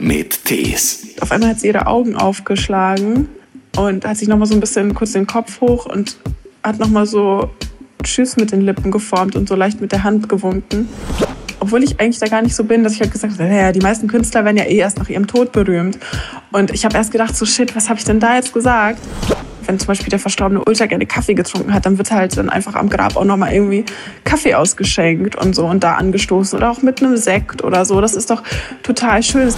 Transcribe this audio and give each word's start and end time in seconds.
mit 0.00 0.44
Tees. 0.44 1.06
Auf 1.20 1.30
einmal 1.30 1.50
hat 1.50 1.60
sie 1.60 1.68
ihre 1.68 1.86
Augen 1.86 2.16
aufgeschlagen 2.16 3.28
und 3.76 4.04
hat 4.04 4.16
sich 4.16 4.28
nochmal 4.28 4.46
so 4.46 4.54
ein 4.54 4.60
bisschen 4.60 4.94
kurz 4.94 5.12
den 5.12 5.26
Kopf 5.26 5.60
hoch 5.60 5.86
und 5.86 6.16
hat 6.62 6.78
nochmal 6.78 7.06
so 7.06 7.50
Tschüss 8.02 8.36
mit 8.36 8.52
den 8.52 8.62
Lippen 8.62 8.90
geformt 8.90 9.36
und 9.36 9.48
so 9.48 9.54
leicht 9.54 9.80
mit 9.80 9.92
der 9.92 10.02
Hand 10.04 10.28
gewunken. 10.28 10.88
Obwohl 11.60 11.84
ich 11.84 12.00
eigentlich 12.00 12.18
da 12.18 12.26
gar 12.26 12.40
nicht 12.40 12.56
so 12.56 12.64
bin, 12.64 12.82
dass 12.82 12.94
ich 12.94 13.00
halt 13.00 13.12
gesagt 13.12 13.34
habe, 13.34 13.44
naja, 13.44 13.70
die 13.72 13.80
meisten 13.80 14.08
Künstler 14.08 14.44
werden 14.46 14.56
ja 14.56 14.64
eh 14.64 14.76
erst 14.76 14.98
nach 14.98 15.10
ihrem 15.10 15.26
Tod 15.26 15.52
berühmt. 15.52 15.98
Und 16.52 16.70
ich 16.70 16.86
habe 16.86 16.96
erst 16.96 17.12
gedacht, 17.12 17.36
so 17.36 17.44
shit, 17.44 17.76
was 17.76 17.90
habe 17.90 17.98
ich 17.98 18.04
denn 18.04 18.18
da 18.18 18.36
jetzt 18.36 18.54
gesagt? 18.54 19.00
Wenn 19.70 19.78
zum 19.78 19.86
Beispiel 19.86 20.08
der 20.10 20.18
Verstorbene 20.18 20.64
ultra 20.66 20.86
gerne 20.86 21.06
Kaffee 21.06 21.34
getrunken 21.34 21.72
hat, 21.72 21.86
dann 21.86 21.96
wird 21.96 22.10
halt 22.10 22.36
dann 22.36 22.50
einfach 22.50 22.74
am 22.74 22.88
Grab 22.88 23.16
auch 23.16 23.24
nochmal 23.24 23.52
irgendwie 23.52 23.84
Kaffee 24.24 24.54
ausgeschenkt 24.54 25.36
und 25.36 25.54
so 25.54 25.64
und 25.64 25.84
da 25.84 25.94
angestoßen 25.94 26.58
oder 26.58 26.72
auch 26.72 26.82
mit 26.82 27.00
einem 27.00 27.16
Sekt 27.16 27.62
oder 27.62 27.84
so. 27.84 28.00
Das 28.00 28.16
ist 28.16 28.30
doch 28.30 28.42
total 28.82 29.22
schön. 29.22 29.48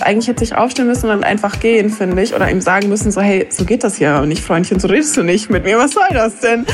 Eigentlich 0.00 0.26
hätte 0.26 0.42
ich 0.42 0.56
aufstehen 0.56 0.88
müssen 0.88 1.04
und 1.04 1.10
dann 1.10 1.22
einfach 1.22 1.60
gehen, 1.60 1.90
finde 1.90 2.20
ich. 2.22 2.34
Oder 2.34 2.50
ihm 2.50 2.60
sagen 2.60 2.88
müssen, 2.88 3.12
so, 3.12 3.20
hey, 3.20 3.46
so 3.50 3.64
geht 3.64 3.84
das 3.84 4.00
ja 4.00 4.26
nicht, 4.26 4.42
Freundchen, 4.42 4.80
so 4.80 4.88
redest 4.88 5.16
du 5.16 5.22
nicht 5.22 5.48
mit 5.48 5.62
mir, 5.62 5.78
was 5.78 5.92
soll 5.92 6.08
das 6.10 6.40
denn? 6.40 6.66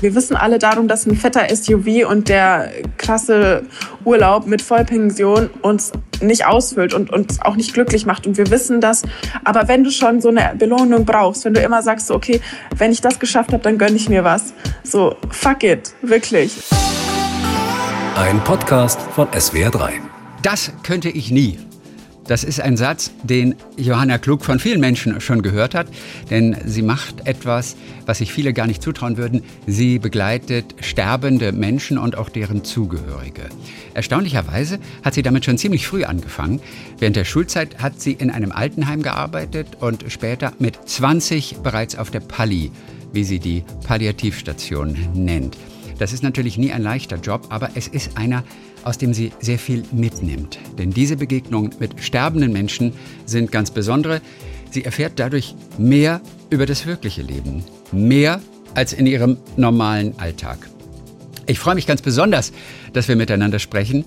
Wir 0.00 0.14
wissen 0.14 0.34
alle 0.34 0.58
darum, 0.58 0.88
dass 0.88 1.06
ein 1.06 1.14
fetter 1.16 1.54
SUV 1.54 2.08
und 2.08 2.28
der 2.28 2.70
krasse 2.96 3.64
Urlaub 4.04 4.46
mit 4.46 4.62
Vollpension 4.62 5.50
uns 5.60 5.92
nicht 6.22 6.46
ausfüllt 6.46 6.94
und 6.94 7.12
uns 7.12 7.40
auch 7.42 7.56
nicht 7.56 7.74
glücklich 7.74 8.06
macht. 8.06 8.26
Und 8.26 8.38
wir 8.38 8.50
wissen 8.50 8.80
das. 8.80 9.02
Aber 9.44 9.68
wenn 9.68 9.84
du 9.84 9.90
schon 9.90 10.20
so 10.20 10.28
eine 10.28 10.54
Belohnung 10.58 11.04
brauchst, 11.04 11.44
wenn 11.44 11.54
du 11.54 11.60
immer 11.60 11.82
sagst, 11.82 12.06
so, 12.06 12.14
okay, 12.14 12.40
wenn 12.76 12.92
ich 12.92 13.00
das 13.00 13.18
geschafft 13.18 13.52
habe, 13.52 13.62
dann 13.62 13.76
gönne 13.76 13.96
ich 13.96 14.08
mir 14.08 14.24
was. 14.24 14.54
So, 14.82 15.16
fuck 15.30 15.62
it, 15.64 15.94
wirklich. 16.02 16.54
Ein 18.16 18.42
Podcast 18.44 19.00
von 19.14 19.28
SWR3. 19.28 19.90
Das 20.42 20.72
könnte 20.82 21.10
ich 21.10 21.30
nie. 21.30 21.58
Das 22.30 22.44
ist 22.44 22.60
ein 22.60 22.76
Satz, 22.76 23.10
den 23.24 23.56
Johanna 23.76 24.16
Klug 24.18 24.44
von 24.44 24.60
vielen 24.60 24.78
Menschen 24.78 25.20
schon 25.20 25.42
gehört 25.42 25.74
hat, 25.74 25.88
denn 26.30 26.56
sie 26.64 26.82
macht 26.82 27.26
etwas, 27.26 27.74
was 28.06 28.18
sich 28.18 28.32
viele 28.32 28.52
gar 28.52 28.68
nicht 28.68 28.84
zutrauen 28.84 29.16
würden. 29.16 29.42
Sie 29.66 29.98
begleitet 29.98 30.76
sterbende 30.80 31.50
Menschen 31.50 31.98
und 31.98 32.16
auch 32.16 32.28
deren 32.28 32.62
Zugehörige. 32.62 33.48
Erstaunlicherweise 33.94 34.78
hat 35.02 35.14
sie 35.14 35.22
damit 35.22 35.44
schon 35.44 35.58
ziemlich 35.58 35.88
früh 35.88 36.04
angefangen. 36.04 36.60
Während 37.00 37.16
der 37.16 37.24
Schulzeit 37.24 37.82
hat 37.82 38.00
sie 38.00 38.12
in 38.12 38.30
einem 38.30 38.52
Altenheim 38.52 39.02
gearbeitet 39.02 39.66
und 39.80 40.04
später 40.06 40.52
mit 40.60 40.78
20 40.88 41.56
bereits 41.64 41.96
auf 41.96 42.12
der 42.12 42.20
Palli, 42.20 42.70
wie 43.12 43.24
sie 43.24 43.40
die 43.40 43.64
Palliativstation 43.88 44.96
nennt. 45.14 45.56
Das 45.98 46.12
ist 46.12 46.22
natürlich 46.22 46.56
nie 46.56 46.72
ein 46.72 46.82
leichter 46.82 47.16
Job, 47.16 47.48
aber 47.50 47.70
es 47.74 47.86
ist 47.86 48.16
einer, 48.16 48.44
aus 48.84 48.98
dem 48.98 49.14
sie 49.14 49.32
sehr 49.40 49.58
viel 49.58 49.84
mitnimmt. 49.92 50.58
Denn 50.78 50.90
diese 50.90 51.16
Begegnungen 51.16 51.74
mit 51.78 52.02
sterbenden 52.02 52.52
Menschen 52.52 52.92
sind 53.26 53.52
ganz 53.52 53.70
besondere. 53.70 54.20
Sie 54.70 54.84
erfährt 54.84 55.14
dadurch 55.16 55.54
mehr 55.78 56.20
über 56.50 56.66
das 56.66 56.86
wirkliche 56.86 57.22
Leben. 57.22 57.64
Mehr 57.92 58.40
als 58.74 58.92
in 58.92 59.06
ihrem 59.06 59.36
normalen 59.56 60.18
Alltag. 60.18 60.68
Ich 61.46 61.58
freue 61.58 61.74
mich 61.74 61.86
ganz 61.86 62.02
besonders, 62.02 62.52
dass 62.92 63.08
wir 63.08 63.16
miteinander 63.16 63.58
sprechen, 63.58 64.04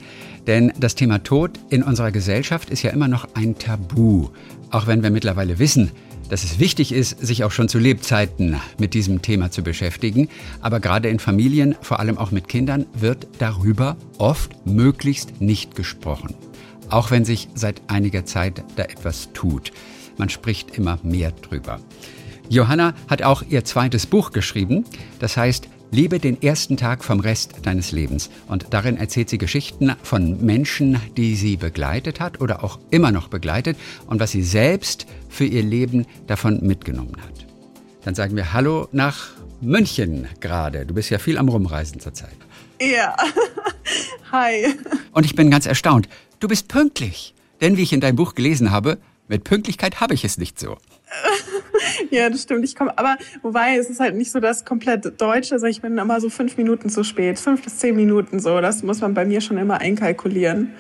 denn 0.48 0.72
das 0.80 0.96
Thema 0.96 1.24
Tod 1.24 1.52
in 1.70 1.84
unserer 1.84 2.12
Gesellschaft 2.12 2.70
ist 2.70 2.84
ja 2.84 2.92
immer 2.92 3.08
noch 3.10 3.28
ein 3.34 3.58
Tabu. 3.58 4.30
Auch 4.72 4.88
wenn 4.88 5.04
wir 5.04 5.10
mittlerweile 5.10 5.60
wissen, 5.60 5.92
dass 6.30 6.44
es 6.44 6.60
wichtig 6.60 6.92
ist, 6.92 7.26
sich 7.26 7.44
auch 7.44 7.52
schon 7.52 7.70
zu 7.70 7.80
Lebzeiten 7.80 8.60
mit 8.78 8.94
diesem 8.94 9.22
Thema 9.22 9.52
zu 9.52 9.64
beschäftigen. 9.64 10.30
Aber 10.62 10.80
gerade 10.80 11.10
in 11.10 11.20
Familien, 11.20 11.76
vor 11.82 12.00
allem 12.00 12.18
auch 12.18 12.32
mit 12.32 12.48
Kindern, 12.48 12.86
wird 12.94 13.28
darüber 13.40 13.98
oft 14.18 14.66
möglichst 14.66 15.42
nicht 15.42 15.76
gesprochen. 15.76 16.36
Auch 16.90 17.12
wenn 17.12 17.26
sich 17.26 17.50
seit 17.56 17.82
einiger 17.88 18.26
Zeit 18.26 18.64
da 18.76 18.84
etwas 18.84 19.30
tut. 19.34 19.72
Man 20.18 20.30
spricht 20.30 20.78
immer 20.78 21.00
mehr 21.04 21.32
drüber. 21.32 21.80
Johanna 22.50 22.94
hat 23.08 23.24
auch 23.24 23.44
ihr 23.50 23.66
zweites 23.66 24.06
Buch 24.06 24.32
geschrieben. 24.32 24.86
Das 25.20 25.38
heißt 25.38 25.70
Lebe 25.94 26.18
den 26.18 26.42
ersten 26.42 26.76
Tag 26.76 27.03
vom 27.03 27.20
Rest 27.20 27.53
deines 27.68 27.92
Lebens. 27.92 28.31
Und 28.47 28.66
darin 28.72 28.97
erzählt 28.97 29.30
sie 29.30 29.38
Geschichten 29.38 29.94
von 30.02 30.44
Menschen, 30.44 31.00
die 31.18 31.36
sie 31.36 31.56
begleitet 31.56 32.20
hat 32.20 32.42
oder 32.42 32.64
auch 32.64 32.80
immer 32.90 33.12
noch 33.12 33.28
begleitet 33.28 33.78
und 34.08 34.20
was 34.20 34.31
sie 34.31 34.42
selbst 34.42 35.06
für 35.34 35.46
ihr 35.46 35.64
Leben 35.64 36.06
davon 36.28 36.60
mitgenommen 36.62 37.18
hat. 37.22 37.46
Dann 38.06 38.16
sagen 38.16 38.36
wir 38.36 38.54
Hallo 38.54 38.88
nach 38.92 39.32
München 39.62 40.28
gerade. 40.40 40.86
Du 40.86 40.94
bist 40.94 41.10
ja 41.10 41.18
viel 41.18 41.38
am 41.38 41.50
Rumreisen 41.50 42.00
zurzeit. 42.00 42.36
Ja. 42.82 43.16
Hi. 44.32 44.76
Und 45.12 45.26
ich 45.26 45.36
bin 45.36 45.50
ganz 45.50 45.66
erstaunt. 45.66 46.08
Du 46.40 46.48
bist 46.48 46.68
pünktlich. 46.68 47.34
Denn 47.62 47.78
wie 47.78 47.84
ich 47.84 47.94
in 47.94 48.02
deinem 48.02 48.18
Buch 48.18 48.36
gelesen 48.36 48.72
habe, 48.72 48.98
mit 49.28 49.46
Pünktlichkeit 49.46 50.02
habe 50.02 50.14
ich 50.14 50.26
es 50.26 50.38
nicht 50.38 50.60
so. 50.60 50.78
ja, 52.12 52.30
das 52.30 52.44
stimmt. 52.44 52.66
Ich 52.66 52.76
komme, 52.76 52.98
aber 52.98 53.18
wobei 53.42 53.78
es 53.78 53.90
ist 53.90 54.00
halt 54.00 54.16
nicht 54.16 54.32
so 54.32 54.40
das 54.40 54.66
komplett 54.66 55.20
Deutsche, 55.22 55.56
also 55.56 55.66
ich 55.66 55.82
bin 55.82 55.98
immer 55.98 56.20
so 56.20 56.30
fünf 56.30 56.58
Minuten 56.58 56.90
zu 56.90 57.04
spät, 57.04 57.40
fünf 57.40 57.64
bis 57.64 57.78
zehn 57.78 57.96
Minuten 57.96 58.40
so. 58.40 58.60
Das 58.60 58.84
muss 58.84 59.02
man 59.02 59.14
bei 59.14 59.26
mir 59.26 59.42
schon 59.42 59.58
immer 59.58 59.80
einkalkulieren. 59.80 60.74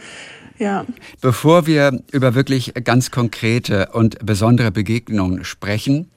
Ja. 0.59 0.85
Bevor 1.21 1.65
wir 1.65 2.01
über 2.11 2.35
wirklich 2.35 2.73
ganz 2.83 3.11
konkrete 3.11 3.89
und 3.93 4.25
besondere 4.25 4.71
Begegnungen 4.71 5.43
sprechen, 5.43 6.09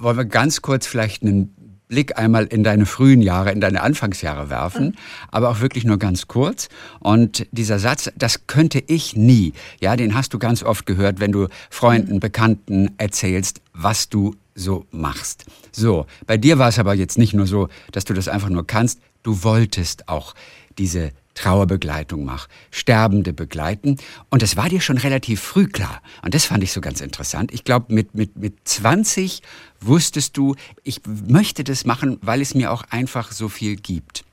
wollen 0.00 0.16
wir 0.16 0.24
ganz 0.24 0.62
kurz 0.62 0.86
vielleicht 0.86 1.22
einen 1.22 1.54
Blick 1.92 2.18
einmal 2.18 2.46
in 2.46 2.64
deine 2.64 2.86
frühen 2.86 3.20
Jahre, 3.20 3.52
in 3.52 3.60
deine 3.60 3.82
Anfangsjahre 3.82 4.48
werfen, 4.48 4.86
mhm. 4.86 4.94
aber 5.30 5.50
auch 5.50 5.60
wirklich 5.60 5.84
nur 5.84 5.98
ganz 5.98 6.26
kurz. 6.26 6.70
Und 7.00 7.46
dieser 7.52 7.78
Satz, 7.78 8.10
das 8.16 8.46
könnte 8.46 8.82
ich 8.86 9.14
nie, 9.14 9.52
ja, 9.78 9.94
den 9.94 10.14
hast 10.14 10.32
du 10.32 10.38
ganz 10.38 10.62
oft 10.62 10.86
gehört, 10.86 11.20
wenn 11.20 11.32
du 11.32 11.48
Freunden, 11.68 12.14
mhm. 12.14 12.20
Bekannten 12.20 12.90
erzählst, 12.96 13.60
was 13.74 14.08
du 14.08 14.34
so 14.54 14.86
machst. 14.90 15.44
So, 15.70 16.06
bei 16.26 16.38
dir 16.38 16.58
war 16.58 16.70
es 16.70 16.78
aber 16.78 16.94
jetzt 16.94 17.18
nicht 17.18 17.34
nur 17.34 17.46
so, 17.46 17.68
dass 17.92 18.06
du 18.06 18.14
das 18.14 18.26
einfach 18.26 18.48
nur 18.48 18.66
kannst, 18.66 18.98
du 19.22 19.42
wolltest 19.44 20.08
auch 20.08 20.34
diese 20.78 21.10
Trauerbegleitung 21.42 22.24
mach, 22.24 22.46
Sterbende 22.70 23.32
begleiten. 23.32 23.96
Und 24.30 24.42
das 24.42 24.56
war 24.56 24.68
dir 24.68 24.80
schon 24.80 24.96
relativ 24.96 25.40
früh 25.40 25.66
klar. 25.66 26.00
Und 26.22 26.34
das 26.34 26.44
fand 26.44 26.62
ich 26.62 26.70
so 26.72 26.80
ganz 26.80 27.00
interessant. 27.00 27.52
Ich 27.52 27.64
glaube, 27.64 27.92
mit, 27.92 28.14
mit, 28.14 28.36
mit 28.36 28.54
20 28.62 29.42
wusstest 29.80 30.36
du, 30.36 30.54
ich 30.84 31.00
möchte 31.06 31.64
das 31.64 31.84
machen, 31.84 32.18
weil 32.22 32.40
es 32.40 32.54
mir 32.54 32.70
auch 32.70 32.84
einfach 32.90 33.32
so 33.32 33.48
viel 33.48 33.74
gibt. 33.74 34.24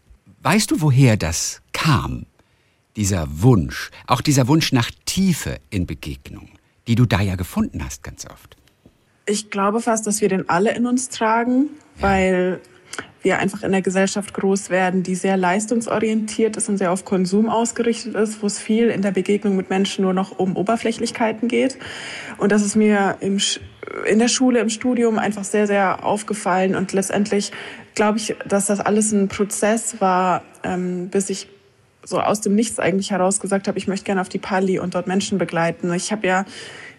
Weißt 0.43 0.69
du, 0.69 0.81
woher 0.81 1.17
das 1.17 1.61
kam? 1.73 2.27
Dieser 2.95 3.41
Wunsch, 3.41 3.89
auch 4.05 4.21
dieser 4.21 4.47
Wunsch 4.47 4.71
nach 4.71 4.91
Tiefe 5.05 5.59
in 5.71 5.87
Begegnung, 5.87 6.49
die 6.87 6.95
du 6.95 7.05
da 7.05 7.21
ja 7.21 7.35
gefunden 7.35 7.83
hast 7.83 8.03
ganz 8.03 8.25
oft. 8.25 8.55
Ich 9.25 9.49
glaube 9.49 9.81
fast, 9.81 10.05
dass 10.05 10.21
wir 10.21 10.29
den 10.29 10.47
alle 10.47 10.75
in 10.75 10.85
uns 10.85 11.09
tragen, 11.09 11.69
weil 11.99 12.61
wir 13.22 13.40
einfach 13.40 13.63
in 13.63 13.72
der 13.72 13.81
Gesellschaft 13.81 14.34
groß 14.34 14.69
werden, 14.69 15.03
die 15.03 15.16
sehr 15.16 15.35
leistungsorientiert 15.35 16.56
ist 16.56 16.69
und 16.69 16.78
sehr 16.78 16.91
auf 16.91 17.03
Konsum 17.03 17.50
ausgerichtet 17.50 18.16
ist, 18.16 18.41
wo 18.41 18.47
es 18.47 18.59
viel 18.59 18.90
in 18.90 19.02
der 19.02 19.12
Begegnung 19.12 19.56
mit 19.56 19.69
Menschen 19.69 20.03
nur 20.03 20.13
noch 20.13 20.40
um 20.40 20.56
Oberflächlichkeiten 20.56 21.47
geht. 21.47 21.78
Und 22.38 22.52
das 22.52 22.63
ist 22.63 22.75
mir 22.75 23.18
im, 23.19 23.40
in 24.06 24.19
der 24.19 24.30
Schule, 24.30 24.59
im 24.59 24.69
Studium 24.69 25.19
einfach 25.19 25.44
sehr, 25.44 25.68
sehr 25.68 26.06
aufgefallen. 26.06 26.75
Und 26.75 26.94
letztendlich 26.94 27.52
glaube 27.94 28.19
ich, 28.19 28.35
dass 28.47 28.68
das 28.68 28.80
alles 28.80 29.12
ein 29.12 29.28
Prozess 29.28 30.00
war, 30.00 30.44
ähm, 30.63 31.09
bis 31.09 31.30
ich 31.30 31.47
so 32.03 32.19
aus 32.19 32.40
dem 32.41 32.56
Nichts 32.56 32.80
eigentlich 32.80 33.12
heraus 33.12 33.40
gesagt 33.40 33.68
habe, 33.68 33.78
ich 33.78 33.88
möchte 33.88 34.06
gerne 34.06 34.22
auf 34.22 34.30
die 34.30 34.40
Pali 34.40 34.80
und 34.80 34.96
dort 34.96 35.07
Menschen 35.07 35.38
begleiten. 35.38 35.94
Ich 35.94 36.12
habe 36.12 36.25
ja 36.25 36.46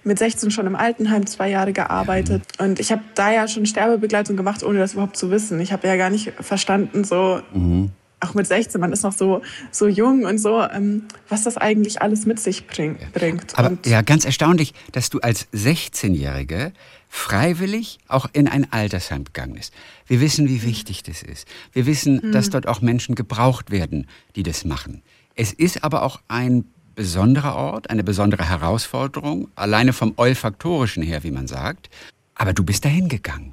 mit 0.04 0.18
16 0.18 0.50
schon 0.50 0.66
im 0.66 0.76
Altenheim 0.76 1.26
zwei 1.26 1.50
Jahre 1.50 1.72
gearbeitet. 1.72 2.42
Und 2.58 2.80
ich 2.80 2.92
habe 2.92 3.02
da 3.14 3.32
ja 3.32 3.48
schon 3.48 3.66
Sterbebegleitung 3.66 4.36
gemacht, 4.36 4.62
ohne 4.62 4.78
das 4.78 4.94
überhaupt 4.94 5.16
zu 5.16 5.30
wissen. 5.30 5.60
Ich 5.60 5.72
habe 5.72 5.86
ja 5.86 5.96
gar 5.96 6.10
nicht 6.10 6.32
verstanden, 6.40 7.04
so, 7.04 7.40
mhm. 7.52 7.90
auch 8.20 8.34
mit 8.34 8.46
16, 8.46 8.80
man 8.80 8.92
ist 8.92 9.02
noch 9.02 9.12
so, 9.12 9.42
so 9.70 9.86
jung 9.86 10.24
und 10.24 10.38
so, 10.38 10.62
ähm, 10.62 11.04
was 11.28 11.44
das 11.44 11.56
eigentlich 11.56 12.02
alles 12.02 12.26
mit 12.26 12.40
sich 12.40 12.66
bring, 12.66 12.98
bringt. 13.12 13.58
Aber 13.58 13.68
und 13.68 13.86
ja, 13.86 14.02
ganz 14.02 14.24
erstaunlich, 14.24 14.74
dass 14.92 15.10
du 15.10 15.20
als 15.20 15.48
16-Jährige 15.52 16.72
freiwillig 17.08 17.98
auch 18.06 18.28
in 18.32 18.46
ein 18.46 18.72
Altersheim 18.72 19.24
gegangen 19.24 19.54
bist. 19.54 19.74
Wir 20.06 20.20
wissen, 20.20 20.48
wie 20.48 20.62
wichtig 20.62 21.02
das 21.02 21.22
ist. 21.22 21.46
Wir 21.72 21.86
wissen, 21.86 22.20
mhm. 22.22 22.32
dass 22.32 22.50
dort 22.50 22.68
auch 22.68 22.80
Menschen 22.80 23.16
gebraucht 23.16 23.70
werden, 23.70 24.06
die 24.36 24.44
das 24.44 24.64
machen. 24.64 25.02
Es 25.34 25.52
ist 25.52 25.82
aber 25.84 26.02
auch 26.02 26.20
ein 26.28 26.64
besonderer 26.94 27.56
Ort, 27.56 27.90
eine 27.90 28.04
besondere 28.04 28.48
Herausforderung, 28.48 29.48
alleine 29.54 29.92
vom 29.92 30.14
olfaktorischen 30.16 31.02
her, 31.02 31.22
wie 31.22 31.30
man 31.30 31.46
sagt. 31.46 31.90
Aber 32.34 32.52
du 32.52 32.64
bist 32.64 32.84
dahin 32.84 33.08
gegangen. 33.08 33.52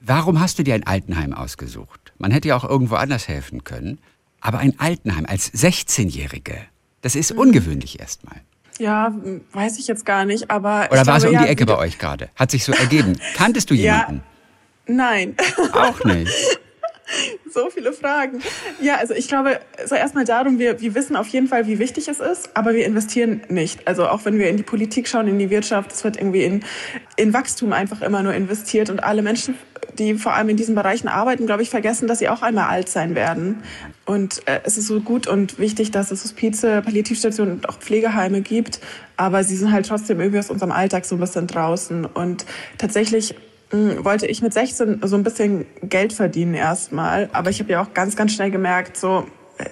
Warum 0.00 0.40
hast 0.40 0.58
du 0.58 0.62
dir 0.62 0.74
ein 0.74 0.86
Altenheim 0.86 1.32
ausgesucht? 1.32 2.12
Man 2.18 2.30
hätte 2.30 2.48
ja 2.48 2.56
auch 2.56 2.64
irgendwo 2.64 2.94
anders 2.96 3.28
helfen 3.28 3.64
können. 3.64 3.98
Aber 4.40 4.58
ein 4.58 4.78
Altenheim 4.78 5.26
als 5.26 5.52
16-Jährige, 5.52 6.58
das 7.02 7.16
ist 7.16 7.32
mhm. 7.32 7.40
ungewöhnlich 7.40 7.98
erstmal. 7.98 8.40
Ja, 8.78 9.12
weiß 9.52 9.78
ich 9.78 9.86
jetzt 9.86 10.04
gar 10.04 10.24
nicht, 10.24 10.50
aber. 10.50 10.88
Oder 10.90 11.06
war 11.06 11.16
es 11.16 11.24
um 11.24 11.32
ja, 11.32 11.42
die 11.42 11.48
Ecke 11.48 11.64
bei 11.64 11.78
euch 11.78 11.98
gerade? 11.98 12.28
Hat 12.36 12.50
sich 12.50 12.64
so 12.64 12.72
ergeben. 12.72 13.18
Kanntest 13.34 13.70
du 13.70 13.74
jemanden? 13.74 14.22
Ja, 14.86 14.94
nein. 14.94 15.34
Auch 15.72 16.04
nicht. 16.04 16.30
so 17.56 17.70
viele 17.70 17.92
Fragen. 17.92 18.42
Ja, 18.80 18.96
also 18.96 19.14
ich 19.14 19.28
glaube, 19.28 19.60
so 19.86 19.94
erstmal 19.94 20.24
darum, 20.24 20.58
wir, 20.58 20.80
wir 20.80 20.94
wissen 20.94 21.16
auf 21.16 21.26
jeden 21.28 21.48
Fall, 21.48 21.66
wie 21.66 21.78
wichtig 21.78 22.06
es 22.06 22.20
ist, 22.20 22.50
aber 22.54 22.74
wir 22.74 22.84
investieren 22.84 23.40
nicht. 23.48 23.88
Also 23.88 24.06
auch 24.06 24.24
wenn 24.26 24.38
wir 24.38 24.48
in 24.48 24.58
die 24.58 24.62
Politik 24.62 25.08
schauen, 25.08 25.26
in 25.26 25.38
die 25.38 25.48
Wirtschaft, 25.48 25.90
es 25.90 26.04
wird 26.04 26.18
irgendwie 26.18 26.44
in, 26.44 26.64
in 27.16 27.32
Wachstum 27.32 27.72
einfach 27.72 28.02
immer 28.02 28.22
nur 28.22 28.34
investiert 28.34 28.90
und 28.90 29.02
alle 29.02 29.22
Menschen, 29.22 29.54
die 29.98 30.14
vor 30.14 30.34
allem 30.34 30.50
in 30.50 30.58
diesen 30.58 30.74
Bereichen 30.74 31.08
arbeiten, 31.08 31.46
glaube 31.46 31.62
ich, 31.62 31.70
vergessen, 31.70 32.06
dass 32.06 32.18
sie 32.18 32.28
auch 32.28 32.42
einmal 32.42 32.68
alt 32.68 32.90
sein 32.90 33.14
werden. 33.14 33.62
Und 34.04 34.46
äh, 34.46 34.60
es 34.64 34.76
ist 34.76 34.88
so 34.88 35.00
gut 35.00 35.26
und 35.26 35.58
wichtig, 35.58 35.90
dass 35.90 36.10
es 36.10 36.24
Hospize, 36.24 36.82
Palliativstationen 36.82 37.54
und 37.54 37.68
auch 37.70 37.78
Pflegeheime 37.78 38.42
gibt, 38.42 38.80
aber 39.16 39.44
sie 39.44 39.56
sind 39.56 39.72
halt 39.72 39.86
trotzdem 39.86 40.20
irgendwie 40.20 40.40
aus 40.40 40.50
unserem 40.50 40.72
Alltag 40.72 41.06
so 41.06 41.16
ein 41.16 41.20
bisschen 41.20 41.46
draußen. 41.46 42.04
Und 42.04 42.44
tatsächlich 42.76 43.34
wollte 43.70 44.26
ich 44.26 44.42
mit 44.42 44.52
16 44.52 45.00
so 45.04 45.16
ein 45.16 45.22
bisschen 45.24 45.66
Geld 45.82 46.12
verdienen 46.12 46.54
erstmal. 46.54 47.28
Aber 47.32 47.50
ich 47.50 47.58
habe 47.60 47.72
ja 47.72 47.82
auch 47.82 47.92
ganz, 47.94 48.16
ganz 48.16 48.32
schnell 48.32 48.50
gemerkt, 48.50 48.96
so, 48.96 49.26
äh, 49.58 49.66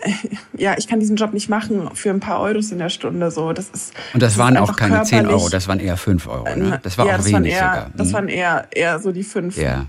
ja, 0.56 0.74
ich 0.78 0.86
kann 0.88 1.00
diesen 1.00 1.16
Job 1.16 1.32
nicht 1.32 1.48
machen 1.48 1.90
für 1.94 2.10
ein 2.10 2.20
paar 2.20 2.40
Euros 2.40 2.70
in 2.70 2.78
der 2.78 2.88
Stunde. 2.88 3.30
So, 3.30 3.52
das 3.52 3.68
ist, 3.70 3.92
Und 4.14 4.22
das, 4.22 4.32
das 4.34 4.38
waren 4.38 4.56
auch 4.56 4.76
keine 4.76 5.02
10 5.02 5.26
Euro, 5.26 5.48
das 5.48 5.66
waren 5.68 5.80
eher 5.80 5.96
5 5.96 6.26
Euro. 6.28 6.44
Ne? 6.56 6.78
Das 6.82 6.96
war 6.98 7.06
ja, 7.06 7.12
auch 7.12 7.16
das 7.16 7.26
wenig 7.26 7.34
waren 7.34 7.44
eher, 7.44 7.58
sogar. 7.58 7.90
Das 7.96 8.08
Mhm. 8.08 8.12
waren 8.12 8.28
eher, 8.28 8.66
eher 8.70 8.98
so 9.00 9.12
die 9.12 9.24
fünf. 9.24 9.56
ja. 9.56 9.86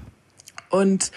Und, 0.69 1.12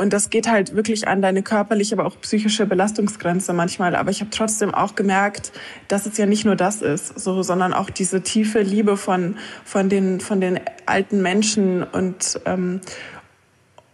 und 0.00 0.14
das 0.14 0.30
geht 0.30 0.48
halt 0.48 0.74
wirklich 0.74 1.06
an 1.08 1.20
deine 1.20 1.42
körperliche, 1.42 1.94
aber 1.94 2.06
auch 2.06 2.18
psychische 2.22 2.64
Belastungsgrenze 2.64 3.52
manchmal. 3.52 3.94
Aber 3.94 4.10
ich 4.10 4.20
habe 4.20 4.30
trotzdem 4.30 4.72
auch 4.72 4.94
gemerkt, 4.94 5.52
dass 5.88 6.06
es 6.06 6.16
ja 6.16 6.24
nicht 6.24 6.46
nur 6.46 6.56
das 6.56 6.80
ist, 6.80 7.20
so, 7.20 7.42
sondern 7.42 7.74
auch 7.74 7.90
diese 7.90 8.22
tiefe 8.22 8.62
Liebe 8.62 8.96
von, 8.96 9.36
von, 9.62 9.90
den, 9.90 10.20
von 10.20 10.40
den 10.40 10.58
alten 10.86 11.20
Menschen 11.20 11.82
und, 11.82 12.40
ähm, 12.46 12.80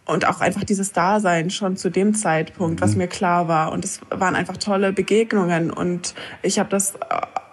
und 0.04 0.28
auch 0.28 0.40
einfach 0.40 0.62
dieses 0.62 0.92
Dasein 0.92 1.50
schon 1.50 1.76
zu 1.76 1.90
dem 1.90 2.14
Zeitpunkt, 2.14 2.80
was 2.80 2.94
mir 2.94 3.08
klar 3.08 3.48
war. 3.48 3.72
Und 3.72 3.84
es 3.84 4.00
waren 4.08 4.36
einfach 4.36 4.58
tolle 4.58 4.92
Begegnungen. 4.92 5.72
Und 5.72 6.14
ich 6.42 6.60
habe 6.60 6.68
das 6.68 6.94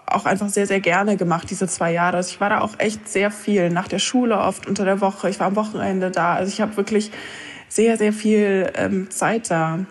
auch 0.06 0.26
einfach 0.26 0.50
sehr, 0.50 0.68
sehr 0.68 0.80
gerne 0.80 1.18
gemacht, 1.18 1.50
diese 1.50 1.68
zwei 1.68 1.92
Jahre. 1.92 2.18
Also 2.18 2.30
ich 2.30 2.40
war 2.40 2.50
da 2.50 2.62
auch 2.62 2.76
echt 2.78 3.10
sehr 3.10 3.32
viel, 3.32 3.72
nach 3.72 3.88
der 3.88 3.98
Schule 3.98 4.38
oft, 4.38 4.68
unter 4.68 4.86
der 4.86 5.02
Woche. 5.02 5.28
Ich 5.28 5.40
war 5.40 5.48
am 5.48 5.56
Wochenende 5.56 6.12
da. 6.12 6.36
Also 6.36 6.52
ich 6.52 6.62
habe 6.62 6.78
wirklich 6.78 7.10
sehr, 7.76 7.98
sehr 7.98 8.14
viel 8.14 8.72
ähm, 8.76 9.10
Zeit 9.10 9.50
da 9.50 9.86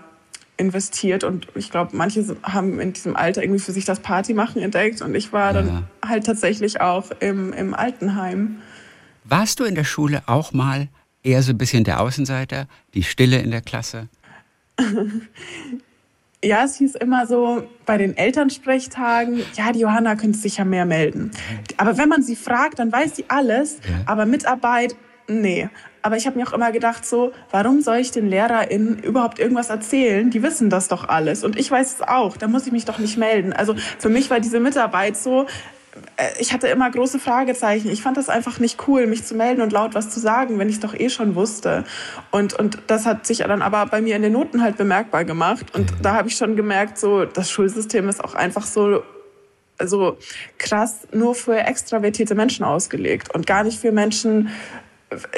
investiert. 0.56 1.25
Und 1.25 1.49
ich 1.55 1.70
glaube, 1.70 1.96
manche 1.96 2.25
haben 2.43 2.79
in 2.79 2.93
diesem 2.93 3.17
Alter 3.17 3.43
irgendwie 3.43 3.58
für 3.61 3.73
sich 3.73 3.84
das 3.84 4.00
Partymachen 4.00 4.62
entdeckt. 4.62 5.02
Und 5.02 5.14
ich 5.14 5.32
war 5.32 5.52
dann 5.52 5.67
Ja. 5.69 5.82
halt 6.08 6.25
tatsächlich 6.26 6.81
auch 6.81 7.11
im, 7.20 7.52
im 7.52 7.75
Altenheim. 7.75 8.58
Warst 9.25 9.58
du 9.61 9.64
in 9.64 9.75
der 9.75 9.84
Schule 9.84 10.23
auch 10.26 10.52
mal 10.52 10.88
eher 11.25 11.43
so 11.43 11.52
ein 11.52 11.58
bisschen 11.58 11.84
der 11.84 12.00
Außenseiter, 12.00 12.67
die 12.94 13.02
Stille 13.02 13.38
in 13.40 13.50
der 13.50 13.61
Klasse? 13.62 14.08
Ja, 16.44 16.64
es 16.64 16.75
hieß 16.75 16.96
immer 16.96 17.25
so 17.29 17.69
bei 17.87 17.99
den 17.99 18.17
Elternsprechtagen, 18.17 19.43
ja, 19.55 19.70
die 19.70 19.79
Johanna 19.79 20.17
könnte 20.17 20.37
sich 20.37 20.56
ja 20.56 20.64
mehr 20.64 20.84
melden. 20.87 21.31
Aber 21.76 21.96
wenn 21.99 22.08
man 22.08 22.25
sie 22.25 22.34
fragt, 22.34 22.81
dann 22.81 22.90
weiß 22.90 23.14
sie 23.14 23.26
alles, 23.29 23.76
Ja. 23.88 24.00
aber 24.06 24.26
Mitarbeit, 24.26 24.96
nee. 25.29 25.69
Aber 26.03 26.17
ich 26.17 26.27
habe 26.27 26.37
mir 26.37 26.47
auch 26.47 26.53
immer 26.53 26.73
gedacht, 26.73 27.07
so, 27.07 27.33
warum 27.51 27.81
soll 27.81 27.97
ich 27.97 28.11
den 28.11 28.29
LehrerInnen 28.29 28.99
überhaupt 28.99 29.39
irgendwas 29.39 29.71
erzählen? 29.71 30.31
Die 30.31 30.43
wissen 30.43 30.69
das 30.69 30.89
doch 30.89 31.09
alles. 31.09 31.45
Und 31.45 31.59
ich 31.59 31.71
weiß 31.71 31.95
es 31.95 32.03
auch, 32.03 32.37
da 32.37 32.49
muss 32.49 32.67
ich 32.67 32.73
mich 32.73 32.85
doch 32.85 32.99
nicht 32.99 33.17
melden. 33.17 33.53
Also 33.53 33.75
für 33.99 34.09
mich 34.09 34.29
war 34.29 34.41
diese 34.41 34.59
Mitarbeit 34.59 35.17
so, 35.17 35.47
äh, 36.17 36.29
ich 36.41 36.53
hatte 36.53 36.69
immer 36.69 36.91
große 36.91 37.19
Fragezeichen. 37.19 37.89
Ich 37.91 38.03
fand 38.03 38.17
das 38.17 38.29
einfach 38.29 38.59
nicht 38.59 38.89
cool, 38.89 39.07
mich 39.07 39.25
zu 39.25 39.35
melden 39.35 39.63
und 39.63 39.73
laut 39.73 39.95
was 39.95 40.11
zu 40.11 40.21
sagen, 40.21 40.59
wenn 40.59 40.69
ich 40.69 40.77
es 40.77 40.81
doch 40.81 40.95
eh 40.95 41.09
schon 41.09 41.35
wusste. 41.35 41.85
Und, 42.31 42.55
und 42.55 42.79
das 42.87 43.07
hat 43.07 43.27
sich 43.27 43.39
dann 43.39 43.63
aber 43.63 43.87
bei 43.87 44.01
mir 44.01 44.17
in 44.17 44.23
den 44.23 44.33
Noten 44.33 44.63
halt 44.63 44.77
bemerkbar 44.77 45.25
gemacht. 45.25 45.75
Und 45.75 45.93
da 46.03 46.15
habe 46.15 46.29
ich 46.29 46.37
schon 46.37 46.57
gemerkt, 46.57 46.99
so, 46.99 47.25
das 47.25 47.51
Schulsystem 47.51 48.09
ist 48.09 48.23
auch 48.23 48.35
einfach 48.35 48.65
so, 48.65 49.03
so 49.85 50.17
krass 50.59 51.07
nur 51.13 51.35
für 51.35 51.59
extravertierte 51.59 52.35
Menschen 52.35 52.65
ausgelegt 52.65 53.35
und 53.35 53.47
gar 53.47 53.65
nicht 53.65 53.81
für 53.81 53.93
Menschen, 53.93 54.51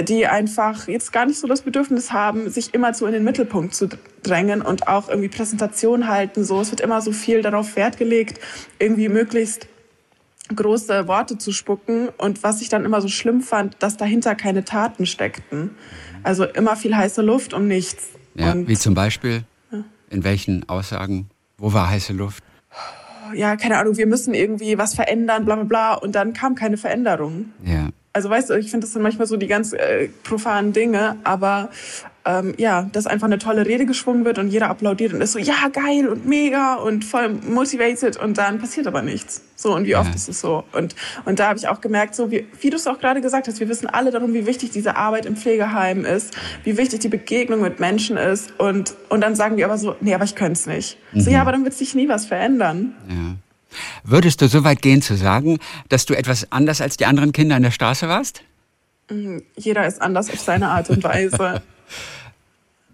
die 0.02 0.26
einfach 0.26 0.88
jetzt 0.88 1.12
gar 1.12 1.26
nicht 1.26 1.38
so 1.38 1.46
das 1.46 1.62
Bedürfnis 1.62 2.12
haben, 2.12 2.50
sich 2.50 2.74
immer 2.74 2.94
so 2.94 3.06
in 3.06 3.12
den 3.12 3.24
Mittelpunkt 3.24 3.74
zu 3.74 3.88
drängen 4.22 4.62
und 4.62 4.88
auch 4.88 5.08
irgendwie 5.08 5.28
Präsentation 5.28 6.08
halten. 6.08 6.44
So, 6.44 6.60
es 6.60 6.70
wird 6.70 6.80
immer 6.80 7.00
so 7.00 7.12
viel 7.12 7.42
darauf 7.42 7.76
Wert 7.76 7.96
gelegt, 7.96 8.40
irgendwie 8.78 9.08
möglichst 9.08 9.68
große 10.54 11.08
Worte 11.08 11.38
zu 11.38 11.52
spucken 11.52 12.08
und 12.18 12.42
was 12.42 12.60
ich 12.60 12.68
dann 12.68 12.84
immer 12.84 13.00
so 13.00 13.08
schlimm 13.08 13.40
fand, 13.40 13.76
dass 13.82 13.96
dahinter 13.96 14.34
keine 14.34 14.64
Taten 14.64 15.06
steckten. 15.06 15.70
Also 16.22 16.44
immer 16.44 16.76
viel 16.76 16.94
heiße 16.96 17.22
Luft 17.22 17.54
und 17.54 17.66
nichts. 17.66 18.10
Ja, 18.34 18.52
und 18.52 18.68
wie 18.68 18.76
zum 18.76 18.94
Beispiel? 18.94 19.44
In 20.10 20.22
welchen 20.22 20.68
Aussagen? 20.68 21.30
Wo 21.56 21.72
war 21.72 21.90
heiße 21.90 22.12
Luft? 22.12 22.44
ja, 23.34 23.56
keine 23.56 23.78
Ahnung, 23.78 23.96
wir 23.96 24.06
müssen 24.06 24.34
irgendwie 24.34 24.78
was 24.78 24.94
verändern, 24.94 25.44
bla 25.44 25.56
bla 25.56 25.64
bla 25.64 25.94
und 25.94 26.14
dann 26.14 26.32
kam 26.32 26.54
keine 26.54 26.76
Veränderung. 26.76 27.46
Ja. 27.64 27.83
Also 28.16 28.30
weißt 28.30 28.50
du, 28.50 28.54
ich 28.54 28.70
finde 28.70 28.86
das 28.86 28.92
sind 28.92 29.02
manchmal 29.02 29.26
so 29.26 29.36
die 29.36 29.48
ganz 29.48 29.72
äh, 29.72 30.08
profanen 30.22 30.72
Dinge, 30.72 31.16
aber 31.24 31.68
ähm, 32.24 32.54
ja, 32.58 32.88
dass 32.92 33.06
einfach 33.08 33.26
eine 33.26 33.38
tolle 33.38 33.66
Rede 33.66 33.86
geschwungen 33.86 34.24
wird 34.24 34.38
und 34.38 34.48
jeder 34.48 34.70
applaudiert 34.70 35.12
und 35.12 35.20
ist 35.20 35.32
so, 35.32 35.40
ja, 35.40 35.68
geil 35.72 36.06
und 36.08 36.24
mega 36.24 36.76
und 36.76 37.04
voll 37.04 37.28
motivated 37.28 38.16
und 38.16 38.38
dann 38.38 38.60
passiert 38.60 38.86
aber 38.86 39.02
nichts. 39.02 39.42
So, 39.56 39.74
und 39.74 39.84
wie 39.84 39.96
oft 39.96 40.10
Ja. 40.10 40.14
ist 40.14 40.28
es 40.28 40.40
so? 40.40 40.62
Und, 40.72 40.94
und 41.24 41.40
da 41.40 41.48
habe 41.48 41.58
ich 41.58 41.66
auch 41.66 41.80
gemerkt, 41.80 42.14
so 42.14 42.30
wie, 42.30 42.46
wie 42.60 42.70
du 42.70 42.76
es 42.76 42.86
auch 42.86 43.00
gerade 43.00 43.20
gesagt 43.20 43.48
hast, 43.48 43.58
wir 43.58 43.68
wissen 43.68 43.88
alle 43.88 44.12
darum, 44.12 44.32
wie 44.32 44.46
wichtig 44.46 44.70
diese 44.70 44.96
Arbeit 44.96 45.26
im 45.26 45.36
Pflegeheim 45.36 46.04
ist, 46.04 46.34
wie 46.62 46.76
wichtig 46.78 47.00
die 47.00 47.08
Begegnung 47.08 47.60
mit 47.62 47.80
Menschen 47.80 48.16
ist 48.16 48.52
und, 48.58 48.94
und 49.08 49.22
dann 49.22 49.34
sagen 49.34 49.56
wir 49.56 49.64
aber 49.64 49.76
so, 49.76 49.96
nee, 50.00 50.14
aber 50.14 50.24
ich 50.24 50.36
könnte 50.36 50.52
es 50.52 50.66
nicht. 50.66 50.98
So, 51.14 51.30
ja, 51.30 51.40
aber 51.40 51.50
dann 51.52 51.64
wird 51.64 51.74
sich 51.74 51.94
nie 51.96 52.08
was 52.08 52.26
verändern. 52.26 52.94
ja. 53.08 53.34
Würdest 54.02 54.40
du 54.40 54.48
so 54.48 54.64
weit 54.64 54.82
gehen 54.82 55.02
zu 55.02 55.16
sagen, 55.16 55.58
dass 55.88 56.06
du 56.06 56.14
etwas 56.14 56.50
anders 56.52 56.80
als 56.80 56.96
die 56.96 57.06
anderen 57.06 57.32
Kinder 57.32 57.56
in 57.56 57.62
der 57.62 57.70
Straße 57.70 58.08
warst? 58.08 58.42
Jeder 59.56 59.86
ist 59.86 60.00
anders 60.00 60.30
auf 60.30 60.40
seine 60.40 60.68
Art 60.68 60.90
und 60.90 61.04
Weise. 61.04 61.62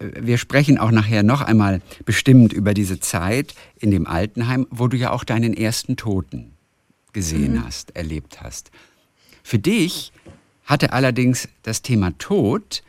Wir 0.01 0.37
sprechen 0.37 0.77
auch 0.77 0.91
nachher 0.91 1.23
noch 1.23 1.41
einmal 1.41 1.81
bestimmt 2.05 2.53
über 2.53 2.73
diese 2.73 2.99
Zeit 2.99 3.53
in 3.79 3.91
dem 3.91 4.07
Altenheim, 4.07 4.67
wo 4.71 4.87
du 4.87 4.97
ja 4.97 5.11
auch 5.11 5.23
deinen 5.23 5.53
ersten 5.53 5.95
Toten 5.95 6.53
gesehen 7.13 7.63
hast, 7.63 7.95
erlebt 7.95 8.41
hast. 8.41 8.71
Für 9.43 9.59
dich 9.59 10.11
hatte 10.65 10.93
allerdings 10.93 11.49
das 11.63 11.81
Thema 11.81 12.17
Tod 12.17 12.83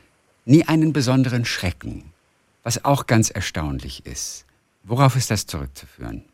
nie 0.44 0.64
einen 0.64 0.92
besonderen 0.92 1.44
Schrecken, 1.44 2.04
was 2.62 2.84
auch 2.84 3.06
ganz 3.06 3.30
erstaunlich 3.30 4.06
ist. 4.06 4.46
Worauf 4.84 5.16
ist 5.16 5.30
das 5.30 5.46
zurückzuführen? 5.46 6.24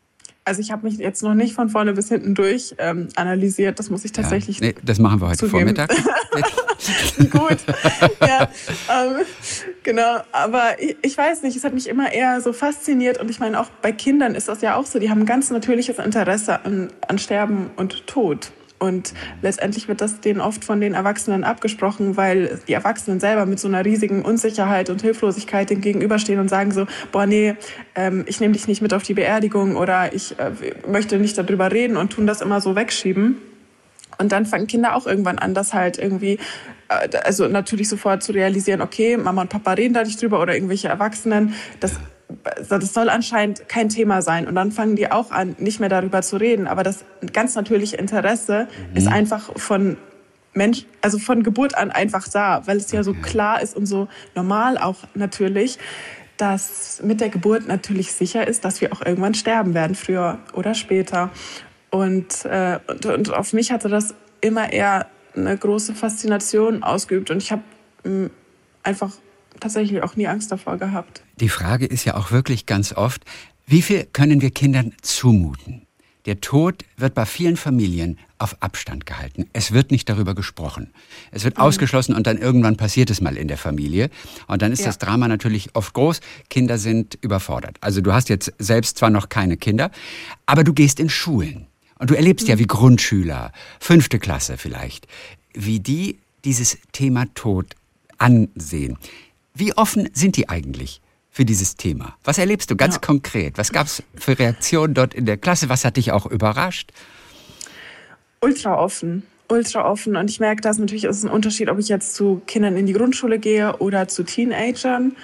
Also 0.48 0.60
ich 0.60 0.72
habe 0.72 0.86
mich 0.86 0.98
jetzt 0.98 1.22
noch 1.22 1.34
nicht 1.34 1.54
von 1.54 1.68
vorne 1.68 1.92
bis 1.92 2.08
hinten 2.08 2.34
durch 2.34 2.74
ähm, 2.78 3.08
analysiert. 3.16 3.78
Das 3.78 3.90
muss 3.90 4.04
ich 4.04 4.12
tatsächlich. 4.12 4.60
Ja, 4.60 4.68
nee, 4.68 4.74
das 4.82 4.98
machen 4.98 5.20
wir 5.20 5.28
heute 5.28 5.38
zugeben. 5.38 5.76
Vormittag. 5.76 5.90
Gut. 7.30 7.58
ja, 8.20 8.48
ähm, 8.88 9.24
genau. 9.82 10.18
Aber 10.32 10.80
ich, 10.80 10.96
ich 11.02 11.18
weiß 11.18 11.42
nicht, 11.42 11.56
es 11.56 11.64
hat 11.64 11.74
mich 11.74 11.88
immer 11.88 12.12
eher 12.12 12.40
so 12.40 12.52
fasziniert. 12.52 13.20
Und 13.20 13.30
ich 13.30 13.40
meine, 13.40 13.60
auch 13.60 13.68
bei 13.82 13.92
Kindern 13.92 14.34
ist 14.34 14.48
das 14.48 14.62
ja 14.62 14.76
auch 14.76 14.86
so. 14.86 14.98
Die 14.98 15.10
haben 15.10 15.20
ein 15.20 15.26
ganz 15.26 15.50
natürliches 15.50 15.98
Interesse 15.98 16.64
an, 16.64 16.88
an 17.06 17.18
Sterben 17.18 17.70
und 17.76 18.06
Tod. 18.06 18.52
Und 18.78 19.12
letztendlich 19.42 19.88
wird 19.88 20.00
das 20.00 20.20
denen 20.20 20.40
oft 20.40 20.64
von 20.64 20.80
den 20.80 20.94
Erwachsenen 20.94 21.44
abgesprochen, 21.44 22.16
weil 22.16 22.60
die 22.68 22.72
Erwachsenen 22.72 23.18
selber 23.18 23.44
mit 23.46 23.58
so 23.58 23.68
einer 23.68 23.84
riesigen 23.84 24.22
Unsicherheit 24.22 24.88
und 24.90 25.02
Hilflosigkeit 25.02 25.70
dem 25.70 25.80
gegenüberstehen 25.80 26.38
und 26.38 26.48
sagen 26.48 26.70
so, 26.70 26.86
boah, 27.10 27.26
nee, 27.26 27.56
ähm, 27.94 28.24
ich 28.26 28.40
nehme 28.40 28.52
dich 28.52 28.68
nicht 28.68 28.80
mit 28.80 28.94
auf 28.94 29.02
die 29.02 29.14
Beerdigung 29.14 29.76
oder 29.76 30.14
ich 30.14 30.38
äh, 30.38 30.52
möchte 30.88 31.18
nicht 31.18 31.36
darüber 31.36 31.72
reden 31.72 31.96
und 31.96 32.12
tun 32.12 32.26
das 32.26 32.40
immer 32.40 32.60
so 32.60 32.76
wegschieben. 32.76 33.38
Und 34.18 34.32
dann 34.32 34.46
fangen 34.46 34.66
Kinder 34.66 34.94
auch 34.94 35.06
irgendwann 35.06 35.38
an, 35.38 35.54
das 35.54 35.74
halt 35.74 35.98
irgendwie, 35.98 36.38
äh, 36.88 37.08
also 37.24 37.48
natürlich 37.48 37.88
sofort 37.88 38.22
zu 38.22 38.32
realisieren, 38.32 38.80
okay, 38.80 39.16
Mama 39.16 39.42
und 39.42 39.50
Papa 39.50 39.72
reden 39.72 39.94
da 39.94 40.04
nicht 40.04 40.20
drüber 40.22 40.40
oder 40.40 40.54
irgendwelche 40.54 40.88
Erwachsenen, 40.88 41.54
das, 41.80 41.94
das 42.68 42.92
soll 42.92 43.08
anscheinend 43.08 43.68
kein 43.68 43.88
Thema 43.88 44.22
sein. 44.22 44.46
Und 44.46 44.54
dann 44.54 44.72
fangen 44.72 44.96
die 44.96 45.10
auch 45.10 45.30
an, 45.30 45.56
nicht 45.58 45.80
mehr 45.80 45.88
darüber 45.88 46.22
zu 46.22 46.36
reden. 46.36 46.66
Aber 46.66 46.82
das 46.82 47.04
ganz 47.32 47.54
natürliche 47.54 47.96
Interesse 47.96 48.68
ist 48.94 49.08
einfach 49.08 49.50
von 49.56 49.96
Mensch, 50.52 50.84
also 51.00 51.18
von 51.18 51.42
Geburt 51.42 51.76
an 51.76 51.90
einfach 51.90 52.28
da, 52.28 52.66
weil 52.66 52.76
es 52.76 52.90
ja 52.92 53.02
so 53.02 53.14
klar 53.14 53.62
ist 53.62 53.76
und 53.76 53.86
so 53.86 54.08
normal 54.34 54.76
auch 54.76 54.96
natürlich, 55.14 55.78
dass 56.36 57.00
mit 57.02 57.20
der 57.20 57.28
Geburt 57.28 57.66
natürlich 57.66 58.12
sicher 58.12 58.46
ist, 58.46 58.64
dass 58.64 58.80
wir 58.80 58.92
auch 58.92 59.04
irgendwann 59.04 59.34
sterben 59.34 59.74
werden, 59.74 59.94
früher 59.94 60.38
oder 60.52 60.74
später. 60.74 61.30
Und, 61.90 62.44
äh, 62.44 62.78
und, 62.86 63.06
und 63.06 63.32
auf 63.32 63.52
mich 63.52 63.72
hatte 63.72 63.88
das 63.88 64.14
immer 64.40 64.72
eher 64.72 65.06
eine 65.34 65.56
große 65.56 65.94
Faszination 65.94 66.82
ausgeübt 66.82 67.30
und 67.30 67.42
ich 67.42 67.52
habe 67.52 67.62
mh, 68.04 68.30
einfach 68.82 69.12
tatsächlich 69.60 70.02
auch 70.02 70.16
nie 70.16 70.26
Angst 70.26 70.50
davor 70.52 70.76
gehabt. 70.78 71.22
Die 71.40 71.48
Frage 71.48 71.86
ist 71.86 72.04
ja 72.04 72.16
auch 72.16 72.30
wirklich 72.30 72.66
ganz 72.66 72.92
oft, 72.92 73.24
wie 73.66 73.82
viel 73.82 74.06
können 74.12 74.40
wir 74.40 74.50
Kindern 74.50 74.94
zumuten? 75.02 75.86
Der 76.28 76.40
Tod 76.40 76.84
wird 76.96 77.14
bei 77.14 77.24
vielen 77.24 77.56
Familien 77.56 78.18
auf 78.38 78.60
Abstand 78.60 79.06
gehalten. 79.06 79.48
Es 79.52 79.72
wird 79.72 79.90
nicht 79.90 80.08
darüber 80.08 80.34
gesprochen. 80.34 80.92
Es 81.30 81.44
wird 81.44 81.56
mhm. 81.56 81.62
ausgeschlossen 81.62 82.14
und 82.14 82.26
dann 82.26 82.36
irgendwann 82.36 82.76
passiert 82.76 83.08
es 83.08 83.20
mal 83.20 83.36
in 83.36 83.48
der 83.48 83.56
Familie. 83.56 84.10
Und 84.46 84.60
dann 84.60 84.72
ist 84.72 84.80
ja. 84.80 84.86
das 84.86 84.98
Drama 84.98 85.26
natürlich 85.28 85.74
oft 85.74 85.94
groß. 85.94 86.20
Kinder 86.50 86.76
sind 86.76 87.18
überfordert. 87.22 87.78
Also 87.80 88.00
du 88.00 88.12
hast 88.12 88.28
jetzt 88.28 88.52
selbst 88.58 88.98
zwar 88.98 89.10
noch 89.10 89.28
keine 89.30 89.56
Kinder, 89.56 89.90
aber 90.44 90.64
du 90.64 90.74
gehst 90.74 91.00
in 91.00 91.08
Schulen. 91.08 91.66
Und 91.98 92.10
du 92.10 92.14
erlebst 92.14 92.46
mhm. 92.46 92.50
ja, 92.50 92.58
wie 92.58 92.66
Grundschüler, 92.66 93.52
fünfte 93.80 94.18
Klasse 94.18 94.58
vielleicht, 94.58 95.08
wie 95.54 95.80
die 95.80 96.18
dieses 96.44 96.78
Thema 96.92 97.24
Tod 97.34 97.74
ansehen. 98.18 98.98
Wie 99.58 99.76
offen 99.76 100.08
sind 100.12 100.36
die 100.36 100.48
eigentlich? 100.48 101.00
für 101.30 101.44
dieses 101.44 101.76
Thema. 101.76 102.16
Was 102.24 102.38
erlebst 102.38 102.68
du 102.68 102.74
ganz 102.74 102.96
ja. 102.96 103.00
konkret? 103.00 103.58
Was 103.58 103.70
gab 103.70 103.86
es 103.86 104.02
für 104.16 104.36
Reaktionen 104.36 104.92
dort 104.92 105.14
in 105.14 105.24
der 105.24 105.36
Klasse? 105.36 105.68
Was 105.68 105.84
hat 105.84 105.96
dich 105.96 106.10
auch 106.10 106.26
überrascht? 106.26 106.90
Ultra 108.40 108.76
offen. 108.76 109.22
Ultra 109.48 109.88
offen. 109.88 110.16
Und 110.16 110.30
ich 110.30 110.40
merke, 110.40 110.62
dass 110.62 110.78
natürlich 110.78 111.04
ist 111.04 111.22
ein 111.22 111.30
Unterschied, 111.30 111.70
ob 111.70 111.78
ich 111.78 111.88
jetzt 111.88 112.14
zu 112.14 112.42
Kindern 112.46 112.76
in 112.76 112.86
die 112.86 112.92
Grundschule 112.92 113.38
gehe 113.38 113.76
oder 113.76 114.08
zu 114.08 114.24
Teenagern. 114.24 115.14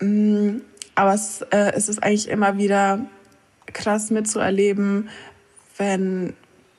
Mm, 0.00 0.58
aber 0.94 1.14
es, 1.14 1.40
äh, 1.50 1.72
es 1.74 1.88
ist 1.88 2.02
eigentlich 2.02 2.28
immer 2.28 2.58
wieder 2.58 3.06
krass 3.66 4.10
mitzuerleben, 4.10 5.08
wenn 5.78 6.34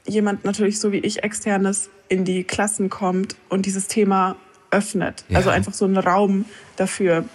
jemand 0.05 0.45
natürlich 0.45 0.79
so 0.79 0.91
wie 0.91 0.99
ich 0.99 1.23
externes 1.23 1.89
in 2.09 2.25
die 2.25 2.43
Klassen 2.43 2.89
kommt 2.89 3.35
und 3.49 3.65
dieses 3.65 3.87
Thema 3.87 4.35
öffnet. 4.71 5.25
Ja. 5.29 5.37
Also 5.37 5.49
einfach 5.49 5.73
so 5.73 5.85
einen 5.85 5.97
Raum 5.97 6.45
dafür 6.75 7.25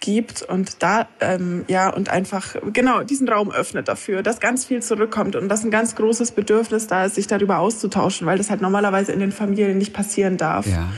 gibt 0.00 0.42
und 0.42 0.82
da 0.82 1.08
ähm, 1.20 1.64
ja 1.68 1.88
und 1.88 2.10
einfach 2.10 2.54
genau 2.72 3.02
diesen 3.02 3.28
Raum 3.28 3.50
öffnet 3.50 3.88
dafür, 3.88 4.22
dass 4.22 4.40
ganz 4.40 4.64
viel 4.64 4.82
zurückkommt 4.82 5.36
und 5.36 5.48
dass 5.48 5.64
ein 5.64 5.70
ganz 5.70 5.94
großes 5.94 6.32
Bedürfnis 6.32 6.86
da 6.86 7.06
ist, 7.06 7.14
sich 7.14 7.26
darüber 7.26 7.58
auszutauschen, 7.58 8.26
weil 8.26 8.38
das 8.38 8.50
halt 8.50 8.60
normalerweise 8.60 9.12
in 9.12 9.20
den 9.20 9.32
Familien 9.32 9.78
nicht 9.78 9.92
passieren 9.92 10.36
darf. 10.36 10.66
Ja. 10.66 10.88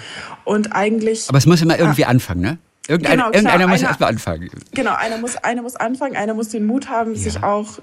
Und 0.45 0.75
eigentlich. 0.75 1.29
Aber 1.29 1.39
es 1.39 1.47
muss 1.47 1.63
immer 1.63 1.79
irgendwie 1.79 2.05
ah, 2.05 2.09
anfangen, 2.09 2.41
ne? 2.41 2.59
Irgendein, 2.89 3.19
genau, 3.19 3.27
irgendeiner 3.27 3.57
klar, 3.59 3.69
muss 3.69 3.83
erstmal 3.83 4.09
anfangen. 4.11 4.51
Genau, 4.73 4.95
einer 4.95 5.19
muss, 5.19 5.37
einer 5.37 5.63
muss 5.63 5.77
anfangen, 5.77 6.17
einer 6.17 6.33
muss 6.33 6.49
den 6.49 6.67
Mut 6.67 6.89
haben, 6.89 7.15
ja. 7.15 7.21
sich 7.21 7.43
auch 7.43 7.81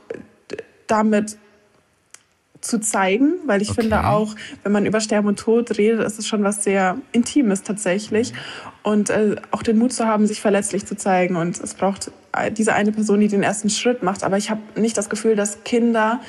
damit 0.88 1.38
zu 2.68 2.80
zeigen, 2.80 3.34
weil 3.46 3.62
ich 3.62 3.72
okay. 3.72 3.82
finde 3.82 4.08
auch, 4.08 4.36
wenn 4.64 4.72
man 4.72 4.86
über 4.86 5.00
Sterben 5.00 5.28
und 5.28 5.40
Tod 5.40 5.78
redet, 5.78 6.06
ist 6.06 6.20
es 6.20 6.28
schon 6.28 6.44
was 6.44 6.64
sehr 6.64 6.98
Intimes 7.12 7.64
tatsächlich. 7.64 8.34
Und 8.84 9.10
äh, 9.10 9.36
auch 9.52 9.64
den 9.64 9.78
Mut 9.78 9.94
zu 9.94 10.06
haben, 10.06 10.28
sich 10.28 10.42
verletzlich 10.42 10.86
zu 10.86 10.96
zeigen. 10.96 11.36
Und 11.36 11.60
es 11.60 11.74
braucht 11.74 12.12
äh, 12.34 12.52
diese 12.52 12.74
eine 12.74 12.92
Person, 12.92 13.20
die 13.20 13.28
den 13.28 13.44
ersten 13.44 13.70
Schritt 13.70 14.04
macht. 14.04 14.24
Aber 14.24 14.38
ich 14.38 14.50
habe 14.50 14.62
nicht 14.76 14.98
das 14.98 15.10
Gefühl, 15.10 15.36
dass 15.36 15.64
Kinder 15.64 16.22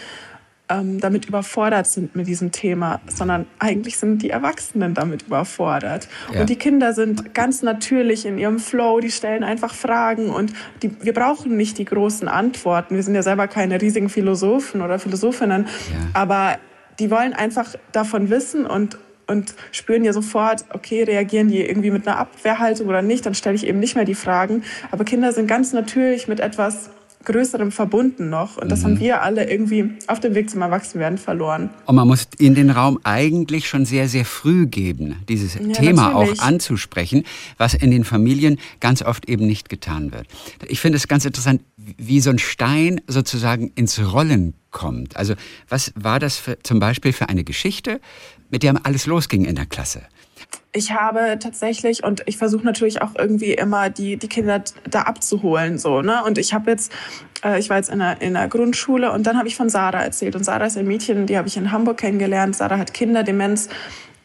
ähm, 0.69 1.01
damit 1.01 1.27
überfordert 1.27 1.87
sind 1.87 2.17
mit 2.17 2.27
diesem 2.27 2.51
Thema, 2.51 3.01
sondern 3.07 3.47
eigentlich 3.59 3.99
sind 3.99 4.23
die 4.23 4.31
Erwachsenen 4.31 4.95
damit 4.95 5.23
überfordert. 5.23 6.09
Ja. 6.33 6.41
Und 6.41 6.51
die 6.51 6.57
Kinder 6.57 6.93
sind 6.93 7.35
ganz 7.35 7.63
natürlich 7.63 8.27
in 8.27 8.39
ihrem 8.39 8.59
Flow, 8.59 9.01
die 9.01 9.11
stellen 9.11 9.45
einfach 9.45 9.75
Fragen 9.75 10.31
und 10.31 10.53
die, 10.83 10.91
wir 11.05 11.15
brauchen 11.15 11.57
nicht 11.57 11.79
die 11.79 11.85
großen 11.85 12.27
Antworten. 12.27 12.97
Wir 12.97 13.03
sind 13.03 13.15
ja 13.15 13.23
selber 13.23 13.47
keine 13.47 13.81
riesigen 13.81 14.09
Philosophen 14.09 14.83
oder 14.83 14.99
Philosophinnen, 14.99 15.67
ja. 15.67 16.09
aber 16.15 16.59
die 16.99 17.11
wollen 17.11 17.33
einfach 17.33 17.75
davon 17.93 18.31
wissen 18.31 18.67
und 18.67 18.99
und 19.29 19.55
spüren 19.73 20.05
ja 20.05 20.13
sofort, 20.13 20.65
okay, 20.73 21.03
reagieren 21.03 21.49
die 21.49 21.61
irgendwie 21.61 21.91
mit 21.91 22.07
einer 22.07 22.17
Abwehrhaltung 22.17 22.87
oder 22.87 23.03
nicht, 23.03 23.27
dann 23.27 23.35
stelle 23.35 23.57
ich 23.57 23.67
eben 23.67 23.81
nicht 23.81 23.97
mehr 23.97 24.05
die 24.05 24.15
Fragen. 24.15 24.63
Aber 24.93 25.05
Kinder 25.05 25.33
sind 25.33 25.49
ganz 25.49 25.73
natürlich 25.73 26.29
mit 26.29 26.39
etwas 26.39 26.91
Größerem 27.27 27.71
verbunden 27.71 28.31
noch. 28.31 28.57
Und 28.57 28.71
das 28.71 28.81
mhm. 28.81 28.85
haben 28.85 29.01
wir 29.01 29.23
alle 29.23 29.51
irgendwie 29.51 29.91
auf 30.07 30.21
dem 30.21 30.35
Weg 30.35 30.49
zum 30.49 30.63
Erwachsenwerden 30.63 31.19
verloren. 31.19 31.71
Und 31.85 31.97
man 31.97 32.09
muss 32.09 32.29
ihnen 32.39 32.55
den 32.55 32.71
Raum 32.71 32.99
eigentlich 33.05 33.69
schon 33.69 33.85
sehr, 33.85 34.09
sehr 34.09 34.25
früh 34.25 34.67
geben, 34.67 35.17
dieses 35.29 35.55
ja, 35.55 35.61
Thema 35.73 36.13
natürlich. 36.13 36.41
auch 36.41 36.45
anzusprechen, 36.45 37.25
was 37.59 37.75
in 37.75 37.91
den 37.91 38.05
Familien 38.05 38.59
ganz 38.81 39.03
oft 39.03 39.29
eben 39.29 39.47
nicht 39.47 39.69
getan 39.69 40.13
wird. 40.13 40.27
Ich 40.69 40.81
finde 40.81 40.97
es 40.97 41.09
ganz 41.09 41.25
interessant, 41.25 41.63
wie 41.77 42.21
so 42.21 42.31
ein 42.31 42.39
Stein 42.39 43.01
sozusagen 43.07 43.73
ins 43.75 44.01
Rollen 44.01 44.55
kommt. 44.71 45.17
Also 45.17 45.35
was 45.69 45.93
war 45.97 46.19
das 46.19 46.37
für, 46.37 46.59
zum 46.63 46.79
Beispiel 46.79 47.13
für 47.13 47.29
eine 47.29 47.45
Geschichte, 47.45 48.01
mit 48.51 48.63
der 48.63 48.75
alles 48.85 49.07
losging 49.07 49.45
in 49.45 49.57
der 49.57 49.67
Klasse? 49.67 50.03
Ich 50.77 50.93
habe 50.93 51.39
tatsächlich 51.41 52.05
und 52.05 52.23
ich 52.27 52.37
versuche 52.37 52.65
natürlich 52.65 53.01
auch 53.01 53.15
irgendwie 53.19 53.53
immer 53.55 53.89
die 53.89 54.17
die 54.17 54.29
Kinder 54.29 54.63
da 54.89 55.03
abzuholen 55.03 55.79
so 55.79 56.03
ne? 56.03 56.23
Und 56.25 56.39
ich 56.39 56.53
habe 56.53 56.71
jetzt 56.71 56.93
äh, 57.45 57.59
ich 57.59 57.71
war 57.71 57.79
jetzt 57.79 57.89
in 57.89 57.99
der, 57.99 58.21
in 58.21 58.35
der 58.35 58.47
Grundschule 58.49 59.11
und 59.11 59.27
dann 59.27 59.39
habe 59.39 59.49
ich 59.49 59.57
von 59.57 59.71
Sarah 59.71 60.03
erzählt. 60.03 60.37
Und 60.37 60.45
Sarah 60.45 60.67
ist 60.67 60.77
ein 60.77 60.87
Mädchen 60.87 61.27
die 61.27 61.39
habe 61.39 61.49
ich 61.49 61.57
in 61.57 61.73
Hamburg 61.73 61.97
kennengelernt. 61.97 62.57
Sarah 62.57 62.79
hat 62.79 62.93
Kinderdemenz 62.93 63.69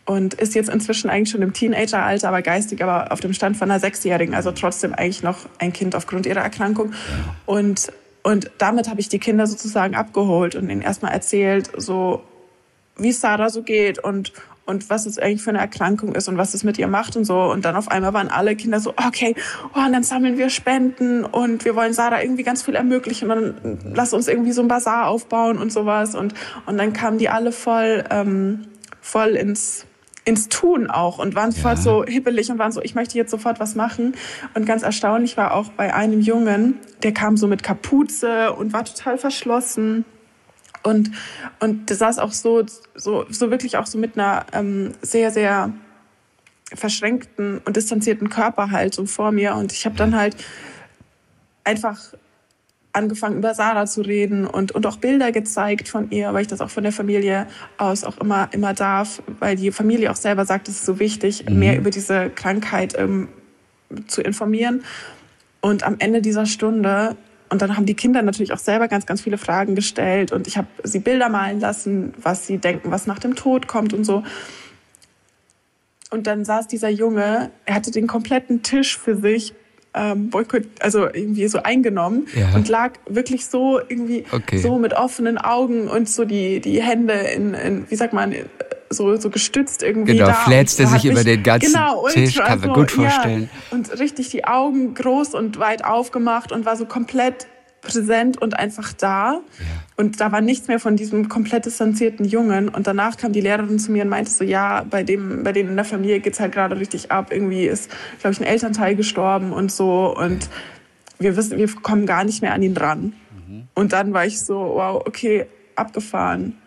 und 0.05 0.33
ist 0.33 0.55
jetzt 0.55 0.69
inzwischen 0.69 1.09
eigentlich 1.09 1.29
schon 1.29 1.41
im 1.41 1.53
Teenageralter 1.53 2.27
aber 2.27 2.41
geistig 2.41 2.83
aber 2.83 3.11
auf 3.11 3.21
dem 3.21 3.33
Stand 3.33 3.55
von 3.55 3.71
einer 3.71 3.79
sechsjährigen. 3.79 4.35
Also 4.35 4.51
trotzdem 4.51 4.93
eigentlich 4.93 5.23
noch 5.23 5.37
ein 5.57 5.71
Kind 5.71 5.95
aufgrund 5.95 6.25
ihrer 6.25 6.41
Erkrankung. 6.41 6.93
Und 7.45 7.91
und 8.23 8.51
damit 8.59 8.87
habe 8.89 8.99
ich 8.99 9.09
die 9.09 9.17
Kinder 9.17 9.47
sozusagen 9.47 9.95
abgeholt 9.95 10.55
und 10.55 10.69
ihnen 10.69 10.81
erstmal 10.81 11.13
erzählt 11.13 11.71
so 11.77 12.21
wie 12.97 13.09
es 13.09 13.21
Sarah 13.21 13.49
so 13.49 13.63
geht 13.63 13.99
und 13.99 14.33
und 14.71 14.89
was 14.89 15.05
es 15.05 15.19
eigentlich 15.19 15.43
für 15.43 15.51
eine 15.51 15.59
Erkrankung 15.59 16.15
ist 16.15 16.27
und 16.27 16.37
was 16.37 16.53
es 16.53 16.63
mit 16.63 16.77
ihr 16.79 16.87
macht 16.87 17.15
und 17.15 17.25
so. 17.25 17.39
Und 17.43 17.65
dann 17.65 17.75
auf 17.75 17.89
einmal 17.89 18.13
waren 18.13 18.29
alle 18.29 18.55
Kinder 18.55 18.79
so, 18.79 18.93
okay, 18.95 19.35
oh, 19.75 19.85
und 19.85 19.93
dann 19.93 20.03
sammeln 20.03 20.37
wir 20.37 20.49
Spenden 20.49 21.23
und 21.25 21.65
wir 21.65 21.75
wollen 21.75 21.93
Sarah 21.93 22.23
irgendwie 22.23 22.43
ganz 22.43 22.63
viel 22.63 22.75
ermöglichen 22.75 23.29
und 23.29 23.37
dann 23.37 23.79
lass 23.93 24.13
uns 24.13 24.27
irgendwie 24.27 24.53
so 24.53 24.61
ein 24.61 24.67
Bazar 24.67 25.07
aufbauen 25.07 25.57
und 25.57 25.71
sowas. 25.71 26.15
Und, 26.15 26.33
und 26.65 26.77
dann 26.77 26.93
kamen 26.93 27.17
die 27.17 27.29
alle 27.29 27.51
voll, 27.51 28.05
ähm, 28.09 28.67
voll 29.01 29.31
ins, 29.31 29.85
ins 30.23 30.47
Tun 30.47 30.89
auch 30.89 31.19
und 31.19 31.35
waren 31.35 31.51
ja. 31.51 31.61
voll 31.61 31.77
so 31.77 32.05
hippelig 32.05 32.49
und 32.49 32.57
waren 32.57 32.71
so, 32.71 32.81
ich 32.81 32.95
möchte 32.95 33.17
jetzt 33.17 33.31
sofort 33.31 33.59
was 33.59 33.75
machen. 33.75 34.15
Und 34.53 34.65
ganz 34.65 34.83
erstaunlich 34.83 35.35
war 35.35 35.53
auch 35.53 35.69
bei 35.73 35.93
einem 35.93 36.21
Jungen, 36.21 36.79
der 37.03 37.11
kam 37.11 37.35
so 37.35 37.47
mit 37.47 37.61
Kapuze 37.61 38.53
und 38.53 38.71
war 38.71 38.85
total 38.85 39.17
verschlossen 39.17 40.05
und, 40.83 41.11
und 41.59 41.89
der 41.89 41.95
saß 41.95 42.19
auch 42.19 42.31
so, 42.31 42.63
so, 42.95 43.25
so 43.29 43.51
wirklich 43.51 43.77
auch 43.77 43.85
so 43.85 43.97
mit 43.97 44.17
einer 44.17 44.45
ähm, 44.53 44.93
sehr, 45.01 45.31
sehr 45.31 45.73
verschränkten 46.73 47.59
und 47.65 47.75
distanzierten 47.75 48.29
Körperhaltung 48.29 49.07
vor 49.07 49.31
mir. 49.31 49.55
Und 49.55 49.73
ich 49.73 49.85
habe 49.85 49.95
dann 49.95 50.15
halt 50.15 50.35
einfach 51.63 51.99
angefangen, 52.93 53.37
über 53.37 53.53
Sarah 53.53 53.85
zu 53.85 54.01
reden 54.01 54.45
und, 54.45 54.73
und 54.73 54.85
auch 54.85 54.97
Bilder 54.97 55.31
gezeigt 55.31 55.87
von 55.87 56.11
ihr, 56.11 56.33
weil 56.33 56.41
ich 56.41 56.47
das 56.47 56.61
auch 56.61 56.69
von 56.69 56.83
der 56.83 56.91
Familie 56.91 57.47
aus 57.77 58.03
auch 58.03 58.17
immer, 58.17 58.49
immer 58.51 58.73
darf, 58.73 59.21
weil 59.39 59.55
die 59.55 59.71
Familie 59.71 60.11
auch 60.11 60.15
selber 60.15 60.45
sagt, 60.45 60.67
es 60.67 60.75
ist 60.75 60.85
so 60.85 60.99
wichtig, 60.99 61.45
mhm. 61.47 61.59
mehr 61.59 61.77
über 61.77 61.89
diese 61.89 62.29
Krankheit 62.29 62.97
ähm, 62.97 63.29
zu 64.07 64.21
informieren. 64.21 64.83
Und 65.61 65.83
am 65.83 65.97
Ende 65.99 66.21
dieser 66.21 66.45
Stunde 66.45 67.15
und 67.51 67.61
dann 67.61 67.75
haben 67.75 67.85
die 67.85 67.95
Kinder 67.95 68.21
natürlich 68.21 68.53
auch 68.53 68.59
selber 68.59 68.87
ganz, 68.87 69.05
ganz 69.05 69.21
viele 69.21 69.37
Fragen 69.37 69.75
gestellt. 69.75 70.31
Und 70.31 70.47
ich 70.47 70.57
habe 70.57 70.67
sie 70.83 70.99
Bilder 70.99 71.27
malen 71.27 71.59
lassen, 71.59 72.13
was 72.21 72.47
sie 72.47 72.59
denken, 72.59 72.91
was 72.91 73.07
nach 73.07 73.19
dem 73.19 73.35
Tod 73.35 73.67
kommt 73.67 73.93
und 73.93 74.05
so. 74.05 74.23
Und 76.11 76.27
dann 76.27 76.45
saß 76.45 76.67
dieser 76.67 76.87
Junge, 76.87 77.51
er 77.65 77.75
hatte 77.75 77.91
den 77.91 78.07
kompletten 78.07 78.63
Tisch 78.63 78.97
für 78.97 79.17
sich 79.17 79.53
ähm, 79.93 80.29
boykott, 80.29 80.63
also 80.79 81.07
irgendwie 81.07 81.45
so 81.49 81.61
eingenommen 81.61 82.27
ja. 82.33 82.55
und 82.55 82.69
lag 82.69 82.93
wirklich 83.05 83.45
so 83.45 83.79
irgendwie 83.79 84.23
okay. 84.31 84.57
so 84.57 84.79
mit 84.79 84.93
offenen 84.93 85.37
Augen 85.37 85.89
und 85.89 86.07
so 86.07 86.23
die, 86.23 86.61
die 86.61 86.81
Hände 86.81 87.13
in, 87.13 87.53
in 87.53 87.91
wie 87.91 87.95
sagt 87.95 88.13
man, 88.13 88.33
so, 88.91 89.15
so 89.17 89.29
gestützt 89.29 89.83
irgendwie 89.83 90.13
genau, 90.13 90.27
da. 90.27 90.33
flätzte 90.33 90.87
sich 90.87 91.05
über 91.05 91.23
den 91.23 91.41
ganzen 91.43 91.73
genau, 91.73 92.07
Tisch, 92.09 92.35
kann 92.35 92.59
man 92.59 92.73
gut 92.73 92.91
vorstellen. 92.91 93.49
Ja, 93.51 93.77
und 93.77 93.99
richtig 93.99 94.29
die 94.29 94.45
Augen 94.45 94.93
groß 94.93 95.33
und 95.33 95.59
weit 95.59 95.83
aufgemacht 95.83 96.51
und 96.51 96.65
war 96.65 96.75
so 96.75 96.85
komplett 96.85 97.47
präsent 97.81 98.41
und 98.41 98.57
einfach 98.57 98.93
da. 98.93 99.33
Ja. 99.33 99.39
Und 99.97 100.21
da 100.21 100.31
war 100.31 100.41
nichts 100.41 100.67
mehr 100.67 100.79
von 100.79 100.95
diesem 100.95 101.29
komplett 101.29 101.65
distanzierten 101.65 102.25
Jungen. 102.25 102.69
Und 102.69 102.87
danach 102.87 103.17
kam 103.17 103.33
die 103.33 103.41
Lehrerin 103.41 103.79
zu 103.79 103.91
mir 103.91 104.03
und 104.03 104.09
meinte 104.09 104.31
so, 104.31 104.43
ja, 104.43 104.85
bei 104.89 105.03
dem, 105.03 105.43
bei 105.43 105.51
denen 105.51 105.69
in 105.69 105.75
der 105.75 105.85
Familie 105.85 106.19
geht's 106.19 106.39
halt 106.39 106.53
gerade 106.53 106.79
richtig 106.79 107.11
ab. 107.11 107.31
Irgendwie 107.31 107.65
ist, 107.65 107.91
glaube 108.19 108.33
ich, 108.33 108.39
ein 108.39 108.45
Elternteil 108.45 108.95
gestorben 108.95 109.51
und 109.51 109.71
so. 109.71 110.15
Und 110.15 110.47
wir 111.19 111.35
wissen, 111.35 111.57
wir 111.57 111.67
kommen 111.81 112.05
gar 112.05 112.23
nicht 112.23 112.41
mehr 112.41 112.53
an 112.53 112.61
ihn 112.61 112.73
dran. 112.73 113.13
Mhm. 113.47 113.63
Und 113.73 113.93
dann 113.93 114.13
war 114.13 114.25
ich 114.25 114.41
so, 114.41 114.55
wow, 114.55 115.01
okay, 115.05 115.47
abgefahren. 115.75 116.57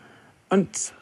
Und 0.48 0.92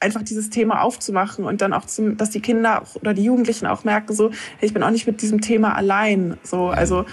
einfach 0.00 0.22
dieses 0.22 0.50
Thema 0.50 0.82
aufzumachen 0.82 1.44
und 1.44 1.60
dann 1.60 1.72
auch, 1.72 1.84
zum, 1.84 2.16
dass 2.16 2.30
die 2.30 2.40
Kinder 2.40 2.84
oder 2.94 3.14
die 3.14 3.24
Jugendlichen 3.24 3.66
auch 3.66 3.84
merken, 3.84 4.14
so, 4.14 4.30
hey, 4.30 4.66
ich 4.66 4.74
bin 4.74 4.82
auch 4.82 4.90
nicht 4.90 5.06
mit 5.06 5.22
diesem 5.22 5.40
Thema 5.40 5.74
allein. 5.74 6.36
So, 6.42 6.68
also 6.68 7.04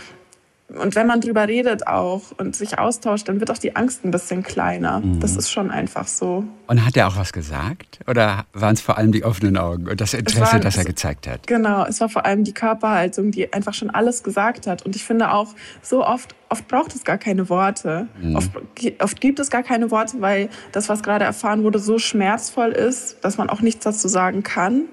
und 0.67 0.95
wenn 0.95 1.05
man 1.05 1.21
drüber 1.21 1.47
redet 1.47 1.85
auch 1.85 2.23
und 2.37 2.55
sich 2.55 2.79
austauscht, 2.79 3.29
dann 3.29 3.39
wird 3.39 3.51
auch 3.51 3.57
die 3.59 3.75
Angst 3.75 4.03
ein 4.03 4.09
bisschen 4.09 4.41
kleiner. 4.41 4.99
Mhm. 4.99 5.19
Das 5.19 5.35
ist 5.35 5.51
schon 5.51 5.69
einfach 5.69 6.07
so. 6.07 6.43
Und 6.65 6.83
hat 6.83 6.97
er 6.97 7.07
auch 7.07 7.17
was 7.17 7.31
gesagt? 7.33 7.99
Oder 8.07 8.45
waren 8.51 8.73
es 8.73 8.81
vor 8.81 8.97
allem 8.97 9.11
die 9.11 9.23
offenen 9.23 9.57
Augen 9.57 9.87
und 9.87 10.01
das 10.01 10.15
Interesse, 10.15 10.53
war, 10.53 10.59
das 10.59 10.77
er 10.77 10.85
gezeigt 10.85 11.27
hat? 11.27 11.45
Genau, 11.45 11.85
es 11.85 12.01
war 12.01 12.09
vor 12.09 12.25
allem 12.25 12.43
die 12.43 12.53
Körperhaltung, 12.53 13.29
die 13.29 13.53
einfach 13.53 13.75
schon 13.75 13.91
alles 13.91 14.23
gesagt 14.23 14.65
hat. 14.65 14.83
Und 14.83 14.95
ich 14.95 15.03
finde 15.03 15.31
auch, 15.31 15.53
so 15.83 16.03
oft, 16.03 16.33
oft 16.49 16.67
braucht 16.67 16.95
es 16.95 17.03
gar 17.03 17.19
keine 17.19 17.47
Worte. 17.47 18.07
Mhm. 18.19 18.35
Oft, 18.35 18.51
oft 18.99 19.21
gibt 19.21 19.39
es 19.39 19.51
gar 19.51 19.61
keine 19.61 19.91
Worte, 19.91 20.19
weil 20.19 20.49
das, 20.71 20.89
was 20.89 21.03
gerade 21.03 21.25
erfahren 21.25 21.61
wurde, 21.61 21.77
so 21.77 21.99
schmerzvoll 21.99 22.71
ist, 22.71 23.23
dass 23.23 23.37
man 23.37 23.51
auch 23.51 23.61
nichts 23.61 23.83
dazu 23.83 24.07
sagen 24.07 24.41
kann. 24.41 24.85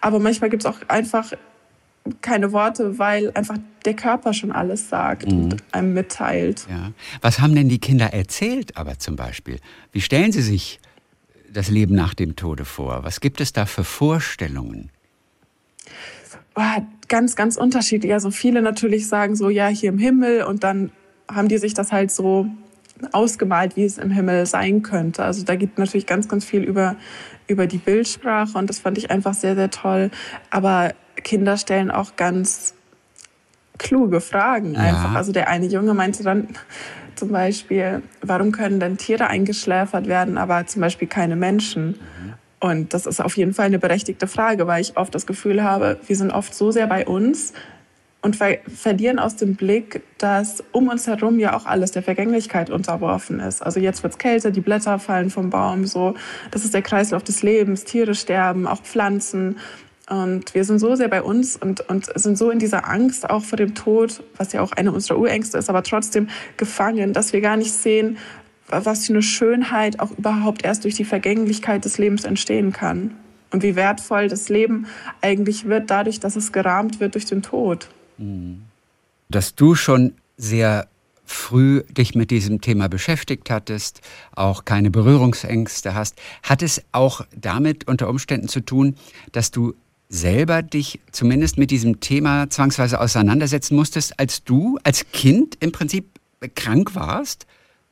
Aber 0.00 0.20
manchmal 0.20 0.50
gibt 0.50 0.64
es 0.64 0.70
auch 0.70 0.78
einfach 0.86 1.32
keine 2.20 2.52
Worte, 2.52 2.98
weil 2.98 3.30
einfach 3.34 3.58
der 3.84 3.94
Körper 3.94 4.32
schon 4.32 4.52
alles 4.52 4.88
sagt 4.88 5.30
mhm. 5.30 5.44
und 5.44 5.56
einem 5.72 5.94
mitteilt. 5.94 6.66
Ja. 6.68 6.92
Was 7.20 7.40
haben 7.40 7.54
denn 7.54 7.68
die 7.68 7.78
Kinder 7.78 8.12
erzählt, 8.12 8.76
aber 8.76 8.98
zum 8.98 9.16
Beispiel? 9.16 9.58
Wie 9.92 10.00
stellen 10.00 10.32
sie 10.32 10.42
sich 10.42 10.80
das 11.52 11.68
Leben 11.68 11.94
nach 11.94 12.14
dem 12.14 12.36
Tode 12.36 12.64
vor? 12.64 13.04
Was 13.04 13.20
gibt 13.20 13.40
es 13.40 13.52
da 13.52 13.66
für 13.66 13.84
Vorstellungen? 13.84 14.90
Oh, 16.54 16.82
ganz, 17.08 17.36
ganz 17.36 17.56
unterschiedlich. 17.56 18.12
Also 18.12 18.30
viele 18.30 18.62
natürlich 18.62 19.08
sagen 19.08 19.36
so, 19.36 19.48
ja, 19.50 19.68
hier 19.68 19.90
im 19.90 19.98
Himmel 19.98 20.44
und 20.44 20.64
dann 20.64 20.90
haben 21.28 21.48
die 21.48 21.58
sich 21.58 21.74
das 21.74 21.92
halt 21.92 22.10
so 22.10 22.46
ausgemalt, 23.12 23.76
wie 23.76 23.84
es 23.84 23.98
im 23.98 24.10
Himmel 24.10 24.46
sein 24.46 24.82
könnte. 24.82 25.24
Also 25.24 25.44
da 25.44 25.54
gibt 25.56 25.78
natürlich 25.78 26.06
ganz, 26.06 26.28
ganz 26.28 26.44
viel 26.44 26.62
über, 26.62 26.96
über 27.46 27.66
die 27.66 27.78
Bildsprache 27.78 28.58
und 28.58 28.68
das 28.68 28.78
fand 28.78 28.98
ich 28.98 29.10
einfach 29.10 29.34
sehr, 29.34 29.54
sehr 29.54 29.70
toll. 29.70 30.10
Aber 30.50 30.92
Kinder 31.20 31.56
stellen 31.56 31.90
auch 31.90 32.16
ganz 32.16 32.74
kluge 33.78 34.20
Fragen 34.20 34.76
einfach. 34.76 35.12
Ja. 35.12 35.16
Also 35.16 35.32
der 35.32 35.48
eine 35.48 35.66
Junge 35.66 35.94
meinte 35.94 36.22
dann 36.22 36.48
zum 37.16 37.30
Beispiel, 37.30 38.02
warum 38.22 38.52
können 38.52 38.80
denn 38.80 38.96
Tiere 38.98 39.26
eingeschläfert 39.26 40.06
werden, 40.06 40.38
aber 40.38 40.66
zum 40.66 40.82
Beispiel 40.82 41.08
keine 41.08 41.36
Menschen? 41.36 41.88
Mhm. 41.88 42.34
Und 42.60 42.92
das 42.94 43.06
ist 43.06 43.20
auf 43.20 43.36
jeden 43.36 43.54
Fall 43.54 43.66
eine 43.66 43.78
berechtigte 43.78 44.26
Frage, 44.26 44.66
weil 44.66 44.82
ich 44.82 44.96
oft 44.98 45.14
das 45.14 45.26
Gefühl 45.26 45.62
habe, 45.62 45.98
wir 46.06 46.16
sind 46.16 46.30
oft 46.30 46.54
so 46.54 46.70
sehr 46.70 46.86
bei 46.86 47.06
uns 47.06 47.54
und 48.22 48.36
ver 48.36 48.58
verlieren 48.68 49.18
aus 49.18 49.36
dem 49.36 49.56
Blick, 49.56 50.02
dass 50.18 50.62
um 50.72 50.88
uns 50.88 51.06
herum 51.06 51.38
ja 51.38 51.56
auch 51.56 51.64
alles 51.64 51.92
der 51.92 52.02
Vergänglichkeit 52.02 52.68
unterworfen 52.68 53.40
ist. 53.40 53.62
Also 53.62 53.80
jetzt 53.80 54.02
wird's 54.02 54.18
kälter, 54.18 54.50
die 54.50 54.60
Blätter 54.60 54.98
fallen 54.98 55.30
vom 55.30 55.48
Baum, 55.48 55.86
so. 55.86 56.14
Das 56.50 56.64
ist 56.64 56.74
der 56.74 56.82
Kreislauf 56.82 57.22
des 57.22 57.42
Lebens. 57.42 57.84
Tiere 57.84 58.14
sterben, 58.14 58.66
auch 58.66 58.82
Pflanzen. 58.82 59.56
Und 60.10 60.54
wir 60.54 60.64
sind 60.64 60.80
so 60.80 60.96
sehr 60.96 61.06
bei 61.06 61.22
uns 61.22 61.56
und, 61.56 61.88
und 61.88 62.10
sind 62.16 62.36
so 62.36 62.50
in 62.50 62.58
dieser 62.58 62.88
Angst 62.88 63.30
auch 63.30 63.44
vor 63.44 63.56
dem 63.56 63.76
Tod, 63.76 64.24
was 64.36 64.52
ja 64.52 64.60
auch 64.60 64.72
eine 64.72 64.90
unserer 64.90 65.16
Urängste 65.18 65.56
ist, 65.56 65.70
aber 65.70 65.84
trotzdem 65.84 66.28
gefangen, 66.56 67.12
dass 67.12 67.32
wir 67.32 67.40
gar 67.40 67.56
nicht 67.56 67.72
sehen, 67.72 68.18
was 68.66 69.06
für 69.06 69.12
eine 69.12 69.22
Schönheit 69.22 70.00
auch 70.00 70.10
überhaupt 70.10 70.64
erst 70.64 70.82
durch 70.82 70.96
die 70.96 71.04
Vergänglichkeit 71.04 71.84
des 71.84 71.96
Lebens 71.98 72.24
entstehen 72.24 72.72
kann. 72.72 73.12
Und 73.52 73.62
wie 73.62 73.76
wertvoll 73.76 74.26
das 74.26 74.48
Leben 74.48 74.86
eigentlich 75.20 75.66
wird, 75.66 75.90
dadurch, 75.90 76.18
dass 76.18 76.34
es 76.34 76.50
gerahmt 76.50 76.98
wird 76.98 77.14
durch 77.14 77.26
den 77.26 77.42
Tod. 77.42 77.88
Mhm. 78.18 78.62
Dass 79.28 79.54
du 79.54 79.76
schon 79.76 80.14
sehr 80.36 80.88
früh 81.24 81.84
dich 81.84 82.16
mit 82.16 82.32
diesem 82.32 82.60
Thema 82.60 82.88
beschäftigt 82.88 83.48
hattest, 83.48 84.00
auch 84.34 84.64
keine 84.64 84.90
Berührungsängste 84.90 85.94
hast, 85.94 86.20
hat 86.42 86.62
es 86.62 86.82
auch 86.90 87.24
damit 87.36 87.86
unter 87.86 88.08
Umständen 88.08 88.48
zu 88.48 88.60
tun, 88.60 88.96
dass 89.30 89.52
du 89.52 89.74
selber 90.10 90.62
dich 90.62 91.00
zumindest 91.12 91.56
mit 91.56 91.70
diesem 91.70 92.00
Thema 92.00 92.50
zwangsweise 92.50 93.00
auseinandersetzen 93.00 93.76
musstest, 93.76 94.18
als 94.18 94.44
du 94.44 94.78
als 94.82 95.06
Kind 95.12 95.56
im 95.60 95.72
Prinzip 95.72 96.18
krank 96.56 96.94
warst 96.94 97.46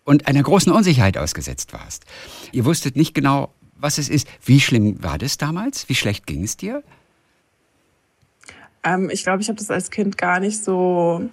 und 0.05 0.27
einer 0.27 0.43
großen 0.43 0.73
Unsicherheit 0.73 1.17
ausgesetzt 1.17 1.73
warst. 1.73 2.05
Ihr 2.51 2.65
wusstet 2.65 2.97
nicht 2.97 3.15
genau, 3.15 3.55
was 3.77 3.99
es 3.99 4.09
ist. 4.09 4.27
Wie 4.45 4.61
schlimm 4.61 5.03
war 5.03 5.17
das 5.17 5.39
damals? 5.39 5.89
Wie 5.89 5.95
schlecht 5.95 6.27
ging 6.27 6.43
es 6.43 6.57
dir? 6.57 6.83
Ähm, 8.83 9.11
ich 9.11 9.23
glaube, 9.23 9.41
ich 9.41 9.49
habe 9.49 9.59
das 9.59 9.71
als 9.71 9.91
Kind 9.91 10.19
gar 10.19 10.41
nicht 10.41 10.63
so 10.63 11.29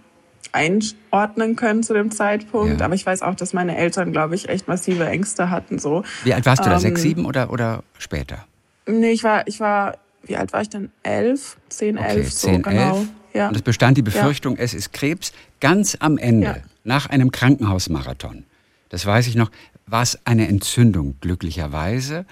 einordnen 0.52 1.56
können 1.56 1.82
zu 1.82 1.94
dem 1.94 2.12
Zeitpunkt. 2.12 2.80
Ja. 2.80 2.86
Aber 2.86 2.94
ich 2.94 3.06
weiß 3.06 3.24
auch, 3.24 3.36
dass 3.36 3.54
meine 3.54 3.76
Eltern, 3.76 4.12
glaube 4.12 4.36
ich, 4.36 4.50
echt 4.50 4.68
massive 4.68 5.08
Ängste 5.08 5.50
hatten. 5.50 5.80
So. 5.80 6.04
Wie 6.24 6.34
alt 6.34 6.46
warst 6.46 6.64
du 6.64 6.70
da? 6.70 6.76
Ähm, 6.76 6.82
Sechs, 6.82 7.02
sieben 7.02 7.26
oder, 7.26 7.52
oder 7.52 7.84
später? 7.98 8.46
Nee, 8.88 9.12
ich 9.12 9.24
war, 9.24 9.48
ich 9.48 9.60
war 9.60 9.98
wie 10.26 10.38
alt 10.38 10.54
war 10.54 10.62
ich 10.62 10.70
denn? 10.70 10.92
Elf, 11.04 11.58
zehn, 11.70 11.98
okay, 11.98 12.08
elf, 12.08 12.32
so 12.32 12.48
10, 12.48 12.62
genau. 12.62 12.98
11. 12.98 13.08
Ja. 13.34 13.48
Und 13.50 13.56
es 13.56 13.62
bestand 13.62 13.98
die 13.98 14.02
Befürchtung, 14.02 14.56
ja. 14.58 14.64
es 14.64 14.74
ist 14.74 14.94
Krebs. 14.94 15.34
Ganz 15.60 15.98
am 16.00 16.18
Ende, 16.18 16.48
ja. 16.48 16.58
nach 16.84 17.08
einem 17.08 17.32
Krankenhausmarathon, 17.32 18.46
das 18.90 19.06
weiß 19.06 19.28
ich 19.28 19.36
noch, 19.36 19.52
war 19.88 20.04
es 20.04 20.20
eine 20.26 20.48
Entzündung, 20.48 21.16
glücklicherweise, 21.22 22.26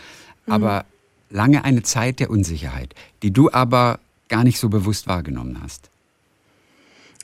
mhm. 0.45 0.53
aber 0.53 0.85
lange 1.29 1.65
eine 1.65 1.83
Zeit 1.83 2.19
der 2.19 2.29
Unsicherheit, 2.29 2.95
die 3.21 3.31
du 3.31 3.51
aber 3.51 3.99
gar 4.29 4.43
nicht 4.43 4.60
so 4.60 4.69
bewusst 4.69 5.08
wahrgenommen 5.08 5.60
hast. 5.62 5.89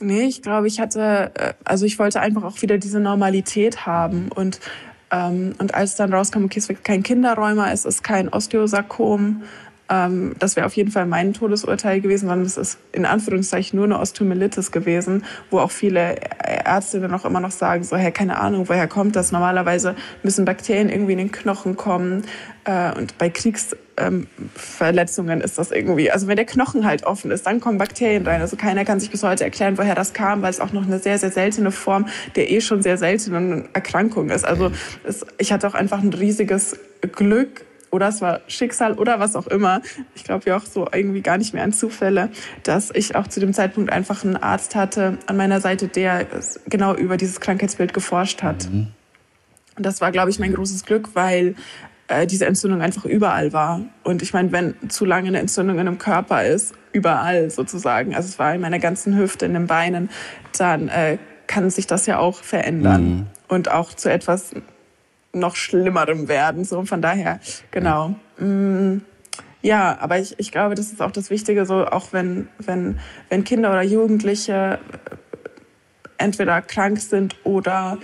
Nee, 0.02 0.24
ich 0.24 0.42
glaube, 0.42 0.68
ich 0.68 0.80
hatte, 0.80 1.32
äh, 1.36 1.54
also 1.66 1.86
ich 1.86 2.00
wollte 2.00 2.22
einfach 2.22 2.44
auch 2.44 2.62
wieder 2.62 2.78
diese 2.78 3.00
Normalität 3.00 3.86
haben 3.86 4.30
und 4.30 4.60
ähm, 5.12 5.56
und 5.58 5.74
als 5.74 5.96
dann 5.96 6.14
rauskam, 6.14 6.44
okay, 6.44 6.60
es 6.60 6.70
ist 6.70 6.84
kein 6.84 7.04
Kinderräumer, 7.04 7.72
es 7.72 7.86
ist 7.86 8.04
kein 8.04 8.30
Osteosarkom, 8.30 9.44
ähm, 9.90 10.36
das 10.40 10.56
wäre 10.56 10.68
auf 10.68 10.76
jeden 10.76 10.92
Fall 10.92 11.06
mein 11.06 11.34
Todesurteil 11.34 12.02
gewesen, 12.02 12.28
sondern 12.28 12.46
es 12.46 12.58
ist 12.58 12.78
in 12.92 13.06
Anführungszeichen 13.06 13.78
nur 13.78 13.86
eine 13.86 14.00
Osteomyelitis 14.00 14.72
gewesen, 14.72 15.24
wo 15.50 15.60
auch 15.60 15.72
viele 15.72 16.16
Ärzte 16.66 17.00
dann 17.00 17.14
auch 17.14 17.24
immer 17.26 17.40
noch 17.40 17.52
sagen, 17.52 17.84
so, 17.84 17.96
hey, 17.98 18.12
keine 18.12 18.40
Ahnung, 18.40 18.68
woher 18.70 18.88
kommt 18.88 19.16
das? 19.16 19.32
Normalerweise 19.32 19.96
müssen 20.22 20.46
Bakterien 20.46 20.90
irgendwie 20.90 21.14
in 21.14 21.18
den 21.18 21.32
Knochen 21.32 21.76
kommen 21.76 22.24
äh, 22.66 22.96
und 22.96 23.18
bei 23.18 23.30
Kriegsverletzungen 23.30 25.40
ähm, 25.40 25.44
ist 25.44 25.58
das 25.58 25.72
irgendwie, 25.72 26.12
also 26.12 26.28
wenn 26.28 26.36
der 26.36 26.46
Knochen 26.46 26.86
halt 26.86 27.04
offen 27.06 27.32
ist, 27.32 27.48
dann 27.48 27.60
kommen 27.60 27.80
Bakterien 27.80 28.28
rein. 28.28 28.42
Also 28.42 28.58
keiner 28.58 28.86
kann 28.86 29.00
sich 29.00 29.10
bis 29.10 29.24
heute 29.24 29.44
erklären, 29.44 29.80
woher 29.80 29.96
das 29.96 30.14
kam, 30.14 30.44
weil 30.44 30.52
es 30.52 30.60
auch 30.60 30.72
noch 30.72 30.86
eine 30.86 31.00
sehr, 31.00 31.18
sehr 31.18 31.32
seltene 31.32 31.72
Form 31.72 32.06
der 32.36 32.52
eh 32.52 32.62
schon 32.62 32.84
sehr 32.84 32.98
seltenen 32.98 33.70
Erkrankung 33.74 34.30
ist. 34.30 34.46
Also 34.46 34.72
es, 35.04 35.26
ich 35.40 35.52
hatte 35.52 35.68
auch 35.68 35.74
einfach 35.74 36.02
ein 36.02 36.14
riesiges 36.14 36.78
Glück, 37.12 37.66
oder 37.92 38.10
es 38.10 38.22
war 38.22 38.42
Schicksal 38.48 38.94
oder 38.94 39.20
was 39.20 39.36
auch 39.36 39.48
immer. 39.48 39.82
Ich 40.16 40.24
glaube 40.24 40.50
ja 40.50 40.58
auch 40.58 40.66
so 40.66 40.88
irgendwie 40.92 41.22
gar 41.22 41.38
nicht 41.38 41.54
mehr 41.54 41.64
an 41.64 41.74
Zufälle, 41.74 42.30
dass 42.64 42.92
ich 42.94 43.16
auch 43.16 43.28
zu 43.28 43.40
dem 43.40 43.54
Zeitpunkt 43.54 43.92
einfach 43.92 44.24
einen 44.24 44.38
Arzt 44.38 44.76
hatte 44.76 45.18
an 45.26 45.38
meiner 45.38 45.62
Seite, 45.62 45.88
der 45.88 46.28
genau 46.68 46.96
über 46.96 47.18
dieses 47.18 47.40
Krankheitsbild 47.40 47.94
geforscht 47.94 48.44
hat. 48.44 48.70
Mhm. 48.70 48.88
Und 49.76 49.86
das 49.86 50.02
war, 50.02 50.12
glaube 50.12 50.30
ich, 50.30 50.40
mein 50.40 50.54
großes 50.54 50.86
Glück, 50.86 51.12
weil 51.14 51.56
äh, 52.10 52.28
diese 52.28 52.46
Entzündung 52.46 52.82
einfach 52.82 53.06
überall 53.06 53.54
war. 53.54 53.82
Und 54.04 54.22
ich 54.22 54.34
meine, 54.34 54.52
wenn 54.52 54.76
zu 54.90 55.06
lange 55.06 55.30
eine 55.30 55.40
Entzündung 55.40 55.80
in 55.80 55.88
einem 55.88 55.98
Körper 55.98 56.44
ist, 56.44 56.74
überall 56.92 57.50
sozusagen, 57.50 58.16
also 58.16 58.28
es 58.28 58.40
war 58.40 58.54
in 58.54 58.62
meiner 58.62 58.80
ganzen 58.80 59.18
Hüfte, 59.18 59.46
in 59.46 59.54
den 59.54 59.68
Beinen, 59.68 60.10
dann 60.58 60.90
äh, 60.90 61.18
kann 61.48 61.70
sich 61.70 61.88
das 61.88 62.06
ja 62.06 62.20
auch 62.20 62.44
verändern 62.44 63.04
mhm. 63.04 63.26
und 63.48 63.72
auch 63.72 63.94
zu 63.94 64.12
etwas 64.12 64.52
noch 65.34 65.56
schlimmerem 65.56 66.28
werden. 66.28 66.66
So 66.66 66.84
von 66.86 67.02
daher, 67.02 67.40
genau. 67.72 68.16
Mm, 68.38 69.00
ja, 69.62 69.98
aber 70.00 70.20
ich, 70.20 70.36
ich 70.40 70.52
glaube, 70.52 70.76
das 70.76 70.92
ist 70.92 71.02
auch 71.02 71.12
das 71.12 71.30
Wichtige, 71.30 71.66
so 71.66 71.86
auch 71.86 72.14
wenn, 72.14 72.48
wenn, 72.60 73.00
wenn 73.30 73.44
Kinder 73.44 73.72
oder 73.72 73.84
Jugendliche 73.84 74.80
entweder 76.18 76.62
krank 76.62 77.00
sind 77.00 77.36
oder 77.44 77.98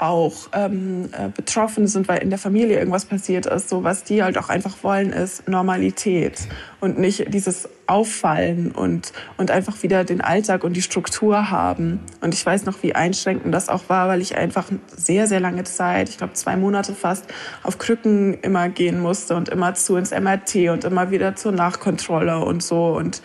auch 0.00 0.48
ähm, 0.52 1.10
äh, 1.12 1.28
betroffen 1.28 1.86
sind, 1.86 2.08
weil 2.08 2.22
in 2.22 2.30
der 2.30 2.38
Familie 2.38 2.78
irgendwas 2.78 3.04
passiert 3.04 3.46
ist. 3.46 3.68
So 3.68 3.84
was 3.84 4.02
die 4.02 4.22
halt 4.22 4.38
auch 4.38 4.48
einfach 4.48 4.82
wollen, 4.82 5.12
ist 5.12 5.46
Normalität 5.46 6.48
und 6.80 6.98
nicht 6.98 7.32
dieses 7.32 7.68
Auffallen 7.86 8.72
und, 8.72 9.12
und 9.36 9.50
einfach 9.50 9.82
wieder 9.82 10.04
den 10.04 10.22
Alltag 10.22 10.64
und 10.64 10.74
die 10.74 10.82
Struktur 10.82 11.50
haben. 11.50 12.00
Und 12.22 12.32
ich 12.32 12.44
weiß 12.44 12.64
noch, 12.64 12.82
wie 12.82 12.94
einschränkend 12.94 13.52
das 13.52 13.68
auch 13.68 13.88
war, 13.88 14.08
weil 14.08 14.22
ich 14.22 14.36
einfach 14.36 14.66
sehr, 14.96 15.26
sehr 15.26 15.40
lange 15.40 15.64
Zeit, 15.64 16.08
ich 16.08 16.16
glaube 16.16 16.32
zwei 16.32 16.56
Monate 16.56 16.94
fast, 16.94 17.26
auf 17.62 17.76
Krücken 17.76 18.34
immer 18.40 18.70
gehen 18.70 19.00
musste 19.00 19.36
und 19.36 19.50
immer 19.50 19.74
zu 19.74 19.96
ins 19.96 20.12
MRT 20.12 20.70
und 20.70 20.84
immer 20.84 21.10
wieder 21.10 21.36
zur 21.36 21.52
Nachkontrolle 21.52 22.38
und 22.38 22.62
so 22.62 22.96
und, 22.96 23.20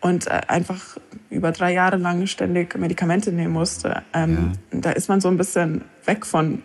und 0.00 0.26
äh, 0.26 0.40
einfach 0.48 0.96
über 1.30 1.52
drei 1.52 1.72
Jahre 1.72 1.96
lang 1.96 2.26
ständig 2.26 2.76
Medikamente 2.78 3.32
nehmen 3.32 3.52
musste. 3.52 4.02
Ähm, 4.12 4.52
ja. 4.72 4.80
Da 4.80 4.90
ist 4.92 5.08
man 5.08 5.20
so 5.20 5.28
ein 5.28 5.36
bisschen 5.36 5.82
weg 6.04 6.24
von 6.24 6.62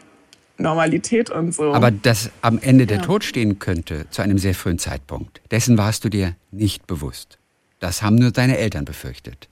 Normalität 0.58 1.30
und 1.30 1.54
so. 1.54 1.74
Aber 1.74 1.92
dass 1.92 2.32
am 2.42 2.60
Ende 2.62 2.86
der 2.86 2.98
ja. 2.98 3.04
Tod 3.04 3.24
stehen 3.24 3.60
könnte, 3.60 4.10
zu 4.10 4.22
einem 4.22 4.38
sehr 4.38 4.54
frühen 4.54 4.80
Zeitpunkt, 4.80 5.42
dessen 5.52 5.78
warst 5.78 6.06
du 6.06 6.10
dir 6.10 6.36
nicht 6.52 6.88
bewusst. 6.88 7.40
Das 7.80 8.02
haben 8.02 8.16
nur 8.16 8.32
deine 8.32 8.58
Eltern 8.58 8.86
befürchtet. 8.86 9.50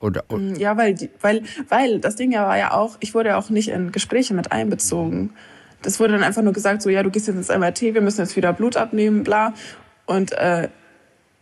Oder, 0.00 0.24
oder? 0.28 0.42
Mm, 0.42 0.54
ja, 0.56 0.76
weil, 0.76 0.96
weil, 1.20 1.42
weil 1.68 2.00
das 2.00 2.16
Ding 2.16 2.32
ja 2.32 2.46
war 2.46 2.58
ja 2.58 2.72
auch, 2.72 2.96
ich 3.00 3.14
wurde 3.14 3.30
ja 3.30 3.38
auch 3.38 3.50
nicht 3.50 3.68
in 3.68 3.92
Gespräche 3.92 4.34
mit 4.34 4.50
einbezogen. 4.50 5.30
Das 5.82 6.00
wurde 6.00 6.14
dann 6.14 6.22
einfach 6.22 6.42
nur 6.42 6.52
gesagt, 6.52 6.82
so 6.82 6.90
ja, 6.90 7.02
du 7.02 7.10
gehst 7.10 7.28
jetzt 7.28 7.36
ins 7.36 7.48
MRT, 7.48 7.82
wir 7.94 8.00
müssen 8.00 8.20
jetzt 8.20 8.36
wieder 8.36 8.52
Blut 8.52 8.76
abnehmen, 8.76 9.22
bla. 9.22 9.54
Und, 10.06 10.32
äh, 10.32 10.68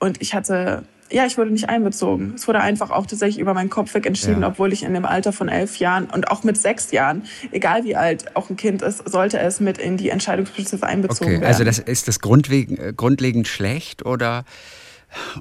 und 0.01 0.21
ich 0.21 0.35
hatte 0.35 0.85
ja, 1.11 1.27
ich 1.27 1.39
wurde 1.39 1.51
nicht 1.51 1.69
einbezogen. 1.69 2.35
Es 2.35 2.47
wurde 2.47 2.61
einfach 2.61 2.91
auch 2.91 3.07
tatsächlich 3.07 3.39
über 3.39 3.55
meinen 3.55 3.71
Kopf 3.71 3.95
weg 3.95 4.07
entschieden, 4.07 4.43
ja. 4.43 4.49
obwohl 4.49 4.73
ich 4.73 4.83
in 4.83 4.95
dem 4.95 5.05
Alter 5.05 5.33
von 5.33 5.49
elf 5.49 5.77
Jahren 5.77 6.07
und 6.07 6.31
auch 6.31 6.45
mit 6.45 6.57
sechs 6.57 6.91
Jahren, 6.91 7.23
egal 7.51 7.85
wie 7.85 7.97
alt 7.97 8.37
auch 8.37 8.51
ein 8.51 8.57
Kind 8.57 8.83
ist, 8.83 9.09
sollte 9.09 9.39
es 9.39 9.61
mit 9.61 9.79
in 9.79 9.97
die 9.97 10.11
Entscheidungsprozesse 10.11 10.87
einbezogen 10.87 11.25
okay, 11.25 11.41
werden. 11.41 11.47
Also 11.47 11.65
das 11.65 11.79
ist 11.79 12.09
das 12.09 12.21
grundlegend, 12.21 12.79
äh, 12.79 12.93
grundlegend 12.95 13.49
schlecht 13.49 14.05
oder, 14.05 14.45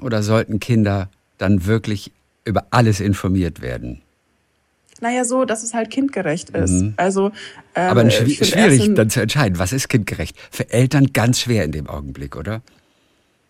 oder 0.00 0.22
sollten 0.22 0.60
Kinder 0.60 1.08
dann 1.36 1.66
wirklich 1.66 2.12
über 2.44 2.66
alles 2.70 3.00
informiert 3.00 3.60
werden? 3.60 4.00
Naja, 5.00 5.24
so, 5.24 5.44
dass 5.44 5.62
es 5.62 5.74
halt 5.74 5.90
kindgerecht 5.90 6.50
ist. 6.50 6.70
Mhm. 6.70 6.94
Also, 6.96 7.30
ähm, 7.74 7.90
Aber 7.90 8.10
schwierig 8.10 8.94
dann 8.94 9.10
zu 9.10 9.20
entscheiden, 9.20 9.58
was 9.58 9.72
ist 9.72 9.88
kindgerecht. 9.88 10.36
Für 10.50 10.70
Eltern 10.70 11.12
ganz 11.12 11.40
schwer 11.40 11.64
in 11.64 11.72
dem 11.72 11.86
Augenblick, 11.86 12.34
oder? 12.34 12.62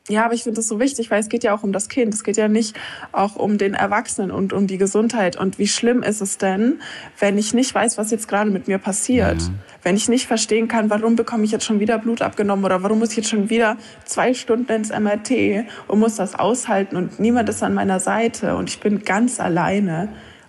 Ja, 0.08 0.24
aber 0.24 0.34
ich 0.34 0.44
finde 0.44 0.56
das 0.56 0.68
so 0.68 0.80
wichtig, 0.80 1.10
weil 1.10 1.20
es 1.20 1.28
geht 1.28 1.44
ja 1.44 1.54
auch 1.54 1.62
um 1.62 1.72
das 1.72 1.88
Kind. 1.88 2.14
Es 2.14 2.24
geht 2.24 2.38
ja 2.38 2.48
nicht 2.48 2.74
auch 3.12 3.36
um 3.36 3.58
den 3.58 3.74
Erwachsenen 3.74 4.30
und 4.30 4.52
um 4.54 4.66
die 4.66 4.78
Gesundheit. 4.78 5.36
Und 5.36 5.58
wie 5.58 5.68
schlimm 5.68 6.02
ist 6.02 6.22
es 6.22 6.38
denn, 6.38 6.80
wenn 7.18 7.36
ich 7.36 7.52
nicht 7.52 7.74
weiß, 7.74 7.98
was 7.98 8.10
jetzt 8.10 8.26
gerade 8.26 8.50
mit 8.50 8.68
mir 8.68 8.78
passiert? 8.78 9.42
Ja. 9.42 9.48
Wenn 9.82 9.96
ich 9.96 10.08
nicht 10.08 10.26
verstehen 10.26 10.66
kann, 10.66 10.88
warum 10.88 11.14
bekomme 11.14 11.44
ich 11.44 11.50
jetzt 11.50 11.64
schon 11.64 11.78
wieder 11.78 11.98
Blut 11.98 12.22
abgenommen 12.22 12.64
oder 12.64 12.82
warum 12.82 12.98
muss 12.98 13.10
ich 13.10 13.18
jetzt 13.18 13.28
schon 13.28 13.50
wieder 13.50 13.76
zwei 14.06 14.32
Stunden 14.32 14.72
ins 14.72 14.88
MRT 14.90 15.66
und 15.86 15.98
muss 15.98 16.16
das 16.16 16.34
aushalten 16.34 16.96
und 16.96 17.20
niemand 17.20 17.48
ist 17.48 17.62
an 17.62 17.74
meiner 17.74 18.00
Seite 18.00 18.56
und 18.56 18.70
ich 18.70 18.80
bin 18.80 19.04
ganz 19.04 19.40
alleine. 19.40 20.08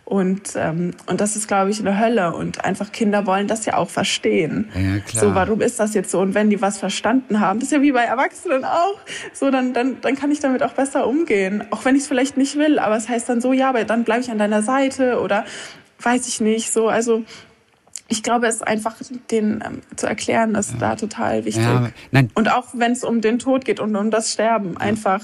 Und, 0.09 0.53
ähm, 0.55 0.95
und 1.05 1.21
das 1.21 1.35
ist, 1.35 1.47
glaube 1.47 1.69
ich, 1.69 1.79
eine 1.79 1.99
Hölle. 1.99 2.33
Und 2.33 2.65
einfach 2.65 2.91
Kinder 2.91 3.27
wollen 3.27 3.45
das 3.45 3.67
ja 3.67 3.77
auch 3.77 3.91
verstehen. 3.91 4.67
Ja, 4.73 4.99
klar. 5.01 5.23
So, 5.23 5.35
warum 5.35 5.61
ist 5.61 5.79
das 5.79 5.93
jetzt 5.93 6.09
so? 6.09 6.19
Und 6.19 6.33
wenn 6.33 6.49
die 6.49 6.59
was 6.63 6.79
verstanden 6.79 7.39
haben, 7.39 7.59
das 7.59 7.67
ist 7.67 7.73
ja 7.73 7.83
wie 7.83 7.91
bei 7.91 8.05
Erwachsenen 8.05 8.65
auch, 8.65 8.99
so, 9.33 9.51
dann, 9.51 9.71
dann, 9.71 10.01
dann 10.01 10.15
kann 10.15 10.31
ich 10.31 10.39
damit 10.39 10.63
auch 10.63 10.73
besser 10.73 11.05
umgehen. 11.05 11.63
Auch 11.69 11.85
wenn 11.85 11.95
ich 11.95 12.01
es 12.01 12.07
vielleicht 12.07 12.37
nicht 12.37 12.55
will, 12.55 12.79
aber 12.79 12.97
es 12.97 13.07
heißt 13.07 13.29
dann 13.29 13.39
so, 13.39 13.53
ja, 13.53 13.69
aber 13.69 13.83
dann 13.83 14.03
bleibe 14.03 14.21
ich 14.21 14.31
an 14.31 14.39
deiner 14.39 14.63
Seite 14.63 15.21
oder 15.21 15.45
weiß 16.01 16.27
ich 16.27 16.41
nicht. 16.41 16.73
So, 16.73 16.87
also 16.87 17.23
ich 18.07 18.23
glaube, 18.23 18.47
es 18.47 18.55
ist 18.55 18.67
einfach 18.67 18.95
den 19.29 19.63
ähm, 19.63 19.81
zu 19.95 20.07
erklären, 20.07 20.55
ist 20.55 20.71
ja. 20.71 20.77
da 20.79 20.95
total 20.95 21.45
wichtig. 21.45 21.63
Ja, 21.63 21.91
und 22.33 22.51
auch 22.51 22.69
wenn 22.73 22.93
es 22.93 23.03
um 23.03 23.21
den 23.21 23.37
Tod 23.37 23.63
geht 23.63 23.79
und 23.79 23.95
um 23.95 24.09
das 24.09 24.33
Sterben, 24.33 24.71
ja. 24.71 24.79
einfach 24.79 25.21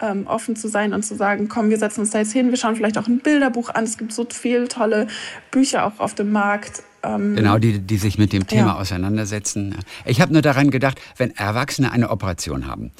ähm, 0.00 0.26
offen 0.26 0.56
zu 0.56 0.68
sein 0.68 0.92
und 0.92 1.04
zu 1.04 1.14
sagen, 1.14 1.48
komm, 1.48 1.70
wir 1.70 1.78
setzen 1.78 2.00
uns 2.00 2.10
da 2.10 2.18
jetzt 2.18 2.32
hin, 2.32 2.50
wir 2.50 2.56
schauen 2.56 2.76
vielleicht 2.76 2.98
auch 2.98 3.06
ein 3.06 3.20
Bilderbuch 3.20 3.70
an. 3.70 3.84
Es 3.84 3.98
gibt 3.98 4.12
so 4.12 4.26
viele 4.28 4.68
tolle 4.68 5.06
Bücher 5.50 5.86
auch 5.86 5.98
auf 6.00 6.14
dem 6.14 6.32
Markt. 6.32 6.82
Ähm, 7.02 7.36
genau, 7.36 7.58
die, 7.58 7.78
die 7.78 7.96
sich 7.96 8.18
mit 8.18 8.32
dem 8.32 8.46
Thema 8.46 8.68
ja. 8.68 8.76
auseinandersetzen. 8.76 9.76
Ich 10.04 10.20
habe 10.20 10.32
nur 10.32 10.42
daran 10.42 10.70
gedacht, 10.70 11.00
wenn 11.16 11.34
Erwachsene 11.36 11.92
eine 11.92 12.10
Operation 12.10 12.66
haben, 12.66 12.92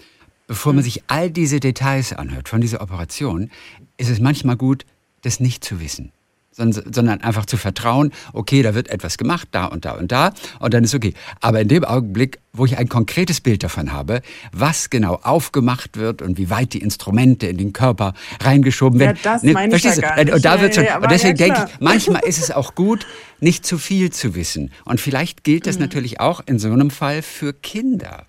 bevor 0.46 0.72
man 0.72 0.78
hm. 0.78 0.84
sich 0.84 1.02
all 1.06 1.30
diese 1.30 1.60
Details 1.60 2.12
anhört 2.12 2.48
von 2.48 2.60
dieser 2.60 2.80
Operation, 2.80 3.50
ist 3.96 4.10
es 4.10 4.20
manchmal 4.20 4.56
gut, 4.56 4.86
das 5.22 5.40
nicht 5.40 5.64
zu 5.64 5.80
wissen 5.80 6.12
sondern 6.60 7.20
einfach 7.20 7.46
zu 7.46 7.56
vertrauen, 7.56 8.12
okay, 8.32 8.62
da 8.62 8.74
wird 8.74 8.88
etwas 8.88 9.18
gemacht, 9.18 9.48
da 9.50 9.66
und 9.66 9.84
da 9.84 9.92
und 9.92 10.12
da, 10.12 10.32
und 10.58 10.74
dann 10.74 10.84
ist 10.84 10.94
okay. 10.94 11.14
Aber 11.40 11.60
in 11.60 11.68
dem 11.68 11.84
Augenblick, 11.84 12.38
wo 12.52 12.64
ich 12.64 12.78
ein 12.78 12.88
konkretes 12.88 13.40
Bild 13.40 13.62
davon 13.62 13.92
habe, 13.92 14.22
was 14.52 14.90
genau 14.90 15.14
aufgemacht 15.22 15.96
wird 15.96 16.22
und 16.22 16.38
wie 16.38 16.50
weit 16.50 16.72
die 16.72 16.78
Instrumente 16.78 17.46
in 17.46 17.56
den 17.56 17.72
Körper 17.72 18.14
reingeschoben 18.42 18.98
werden. 18.98 19.18
Ja, 19.22 19.34
das 19.34 19.42
ne, 19.42 19.52
meine 19.52 19.76
ich 19.76 19.84
ja 19.84 19.94
gar 19.96 20.16
nicht. 20.16 20.34
Und, 20.34 20.44
da 20.44 20.60
wird 20.60 20.74
schon, 20.74 20.84
und 20.84 21.10
deswegen 21.10 21.38
ja, 21.38 21.46
denke 21.46 21.66
ich, 21.66 21.80
manchmal 21.80 22.22
ist 22.24 22.38
es 22.38 22.50
auch 22.50 22.74
gut, 22.74 23.06
nicht 23.40 23.64
zu 23.64 23.78
viel 23.78 24.10
zu 24.10 24.34
wissen. 24.34 24.70
Und 24.84 25.00
vielleicht 25.00 25.44
gilt 25.44 25.66
das 25.66 25.76
mhm. 25.76 25.82
natürlich 25.82 26.20
auch 26.20 26.40
in 26.44 26.58
so 26.58 26.70
einem 26.70 26.90
Fall 26.90 27.22
für 27.22 27.52
Kinder. 27.52 28.26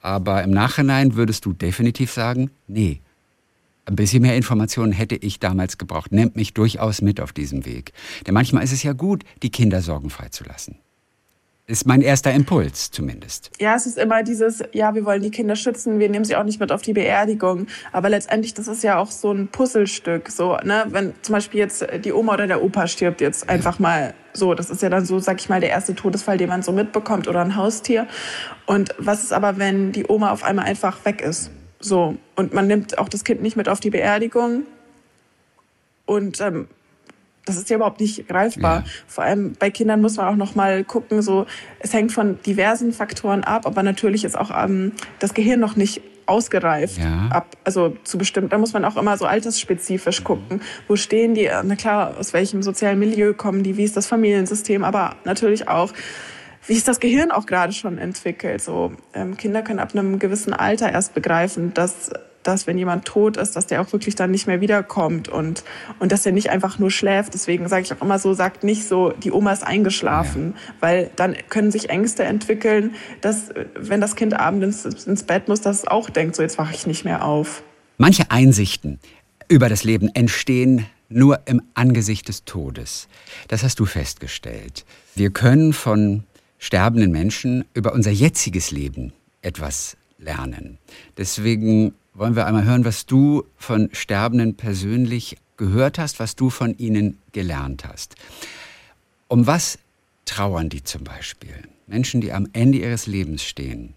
Aber 0.00 0.44
im 0.44 0.50
Nachhinein 0.50 1.16
würdest 1.16 1.44
du 1.46 1.52
definitiv 1.52 2.12
sagen, 2.12 2.50
nee, 2.68 3.00
ein 3.86 3.96
bisschen 3.96 4.22
mehr 4.22 4.36
Informationen 4.36 4.92
hätte 4.92 5.16
ich 5.16 5.40
damals 5.40 5.78
gebraucht. 5.78 6.12
Nehmt 6.12 6.36
mich 6.36 6.54
durchaus 6.54 7.02
mit 7.02 7.20
auf 7.20 7.32
diesem 7.32 7.64
Weg. 7.64 7.92
Denn 8.26 8.34
manchmal 8.34 8.64
ist 8.64 8.72
es 8.72 8.82
ja 8.82 8.92
gut, 8.92 9.24
die 9.42 9.50
Kinder 9.50 9.80
sorgenfrei 9.80 10.28
zu 10.28 10.44
lassen. 10.44 10.78
Ist 11.68 11.84
mein 11.84 12.00
erster 12.00 12.32
Impuls 12.32 12.92
zumindest. 12.92 13.50
Ja, 13.58 13.74
es 13.74 13.86
ist 13.86 13.98
immer 13.98 14.22
dieses, 14.22 14.62
ja, 14.72 14.94
wir 14.94 15.04
wollen 15.04 15.20
die 15.20 15.32
Kinder 15.32 15.56
schützen, 15.56 15.98
wir 15.98 16.08
nehmen 16.08 16.24
sie 16.24 16.36
auch 16.36 16.44
nicht 16.44 16.60
mit 16.60 16.70
auf 16.70 16.82
die 16.82 16.92
Beerdigung. 16.92 17.66
Aber 17.90 18.08
letztendlich, 18.08 18.54
das 18.54 18.68
ist 18.68 18.84
ja 18.84 18.98
auch 18.98 19.10
so 19.10 19.32
ein 19.32 19.48
Puzzlestück. 19.48 20.30
So, 20.30 20.56
ne? 20.58 20.86
Wenn 20.90 21.14
zum 21.22 21.32
Beispiel 21.32 21.58
jetzt 21.58 21.84
die 22.04 22.12
Oma 22.12 22.34
oder 22.34 22.46
der 22.46 22.62
Opa 22.62 22.86
stirbt 22.86 23.20
jetzt 23.20 23.48
einfach 23.48 23.80
mal 23.80 24.14
so, 24.32 24.54
das 24.54 24.70
ist 24.70 24.82
ja 24.82 24.90
dann 24.90 25.04
so, 25.04 25.18
sag 25.18 25.40
ich 25.40 25.48
mal, 25.48 25.60
der 25.60 25.70
erste 25.70 25.96
Todesfall, 25.96 26.38
den 26.38 26.50
man 26.50 26.62
so 26.62 26.70
mitbekommt 26.70 27.26
oder 27.26 27.40
ein 27.40 27.56
Haustier. 27.56 28.06
Und 28.66 28.94
was 28.98 29.24
ist 29.24 29.32
aber, 29.32 29.58
wenn 29.58 29.90
die 29.90 30.06
Oma 30.06 30.30
auf 30.30 30.44
einmal 30.44 30.66
einfach 30.66 31.04
weg 31.04 31.20
ist? 31.20 31.50
So, 31.86 32.16
und 32.34 32.52
man 32.52 32.66
nimmt 32.66 32.98
auch 32.98 33.08
das 33.08 33.22
Kind 33.22 33.42
nicht 33.42 33.56
mit 33.56 33.68
auf 33.68 33.78
die 33.78 33.90
Beerdigung. 33.90 34.64
Und 36.04 36.40
ähm, 36.40 36.66
das 37.44 37.56
ist 37.56 37.70
ja 37.70 37.76
überhaupt 37.76 38.00
nicht 38.00 38.28
greifbar. 38.28 38.78
Ja. 38.78 38.84
Vor 39.06 39.22
allem 39.22 39.52
bei 39.58 39.70
Kindern 39.70 40.00
muss 40.00 40.16
man 40.16 40.26
auch 40.26 40.36
noch 40.36 40.56
mal 40.56 40.82
gucken, 40.82 41.22
so 41.22 41.46
es 41.78 41.94
hängt 41.94 42.10
von 42.10 42.40
diversen 42.42 42.92
Faktoren 42.92 43.44
ab, 43.44 43.66
aber 43.66 43.84
natürlich 43.84 44.24
ist 44.24 44.36
auch 44.36 44.50
ähm, 44.52 44.92
das 45.20 45.32
Gehirn 45.32 45.60
noch 45.60 45.76
nicht 45.76 46.02
ausgereift 46.26 46.98
ja. 46.98 47.28
ab, 47.30 47.56
also 47.62 47.96
zu 48.02 48.18
bestimmt. 48.18 48.52
Da 48.52 48.58
muss 48.58 48.72
man 48.72 48.84
auch 48.84 48.96
immer 48.96 49.16
so 49.16 49.26
altersspezifisch 49.26 50.24
gucken. 50.24 50.60
Wo 50.88 50.96
stehen 50.96 51.34
die? 51.34 51.48
Na 51.62 51.76
klar, 51.76 52.16
aus 52.18 52.32
welchem 52.32 52.64
sozialen 52.64 52.98
Milieu 52.98 53.32
kommen 53.32 53.62
die? 53.62 53.76
Wie 53.76 53.84
ist 53.84 53.96
das 53.96 54.08
Familiensystem? 54.08 54.82
Aber 54.82 55.14
natürlich 55.24 55.68
auch 55.68 55.92
wie 56.66 56.74
ist 56.74 56.88
das 56.88 57.00
Gehirn 57.00 57.30
auch 57.30 57.46
gerade 57.46 57.72
schon 57.72 57.98
entwickelt. 57.98 58.62
So 58.62 58.92
ähm, 59.14 59.36
Kinder 59.36 59.62
können 59.62 59.78
ab 59.78 59.90
einem 59.92 60.18
gewissen 60.18 60.52
Alter 60.52 60.90
erst 60.92 61.14
begreifen, 61.14 61.74
dass 61.74 62.10
dass 62.46 62.66
wenn 62.66 62.78
jemand 62.78 63.04
tot 63.04 63.36
ist, 63.36 63.56
dass 63.56 63.66
der 63.66 63.80
auch 63.80 63.92
wirklich 63.92 64.14
dann 64.14 64.30
nicht 64.30 64.46
mehr 64.46 64.60
wiederkommt 64.60 65.28
und, 65.28 65.64
und 65.98 66.12
dass 66.12 66.24
er 66.24 66.32
nicht 66.32 66.50
einfach 66.50 66.78
nur 66.78 66.90
schläft. 66.90 67.34
Deswegen 67.34 67.68
sage 67.68 67.82
ich 67.82 67.92
auch 67.92 68.02
immer 68.02 68.18
so, 68.18 68.34
sagt 68.34 68.62
nicht 68.62 68.86
so, 68.86 69.10
die 69.10 69.32
Oma 69.32 69.52
ist 69.52 69.66
eingeschlafen, 69.66 70.54
ja. 70.54 70.74
weil 70.80 71.10
dann 71.16 71.36
können 71.48 71.70
sich 71.70 71.90
Ängste 71.90 72.24
entwickeln, 72.24 72.94
dass 73.20 73.48
wenn 73.74 74.00
das 74.00 74.16
Kind 74.16 74.34
abends 74.34 74.84
ins 74.84 75.24
Bett 75.24 75.48
muss, 75.48 75.60
dass 75.60 75.78
es 75.78 75.86
auch 75.88 76.10
denkt, 76.10 76.36
so 76.36 76.42
jetzt 76.42 76.58
wache 76.58 76.74
ich 76.74 76.86
nicht 76.86 77.04
mehr 77.04 77.24
auf. 77.24 77.62
Manche 77.98 78.30
Einsichten 78.30 79.00
über 79.48 79.68
das 79.68 79.84
Leben 79.84 80.10
entstehen 80.14 80.86
nur 81.08 81.40
im 81.46 81.62
Angesicht 81.74 82.28
des 82.28 82.44
Todes. 82.44 83.08
Das 83.48 83.62
hast 83.62 83.78
du 83.80 83.86
festgestellt. 83.86 84.84
Wir 85.14 85.30
können 85.30 85.72
von 85.72 86.24
sterbenden 86.58 87.10
Menschen 87.10 87.64
über 87.74 87.92
unser 87.92 88.10
jetziges 88.10 88.70
Leben 88.70 89.12
etwas 89.42 89.96
lernen. 90.18 90.78
Deswegen 91.16 91.94
wollen 92.14 92.36
wir 92.36 92.46
einmal 92.46 92.64
hören, 92.64 92.84
was 92.84 93.06
du 93.06 93.44
von 93.56 93.90
Sterbenden 93.92 94.56
persönlich 94.56 95.36
gehört 95.56 95.98
hast, 95.98 96.18
was 96.20 96.36
du 96.36 96.50
von 96.50 96.76
ihnen 96.78 97.18
gelernt 97.32 97.84
hast. 97.84 98.16
Um 99.28 99.46
was 99.46 99.78
trauern 100.24 100.68
die 100.68 100.82
zum 100.82 101.04
Beispiel? 101.04 101.54
Menschen, 101.86 102.20
die 102.20 102.32
am 102.32 102.48
Ende 102.52 102.78
ihres 102.78 103.06
Lebens 103.06 103.42
stehen. 103.42 103.94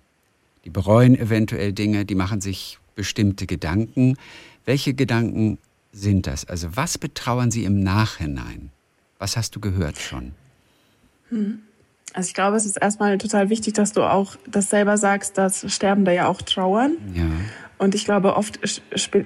Die 0.65 0.69
bereuen 0.69 1.17
eventuell 1.17 1.73
Dinge, 1.73 2.05
die 2.05 2.15
machen 2.15 2.41
sich 2.41 2.77
bestimmte 2.95 3.47
Gedanken. 3.47 4.17
Welche 4.65 4.93
Gedanken 4.93 5.57
sind 5.91 6.27
das? 6.27 6.45
Also 6.45 6.75
was 6.75 6.97
betrauern 6.97 7.51
sie 7.51 7.63
im 7.63 7.79
Nachhinein? 7.79 8.71
Was 9.17 9.37
hast 9.37 9.55
du 9.55 9.59
gehört 9.59 9.97
schon? 9.97 10.33
Hm. 11.29 11.59
Also 12.13 12.27
ich 12.27 12.33
glaube, 12.33 12.57
es 12.57 12.65
ist 12.65 12.77
erstmal 12.77 13.17
total 13.17 13.49
wichtig, 13.49 13.73
dass 13.73 13.91
du 13.93 14.03
auch 14.03 14.35
das 14.47 14.69
selber 14.69 14.97
sagst, 14.97 15.37
dass 15.37 15.71
Sterbende 15.73 16.13
ja 16.13 16.27
auch 16.27 16.41
trauern. 16.41 16.97
Ja. 17.13 17.25
Und 17.79 17.95
ich 17.95 18.03
glaube, 18.03 18.35
oft, 18.35 18.59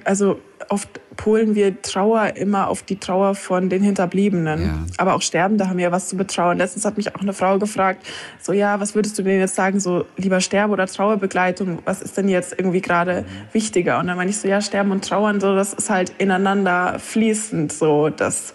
also 0.04 0.40
oft 0.68 0.88
polen 1.16 1.56
wir 1.56 1.82
Trauer 1.82 2.36
immer 2.36 2.68
auf 2.68 2.84
die 2.84 3.00
Trauer 3.00 3.34
von 3.34 3.68
den 3.68 3.82
Hinterbliebenen. 3.82 4.62
Ja. 4.62 4.78
Aber 4.96 5.14
auch 5.14 5.22
Sterbende 5.22 5.68
haben 5.68 5.80
ja 5.80 5.90
was 5.90 6.08
zu 6.08 6.16
betrauern. 6.16 6.58
Letztens 6.58 6.84
hat 6.84 6.96
mich 6.96 7.14
auch 7.16 7.20
eine 7.20 7.32
Frau 7.32 7.58
gefragt, 7.58 8.06
so 8.40 8.52
ja, 8.52 8.78
was 8.78 8.94
würdest 8.94 9.18
du 9.18 9.24
denn 9.24 9.40
jetzt 9.40 9.56
sagen, 9.56 9.80
so 9.80 10.06
lieber 10.16 10.40
Sterbe 10.40 10.72
oder 10.72 10.86
Trauerbegleitung, 10.86 11.80
was 11.84 12.00
ist 12.00 12.16
denn 12.16 12.28
jetzt 12.28 12.54
irgendwie 12.56 12.80
gerade 12.80 13.24
wichtiger? 13.52 13.98
Und 13.98 14.06
dann 14.06 14.16
meine 14.16 14.30
ich 14.30 14.38
so, 14.38 14.46
ja, 14.46 14.60
Sterben 14.60 14.92
und 14.92 15.04
Trauern, 15.04 15.40
so 15.40 15.56
das 15.56 15.72
ist 15.72 15.90
halt 15.90 16.12
ineinander 16.18 17.00
fließend, 17.00 17.72
so 17.72 18.08
dass 18.08 18.52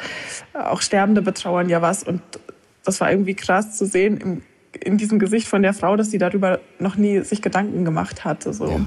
auch 0.54 0.82
Sterbende 0.82 1.22
betrauern 1.22 1.68
ja 1.68 1.82
was 1.82 2.04
und 2.04 2.22
das 2.90 3.00
war 3.02 3.12
irgendwie 3.12 3.36
krass 3.36 3.78
zu 3.78 3.86
sehen 3.86 4.18
im, 4.18 4.42
in 4.84 4.98
diesem 4.98 5.20
Gesicht 5.20 5.48
von 5.48 5.62
der 5.62 5.74
Frau, 5.74 5.96
dass 5.96 6.10
sie 6.12 6.18
darüber 6.18 6.60
noch 6.80 6.96
nie 6.96 7.22
sich 7.22 7.42
Gedanken 7.42 7.86
gemacht 7.86 8.26
hatte. 8.26 8.52
So. 8.52 8.68
Ja. 8.68 8.80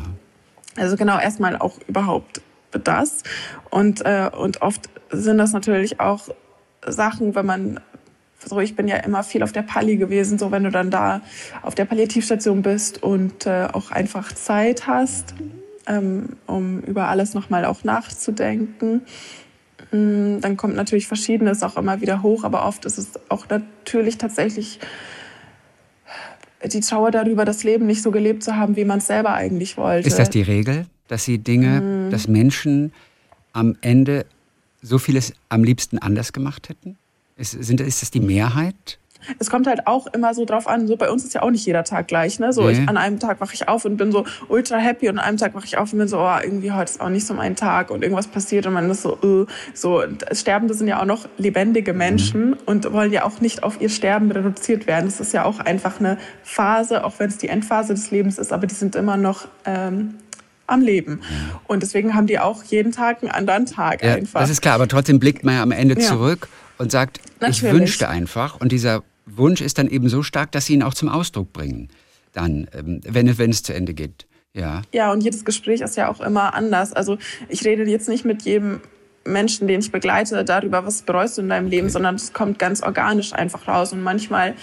Also 0.77 0.97
genau 0.97 1.19
erstmal 1.19 1.57
auch 1.57 1.79
überhaupt 1.87 2.41
das. 2.73 3.23
Und, 3.71 4.05
äh, 4.05 4.31
und 4.37 4.63
oft 4.63 4.89
sind 5.11 5.39
das 5.39 5.53
natürlich 5.53 6.01
auch 6.01 6.29
Sachen, 6.87 7.35
wenn 7.35 7.47
man 7.47 7.81
so, 8.45 8.59
ich 8.59 8.75
bin 8.75 8.89
ja 8.89 8.97
immer 8.97 9.23
viel 9.23 9.45
auf 9.45 9.53
der 9.53 9.63
Palli 9.63 9.97
gewesen, 9.97 10.37
so 10.37 10.51
wenn 10.51 10.65
du 10.65 10.71
dann 10.71 10.91
da 10.91 11.21
auf 11.63 11.77
der 11.77 11.85
Palliativstation 11.85 12.63
bist 12.63 13.01
und 13.01 13.47
äh, 13.47 13.69
auch 13.73 13.93
einfach 13.93 14.33
Zeit 14.33 14.89
hast, 14.89 15.35
ähm, 15.87 16.31
um 16.47 16.81
über 16.81 17.09
alles 17.09 17.35
nochmal 17.35 17.65
auch 17.65 17.85
nachzudenken. 17.85 19.03
Mm, 19.93 20.41
dann 20.41 20.57
kommt 20.57 20.75
natürlich 20.75 21.07
Verschiedenes 21.07 21.63
auch 21.63 21.77
immer 21.77 22.01
wieder 22.01 22.23
hoch, 22.23 22.45
aber 22.45 22.67
oft 22.67 22.85
ist 22.85 22.99
es 22.99 23.11
auch 23.29 23.49
natürlich 23.49 24.19
tatsächlich 24.19 24.81
die 26.65 26.81
Trauer 26.81 27.11
darüber, 27.11 27.45
das 27.45 27.65
Leben 27.65 27.87
nicht 27.87 28.03
so 28.03 28.11
gelebt 28.11 28.43
zu 28.43 28.57
haben, 28.57 28.77
wie 28.77 28.85
man 28.85 28.99
es 28.99 29.07
selber 29.07 29.35
eigentlich 29.35 29.77
wollte. 29.77 30.09
Ist 30.09 30.19
das 30.19 30.31
die 30.31 30.43
Regel, 30.43 30.87
dass 31.09 31.25
sie 31.25 31.39
Dinge, 31.39 31.81
mm. 31.81 32.11
dass 32.11 32.29
Menschen 32.29 32.93
am 33.53 33.77
Ende 33.81 34.27
so 34.81 34.99
vieles 34.99 35.35
am 35.49 35.65
liebsten 35.65 35.99
anders 35.99 36.33
gemacht 36.33 36.69
hätten? 36.69 36.97
Ist, 37.37 37.51
sind, 37.51 37.81
ist 37.81 38.03
das 38.03 38.11
die 38.11 38.21
Mehrheit? 38.21 38.99
Es 39.39 39.51
kommt 39.51 39.67
halt 39.67 39.87
auch 39.87 40.07
immer 40.09 40.35
so 40.35 40.45
drauf 40.45 40.67
an, 40.67 40.87
so 40.87 40.97
bei 40.97 41.11
uns 41.11 41.25
ist 41.25 41.35
ja 41.35 41.43
auch 41.43 41.51
nicht 41.51 41.65
jeder 41.67 41.85
Tag 41.85 42.09
gleich, 42.09 42.39
ne? 42.39 42.53
So 42.53 42.63
Nee. 42.67 42.73
ich, 42.73 42.89
an 42.89 42.97
einem 42.97 43.19
Tag 43.19 43.41
wache 43.41 43.55
ich 43.55 43.69
auf 43.69 43.85
und 43.85 43.97
bin 43.97 44.13
so 44.13 44.25
ultra 44.49 44.77
happy 44.77 45.09
und 45.09 45.19
an 45.19 45.25
einem 45.25 45.37
Tag 45.37 45.55
wache 45.55 45.65
ich 45.67 45.79
auf 45.79 45.93
und 45.93 45.99
bin 45.99 46.09
so, 46.09 46.19
oh, 46.21 46.37
irgendwie 46.43 46.73
heute 46.73 46.91
ist 46.93 47.01
auch 47.01 47.09
nicht 47.09 47.27
so 47.27 47.35
mein 47.35 47.57
Tag 47.57 47.91
und 47.91 48.03
irgendwas 48.03 48.27
passiert 48.27 48.67
und 48.67 48.73
man 48.73 48.91
ist 48.91 49.03
so, 49.03 49.19
äh, 49.23 49.47
so 49.75 50.03
und 50.03 50.25
Sterbende 50.33 50.75
sind 50.75 50.89
ja 50.89 51.01
auch 51.01 51.05
noch 51.07 51.29
lebendige 51.39 51.93
Menschen 51.95 52.55
und 52.67 52.93
wollen 52.93 53.13
ja 53.13 53.25
auch 53.25 53.41
nicht 53.41 53.63
auf 53.63 53.81
ihr 53.81 53.89
Sterben 53.89 54.31
reduziert 54.31 54.87
werden. 54.87 55.07
Das 55.07 55.21
ist 55.21 55.33
ja 55.33 55.45
auch 55.45 55.61
einfach 55.61 56.01
eine 56.01 56.19
Phase, 56.43 57.05
auch 57.05 57.15
wenn 57.19 57.29
es 57.29 57.39
die 57.39 57.49
Endphase 57.49 57.95
des 57.95 58.11
Lebens 58.11 58.39
ist, 58.39 58.53
aber 58.53 58.67
die 58.67 58.75
sind 58.75 58.97
immer 58.97 59.17
noch 59.17 59.47
ähm, 59.65 60.15
am 60.67 60.81
Leben. 60.81 61.21
Und 61.67 61.83
deswegen 61.83 62.15
haben 62.15 62.27
die 62.27 62.39
auch 62.39 62.63
jeden 62.65 62.93
Tag 62.93 63.23
einen 63.23 63.31
anderen 63.31 63.67
Tag 63.67 64.03
Ja, 64.03 64.15
einfach. 64.15 64.41
das 64.41 64.51
ist 64.51 64.63
klar, 64.63 64.75
aber 64.75 64.89
trotzdem 64.89 65.19
blickt 65.21 65.45
man 65.45 65.55
ja 65.57 65.63
am 65.63 65.71
Ende 65.73 65.95
Ja. 66.01 66.07
zurück 66.07 66.49
und 66.79 66.91
sagt, 66.91 67.19
ich 67.25 67.41
Natürlich. 67.41 67.73
wünschte 67.75 68.09
einfach. 68.09 68.61
Und 68.61 68.73
dieser 68.73 69.03
Wunsch 69.27 69.61
ist 69.61 69.79
dann 69.79 69.89
eben 69.89 70.09
so 70.09 70.23
stark, 70.23 70.53
dass 70.53 70.67
sie 70.67 70.75
ihn 70.75 70.83
auch 70.83 70.95
zum 70.95 71.09
Ausdruck 71.09 71.53
bringen. 71.53 71.89
Dann, 72.33 72.67
ähm, 72.75 73.01
wenn, 73.07 73.29
es- 73.29 73.39
wenn 73.39 73.51
es 73.51 73.63
zu 73.63 73.75
Ende 73.75 73.95
geht. 73.95 74.27
Ja. 74.55 74.83
Ja, 74.93 75.13
und 75.13 75.23
jedes 75.23 75.45
Gespräch 75.45 75.81
ist 75.81 75.97
ja 75.97 76.11
auch 76.11 76.21
immer 76.21 76.55
anders. 76.55 76.93
Also 76.93 77.19
ich 77.49 77.65
rede 77.65 77.85
jetzt 77.85 78.09
nicht 78.09 78.25
mit 78.25 78.43
jedem 78.43 78.81
Menschen, 79.25 79.69
den 79.69 79.81
ich 79.81 79.93
begleite, 79.93 80.45
darüber, 80.45 80.85
was 80.85 81.03
bereust 81.03 81.39
du 81.39 81.43
in 81.43 81.49
deinem 81.49 81.69
Leben, 81.69 81.89
sondern 81.89 82.17
es 82.17 82.33
kommt 82.33 82.59
ganz 82.59 82.83
organisch 82.83 83.33
einfach 83.33 83.69
raus. 83.69 83.93
Und 83.93 84.03
manchmal 84.03 84.55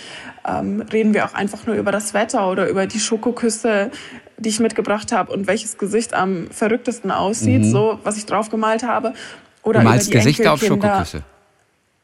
ähm, 0.45 0.81
reden 0.91 1.13
wir 1.13 1.25
auch 1.25 1.33
einfach 1.33 1.65
nur 1.65 1.75
über 1.75 1.91
das 1.91 2.13
Wetter 2.13 2.51
oder 2.51 2.67
über 2.69 2.85
die 2.85 2.99
Schokoküsse, 2.99 3.89
die 4.37 4.49
ich 4.49 4.59
mitgebracht 4.59 5.11
habe 5.11 5.31
und 5.31 5.47
welches 5.47 5.77
Gesicht 5.77 6.13
am 6.13 6.49
verrücktesten 6.51 7.09
aussieht, 7.11 7.65
so 7.65 7.99
was 8.03 8.17
ich 8.17 8.25
drauf 8.25 8.49
gemalt 8.49 8.83
habe. 8.83 9.13
Oder 9.63 9.79
Mhm. 9.79 9.83
Du 9.85 9.89
malst 9.89 10.07
über 10.09 10.19
die 10.19 10.25
Gesichter 10.25 10.53
auf. 10.53 10.61
Schokoküsse. 10.63 11.23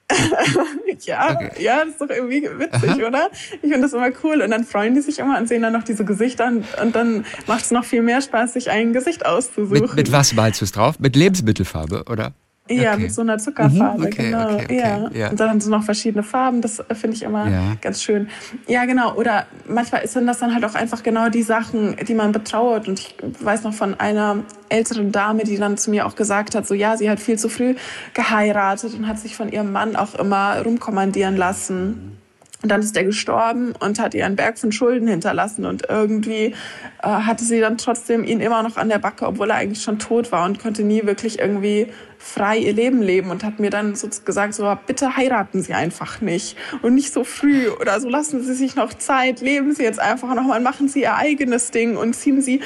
Ja, 1.03 1.31
Okay. 1.35 1.51
ja, 1.63 1.79
das 1.79 1.89
ist 1.89 2.01
doch 2.01 2.09
irgendwie 2.09 2.43
witzig, 2.43 3.03
oder? 3.05 3.29
Ich 3.51 3.59
finde 3.59 3.81
das 3.81 3.93
immer 3.93 4.09
cool. 4.23 4.41
Und 4.41 4.51
dann 4.51 4.63
freuen 4.63 4.95
die 4.95 5.01
sich 5.01 5.19
immer 5.19 5.37
und 5.37 5.47
sehen 5.47 5.61
dann 5.61 5.73
noch 5.73 5.83
diese 5.83 6.05
Gesichter 6.05 6.47
und, 6.47 6.65
und 6.81 6.95
dann 6.95 7.25
macht 7.47 7.65
es 7.65 7.71
noch 7.71 7.83
viel 7.85 8.01
mehr 8.01 8.21
Spaß, 8.21 8.53
sich 8.53 8.69
ein 8.69 8.93
Gesicht 8.93 9.25
auszusuchen. 9.25 9.81
Mit, 9.81 9.95
mit 9.95 10.11
was 10.11 10.33
malst 10.33 10.61
du 10.61 10.65
es 10.65 10.71
drauf? 10.71 10.99
Mit 10.99 11.15
Lebensmittelfarbe, 11.15 12.05
oder? 12.09 12.33
Ja, 12.67 12.93
Okay. 12.93 13.03
mit 13.03 13.13
so 13.13 13.21
einer 13.21 13.37
Zuckerfarbe, 13.37 13.99
Mhm, 13.99 14.05
okay, 14.07 14.23
genau. 14.31 14.53
okay, 14.55 14.79
ja. 14.79 15.09
ja. 15.13 15.29
Und 15.29 15.39
dann 15.39 15.49
haben 15.51 15.61
sie 15.61 15.69
noch 15.69 15.83
verschiedene 15.83 16.23
Farben, 16.23 16.61
das 16.61 16.81
finde 16.93 17.15
ich 17.15 17.21
immer 17.21 17.47
Ja. 17.47 17.61
ganz 17.79 18.01
schön. 18.01 18.27
Ja, 18.67 18.85
genau. 18.85 19.13
Oder 19.13 19.45
manchmal 19.67 20.07
sind 20.07 20.25
das 20.25 20.39
dann 20.39 20.51
halt 20.51 20.65
auch 20.65 20.73
einfach 20.73 21.03
genau 21.03 21.29
die 21.29 21.43
Sachen, 21.43 21.95
die 22.07 22.15
man 22.15 22.31
betrauert. 22.31 22.87
Und 22.87 22.99
ich 22.99 23.15
weiß 23.39 23.63
noch 23.65 23.73
von 23.75 23.99
einer 23.99 24.37
älteren 24.69 25.11
Dame, 25.11 25.43
die 25.43 25.57
dann 25.57 25.77
zu 25.77 25.91
mir 25.91 26.07
auch 26.07 26.15
gesagt 26.15 26.55
hat, 26.55 26.65
so 26.65 26.73
ja, 26.73 26.97
sie 26.97 27.07
hat 27.07 27.19
viel 27.19 27.37
zu 27.37 27.49
früh 27.49 27.75
geheiratet 28.15 28.95
und 28.95 29.07
hat 29.07 29.19
sich 29.19 29.35
von 29.35 29.51
ihrem 29.51 29.71
Mann 29.71 29.95
auch 29.95 30.15
immer 30.15 30.59
rumkommandieren 30.63 31.37
lassen. 31.37 32.17
Und 32.63 32.69
dann 32.71 32.81
ist 32.81 32.97
er 32.97 33.03
gestorben 33.03 33.73
und 33.79 33.99
hat 33.99 34.15
ihr 34.15 34.25
einen 34.25 34.35
Berg 34.37 34.57
von 34.57 34.71
Schulden 34.71 35.07
hinterlassen. 35.07 35.65
Und 35.65 35.83
irgendwie 35.87 36.55
äh, 37.03 37.07
hatte 37.07 37.43
sie 37.43 37.59
dann 37.59 37.77
trotzdem 37.77 38.23
ihn 38.23 38.39
immer 38.39 38.63
noch 38.63 38.77
an 38.77 38.89
der 38.89 38.97
Backe, 38.97 39.27
obwohl 39.27 39.51
er 39.51 39.57
eigentlich 39.57 39.83
schon 39.83 39.99
tot 39.99 40.31
war 40.31 40.45
und 40.45 40.59
konnte 40.59 40.81
nie 40.83 41.05
wirklich 41.05 41.37
irgendwie 41.37 41.87
frei 42.25 42.57
ihr 42.57 42.73
Leben 42.73 43.01
leben. 43.01 43.29
Und 43.29 43.43
hat 43.43 43.59
mir 43.59 43.69
dann 43.69 43.95
so 43.95 44.09
gesagt, 44.25 44.55
so 44.55 44.75
bitte 44.87 45.15
heiraten 45.15 45.61
Sie 45.61 45.73
einfach 45.73 46.21
nicht. 46.21 46.57
Und 46.81 46.95
nicht 46.95 47.13
so 47.13 47.23
früh 47.23 47.69
oder 47.69 47.99
so 47.99 48.09
lassen 48.09 48.41
Sie 48.43 48.53
sich 48.53 48.75
noch 48.75 48.93
Zeit. 48.93 49.41
Leben 49.41 49.73
Sie 49.73 49.83
jetzt 49.83 49.99
einfach 49.99 50.33
nochmal, 50.33 50.59
machen 50.59 50.87
Sie 50.87 51.01
Ihr 51.01 51.15
eigenes 51.15 51.71
Ding 51.71 51.95
und 51.97 52.15
ziehen 52.15 52.41
Sie 52.41 52.61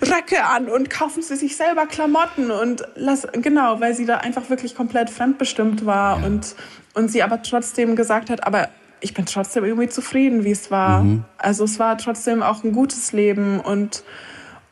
Röcke 0.00 0.44
an 0.44 0.68
und 0.68 0.90
kaufen 0.90 1.22
Sie 1.22 1.36
sich 1.36 1.56
selber 1.56 1.86
Klamotten. 1.86 2.50
Und 2.50 2.84
lass, 2.94 3.26
genau, 3.32 3.80
weil 3.80 3.94
sie 3.94 4.06
da 4.06 4.18
einfach 4.18 4.48
wirklich 4.48 4.76
komplett 4.76 5.10
fremdbestimmt 5.10 5.84
war. 5.84 6.24
Und, 6.24 6.54
und 6.94 7.10
sie 7.10 7.22
aber 7.22 7.42
trotzdem 7.42 7.96
gesagt 7.96 8.30
hat, 8.30 8.46
aber 8.46 8.68
ich 9.00 9.14
bin 9.14 9.26
trotzdem 9.26 9.64
irgendwie 9.64 9.88
zufrieden, 9.88 10.44
wie 10.44 10.50
es 10.50 10.70
war. 10.70 11.04
Also 11.38 11.64
es 11.64 11.78
war 11.78 11.98
trotzdem 11.98 12.42
auch 12.42 12.62
ein 12.64 12.72
gutes 12.72 13.12
Leben 13.12 13.58
und, 13.58 14.04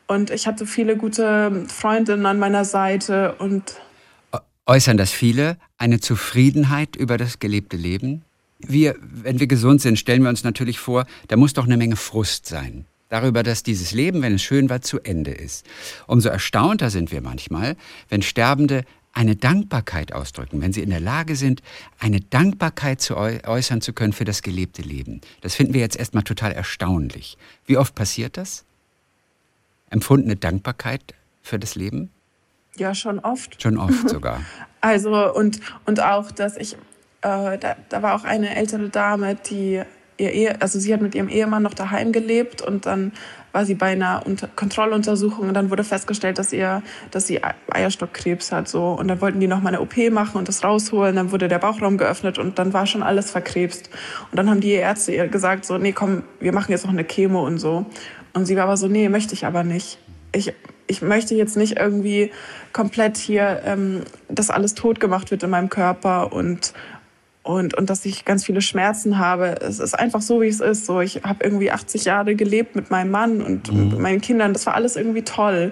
und 0.07 0.29
ich 0.29 0.47
hatte 0.47 0.65
viele 0.65 0.95
gute 0.95 1.65
Freundinnen 1.67 2.25
an 2.25 2.39
meiner 2.39 2.63
Seite 2.63 3.35
und 3.39 3.75
Äußern 4.69 4.97
das 4.97 5.11
viele 5.11 5.57
eine 5.79 5.99
Zufriedenheit 5.99 6.95
über 6.95 7.17
das 7.17 7.39
gelebte 7.39 7.75
Leben? 7.75 8.21
Wir, 8.59 8.95
wenn 9.01 9.39
wir 9.39 9.47
gesund 9.47 9.81
sind, 9.81 9.97
stellen 9.97 10.21
wir 10.21 10.29
uns 10.29 10.43
natürlich 10.43 10.77
vor, 10.77 11.07
da 11.27 11.37
muss 11.37 11.53
doch 11.53 11.65
eine 11.65 11.75
Menge 11.75 11.95
Frust 11.95 12.45
sein. 12.45 12.85
Darüber, 13.09 13.41
dass 13.41 13.63
dieses 13.63 13.93
Leben, 13.93 14.21
wenn 14.21 14.35
es 14.35 14.43
schön 14.43 14.69
war, 14.69 14.81
zu 14.81 14.99
Ende 14.99 15.31
ist. 15.31 15.65
Umso 16.05 16.29
erstaunter 16.29 16.91
sind 16.91 17.11
wir 17.11 17.21
manchmal, 17.21 17.77
wenn 18.09 18.21
Sterbende 18.21 18.83
eine 19.11 19.35
Dankbarkeit 19.35 20.13
ausdrücken, 20.13 20.61
wenn 20.61 20.71
sie 20.71 20.83
in 20.83 20.91
der 20.91 20.99
Lage 20.99 21.35
sind, 21.35 21.63
eine 21.97 22.21
Dankbarkeit 22.21 23.01
zu 23.01 23.17
äu 23.17 23.39
äußern 23.47 23.81
zu 23.81 23.93
können 23.93 24.13
für 24.13 24.25
das 24.25 24.43
gelebte 24.43 24.83
Leben. 24.83 25.21
Das 25.41 25.55
finden 25.55 25.73
wir 25.73 25.81
jetzt 25.81 25.97
erstmal 25.97 26.21
total 26.21 26.51
erstaunlich. 26.51 27.39
Wie 27.65 27.77
oft 27.77 27.95
passiert 27.95 28.37
das? 28.37 28.65
Empfundene 29.89 30.35
Dankbarkeit 30.35 31.15
für 31.41 31.57
das 31.57 31.73
Leben? 31.73 32.11
Ja, 32.79 32.95
schon 32.95 33.19
oft. 33.19 33.61
Schon 33.61 33.77
oft 33.77 34.09
sogar. 34.09 34.41
Also 34.81 35.33
und, 35.33 35.59
und 35.85 36.01
auch, 36.01 36.31
dass 36.31 36.57
ich, 36.57 36.73
äh, 37.21 37.57
da, 37.57 37.75
da 37.89 38.01
war 38.01 38.15
auch 38.15 38.23
eine 38.23 38.55
ältere 38.55 38.89
Dame, 38.89 39.35
die 39.35 39.81
ihr 40.17 40.31
Ehe, 40.33 40.61
also 40.61 40.79
sie 40.79 40.93
hat 40.93 41.01
mit 41.01 41.15
ihrem 41.15 41.29
Ehemann 41.29 41.63
noch 41.63 41.73
daheim 41.73 42.11
gelebt 42.11 42.61
und 42.61 42.85
dann 42.85 43.13
war 43.51 43.65
sie 43.65 43.73
bei 43.73 43.87
einer 43.87 44.23
Unter 44.25 44.47
Kontrolluntersuchung 44.47 45.47
und 45.47 45.53
dann 45.53 45.69
wurde 45.69 45.83
festgestellt, 45.83 46.37
dass 46.37 46.53
ihr, 46.53 46.83
dass 47.09 47.25
sie 47.27 47.43
Ei- 47.43 47.55
Eierstockkrebs 47.71 48.51
hat 48.51 48.67
so 48.67 48.91
und 48.91 49.07
dann 49.07 49.21
wollten 49.21 49.39
die 49.39 49.47
noch 49.47 49.61
mal 49.61 49.69
eine 49.69 49.81
OP 49.81 49.95
machen 50.11 50.37
und 50.37 50.47
das 50.47 50.63
rausholen, 50.63 51.15
dann 51.15 51.31
wurde 51.31 51.47
der 51.47 51.57
Bauchraum 51.59 51.97
geöffnet 51.97 52.37
und 52.37 52.59
dann 52.59 52.73
war 52.73 52.85
schon 52.85 53.01
alles 53.01 53.31
verkrebst 53.31 53.89
und 54.29 54.37
dann 54.37 54.49
haben 54.49 54.59
die 54.59 54.71
Ärzte 54.73 55.13
ihr 55.13 55.27
gesagt 55.29 55.65
so, 55.65 55.77
nee, 55.77 55.93
komm, 55.93 56.23
wir 56.39 56.53
machen 56.53 56.71
jetzt 56.71 56.83
noch 56.85 56.91
eine 56.93 57.05
Chemo 57.05 57.45
und 57.45 57.57
so 57.57 57.85
und 58.33 58.45
sie 58.45 58.55
war 58.55 58.63
aber 58.65 58.77
so, 58.77 58.87
nee, 58.87 59.09
möchte 59.09 59.33
ich 59.33 59.45
aber 59.45 59.63
nicht. 59.63 59.97
Ich, 60.31 60.53
ich 60.89 61.01
möchte 61.01 61.35
jetzt 61.35 61.55
nicht 61.55 61.77
irgendwie 61.77 62.31
komplett 62.73 63.15
hier, 63.17 63.61
ähm, 63.63 64.01
dass 64.27 64.49
alles 64.49 64.73
tot 64.73 64.99
gemacht 64.99 65.29
wird 65.29 65.43
in 65.43 65.51
meinem 65.51 65.69
Körper 65.69 66.33
und, 66.33 66.73
und, 67.43 67.75
und 67.75 67.89
dass 67.89 68.05
ich 68.05 68.25
ganz 68.25 68.43
viele 68.43 68.61
Schmerzen 68.61 69.19
habe. 69.19 69.55
Es 69.61 69.79
ist 69.79 69.97
einfach 69.97 70.21
so, 70.21 70.41
wie 70.41 70.47
es 70.47 70.59
ist. 70.59 70.87
So, 70.87 70.99
ich 70.99 71.21
habe 71.23 71.43
irgendwie 71.43 71.71
80 71.71 72.05
Jahre 72.05 72.35
gelebt 72.35 72.75
mit 72.75 72.89
meinem 72.89 73.11
Mann 73.11 73.41
und 73.41 73.71
mit 73.71 73.99
meinen 73.99 74.19
Kindern. 74.19 74.51
Das 74.51 74.65
war 74.65 74.73
alles 74.73 74.95
irgendwie 74.95 75.21
toll. 75.21 75.71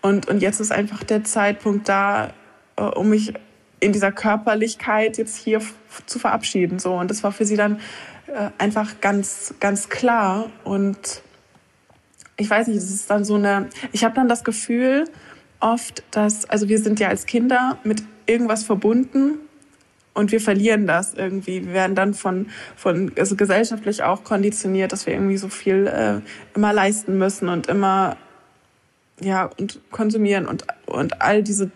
Und, 0.00 0.28
und 0.28 0.40
jetzt 0.40 0.60
ist 0.60 0.72
einfach 0.72 1.04
der 1.04 1.24
Zeitpunkt 1.24 1.88
da, 1.88 2.32
äh, 2.76 2.82
um 2.82 3.10
mich 3.10 3.34
in 3.80 3.92
dieser 3.92 4.12
Körperlichkeit 4.12 5.18
jetzt 5.18 5.36
hier 5.36 5.60
zu 6.06 6.18
verabschieden. 6.18 6.78
So. 6.78 6.94
Und 6.94 7.10
das 7.10 7.22
war 7.22 7.32
für 7.32 7.44
sie 7.44 7.56
dann 7.56 7.80
äh, 8.28 8.48
einfach 8.56 9.00
ganz, 9.02 9.54
ganz 9.60 9.90
klar. 9.90 10.46
Und 10.64 11.22
ich 12.36 12.50
weiß 12.50 12.68
nicht, 12.68 12.78
es 12.78 12.90
ist 12.90 13.10
dann 13.10 13.24
so 13.24 13.34
eine, 13.34 13.68
ich 13.92 14.04
habe 14.04 14.14
dann 14.14 14.28
das 14.28 14.44
Gefühl 14.44 15.04
oft, 15.60 16.02
dass, 16.10 16.48
also 16.48 16.68
wir 16.68 16.78
sind 16.78 17.00
ja 17.00 17.08
als 17.08 17.26
Kinder 17.26 17.78
mit 17.84 18.02
irgendwas 18.26 18.64
verbunden 18.64 19.38
und 20.14 20.32
wir 20.32 20.40
verlieren 20.40 20.86
das 20.86 21.14
irgendwie. 21.14 21.66
Wir 21.66 21.72
werden 21.72 21.94
dann 21.94 22.14
von, 22.14 22.48
von 22.76 23.12
also 23.18 23.36
gesellschaftlich 23.36 24.02
auch 24.02 24.24
konditioniert, 24.24 24.92
dass 24.92 25.06
wir 25.06 25.14
irgendwie 25.14 25.36
so 25.36 25.48
viel 25.48 25.86
äh, 25.86 26.20
immer 26.54 26.72
leisten 26.72 27.18
müssen 27.18 27.48
und 27.48 27.66
immer, 27.66 28.16
ja, 29.20 29.50
und 29.58 29.80
konsumieren 29.90 30.46
und, 30.46 30.64
und 30.86 31.20
all 31.22 31.42
diese 31.42 31.70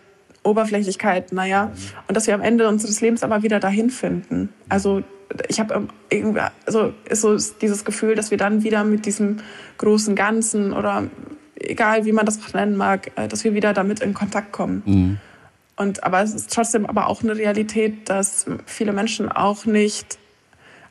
Oberflächlichkeit, 0.45 1.33
naja, 1.33 1.73
und 2.07 2.17
dass 2.17 2.27
wir 2.27 2.35
am 2.35 2.41
Ende 2.43 2.69
unseres 2.69 3.01
Lebens 3.01 3.23
aber 3.23 3.43
wieder 3.43 3.61
dahin 3.61 3.91
finden. 3.91 4.49
Also 4.69 5.03
ich 5.49 5.61
habe 5.61 5.89
irgendwie, 6.11 6.41
also 6.67 6.93
ist 7.05 7.21
so 7.21 7.37
dieses 7.61 7.85
Gefühl, 7.85 8.15
dass 8.15 8.31
wir 8.31 8.39
dann 8.39 8.63
wieder 8.63 8.85
mit 8.85 9.07
diesem 9.07 9.39
großen 9.79 10.15
Ganzen 10.15 10.73
oder 10.73 11.05
egal 11.57 12.05
wie 12.05 12.13
man 12.13 12.27
das 12.27 12.41
auch 12.43 12.55
nennen 12.55 12.77
mag, 12.77 13.11
äh, 13.17 13.29
dass 13.29 13.45
wir 13.45 13.55
wieder 13.55 13.73
damit 13.73 14.01
in 14.01 14.15
Kontakt 14.15 14.53
kommen. 14.53 14.83
Und 15.77 16.03
aber 16.03 16.23
es 16.23 16.35
ist 16.35 16.53
trotzdem 16.53 16.87
aber 16.87 17.07
auch 17.07 17.23
eine 17.23 17.37
Realität, 17.37 18.09
dass 18.09 18.47
viele 18.67 18.93
Menschen 18.93 19.31
auch 19.31 19.65
nicht 19.65 20.19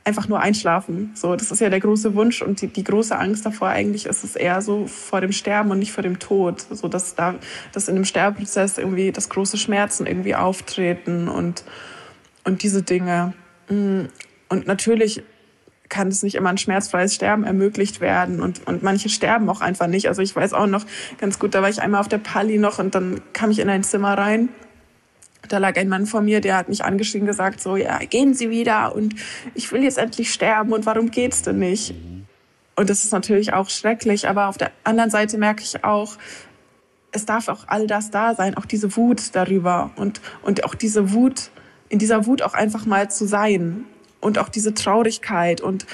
einfach 0.06 0.30
nur 0.30 0.40
einschlafen. 0.40 1.12
So, 1.16 1.36
das 1.36 1.52
ist 1.52 1.60
ja 1.60 1.70
der 1.70 1.82
große 1.82 2.16
Wunsch 2.16 2.42
und 2.42 2.62
die, 2.62 2.68
die 2.68 2.86
große 2.86 3.18
Angst 3.18 3.46
davor 3.46 3.68
eigentlich 3.68 4.06
ist 4.06 4.24
es 4.24 4.38
eher 4.38 4.62
so 4.62 4.88
vor 4.88 5.20
dem 5.20 5.34
Sterben 5.34 5.70
und 5.70 5.80
nicht 5.80 5.92
vor 5.92 6.04
dem 6.04 6.18
Tod. 6.18 6.66
So, 6.72 6.88
dass 6.88 7.16
da, 7.16 7.36
dass 7.74 7.90
in 7.90 7.96
dem 7.96 8.06
Sterbeprozess 8.06 8.78
irgendwie 8.78 9.12
das 9.12 9.28
große 9.28 9.58
Schmerzen 9.58 10.08
irgendwie 10.08 10.36
auftreten 10.36 11.28
und, 11.28 11.66
und 12.46 12.64
diese 12.64 12.84
Dinge. 12.84 13.34
Und 14.50 14.68
natürlich 14.68 15.24
kann 15.90 16.10
es 16.10 16.22
nicht 16.22 16.36
immer 16.36 16.50
ein 16.50 16.58
schmerzfreies 16.58 17.16
Sterben 17.16 17.46
ermöglicht 17.46 18.02
werden 18.02 18.42
und, 18.42 18.68
und 18.68 18.84
manche 18.84 19.08
sterben 19.08 19.50
auch 19.50 19.62
einfach 19.62 19.88
nicht. 19.88 20.08
Also 20.10 20.22
ich 20.22 20.36
weiß 20.36 20.54
auch 20.54 20.68
noch 20.68 20.86
ganz 21.18 21.40
gut, 21.40 21.56
da 21.56 21.62
war 21.62 21.70
ich 21.70 21.82
einmal 21.82 22.02
auf 22.02 22.10
der 22.10 22.18
Pali 22.18 22.58
noch 22.58 22.80
und 22.80 22.94
dann 22.94 23.22
kam 23.32 23.52
ich 23.52 23.60
in 23.60 23.70
ein 23.70 23.84
Zimmer 23.84 24.18
rein 24.18 24.50
da 25.48 25.58
lag 25.58 25.78
ein 25.78 25.90
Mann 25.90 26.06
vor 26.06 26.22
mir, 26.22 26.42
der 26.42 26.58
hat 26.58 26.70
mich 26.70 26.84
angeschrien 26.84 27.26
gesagt, 27.26 27.62
so, 27.62 27.76
ja, 27.76 28.00
gehen 28.00 28.34
Sie 28.34 28.50
wieder 28.50 28.96
und 28.96 29.16
ich 29.56 29.72
will 29.72 29.84
jetzt 29.84 29.98
endlich 29.98 30.34
sterben 30.34 30.74
und 30.74 30.86
warum 30.86 31.12
geht's 31.12 31.42
denn 31.42 31.60
nicht? 31.60 31.94
Und 32.76 32.90
das 32.90 33.04
ist 33.04 33.12
natürlich 33.12 33.54
auch 33.54 33.70
schrecklich, 33.70 34.28
aber 34.28 34.48
auf 34.48 34.58
der 34.58 34.72
anderen 34.84 35.10
Seite 35.10 35.38
merke 35.38 35.64
ich 35.64 35.84
auch, 35.84 36.18
es 37.12 37.26
darf 37.26 37.48
auch 37.48 37.68
all 37.68 37.88
das 37.88 38.12
da 38.12 38.36
sein, 38.36 38.56
auch 38.56 38.66
diese 38.66 38.96
Wut 38.96 39.36
darüber 39.36 39.92
und, 39.96 40.22
und 40.44 40.66
auch 40.66 40.76
diese 40.76 41.14
Wut, 41.14 41.50
in 41.90 42.00
dieser 42.00 42.26
Wut 42.26 42.42
auch 42.42 42.54
einfach 42.54 42.86
mal 42.86 43.10
zu 43.10 43.26
sein 43.26 43.86
und 44.22 44.38
auch 44.40 44.50
diese 44.50 44.74
Traurigkeit 44.74 45.62
und 45.62 45.86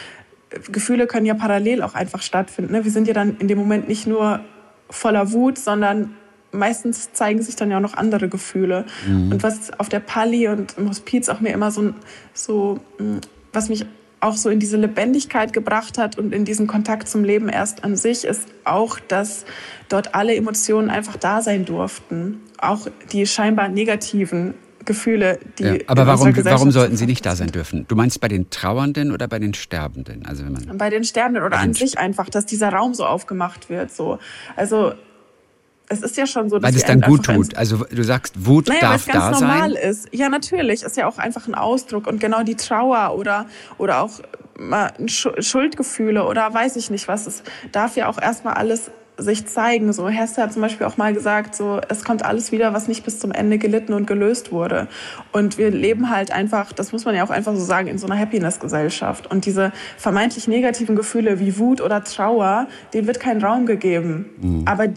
Gefühle 0.71 1.07
können 1.07 1.25
ja 1.25 1.33
parallel 1.33 1.81
auch 1.81 1.95
einfach 1.95 2.21
stattfinden. 2.21 2.73
Ne? 2.73 2.83
Wir 2.83 2.91
sind 2.91 3.07
ja 3.07 3.13
dann 3.13 3.38
in 3.38 3.47
dem 3.47 3.57
Moment 3.57 3.88
nicht 3.88 4.07
nur 4.07 4.41
voller 4.89 5.31
Wut, 5.31 5.57
sondern 5.57 6.15
meistens 6.51 7.12
zeigen 7.13 7.41
sich 7.41 7.55
dann 7.55 7.71
ja 7.71 7.77
auch 7.77 7.81
noch 7.81 7.95
andere 7.95 8.29
Gefühle. 8.29 8.86
Mhm. 9.07 9.31
Und 9.31 9.43
was 9.43 9.77
auf 9.79 9.89
der 9.89 9.99
Pali 9.99 10.47
und 10.47 10.77
im 10.77 10.89
Hospiz 10.89 11.29
auch 11.29 11.39
mir 11.39 11.51
immer 11.51 11.71
so, 11.71 11.93
so, 12.33 12.79
was 13.51 13.69
mich 13.69 13.86
auch 14.19 14.38
so 14.38 14.49
in 14.49 14.59
diese 14.59 14.77
Lebendigkeit 14.77 15.51
gebracht 15.51 15.97
hat 15.97 16.17
und 16.17 16.33
in 16.33 16.45
diesen 16.45 16.65
Kontakt 16.65 17.09
zum 17.09 17.23
Leben 17.23 17.49
erst 17.49 17.83
an 17.83 17.95
sich, 17.95 18.23
ist 18.23 18.47
auch, 18.63 18.99
dass 18.99 19.45
dort 19.89 20.15
alle 20.15 20.36
Emotionen 20.36 20.89
einfach 20.89 21.17
da 21.17 21.41
sein 21.41 21.65
durften. 21.65 22.39
Auch 22.57 22.88
die 23.12 23.25
scheinbar 23.25 23.67
negativen 23.67 24.53
Gefühle, 24.86 25.39
die. 25.58 25.63
Ja, 25.63 25.76
aber 25.88 26.08
warum, 26.08 26.36
warum 26.46 26.72
sollten 26.72 26.98
sie 26.98 27.06
nicht 27.06 27.26
da 27.26 27.36
sein 27.36 27.52
dürfen? 27.52 27.86
Du 27.88 27.96
meinst 27.96 28.19
bei 28.22 28.28
den 28.28 28.50
Trauernden 28.50 29.12
oder 29.12 29.28
bei 29.28 29.39
den 29.39 29.54
Sterbenden? 29.54 30.26
Also 30.26 30.46
wenn 30.46 30.54
man 30.54 30.78
bei 30.78 30.89
den 30.89 31.04
Sterbenden 31.04 31.43
oder 31.43 31.60
an 31.60 31.74
sich 31.74 31.98
einfach, 31.98 32.30
dass 32.30 32.46
dieser 32.46 32.69
Raum 32.69 32.93
so 32.93 33.06
aufgemacht 33.06 33.69
wird. 33.69 33.91
So. 33.91 34.19
Also 34.56 34.93
es 35.89 36.02
ist 36.02 36.17
ja 36.17 36.26
schon 36.26 36.50
so, 36.50 36.60
dass 36.60 36.72
weil 36.72 36.78
es 36.78 36.86
dann 36.86 37.02
gut 37.02 37.26
tut. 37.26 37.56
Also 37.56 37.86
du 37.89 38.04
sagst, 38.04 38.46
Wut 38.46 38.67
naja, 38.67 38.80
darf 38.82 39.06
da 39.06 39.13
ganz 39.13 39.39
sein. 39.39 39.48
normal 39.48 39.74
ist. 39.74 40.08
Ja, 40.12 40.30
natürlich. 40.30 40.84
Ist 40.84 40.98
ja 40.98 41.08
auch 41.08 41.17
einfach 41.17 41.48
ein 41.48 41.56
Ausdruck 41.56 42.08
und 42.08 42.19
genau 42.19 42.43
die 42.43 42.56
Trauer 42.56 43.15
oder 43.17 43.46
oder 43.78 44.02
auch 44.02 44.19
Schuldgefühle 45.08 46.26
oder 46.26 46.54
weiß 46.54 46.76
ich 46.76 46.89
nicht 46.89 47.08
was. 47.08 47.28
Es 47.28 47.43
darf 47.72 47.96
ja 47.96 48.08
auch 48.08 48.22
erstmal 48.22 48.54
alles 48.54 48.91
sich 49.17 49.45
zeigen. 49.47 49.93
So 49.93 50.10
Hesse 50.10 50.41
hat 50.41 50.54
zum 50.54 50.62
Beispiel 50.62 50.88
auch 50.88 50.97
mal 50.97 51.13
gesagt, 51.13 51.56
so 51.56 51.80
es 51.89 52.04
kommt 52.04 52.26
alles 52.26 52.52
wieder, 52.52 52.73
was 52.73 52.88
nicht 52.88 53.04
bis 53.04 53.19
zum 53.19 53.32
Ende 53.32 53.58
gelitten 53.58 53.93
und 53.93 54.08
gelöst 54.08 54.52
wurde. 54.52 54.88
Und 55.32 55.58
wir 55.58 55.71
leben 55.71 56.10
halt 56.10 56.32
einfach, 56.32 56.71
das 56.71 56.91
muss 56.91 57.06
man 57.06 57.15
ja 57.15 57.23
auch 57.23 57.30
einfach 57.30 57.54
so 57.54 57.63
sagen, 57.63 57.88
in 57.88 57.97
so 57.97 58.08
einer 58.08 58.19
Happiness-Gesellschaft. 58.19 59.30
Und 59.30 59.45
diese 59.45 59.71
vermeintlich 59.97 60.47
negativen 60.47 60.95
Gefühle 60.95 61.39
wie 61.39 61.58
Wut 61.58 61.82
oder 61.82 62.04
Trauer, 62.04 62.67
denen 62.93 63.08
wird 63.08 63.19
kein 63.19 63.41
Raum 63.41 63.65
gegeben. 63.65 64.30
Mhm. 64.41 64.67
Aber 64.67 64.88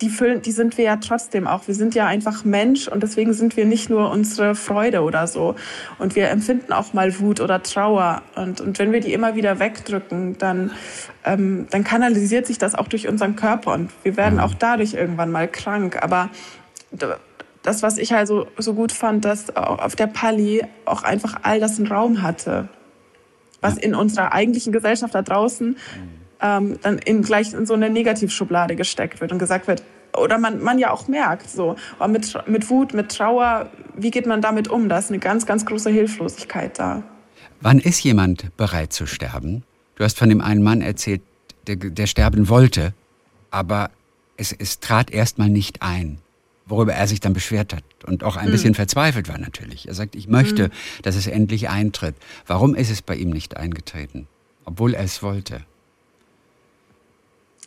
die 0.00 0.08
füllen, 0.08 0.40
die 0.40 0.52
sind 0.52 0.78
wir 0.78 0.84
ja 0.84 0.96
trotzdem 0.96 1.46
auch. 1.46 1.66
Wir 1.66 1.74
sind 1.74 1.94
ja 1.94 2.06
einfach 2.06 2.44
Mensch 2.44 2.88
und 2.88 3.02
deswegen 3.02 3.34
sind 3.34 3.56
wir 3.56 3.66
nicht 3.66 3.90
nur 3.90 4.10
unsere 4.10 4.54
Freude 4.54 5.02
oder 5.02 5.26
so. 5.26 5.56
Und 5.98 6.16
wir 6.16 6.30
empfinden 6.30 6.72
auch 6.72 6.94
mal 6.94 7.18
Wut 7.20 7.40
oder 7.40 7.62
Trauer. 7.62 8.22
Und, 8.34 8.60
und 8.60 8.78
wenn 8.78 8.92
wir 8.92 9.00
die 9.00 9.12
immer 9.12 9.34
wieder 9.34 9.58
wegdrücken, 9.58 10.38
dann, 10.38 10.70
ähm, 11.24 11.66
dann 11.70 11.84
kanalisiert 11.84 12.46
sich 12.46 12.56
das 12.56 12.74
auch 12.74 12.88
durch 12.88 13.08
unseren 13.08 13.36
Körper 13.36 13.72
und 13.72 13.90
wir 14.02 14.16
werden 14.16 14.36
mhm. 14.36 14.40
auch 14.40 14.54
dadurch 14.54 14.94
irgendwann 14.94 15.30
mal 15.30 15.48
krank. 15.48 16.02
Aber 16.02 16.30
das, 17.62 17.82
was 17.82 17.98
ich 17.98 18.14
also 18.14 18.46
so 18.56 18.72
gut 18.72 18.92
fand, 18.92 19.26
dass 19.26 19.54
auf 19.54 19.96
der 19.96 20.06
Pali 20.06 20.64
auch 20.86 21.02
einfach 21.02 21.40
all 21.42 21.60
das 21.60 21.78
einen 21.78 21.88
Raum 21.88 22.22
hatte, 22.22 22.68
was 23.60 23.76
in 23.76 23.94
unserer 23.94 24.32
eigentlichen 24.32 24.72
Gesellschaft 24.72 25.14
da 25.14 25.20
draußen 25.20 25.70
mhm 25.70 26.19
ähm, 26.42 26.78
dann 26.82 26.98
in, 26.98 27.22
gleich 27.22 27.52
in 27.52 27.66
so 27.66 27.74
eine 27.74 27.90
Negativschublade 27.90 28.76
gesteckt 28.76 29.20
wird 29.20 29.32
und 29.32 29.38
gesagt 29.38 29.66
wird, 29.66 29.82
oder 30.16 30.38
man, 30.38 30.62
man 30.62 30.78
ja 30.78 30.90
auch 30.90 31.08
merkt, 31.08 31.48
so, 31.48 31.76
aber 31.98 32.08
mit, 32.08 32.34
mit 32.46 32.68
Wut, 32.68 32.94
mit 32.94 33.10
Trauer, 33.10 33.70
wie 33.94 34.10
geht 34.10 34.26
man 34.26 34.40
damit 34.42 34.68
um? 34.68 34.88
Da 34.88 34.98
ist 34.98 35.10
eine 35.10 35.18
ganz, 35.18 35.46
ganz 35.46 35.64
große 35.66 35.90
Hilflosigkeit 35.90 36.78
da. 36.78 37.02
Wann 37.60 37.78
ist 37.78 38.02
jemand 38.02 38.56
bereit 38.56 38.92
zu 38.92 39.06
sterben? 39.06 39.64
Du 39.96 40.04
hast 40.04 40.18
von 40.18 40.28
dem 40.28 40.40
einen 40.40 40.62
Mann 40.62 40.80
erzählt, 40.80 41.22
der, 41.66 41.76
der 41.76 42.06
sterben 42.06 42.48
wollte, 42.48 42.94
aber 43.50 43.90
es, 44.36 44.52
es 44.52 44.80
trat 44.80 45.10
erstmal 45.10 45.50
nicht 45.50 45.82
ein, 45.82 46.18
worüber 46.66 46.94
er 46.94 47.06
sich 47.06 47.20
dann 47.20 47.34
beschwert 47.34 47.74
hat 47.74 47.84
und 48.06 48.24
auch 48.24 48.36
ein 48.36 48.46
hm. 48.46 48.52
bisschen 48.52 48.74
verzweifelt 48.74 49.28
war 49.28 49.38
natürlich. 49.38 49.86
Er 49.86 49.94
sagt, 49.94 50.14
ich 50.14 50.26
möchte, 50.26 50.64
hm. 50.64 50.70
dass 51.02 51.16
es 51.16 51.26
endlich 51.26 51.68
eintritt. 51.68 52.14
Warum 52.46 52.74
ist 52.74 52.90
es 52.90 53.02
bei 53.02 53.14
ihm 53.14 53.30
nicht 53.30 53.56
eingetreten, 53.56 54.26
obwohl 54.64 54.94
er 54.94 55.04
es 55.04 55.22
wollte? 55.22 55.60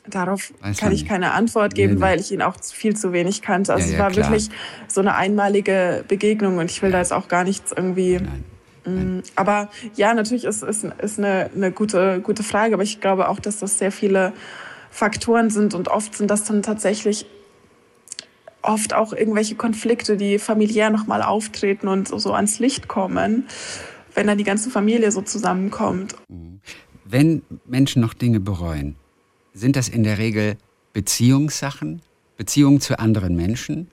Darauf 0.09 0.53
Weiß 0.59 0.77
kann 0.77 0.91
ich 0.91 1.05
keine 1.05 1.31
Antwort 1.31 1.75
geben, 1.75 1.93
nee, 1.93 1.99
nee. 1.99 2.05
weil 2.05 2.19
ich 2.19 2.31
ihn 2.31 2.41
auch 2.41 2.55
viel 2.61 2.95
zu 2.95 3.13
wenig 3.13 3.41
kannte. 3.41 3.73
Also 3.73 3.85
ja, 3.85 3.91
ja, 3.91 3.93
es 3.93 3.99
war 3.99 4.11
klar. 4.11 4.31
wirklich 4.31 4.49
so 4.87 4.99
eine 4.99 5.15
einmalige 5.15 6.03
Begegnung 6.07 6.57
und 6.57 6.69
ich 6.69 6.81
will 6.81 6.89
ja. 6.89 6.93
da 6.93 6.99
jetzt 6.99 7.13
auch 7.13 7.27
gar 7.27 7.43
nichts 7.43 7.71
irgendwie. 7.71 8.15
Nein. 8.15 8.43
Nein. 8.85 9.17
Mm, 9.17 9.23
aber 9.35 9.69
ja, 9.95 10.13
natürlich 10.13 10.43
ist 10.43 10.61
es 10.61 10.83
ist, 10.83 10.93
ist 11.01 11.19
eine, 11.19 11.49
eine 11.55 11.71
gute, 11.71 12.19
gute 12.21 12.43
Frage, 12.43 12.73
aber 12.73 12.83
ich 12.83 12.99
glaube 12.99 13.29
auch, 13.29 13.39
dass 13.39 13.59
das 13.59 13.77
sehr 13.77 13.91
viele 13.91 14.33
Faktoren 14.91 15.49
sind 15.49 15.73
und 15.73 15.87
oft 15.87 16.15
sind 16.15 16.29
das 16.29 16.43
dann 16.43 16.61
tatsächlich 16.61 17.25
oft 18.61 18.93
auch 18.93 19.13
irgendwelche 19.13 19.55
Konflikte, 19.55 20.17
die 20.17 20.39
familiär 20.39 20.89
nochmal 20.89 21.21
auftreten 21.21 21.87
und 21.87 22.07
so, 22.07 22.17
so 22.17 22.33
ans 22.33 22.59
Licht 22.59 22.87
kommen, 22.87 23.47
wenn 24.15 24.27
dann 24.27 24.37
die 24.37 24.43
ganze 24.43 24.69
Familie 24.69 25.11
so 25.11 25.21
zusammenkommt. 25.21 26.15
Mhm. 26.29 26.61
Wenn 27.05 27.41
Menschen 27.65 28.01
noch 28.01 28.13
Dinge 28.13 28.39
bereuen, 28.39 28.95
sind 29.53 29.75
das 29.75 29.87
in 29.87 30.03
der 30.03 30.17
Regel 30.17 30.57
Beziehungssachen, 30.93 32.01
Beziehungen 32.37 32.81
zu 32.81 32.99
anderen 32.99 33.35
Menschen. 33.35 33.87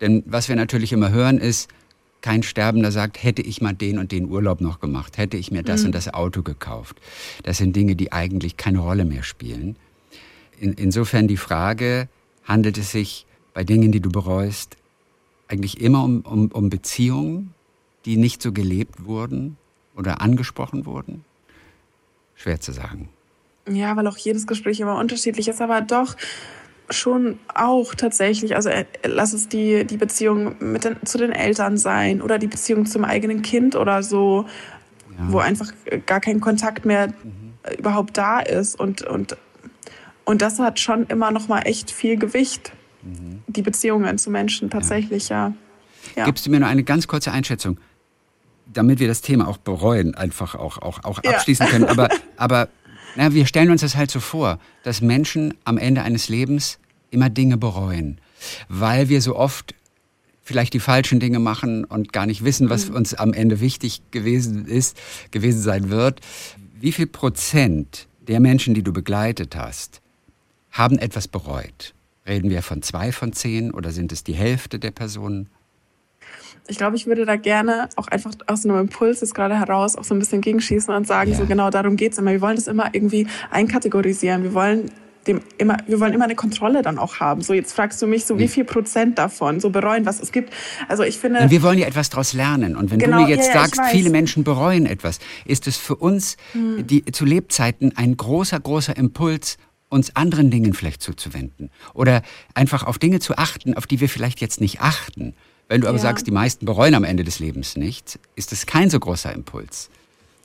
Denn 0.00 0.22
was 0.26 0.48
wir 0.48 0.56
natürlich 0.56 0.92
immer 0.92 1.10
hören 1.10 1.38
ist, 1.38 1.68
kein 2.20 2.42
Sterbender 2.42 2.90
sagt, 2.90 3.22
hätte 3.22 3.42
ich 3.42 3.60
mal 3.60 3.74
den 3.74 3.98
und 3.98 4.10
den 4.10 4.30
Urlaub 4.30 4.60
noch 4.60 4.80
gemacht, 4.80 5.18
hätte 5.18 5.36
ich 5.36 5.50
mir 5.50 5.62
das 5.62 5.80
mhm. 5.80 5.86
und 5.86 5.94
das 5.94 6.12
Auto 6.12 6.42
gekauft. 6.42 6.96
Das 7.42 7.58
sind 7.58 7.76
Dinge, 7.76 7.96
die 7.96 8.12
eigentlich 8.12 8.56
keine 8.56 8.78
Rolle 8.78 9.04
mehr 9.04 9.22
spielen. 9.22 9.76
In, 10.58 10.72
insofern 10.72 11.28
die 11.28 11.36
Frage, 11.36 12.08
handelt 12.44 12.78
es 12.78 12.92
sich 12.92 13.26
bei 13.52 13.62
Dingen, 13.62 13.92
die 13.92 14.00
du 14.00 14.10
bereust, 14.10 14.76
eigentlich 15.48 15.80
immer 15.80 16.02
um, 16.02 16.20
um, 16.22 16.48
um 16.48 16.70
Beziehungen, 16.70 17.52
die 18.06 18.16
nicht 18.16 18.40
so 18.40 18.52
gelebt 18.52 19.04
wurden 19.04 19.56
oder 19.94 20.20
angesprochen 20.20 20.86
wurden? 20.86 21.24
Schwer 22.34 22.60
zu 22.60 22.72
sagen. 22.72 23.10
Ja, 23.68 23.96
weil 23.96 24.06
auch 24.06 24.16
jedes 24.16 24.46
Gespräch 24.46 24.80
immer 24.80 24.98
unterschiedlich 24.98 25.48
ist, 25.48 25.60
aber 25.62 25.80
doch 25.80 26.16
schon 26.90 27.38
auch 27.54 27.94
tatsächlich, 27.94 28.56
also 28.56 28.68
äh, 28.68 28.84
lass 29.04 29.32
es 29.32 29.48
die, 29.48 29.86
die 29.86 29.96
Beziehung 29.96 30.56
mit 30.60 30.84
den, 30.84 30.96
zu 31.04 31.18
den 31.18 31.32
Eltern 31.32 31.78
sein 31.78 32.20
oder 32.20 32.38
die 32.38 32.46
Beziehung 32.46 32.86
zum 32.86 33.04
eigenen 33.04 33.42
Kind 33.42 33.74
oder 33.74 34.02
so, 34.02 34.44
ja. 35.18 35.32
wo 35.32 35.38
einfach 35.38 35.72
gar 36.06 36.20
kein 36.20 36.40
Kontakt 36.40 36.84
mehr 36.84 37.08
mhm. 37.08 37.54
überhaupt 37.78 38.18
da 38.18 38.40
ist 38.40 38.78
und, 38.78 39.02
und, 39.02 39.36
und 40.24 40.42
das 40.42 40.58
hat 40.58 40.78
schon 40.78 41.06
immer 41.06 41.30
noch 41.30 41.48
mal 41.48 41.60
echt 41.60 41.90
viel 41.90 42.18
Gewicht, 42.18 42.72
mhm. 43.02 43.42
die 43.46 43.62
Beziehungen 43.62 44.18
zu 44.18 44.30
Menschen 44.30 44.68
tatsächlich, 44.68 45.30
ja. 45.30 45.48
ja. 45.48 45.54
ja. 46.16 46.24
Gibst 46.26 46.44
du 46.44 46.50
mir 46.50 46.60
nur 46.60 46.68
eine 46.68 46.84
ganz 46.84 47.06
kurze 47.06 47.32
Einschätzung, 47.32 47.78
damit 48.66 48.98
wir 48.98 49.08
das 49.08 49.22
Thema 49.22 49.48
auch 49.48 49.56
bereuen, 49.56 50.14
einfach 50.14 50.54
auch, 50.54 50.78
auch, 50.82 51.02
auch 51.04 51.18
abschließen 51.24 51.66
können, 51.66 51.84
aber, 51.84 52.10
aber 52.36 52.68
na, 53.16 53.32
wir 53.32 53.46
stellen 53.46 53.70
uns 53.70 53.80
das 53.80 53.96
halt 53.96 54.10
so 54.10 54.20
vor, 54.20 54.58
dass 54.82 55.00
Menschen 55.00 55.54
am 55.64 55.78
Ende 55.78 56.02
eines 56.02 56.28
Lebens 56.28 56.78
immer 57.10 57.30
Dinge 57.30 57.56
bereuen, 57.56 58.18
weil 58.68 59.08
wir 59.08 59.20
so 59.20 59.36
oft 59.36 59.74
vielleicht 60.42 60.74
die 60.74 60.80
falschen 60.80 61.20
Dinge 61.20 61.38
machen 61.38 61.84
und 61.84 62.12
gar 62.12 62.26
nicht 62.26 62.44
wissen, 62.44 62.70
was 62.70 62.90
mhm. 62.90 62.96
uns 62.96 63.14
am 63.14 63.32
Ende 63.32 63.60
wichtig 63.60 64.02
gewesen 64.10 64.66
ist, 64.66 64.96
gewesen 65.30 65.62
sein 65.62 65.90
wird. 65.90 66.20
Wie 66.78 66.92
viel 66.92 67.06
Prozent 67.06 68.08
der 68.28 68.40
Menschen, 68.40 68.74
die 68.74 68.82
du 68.82 68.92
begleitet 68.92 69.56
hast, 69.56 70.02
haben 70.70 70.98
etwas 70.98 71.28
bereut? 71.28 71.94
Reden 72.26 72.50
wir 72.50 72.62
von 72.62 72.82
zwei 72.82 73.12
von 73.12 73.32
zehn 73.32 73.70
oder 73.70 73.90
sind 73.90 74.12
es 74.12 74.24
die 74.24 74.34
Hälfte 74.34 74.78
der 74.78 74.90
Personen? 74.90 75.48
Ich 76.66 76.78
glaube, 76.78 76.96
ich 76.96 77.06
würde 77.06 77.26
da 77.26 77.36
gerne 77.36 77.88
auch 77.96 78.08
einfach 78.08 78.32
aus 78.46 78.64
einem 78.64 78.78
Impuls 78.78 79.20
jetzt 79.20 79.34
gerade 79.34 79.58
heraus 79.58 79.96
auch 79.96 80.04
so 80.04 80.14
ein 80.14 80.18
bisschen 80.18 80.40
gegenschießen 80.40 80.94
und 80.94 81.06
sagen, 81.06 81.32
ja. 81.32 81.36
so 81.36 81.46
genau 81.46 81.70
darum 81.70 81.96
geht's 81.96 82.18
immer. 82.18 82.30
Wir 82.30 82.40
wollen 82.40 82.56
das 82.56 82.66
immer 82.66 82.90
irgendwie 82.92 83.26
einkategorisieren. 83.50 84.42
Wir 84.42 84.54
wollen 84.54 84.90
dem 85.26 85.40
immer, 85.58 85.78
wir 85.86 86.00
wollen 86.00 86.12
immer 86.12 86.24
eine 86.24 86.34
Kontrolle 86.34 86.82
dann 86.82 86.98
auch 86.98 87.20
haben. 87.20 87.42
So, 87.42 87.54
jetzt 87.54 87.72
fragst 87.72 88.00
du 88.02 88.06
mich 88.06 88.24
so, 88.24 88.38
wie 88.38 88.48
viel 88.48 88.64
Prozent 88.64 89.18
davon 89.18 89.60
so 89.60 89.70
bereuen, 89.70 90.06
was 90.06 90.20
es 90.20 90.32
gibt. 90.32 90.52
Also 90.88 91.02
ich 91.02 91.18
finde. 91.18 91.40
Und 91.40 91.50
wir 91.50 91.62
wollen 91.62 91.78
ja 91.78 91.86
etwas 91.86 92.10
daraus 92.10 92.32
lernen. 92.32 92.76
Und 92.76 92.90
wenn 92.90 92.98
genau, 92.98 93.18
du 93.18 93.24
mir 93.24 93.30
jetzt 93.30 93.48
ja, 93.48 93.66
sagst, 93.66 93.80
viele 93.90 94.10
Menschen 94.10 94.44
bereuen 94.44 94.86
etwas, 94.86 95.18
ist 95.44 95.66
es 95.66 95.76
für 95.76 95.96
uns 95.96 96.36
hm. 96.52 96.86
die, 96.86 97.04
zu 97.06 97.24
Lebzeiten 97.24 97.96
ein 97.96 98.16
großer, 98.16 98.60
großer 98.60 98.96
Impuls, 98.96 99.58
uns 99.88 100.16
anderen 100.16 100.50
Dingen 100.50 100.74
vielleicht 100.74 101.02
zuzuwenden. 101.02 101.70
Oder 101.92 102.22
einfach 102.54 102.84
auf 102.84 102.98
Dinge 102.98 103.20
zu 103.20 103.36
achten, 103.38 103.74
auf 103.74 103.86
die 103.86 104.00
wir 104.00 104.08
vielleicht 104.08 104.40
jetzt 104.40 104.60
nicht 104.60 104.80
achten. 104.80 105.34
Wenn 105.68 105.80
du 105.80 105.88
aber 105.88 105.96
ja. 105.96 106.02
sagst, 106.02 106.26
die 106.26 106.30
meisten 106.30 106.66
bereuen 106.66 106.94
am 106.94 107.04
Ende 107.04 107.24
des 107.24 107.38
Lebens 107.38 107.76
nichts, 107.76 108.18
ist 108.36 108.52
das 108.52 108.66
kein 108.66 108.90
so 108.90 109.00
großer 109.00 109.32
Impuls. 109.32 109.90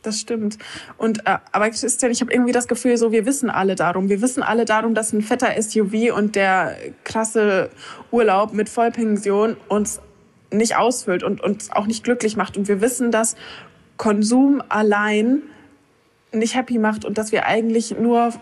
Das 0.02 0.20
stimmt. 0.20 0.58
Und 0.98 1.28
äh, 1.28 1.38
aber 1.52 1.70
Christian, 1.70 2.12
ich 2.12 2.22
habe 2.22 2.32
irgendwie 2.32 2.54
das 2.54 2.68
Gefühl, 2.68 2.98
so 2.98 3.12
wir 3.12 3.26
wissen 3.26 3.50
alle 3.50 3.76
darum. 3.76 4.08
Wir 4.08 4.22
wissen 4.22 4.44
alle 4.44 4.64
darum, 4.64 4.96
dass 4.96 5.12
ein 5.12 5.22
fetter 5.22 5.62
SUV 5.62 6.16
und 6.16 6.36
der 6.36 6.78
krasse 7.04 7.70
Urlaub 8.12 8.54
mit 8.54 8.70
Vollpension 8.70 9.58
uns 9.68 10.00
nicht 10.52 10.78
ausfüllt 10.78 11.24
und 11.24 11.42
uns 11.42 11.72
auch 11.72 11.86
nicht 11.86 12.04
glücklich 12.04 12.38
macht. 12.38 12.56
Und 12.56 12.68
wir 12.68 12.80
wissen, 12.82 13.12
dass 13.12 13.36
Konsum 13.98 14.64
allein 14.70 15.42
nicht 16.32 16.56
happy 16.56 16.78
macht 16.78 17.04
und 17.04 17.18
dass 17.18 17.32
wir 17.32 17.46
eigentlich 17.46 17.92
nur 18.00 18.34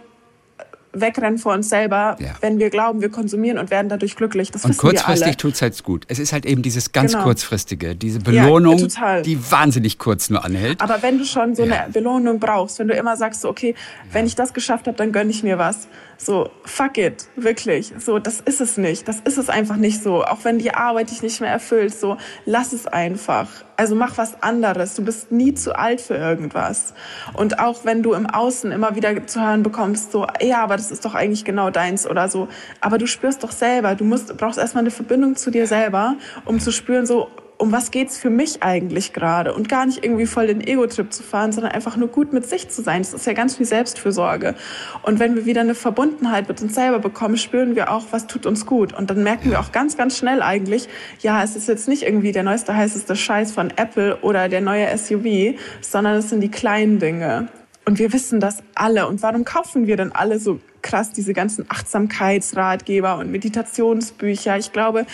wegrennen 1.01 1.37
vor 1.37 1.53
uns 1.53 1.69
selber, 1.69 2.15
Ja. 2.19 2.29
wenn 2.41 2.59
wir 2.59 2.69
glauben, 2.69 3.01
wir 3.01 3.09
konsumieren 3.09 3.57
und 3.57 3.69
werden 3.71 3.89
dadurch 3.89 4.15
glücklich. 4.15 4.51
Das 4.51 4.65
Und 4.65 4.77
kurzfristig 4.77 5.37
tut's 5.37 5.61
halt 5.61 5.81
gut. 5.83 6.05
Es 6.07 6.19
ist 6.19 6.33
halt 6.33 6.45
eben 6.45 6.61
dieses 6.61 6.91
ganz 6.91 7.11
Genau. 7.13 7.23
kurzfristige, 7.25 7.95
diese 7.95 8.19
Belohnung, 8.19 8.77
total. 8.77 9.21
die 9.21 9.39
wahnsinnig 9.51 9.97
kurz 9.99 10.29
nur 10.29 10.43
anhält. 10.43 10.81
Aber 10.81 11.01
wenn 11.01 11.17
du 11.17 11.25
schon 11.25 11.55
so 11.55 11.63
Ja. 11.63 11.83
eine 11.83 11.91
Belohnung 11.91 12.39
brauchst, 12.39 12.79
wenn 12.79 12.87
du 12.87 12.93
immer 12.95 13.17
sagst, 13.17 13.41
so, 13.41 13.49
okay, 13.49 13.75
wenn 14.11 14.25
ich 14.25 14.35
das 14.35 14.53
geschafft 14.53 14.87
habe, 14.87 14.97
dann 14.97 15.11
gönn 15.11 15.29
ich 15.29 15.43
mir 15.43 15.57
was. 15.57 15.87
So, 16.19 16.49
fuck 16.65 16.97
it, 16.97 17.27
wirklich. 17.35 17.93
So, 17.99 18.17
das 18.17 18.39
ist 18.39 18.59
es 18.59 18.77
nicht. 18.77 19.07
Das 19.07 19.19
ist 19.19 19.37
es 19.37 19.49
einfach 19.49 19.75
nicht 19.75 20.01
so. 20.01 20.23
Auch 20.23 20.39
wenn 20.43 20.57
die 20.57 20.73
Arbeit 20.73 21.11
dich 21.11 21.21
nicht 21.21 21.41
mehr 21.41 21.51
erfüllt, 21.51 21.93
so, 21.93 22.17
lass 22.45 22.73
es 22.73 22.87
einfach. 22.87 23.47
Also 23.75 23.93
mach 23.93 24.17
was 24.17 24.41
anderes. 24.41 24.95
Du 24.95 25.05
bist 25.05 25.31
nie 25.31 25.53
zu 25.53 25.77
alt 25.77 26.01
für 26.01 26.15
irgendwas. 26.15 26.95
Und 27.33 27.59
auch 27.59 27.85
wenn 27.85 28.01
du 28.01 28.13
im 28.13 28.25
Außen 28.25 28.71
immer 28.71 28.95
wieder 28.95 29.27
zu 29.27 29.39
hören 29.39 29.61
bekommst, 29.61 30.11
so, 30.11 30.25
ja, 30.41 30.63
aber 30.63 30.77
das 30.77 30.86
ist 30.91 31.05
doch 31.05 31.15
eigentlich 31.15 31.45
genau 31.45 31.69
deins 31.69 32.07
oder 32.07 32.29
so. 32.29 32.47
Aber 32.81 32.97
du 32.97 33.07
spürst 33.07 33.43
doch 33.43 33.51
selber, 33.51 33.95
du 33.95 34.03
musst, 34.03 34.35
brauchst 34.37 34.57
erstmal 34.57 34.83
eine 34.83 34.91
Verbindung 34.91 35.35
zu 35.35 35.51
dir 35.51 35.67
selber, 35.67 36.15
um 36.45 36.59
zu 36.59 36.71
spüren, 36.71 37.05
so, 37.05 37.29
um 37.57 37.71
was 37.71 37.91
geht's 37.91 38.17
für 38.17 38.29
mich 38.29 38.63
eigentlich 38.63 39.13
gerade 39.13 39.53
und 39.53 39.67
gar 39.67 39.85
nicht 39.85 40.03
irgendwie 40.03 40.25
voll 40.25 40.47
den 40.47 40.61
Ego-Trip 40.61 41.11
zu 41.11 41.23
fahren, 41.23 41.51
sondern 41.51 41.71
einfach 41.71 41.97
nur 41.97 42.07
gut 42.07 42.33
mit 42.33 42.47
sich 42.47 42.69
zu 42.69 42.81
sein. 42.81 43.01
Das 43.01 43.13
ist 43.13 43.25
ja 43.25 43.33
ganz 43.33 43.57
viel 43.57 43.65
Selbstfürsorge. 43.65 44.55
Und 45.01 45.19
wenn 45.19 45.35
wir 45.35 45.45
wieder 45.45 45.61
eine 45.61 45.75
Verbundenheit 45.75 46.47
mit 46.47 46.61
uns 46.61 46.75
selber 46.75 46.99
bekommen, 46.99 47.37
spüren 47.37 47.75
wir 47.75 47.91
auch, 47.91 48.05
was 48.11 48.27
tut 48.27 48.45
uns 48.45 48.65
gut. 48.65 48.93
Und 48.93 49.09
dann 49.09 49.23
merken 49.23 49.49
wir 49.49 49.59
auch 49.59 49.71
ganz, 49.71 49.97
ganz 49.97 50.17
schnell 50.17 50.41
eigentlich, 50.41 50.87
ja, 51.19 51.43
es 51.43 51.55
ist 51.55 51.67
jetzt 51.67 51.87
nicht 51.87 52.03
irgendwie 52.03 52.31
der 52.31 52.43
neueste, 52.43 52.75
heißeste 52.75 53.15
Scheiß 53.15 53.51
von 53.51 53.71
Apple 53.75 54.17
oder 54.21 54.49
der 54.49 54.61
neue 54.61 54.95
SUV, 54.95 55.57
sondern 55.81 56.15
es 56.17 56.29
sind 56.29 56.41
die 56.41 56.51
kleinen 56.51 56.99
Dinge. 56.99 57.49
Und 57.87 57.99
wir 57.99 58.11
wissen 58.11 58.41
das 58.41 58.63
alle. 58.75 59.07
Und 59.07 59.23
warum 59.23 59.45
kaufen 59.45 59.87
wir 59.87 59.95
denn 59.95 60.11
alle 60.11 60.39
so 60.39 60.59
krass 60.81 61.13
diese 61.13 61.33
ganzen 61.33 61.65
Achtsamkeitsratgeber 61.69 63.17
und 63.17 63.31
Meditationsbücher? 63.31 64.57
Ich 64.57 64.73
glaube, 64.73 65.05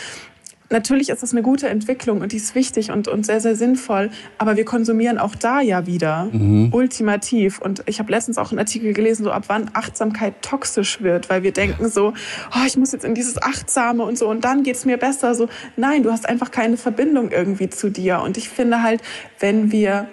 Natürlich 0.70 1.10
ist 1.10 1.22
das 1.22 1.34
eine 1.34 1.44
gute 1.44 1.70
Entwicklung 1.70 2.22
und 2.22 2.32
die 2.32 2.38
ist 2.38 2.56
wichtig 2.56 2.90
und, 2.90 3.08
und 3.08 3.28
sehr, 3.28 3.40
sehr 3.40 3.56
sinnvoll. 3.56 4.10
Aber 4.40 4.58
wir 4.58 4.66
konsumieren 4.66 5.20
auch 5.20 5.36
da 5.36 5.62
ja 5.62 5.86
wieder 5.86 6.30
ultimativ. 6.72 7.60
Und 7.60 7.84
ich 7.86 8.00
habe 8.00 8.10
letztens 8.10 8.40
auch 8.40 8.50
einen 8.50 8.58
Artikel 8.58 8.92
gelesen, 8.94 9.24
so 9.24 9.32
ab 9.32 9.44
wann 9.48 9.70
Achtsamkeit 9.74 10.42
toxisch 10.42 11.04
wird, 11.04 11.30
weil 11.30 11.44
wir 11.44 11.52
denken 11.52 11.90
so, 11.90 12.14
oh, 12.56 12.66
ich 12.66 12.76
muss 12.76 12.92
jetzt 12.92 13.06
in 13.06 13.14
dieses 13.14 13.40
Achtsame 13.40 14.04
und 14.04 14.18
so 14.18 14.28
und 14.28 14.46
dann 14.46 14.64
geht's 14.64 14.84
mir 14.84 14.98
besser. 14.98 15.36
So, 15.36 15.48
nein, 15.76 16.02
du 16.02 16.12
hast 16.12 16.28
einfach 16.28 16.50
keine 16.50 16.78
Verbindung 16.78 17.30
irgendwie 17.30 17.70
zu 17.70 17.92
dir. 17.92 18.22
Und 18.22 18.38
ich 18.38 18.50
finde 18.50 18.82
halt, 18.82 19.04
wenn 19.40 19.72
wir 19.72 20.08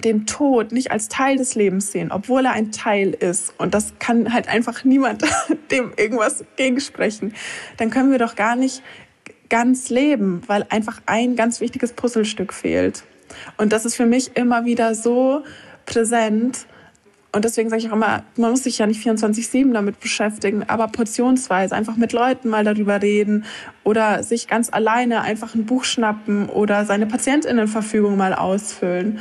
den 0.00 0.26
Tod 0.26 0.72
nicht 0.72 0.90
als 0.90 1.08
Teil 1.08 1.36
des 1.36 1.54
Lebens 1.54 1.92
sehen, 1.92 2.10
obwohl 2.12 2.44
er 2.46 2.52
ein 2.52 2.72
Teil 2.72 3.10
ist. 3.10 3.54
Und 3.58 3.74
das 3.74 3.94
kann 3.98 4.32
halt 4.32 4.48
einfach 4.48 4.84
niemand 4.84 5.22
dem 5.70 5.92
irgendwas 5.96 6.44
gegensprechen. 6.56 7.34
Dann 7.76 7.90
können 7.90 8.10
wir 8.10 8.18
doch 8.18 8.36
gar 8.36 8.56
nicht 8.56 8.82
ganz 9.48 9.90
leben, 9.90 10.40
weil 10.46 10.64
einfach 10.70 11.02
ein 11.06 11.36
ganz 11.36 11.60
wichtiges 11.60 11.92
Puzzlestück 11.92 12.54
fehlt. 12.54 13.04
Und 13.58 13.72
das 13.72 13.84
ist 13.84 13.96
für 13.96 14.06
mich 14.06 14.36
immer 14.36 14.64
wieder 14.64 14.94
so 14.94 15.42
präsent. 15.84 16.66
Und 17.34 17.46
deswegen 17.46 17.70
sage 17.70 17.80
ich 17.80 17.88
auch 17.88 17.94
immer, 17.94 18.24
man 18.36 18.50
muss 18.50 18.64
sich 18.64 18.78
ja 18.78 18.86
nicht 18.86 19.06
24-7 19.06 19.72
damit 19.72 20.00
beschäftigen, 20.00 20.64
aber 20.68 20.88
portionsweise 20.88 21.74
einfach 21.74 21.96
mit 21.96 22.12
Leuten 22.12 22.50
mal 22.50 22.62
darüber 22.62 23.00
reden 23.00 23.46
oder 23.84 24.22
sich 24.22 24.48
ganz 24.48 24.70
alleine 24.70 25.22
einfach 25.22 25.54
ein 25.54 25.64
Buch 25.64 25.84
schnappen 25.84 26.50
oder 26.50 26.84
seine 26.84 27.06
Patientinnenverfügung 27.06 28.18
mal 28.18 28.34
ausfüllen. 28.34 29.18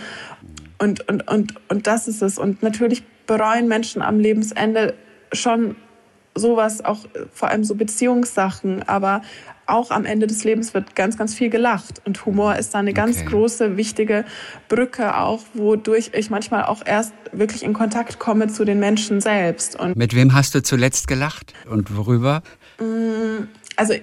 Und, 0.81 1.07
und, 1.07 1.27
und, 1.27 1.53
und 1.69 1.85
das 1.87 2.07
ist 2.07 2.21
es. 2.21 2.37
Und 2.39 2.63
natürlich 2.63 3.03
bereuen 3.27 3.67
Menschen 3.67 4.01
am 4.01 4.19
Lebensende 4.19 4.95
schon 5.31 5.75
sowas, 6.33 6.83
auch 6.83 7.05
äh, 7.05 7.25
vor 7.31 7.49
allem 7.49 7.63
so 7.63 7.75
Beziehungssachen, 7.75 8.83
aber 8.87 9.21
auch 9.67 9.91
am 9.91 10.05
Ende 10.05 10.27
des 10.27 10.43
Lebens 10.43 10.73
wird 10.73 10.95
ganz, 10.95 11.17
ganz 11.17 11.35
viel 11.35 11.49
gelacht. 11.49 12.01
Und 12.05 12.25
Humor 12.25 12.55
ist 12.55 12.73
da 12.73 12.79
eine 12.79 12.93
ganz 12.93 13.17
Okay. 13.19 13.29
große, 13.29 13.77
wichtige 13.77 14.25
Brücke 14.69 15.17
auch, 15.17 15.41
wodurch 15.53 16.11
ich 16.13 16.29
manchmal 16.29 16.63
auch 16.65 16.81
erst 16.85 17.13
wirklich 17.31 17.63
in 17.63 17.73
Kontakt 17.73 18.17
komme 18.19 18.47
zu 18.47 18.65
den 18.65 18.79
Menschen 18.79 19.21
selbst. 19.21 19.79
Und 19.79 19.95
Mit 19.95 20.15
wem 20.15 20.33
hast 20.33 20.55
du 20.55 20.63
zuletzt 20.63 21.07
gelacht 21.07 21.53
und 21.69 21.95
worüber? 21.95 22.41
also 23.75 23.93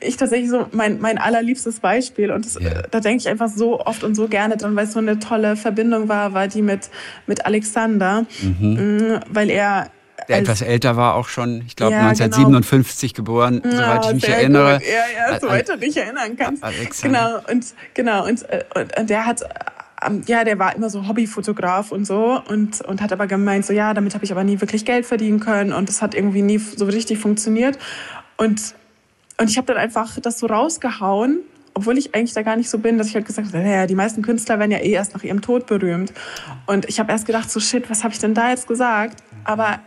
ich 0.00 0.16
tatsächlich 0.16 0.50
so 0.50 0.66
mein, 0.72 1.00
mein 1.00 1.18
allerliebstes 1.18 1.80
Beispiel 1.80 2.30
und 2.30 2.44
das, 2.46 2.54
Ja. 2.60 2.70
äh, 2.70 2.82
da 2.90 3.00
denke 3.00 3.18
ich 3.22 3.28
einfach 3.28 3.48
so 3.48 3.80
oft 3.80 4.04
und 4.04 4.14
so 4.14 4.28
gerne 4.28 4.56
dran, 4.56 4.74
weil 4.76 4.84
es 4.86 4.92
so 4.92 4.98
eine 4.98 5.18
tolle 5.18 5.56
Verbindung 5.56 6.08
war, 6.08 6.32
war 6.34 6.48
die 6.48 6.62
mit, 6.62 6.90
mit 7.26 7.46
Alexander, 7.46 8.26
Mhm, 8.42 9.20
weil 9.28 9.50
er 9.50 9.90
Der 10.28 10.38
etwas 10.38 10.62
älter 10.62 10.96
war 10.96 11.14
auch 11.16 11.28
schon, 11.28 11.62
ich 11.66 11.74
glaube 11.76 11.92
Ja, 11.92 11.98
genau. 12.00 12.10
1957 12.10 13.14
geboren, 13.14 13.60
soweit 13.64 14.06
ich 14.06 14.12
mich 14.14 14.28
erinnere. 14.28 14.78
Gut. 14.78 14.86
Ja, 14.86 15.32
ja, 15.32 15.40
soweit 15.40 15.68
du 15.68 15.76
dich 15.78 15.96
erinnern 15.96 16.36
kannst. 16.36 16.62
Alexander. 16.62 17.42
Genau, 17.42 17.52
und, 17.52 17.66
genau, 17.94 18.26
und, 18.26 18.42
äh, 18.48 18.62
und, 18.76 18.96
und 18.98 19.10
der 19.10 19.26
hat, 19.26 19.42
ähm, 20.06 20.22
ja, 20.26 20.44
der 20.44 20.58
war 20.60 20.76
immer 20.76 20.90
so 20.90 21.08
Hobbyfotograf 21.08 21.90
und 21.92 22.06
so 22.06 22.40
und, 22.48 22.80
und 22.82 23.00
hat 23.00 23.12
aber 23.12 23.26
gemeint, 23.26 23.66
so, 23.66 23.72
ja, 23.72 23.94
damit 23.94 24.14
habe 24.14 24.24
ich 24.24 24.30
aber 24.32 24.44
nie 24.44 24.60
wirklich 24.60 24.84
Geld 24.84 25.06
verdienen 25.06 25.40
können 25.40 25.72
und 25.72 25.88
das 25.88 26.02
hat 26.02 26.14
irgendwie 26.14 26.42
nie 26.42 26.58
so 26.58 26.84
richtig 26.84 27.18
funktioniert. 27.18 27.78
Und, 28.36 28.74
und 29.42 29.50
ich 29.50 29.56
habe 29.56 29.66
dann 29.66 29.76
einfach 29.76 30.20
das 30.20 30.38
so 30.38 30.46
rausgehauen, 30.46 31.40
obwohl 31.74 31.98
ich 31.98 32.14
eigentlich 32.14 32.32
da 32.32 32.42
gar 32.42 32.54
nicht 32.54 32.70
so 32.70 32.78
bin, 32.78 32.96
dass 32.96 33.08
ich 33.08 33.16
halt 33.16 33.26
gesagt 33.26 33.48
habe, 33.48 33.58
naja, 33.58 33.88
die 33.88 33.96
meisten 33.96 34.22
Künstler 34.22 34.60
werden 34.60 34.70
ja 34.70 34.78
eh 34.78 34.92
erst 34.92 35.14
nach 35.14 35.24
ihrem 35.24 35.42
Tod 35.42 35.66
berühmt. 35.66 36.12
Und 36.66 36.88
ich 36.88 37.00
habe 37.00 37.10
erst 37.10 37.26
gedacht, 37.26 37.50
so 37.50 37.58
shit, 37.58 37.90
was 37.90 38.04
habe 38.04 38.14
ich 38.14 38.20
denn 38.20 38.34
da 38.34 38.50
jetzt 38.50 38.68
gesagt? 38.68 39.20
Aber 39.42 39.80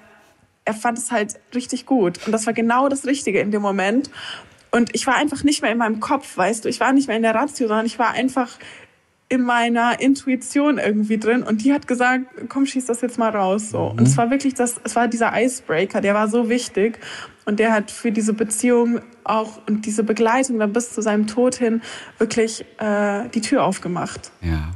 er 0.65 0.73
fand 0.73 0.97
es 0.97 1.09
halt 1.09 1.39
richtig 1.53 1.85
gut. 1.85 2.19
Und 2.25 2.33
das 2.33 2.45
war 2.47 2.51
genau 2.51 2.89
das 2.89 3.05
Richtige 3.05 3.39
in 3.39 3.51
dem 3.51 3.61
Moment. 3.61 4.09
Und 4.71 4.93
ich 4.93 5.07
war 5.07 5.15
einfach 5.15 5.45
nicht 5.45 5.61
mehr 5.61 5.71
in 5.71 5.77
meinem 5.77 6.01
Kopf, 6.01 6.35
weißt 6.35 6.65
du. 6.65 6.67
Ich 6.67 6.81
war 6.81 6.91
nicht 6.91 7.07
mehr 7.07 7.15
in 7.15 7.23
der 7.23 7.33
Ratio, 7.33 7.69
sondern 7.69 7.85
ich 7.85 7.97
war 7.97 8.11
einfach 8.11 8.49
in 9.29 9.41
meiner 9.41 10.01
Intuition 10.01 10.79
irgendwie 10.79 11.17
drin. 11.17 11.43
Und 11.43 11.63
die 11.63 11.71
hat 11.71 11.87
gesagt, 11.87 12.25
komm, 12.49 12.65
schieß 12.65 12.87
das 12.87 12.99
jetzt 12.99 13.17
mal 13.17 13.29
raus. 13.29 13.69
So. 13.69 13.93
Und 13.95 14.01
es 14.01 14.17
war 14.17 14.29
wirklich 14.31 14.53
das, 14.53 14.81
es 14.83 14.97
war 14.97 15.07
dieser 15.07 15.31
Icebreaker, 15.33 16.01
der 16.01 16.13
war 16.13 16.27
so 16.27 16.49
wichtig. 16.49 16.99
Und 17.45 17.59
der 17.59 17.71
hat 17.71 17.91
für 17.91 18.11
diese 18.11 18.33
Beziehung 18.33 19.01
auch 19.23 19.59
und 19.67 19.85
diese 19.85 20.03
Begleitung 20.03 20.59
dann 20.59 20.73
bis 20.73 20.93
zu 20.93 21.01
seinem 21.01 21.27
Tod 21.27 21.55
hin 21.55 21.81
wirklich 22.17 22.65
äh, 22.79 23.29
die 23.29 23.41
Tür 23.41 23.63
aufgemacht. 23.63 24.31
Ja. 24.41 24.71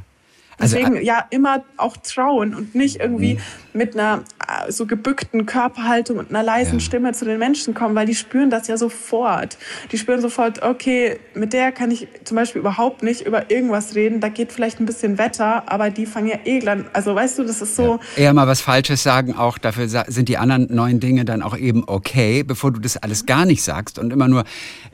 Also, 0.60 0.76
Deswegen 0.76 1.02
ja 1.02 1.24
immer 1.30 1.64
auch 1.78 1.96
trauen 1.96 2.54
und 2.54 2.74
nicht 2.74 3.00
irgendwie 3.00 3.40
mit 3.72 3.94
einer 3.94 4.18
äh, 4.18 4.39
so 4.68 4.86
gebückten 4.86 5.46
Körperhaltung 5.46 6.18
und 6.18 6.30
einer 6.30 6.42
leisen 6.42 6.74
Ja. 6.74 6.80
Stimme 6.80 7.12
zu 7.12 7.24
den 7.24 7.38
Menschen 7.38 7.74
kommen, 7.74 7.94
weil 7.94 8.06
die 8.06 8.14
spüren 8.14 8.50
das 8.50 8.66
ja 8.68 8.76
sofort. 8.76 9.58
Die 9.92 9.98
spüren 9.98 10.20
sofort, 10.20 10.62
okay, 10.62 11.18
mit 11.34 11.52
der 11.52 11.72
kann 11.72 11.90
ich 11.90 12.08
zum 12.24 12.36
Beispiel 12.36 12.60
überhaupt 12.60 13.02
nicht 13.02 13.22
über 13.26 13.50
irgendwas 13.50 13.94
reden. 13.94 14.20
Da 14.20 14.28
geht 14.28 14.52
vielleicht 14.52 14.80
ein 14.80 14.86
bisschen 14.86 15.18
Wetter, 15.18 15.70
aber 15.70 15.90
die 15.90 16.06
fangen 16.06 16.28
ja 16.28 16.38
eh 16.44 16.66
an. 16.68 16.86
Also 16.92 17.14
weißt 17.14 17.38
du, 17.38 17.44
das 17.44 17.62
ist 17.62 17.76
so. 17.76 17.98
eher 18.16 18.32
mal 18.34 18.46
was 18.46 18.60
Falsches 18.60 19.02
sagen, 19.02 19.34
auch 19.36 19.58
dafür 19.58 19.88
sind 19.88 20.28
die 20.28 20.36
anderen 20.38 20.72
neuen 20.74 21.00
Dinge 21.00 21.24
dann 21.24 21.42
auch 21.42 21.56
eben 21.56 21.84
okay, 21.86 22.42
bevor 22.42 22.70
du 22.72 22.80
das 22.80 22.96
alles 22.96 23.26
gar 23.26 23.44
nicht 23.46 23.62
sagst 23.62 23.98
und 23.98 24.12
immer 24.12 24.28
nur, 24.28 24.40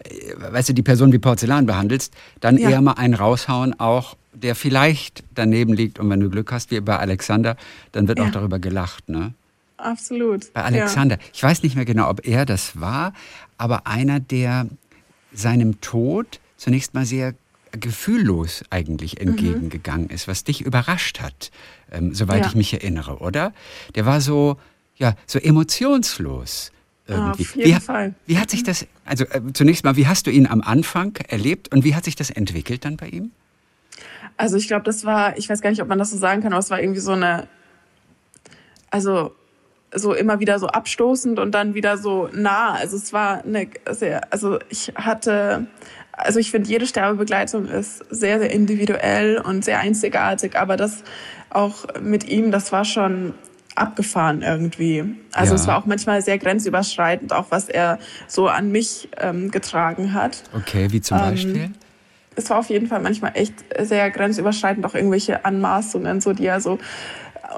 äh, 0.05 0.53
weißt 0.53 0.69
du, 0.69 0.73
die 0.75 0.83
Person 0.83 1.13
wie 1.13 1.19
Porzellan 1.19 1.67
behandelst, 1.67 2.13
dann 2.41 2.57
Ja. 2.59 2.71
eher 2.71 2.81
mal 2.81 2.93
einen 2.93 3.15
raushauen, 3.15 3.79
auch 3.81 4.17
der 4.33 4.55
vielleicht 4.55 5.25
daneben 5.35 5.73
liegt 5.73 5.99
und 5.99 6.11
wenn 6.11 6.21
du 6.21 6.29
Glück 6.29 6.53
hast, 6.53 6.71
wie 6.71 6.81
bei 6.81 6.99
Alexander, 6.99 7.57
dann 7.93 8.07
wird 8.07 8.19
Ja. 8.19 8.27
auch 8.27 8.31
darüber 8.31 8.59
gelacht, 8.59 9.09
ne? 9.09 9.33
Absolut. 9.79 10.53
Bei 10.55 10.63
Alexander. 10.65 11.19
Ich 11.35 11.43
weiß 11.43 11.63
nicht 11.63 11.77
mehr 11.77 11.85
genau, 11.85 12.09
ob 12.09 12.27
er 12.27 12.47
das 12.47 12.81
war, 12.81 13.13
aber 13.59 13.87
einer, 13.87 14.21
der 14.21 14.67
seinem 15.33 15.81
Tod 15.81 16.41
zunächst 16.57 16.95
mal 16.95 17.05
sehr 17.05 17.35
gefühllos 17.73 18.63
eigentlich 18.71 19.17
Mhm. 19.21 19.29
entgegengegangen 19.29 20.09
ist, 20.09 20.29
was 20.29 20.45
dich 20.45 20.63
überrascht 20.63 21.21
hat, 21.21 21.51
ähm, 21.93 22.15
soweit 22.15 22.41
Ja. 22.43 22.47
ich 22.49 22.55
mich 22.55 22.73
erinnere, 22.73 23.19
oder? 23.19 23.53
Der 23.95 24.07
war 24.07 24.21
so, 24.23 24.57
ja, 24.97 25.15
so 25.27 25.39
emotionslos. 25.39 26.73
Irgendwie. 27.09 27.43
Auf 27.45 27.55
jeden 27.57 27.77
wie, 27.77 27.81
Fall. 27.81 28.15
Wie 28.27 28.39
hat 28.39 28.51
sich 28.51 28.63
das, 28.65 28.87
also 29.05 29.25
äh, 29.27 29.41
zunächst 29.53 29.85
mal, 29.85 29.95
wie 29.97 30.07
hast 30.09 30.27
du 30.27 30.31
ihn 30.31 30.47
am 30.47 30.61
Anfang 30.63 31.15
erlebt 31.29 31.73
und 31.73 31.85
wie 31.85 31.95
hat 31.95 32.05
sich 32.05 32.17
das 32.17 32.31
entwickelt 32.31 32.85
dann 32.85 32.97
bei 32.97 33.09
ihm? 33.09 33.31
Also 34.39 34.57
ich 34.57 34.67
glaube, 34.67 34.85
das 34.85 35.05
war, 35.05 35.37
ich 35.39 35.49
weiß 35.49 35.61
gar 35.61 35.71
nicht, 35.71 35.81
ob 35.83 35.89
man 35.89 35.99
das 35.99 36.11
so 36.11 36.17
sagen 36.17 36.43
kann, 36.43 36.53
aber 36.53 36.61
es 36.61 36.71
war 36.71 36.81
irgendwie 36.81 37.01
so 37.01 37.13
eine, 37.13 37.47
also 38.91 39.35
so 39.97 40.15
immer 40.15 40.41
wieder 40.41 40.59
so 40.59 40.67
abstoßend 40.69 41.39
und 41.39 41.53
dann 41.55 41.75
wieder 41.75 41.97
so 41.99 42.29
nah. 42.33 42.75
Also 42.75 42.97
es 42.97 43.13
war 43.13 43.43
eine 43.45 43.69
sehr, 43.91 44.33
also 44.33 44.59
ich 44.69 44.93
hatte, 44.95 45.67
also 46.13 46.39
ich 46.39 46.51
finde, 46.51 46.69
jede 46.69 46.87
Sterbebegleitung 46.87 47.67
ist 47.67 48.05
sehr, 48.11 48.39
sehr 48.39 48.51
individuell 48.51 49.39
und 49.39 49.65
sehr 49.65 49.81
einzigartig, 49.81 50.57
aber 50.57 50.77
das 50.77 51.03
auch 51.51 51.87
mit 52.01 52.29
ihm, 52.29 52.51
das 52.51 52.73
war 52.73 52.85
schon 52.85 53.35
abgefahren 53.75 54.43
irgendwie. 54.43 55.05
Also 55.33 55.55
Ja. 55.55 55.61
es 55.61 55.67
war 55.67 55.79
auch 55.79 55.87
manchmal 55.87 56.23
sehr 56.23 56.39
grenzüberschreitend, 56.39 57.33
auch 57.33 57.47
was 57.51 57.69
er 57.69 57.99
so 58.27 58.49
an 58.49 58.71
mich 58.73 59.09
ähm, 59.19 59.51
getragen 59.51 60.15
hat 60.15 60.43
Okay, 60.55 60.89
wie 60.91 61.01
zum 61.01 61.19
Ähm, 61.19 61.23
Beispiel? 61.25 61.71
es 62.39 62.51
war 62.51 62.59
auf 62.59 62.69
jeden 62.69 62.87
Fall 62.87 63.01
manchmal 63.01 63.33
echt 63.35 63.55
sehr 63.81 64.11
grenzüberschreitend, 64.11 64.85
auch 64.85 64.95
irgendwelche 64.95 65.45
Anmaßungen, 65.45 66.21
so 66.21 66.33
die 66.35 66.47
er 66.47 66.61
so 66.61 66.79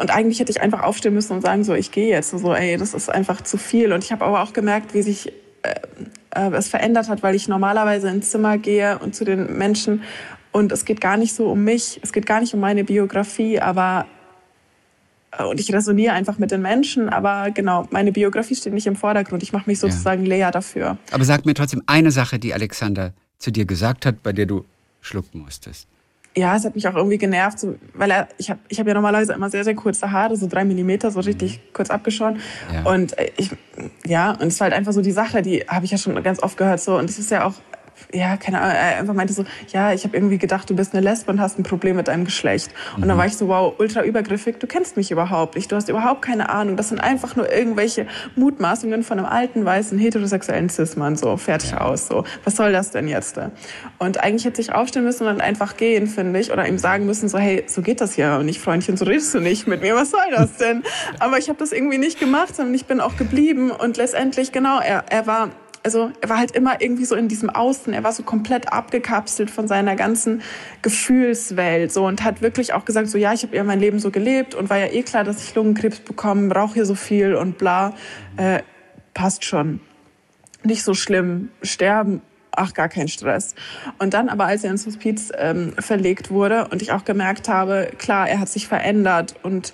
und 0.00 0.10
eigentlich 0.10 0.40
hätte 0.40 0.50
ich 0.50 0.60
einfach 0.60 0.82
aufstehen 0.82 1.14
müssen 1.14 1.34
und 1.34 1.42
sagen 1.42 1.64
so, 1.64 1.74
ich 1.74 1.90
gehe 1.90 2.08
jetzt. 2.08 2.30
So, 2.30 2.54
ey, 2.54 2.76
das 2.76 2.94
ist 2.94 3.08
einfach 3.08 3.40
zu 3.42 3.56
viel. 3.56 3.92
Und 3.92 4.04
ich 4.04 4.12
habe 4.12 4.24
aber 4.24 4.42
auch 4.42 4.52
gemerkt, 4.52 4.94
wie 4.94 5.02
sich 5.02 5.32
äh, 5.62 5.74
äh, 6.30 6.50
es 6.54 6.68
verändert 6.68 7.08
hat, 7.08 7.22
weil 7.22 7.34
ich 7.34 7.48
normalerweise 7.48 8.08
ins 8.08 8.30
Zimmer 8.30 8.58
gehe 8.58 8.98
und 8.98 9.14
zu 9.14 9.24
den 9.24 9.56
Menschen 9.56 10.02
und 10.52 10.72
es 10.72 10.84
geht 10.84 11.00
gar 11.00 11.16
nicht 11.16 11.34
so 11.34 11.50
um 11.50 11.64
mich, 11.64 12.00
es 12.02 12.12
geht 12.12 12.26
gar 12.26 12.40
nicht 12.40 12.54
um 12.54 12.60
meine 12.60 12.84
Biografie, 12.84 13.60
aber 13.60 14.06
äh, 15.32 15.44
und 15.44 15.60
ich 15.60 15.72
resoniere 15.72 16.12
einfach 16.12 16.38
mit 16.38 16.50
den 16.50 16.62
Menschen, 16.62 17.08
aber 17.08 17.50
genau, 17.50 17.86
meine 17.90 18.12
Biografie 18.12 18.54
steht 18.54 18.72
nicht 18.72 18.86
im 18.86 18.96
Vordergrund. 18.96 19.42
Ich 19.42 19.52
mache 19.52 19.68
mich 19.68 19.78
sozusagen 19.78 20.24
ja. 20.24 20.28
leer 20.28 20.50
dafür. 20.50 20.98
Aber 21.10 21.24
sag 21.24 21.44
mir 21.46 21.54
trotzdem 21.54 21.82
eine 21.86 22.10
Sache, 22.10 22.38
die 22.38 22.54
Alexander 22.54 23.12
zu 23.38 23.50
dir 23.50 23.64
gesagt 23.64 24.06
hat, 24.06 24.22
bei 24.22 24.32
der 24.32 24.46
du 24.46 24.64
schlucken 25.00 25.40
musstest 25.40 25.88
ja, 26.38 26.56
es 26.56 26.64
hat 26.64 26.74
mich 26.74 26.86
auch 26.88 26.94
irgendwie 26.94 27.18
genervt, 27.18 27.58
so, 27.58 27.74
weil 27.94 28.10
er, 28.10 28.28
ich 28.38 28.50
habe 28.50 28.60
ich 28.68 28.78
hab 28.78 28.86
ja 28.86 28.94
normalerweise 28.94 29.32
immer 29.32 29.50
sehr, 29.50 29.64
sehr 29.64 29.74
kurze 29.74 30.10
Haare, 30.12 30.36
so 30.36 30.46
drei 30.46 30.64
Millimeter, 30.64 31.10
so 31.10 31.20
richtig 31.20 31.58
mhm. 31.58 31.72
kurz 31.72 31.90
abgeschoren. 31.90 32.40
Ja. 32.72 32.90
Und 32.90 33.16
ich, 33.36 33.50
ja, 34.06 34.32
und 34.32 34.48
es 34.48 34.60
war 34.60 34.66
halt 34.66 34.74
einfach 34.74 34.92
so 34.92 35.02
die 35.02 35.12
Sache, 35.12 35.42
die 35.42 35.60
habe 35.68 35.84
ich 35.84 35.90
ja 35.90 35.98
schon 35.98 36.20
ganz 36.22 36.42
oft 36.42 36.56
gehört, 36.56 36.80
so, 36.80 36.96
und 36.96 37.10
es 37.10 37.18
ist 37.18 37.30
ja 37.30 37.44
auch 37.44 37.54
ja, 38.12 38.36
keine 38.36 38.60
Ahnung, 38.60 38.76
er 38.76 38.98
einfach 38.98 39.14
meinte 39.14 39.32
so, 39.32 39.44
ja, 39.72 39.92
ich 39.92 40.04
habe 40.04 40.16
irgendwie 40.16 40.38
gedacht, 40.38 40.68
du 40.70 40.74
bist 40.74 40.94
eine 40.94 41.02
Lesbe 41.02 41.30
und 41.30 41.40
hast 41.40 41.58
ein 41.58 41.62
Problem 41.62 41.96
mit 41.96 42.08
deinem 42.08 42.24
Geschlecht. 42.24 42.70
Und 42.94 43.04
mhm. 43.04 43.08
dann 43.08 43.18
war 43.18 43.26
ich 43.26 43.36
so, 43.36 43.48
wow, 43.48 43.74
ultra 43.78 44.02
übergriffig, 44.02 44.58
du 44.58 44.66
kennst 44.66 44.96
mich 44.96 45.10
überhaupt 45.10 45.56
nicht, 45.56 45.70
du 45.70 45.76
hast 45.76 45.88
überhaupt 45.88 46.22
keine 46.22 46.48
Ahnung. 46.48 46.76
Das 46.76 46.88
sind 46.88 47.00
einfach 47.00 47.36
nur 47.36 47.52
irgendwelche 47.52 48.06
Mutmaßungen 48.36 49.02
von 49.02 49.18
einem 49.18 49.28
alten, 49.28 49.64
weißen, 49.64 49.98
heterosexuellen 49.98 50.68
Cis-Mann, 50.68 51.16
so, 51.16 51.36
fertig 51.36 51.72
ja. 51.72 51.82
aus, 51.82 52.06
so. 52.06 52.24
Was 52.44 52.56
soll 52.56 52.72
das 52.72 52.90
denn 52.90 53.08
jetzt? 53.08 53.38
Und 53.98 54.22
eigentlich 54.22 54.44
hätte 54.44 54.60
ich 54.60 54.72
aufstehen 54.72 55.04
müssen 55.04 55.26
und 55.26 55.38
dann 55.38 55.40
einfach 55.40 55.76
gehen, 55.76 56.06
finde 56.06 56.38
ich, 56.40 56.50
oder 56.52 56.66
ihm 56.66 56.78
sagen 56.78 57.06
müssen, 57.06 57.28
so, 57.28 57.38
hey, 57.38 57.64
so 57.66 57.82
geht 57.82 58.00
das 58.00 58.16
ja 58.16 58.38
und 58.38 58.46
nicht, 58.46 58.60
Freundchen, 58.60 58.96
so 58.96 59.04
redest 59.04 59.34
du 59.34 59.40
nicht 59.40 59.66
mit 59.66 59.82
mir, 59.82 59.94
was 59.94 60.10
soll 60.10 60.20
das 60.34 60.56
denn? 60.56 60.82
Aber 61.18 61.38
ich 61.38 61.48
habe 61.48 61.58
das 61.58 61.72
irgendwie 61.72 61.98
nicht 61.98 62.18
gemacht, 62.18 62.56
sondern 62.56 62.74
ich 62.74 62.86
bin 62.86 63.00
auch 63.00 63.16
geblieben 63.16 63.70
und 63.70 63.96
letztendlich, 63.96 64.52
genau, 64.52 64.80
er, 64.80 65.04
er 65.10 65.26
war 65.26 65.50
also 65.88 66.12
er 66.20 66.28
war 66.28 66.36
halt 66.36 66.50
immer 66.50 66.82
irgendwie 66.82 67.06
so 67.06 67.14
in 67.14 67.28
diesem 67.28 67.48
Außen, 67.48 67.94
er 67.94 68.04
war 68.04 68.12
so 68.12 68.22
komplett 68.22 68.70
abgekapselt 68.70 69.50
von 69.50 69.66
seiner 69.68 69.96
ganzen 69.96 70.42
Gefühlswelt 70.82 71.90
so 71.90 72.06
und 72.06 72.22
hat 72.22 72.42
wirklich 72.42 72.74
auch 72.74 72.84
gesagt 72.84 73.08
so 73.08 73.16
ja, 73.16 73.32
ich 73.32 73.42
habe 73.42 73.56
ja 73.56 73.64
mein 73.64 73.80
Leben 73.80 73.98
so 73.98 74.10
gelebt 74.10 74.54
und 74.54 74.68
war 74.68 74.76
ja 74.76 74.88
eh 74.88 75.02
klar, 75.02 75.24
dass 75.24 75.42
ich 75.42 75.54
Lungenkrebs 75.54 76.00
bekomme, 76.00 76.48
brauche 76.48 76.74
hier 76.74 76.84
so 76.84 76.94
viel 76.94 77.34
und 77.34 77.56
bla, 77.56 77.94
äh, 78.36 78.60
passt 79.14 79.46
schon. 79.46 79.80
Nicht 80.62 80.82
so 80.82 80.92
schlimm, 80.92 81.48
sterben 81.62 82.20
ach, 82.52 82.74
gar 82.74 82.88
kein 82.88 83.06
Stress. 83.06 83.54
Und 83.98 84.14
dann 84.14 84.28
aber, 84.28 84.46
als 84.46 84.64
er 84.64 84.72
ins 84.72 84.84
Hospiz 84.84 85.30
ähm, 85.38 85.74
verlegt 85.78 86.30
wurde 86.30 86.66
und 86.68 86.82
ich 86.82 86.90
auch 86.90 87.04
gemerkt 87.04 87.48
habe, 87.48 87.92
klar, 87.98 88.28
er 88.28 88.40
hat 88.40 88.48
sich 88.48 88.66
verändert 88.66 89.36
und, 89.44 89.72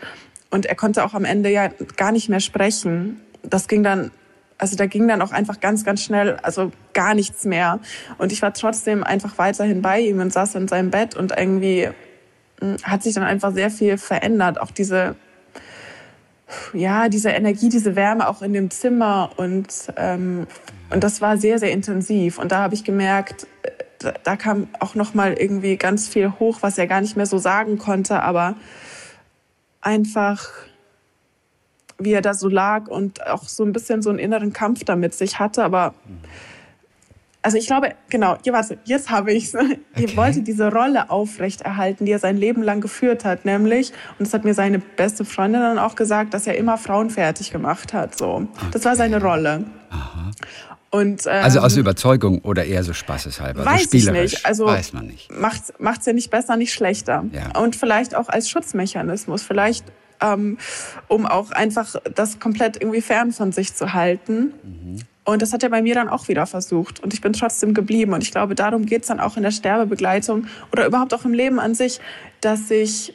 und 0.51 0.67
er 0.67 0.75
konnte 0.75 1.03
auch 1.03 1.15
am 1.15 1.25
Ende 1.25 1.49
ja 1.49 1.71
gar 1.97 2.13
nicht 2.13 2.29
mehr 2.29 2.41
sprechen. 2.41 3.23
Das 3.43 3.69
ging 3.69 3.83
dann 3.83 4.11
also 4.59 4.77
da 4.77 4.87
ging 4.87 5.09
dann 5.09 5.21
auch 5.21 5.33
einfach 5.33 5.61
ganz, 5.61 5.85
ganz 5.85 6.03
schnell, 6.03 6.37
also 6.43 6.71
gar 6.93 7.15
nichts 7.15 7.45
mehr. 7.45 7.81
Und 8.19 8.33
ich 8.33 8.41
war 8.43 8.55
trotzdem 8.55 9.03
einfach 9.05 9.37
weiterhin 9.39 9.83
bei 9.83 10.01
ihm 10.01 10.21
und 10.21 10.33
saß 10.33 10.55
in 10.55 10.69
seinem 10.69 10.91
Bett 10.91 11.17
und 11.17 11.33
irgendwie 11.37 11.89
hm, 12.61 12.77
hat 12.83 13.03
sich 13.03 13.15
dann 13.15 13.25
einfach 13.25 13.53
sehr 13.53 13.71
viel 13.71 13.99
verändert. 13.99 14.61
Auch 14.61 14.71
diese, 14.71 15.17
ja, 16.73 17.09
diese 17.09 17.31
Energie, 17.31 17.69
diese 17.69 17.97
Wärme 17.97 18.29
auch 18.29 18.43
in 18.43 18.53
dem 18.53 18.71
Zimmer 18.71 19.31
und, 19.37 19.69
ähm, 19.97 20.47
und 20.91 21.03
das 21.03 21.21
war 21.21 21.37
sehr, 21.37 21.59
sehr 21.59 21.73
intensiv. 21.73 22.39
Und 22.39 22.53
da 22.53 22.59
habe 22.59 22.75
ich 22.75 22.85
gemerkt, 22.85 23.47
da, 23.99 24.13
da 24.23 24.37
kam 24.37 24.69
auch 24.79 24.95
nochmal 24.95 25.35
irgendwie 25.35 25.77
ganz 25.77 26.07
viel 26.07 26.33
hoch, 26.39 26.59
was 26.61 26.79
er 26.79 26.87
gar 26.87 27.01
nicht 27.01 27.17
mehr 27.17 27.27
so 27.27 27.39
sagen 27.39 27.79
konnte, 27.79 28.23
aber 28.23 28.55
einfach 29.81 30.51
wie 31.99 32.13
er 32.13 32.23
da 32.23 32.35
so 32.35 32.49
lag 32.49 32.89
und 32.89 33.27
auch 33.27 33.45
so 33.45 33.65
ein 33.65 33.73
bisschen 33.73 34.03
so 34.03 34.11
einen 34.11 34.19
inneren 34.19 34.53
Kampf 34.53 34.85
damit 34.85 35.15
sich 35.15 35.39
hatte. 35.39 35.65
Aber 35.65 35.95
also 37.45 37.59
ich 37.59 37.67
glaube, 37.67 37.91
genau, 38.09 38.39
warte, 38.47 38.79
jetzt 38.85 39.11
habe 39.11 39.33
ich 39.33 39.53
es. 39.53 39.55
Okay. 39.97 40.07
Er 40.11 40.17
wollte 40.17 40.43
diese 40.43 40.73
Rolle 40.73 41.09
aufrechterhalten, 41.09 42.05
die 42.05 42.11
er 42.11 42.19
sein 42.19 42.37
Leben 42.37 42.65
lang 42.65 42.81
geführt 42.81 43.25
hat, 43.25 43.45
nämlich, 43.45 43.93
und 44.19 44.27
das 44.27 44.35
hat 44.35 44.45
mir 44.45 44.55
seine 44.55 44.81
beste 44.81 45.25
Freundin 45.25 45.61
dann 45.61 45.79
auch 45.79 45.95
gesagt, 45.95 46.35
dass 46.35 46.49
er 46.49 46.57
immer 46.57 46.79
Frauen 46.79 47.11
fertig 47.11 47.53
gemacht 47.53 47.93
hat. 47.93 48.19
So. 48.19 48.27
Okay. 48.27 48.67
Das 48.73 48.85
war 48.85 48.97
seine 48.97 49.23
Rolle. 49.23 49.67
Aha. 49.91 50.33
Und, 50.91 51.27
ähm, 51.27 51.45
also 51.45 51.61
aus 51.61 51.77
Überzeugung 51.77 52.41
oder 52.41 52.65
eher 52.65 52.83
so 52.83 52.93
spaßeshalber? 52.93 53.65
Weiß 53.65 53.91
so 53.91 53.99
ich 53.99 54.11
nicht. 54.11 54.45
Also 54.45 54.67
weiß 54.67 54.93
man 54.93 55.07
nicht. 55.07 55.29
Macht 55.33 56.01
es 56.01 56.07
ja 56.07 56.13
nicht 56.13 56.31
besser, 56.31 56.57
nicht 56.57 56.73
schlechter. 56.73 57.25
Ja. 57.33 57.61
Und 57.61 57.77
vielleicht 57.77 58.17
auch 58.17 58.29
als 58.29 58.49
Schutzmechanismus. 58.49 59.43
Vielleicht 59.43 59.85
ähm, 60.25 60.59
um 61.09 61.27
auch 61.27 61.51
einfach 61.51 61.97
das 62.15 62.41
komplett 62.41 62.81
irgendwie 62.81 63.03
fern 63.03 63.33
von 63.33 63.53
sich 63.53 63.75
zu 63.75 63.93
halten. 63.93 64.55
Mhm. 64.63 65.01
Und 65.25 65.41
das 65.41 65.53
hat 65.53 65.63
er 65.63 65.71
bei 65.71 65.81
mir 65.81 65.95
dann 65.95 66.09
auch 66.09 66.29
wieder 66.29 66.47
versucht. 66.47 67.03
Und 67.03 67.15
ich 67.15 67.21
bin 67.21 67.33
trotzdem 67.33 67.73
geblieben. 67.73 68.13
Und 68.13 68.23
ich 68.23 68.31
glaube, 68.31 68.55
darum 68.55 68.85
geht 68.85 69.03
es 69.03 69.09
dann 69.09 69.21
auch 69.21 69.37
in 69.37 69.43
der 69.43 69.53
Sterbebegleitung 69.53 70.47
oder 70.71 70.87
überhaupt 70.87 71.15
auch 71.15 71.25
im 71.25 71.33
Leben 71.33 71.59
an 71.59 71.75
sich, 71.75 72.01
dass 72.41 72.71
ich 72.71 73.15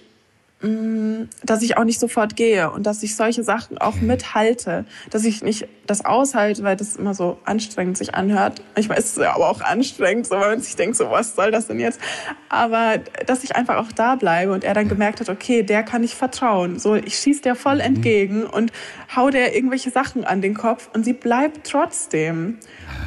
dass 0.62 1.62
ich 1.62 1.78
auch 1.78 1.86
nicht 1.86 2.02
sofort 2.02 2.36
gehe 2.36 2.70
und 2.70 2.86
dass 2.86 3.02
ich 3.02 3.16
solche 3.16 3.44
Sachen 3.44 3.78
auch 3.78 3.96
mithalte, 3.96 4.84
dass 5.10 5.24
ich 5.24 5.42
nicht 5.42 5.70
das 5.88 6.04
aushalte, 6.04 6.64
weil 6.64 6.76
das 6.76 6.98
immer 6.98 7.14
so 7.14 7.40
anstrengend 7.46 7.98
sich 7.98 8.14
anhört. 8.14 8.62
Manchmal 8.76 8.98
ist 8.98 9.18
es 9.18 9.24
ja 9.24 9.36
aber 9.36 9.48
auch 9.50 9.62
anstrengend, 9.62 10.28
so, 10.28 10.36
weil 10.36 10.50
man 10.50 10.60
sich 10.60 10.76
denkt, 10.76 10.98
so 10.98 11.10
was 11.12 11.34
soll 11.36 11.52
das 11.52 11.68
denn 11.68 11.80
jetzt? 11.80 12.02
Aber 12.50 12.98
dass 13.26 13.46
ich 13.46 13.56
einfach 13.56 13.78
auch 13.78 13.94
da 13.94 14.16
bleibe 14.16 14.52
und 14.52 14.66
er 14.66 14.74
dann 14.74 14.90
gemerkt 14.90 15.22
hat, 15.22 15.30
okay, 15.30 15.64
der 15.64 15.84
kann 15.84 16.04
ich 16.04 16.16
vertrauen. 16.16 16.78
So, 16.78 16.96
ich 16.96 17.18
schieße 17.18 17.42
der 17.42 17.56
voll 17.56 17.76
mhm. 17.76 17.82
entgegen 17.82 18.44
und 18.44 18.74
hau 19.16 19.30
der 19.30 19.56
irgendwelche 19.56 19.92
Sachen 19.92 20.26
an 20.26 20.42
den 20.42 20.56
Kopf 20.56 20.90
und 20.94 21.06
sie 21.06 21.14
bleibt 21.14 21.68
trotzdem. 21.68 22.58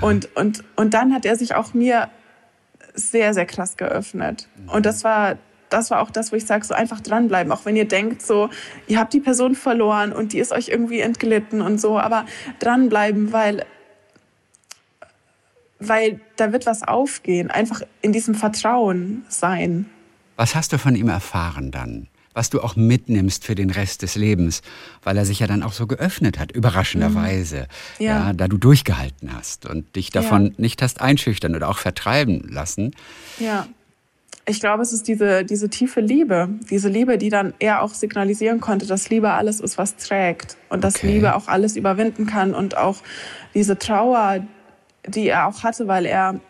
Und, 0.00 0.34
und, 0.36 0.64
und 0.76 0.94
dann 0.94 1.12
hat 1.12 1.26
er 1.26 1.36
sich 1.36 1.54
auch 1.54 1.74
mir 1.74 2.08
sehr, 2.94 3.34
sehr 3.34 3.46
krass 3.46 3.76
geöffnet. 3.76 4.48
Und 4.68 4.86
das 4.86 5.04
war 5.04 5.36
das 5.72 5.90
war 5.90 6.00
auch 6.00 6.10
das, 6.10 6.32
wo 6.32 6.36
ich 6.36 6.46
sage, 6.46 6.64
so 6.64 6.74
einfach 6.74 7.00
dranbleiben. 7.00 7.52
Auch 7.52 7.64
wenn 7.64 7.76
ihr 7.76 7.88
denkt, 7.88 8.22
so, 8.22 8.50
ihr 8.86 8.98
habt 8.98 9.12
die 9.12 9.20
Person 9.20 9.54
verloren 9.54 10.12
und 10.12 10.32
die 10.32 10.38
ist 10.38 10.52
euch 10.52 10.68
irgendwie 10.68 11.00
entglitten 11.00 11.62
und 11.62 11.80
so, 11.80 11.98
aber 11.98 12.26
dranbleiben, 12.58 13.32
weil, 13.32 13.64
weil 15.78 16.20
da 16.36 16.52
wird 16.52 16.66
was 16.66 16.82
aufgehen. 16.82 17.50
Einfach 17.50 17.82
in 18.02 18.12
diesem 18.12 18.34
Vertrauen 18.34 19.24
sein. 19.28 19.88
Was 20.36 20.54
hast 20.54 20.72
du 20.72 20.78
von 20.78 20.94
ihm 20.94 21.08
erfahren 21.08 21.70
dann? 21.70 22.08
Was 22.34 22.48
du 22.48 22.62
auch 22.62 22.76
mitnimmst 22.76 23.44
für 23.44 23.54
den 23.54 23.68
Rest 23.68 24.00
des 24.00 24.14
Lebens, 24.14 24.62
weil 25.02 25.18
er 25.18 25.26
sich 25.26 25.40
ja 25.40 25.46
dann 25.46 25.62
auch 25.62 25.74
so 25.74 25.86
geöffnet 25.86 26.38
hat, 26.38 26.50
überraschenderweise, 26.50 27.66
mhm. 27.98 28.04
ja. 28.06 28.26
ja. 28.26 28.32
da 28.32 28.48
du 28.48 28.56
durchgehalten 28.56 29.34
hast 29.34 29.66
und 29.66 29.96
dich 29.96 30.10
davon 30.10 30.46
ja. 30.46 30.52
nicht 30.56 30.80
hast 30.80 31.02
einschüchtern 31.02 31.54
oder 31.54 31.68
auch 31.68 31.78
vertreiben 31.78 32.40
lassen. 32.48 32.92
Ja 33.38 33.66
ich 34.44 34.60
glaube, 34.60 34.82
es 34.82 34.92
ist 34.92 35.06
diese, 35.06 35.44
diese 35.44 35.68
tiefe 35.68 36.00
Liebe, 36.00 36.48
diese 36.68 36.88
Liebe, 36.88 37.16
die 37.16 37.28
dann 37.28 37.54
eher 37.60 37.82
auch 37.82 37.94
signalisieren 37.94 38.60
konnte, 38.60 38.86
dass 38.86 39.08
Liebe 39.08 39.30
alles 39.30 39.60
ist, 39.60 39.78
was 39.78 39.96
trägt 39.96 40.56
und 40.68 40.82
dass 40.82 40.96
okay. 40.96 41.12
Liebe 41.12 41.36
auch 41.36 41.46
alles 41.46 41.76
überwinden 41.76 42.26
kann 42.26 42.54
und 42.54 42.76
auch 42.76 42.98
diese 43.54 43.78
Trauer, 43.78 44.44
die 45.06 45.28
er 45.28 45.46
auch 45.46 45.62
hatte, 45.62 45.86
weil 45.86 46.06
er, 46.06 46.40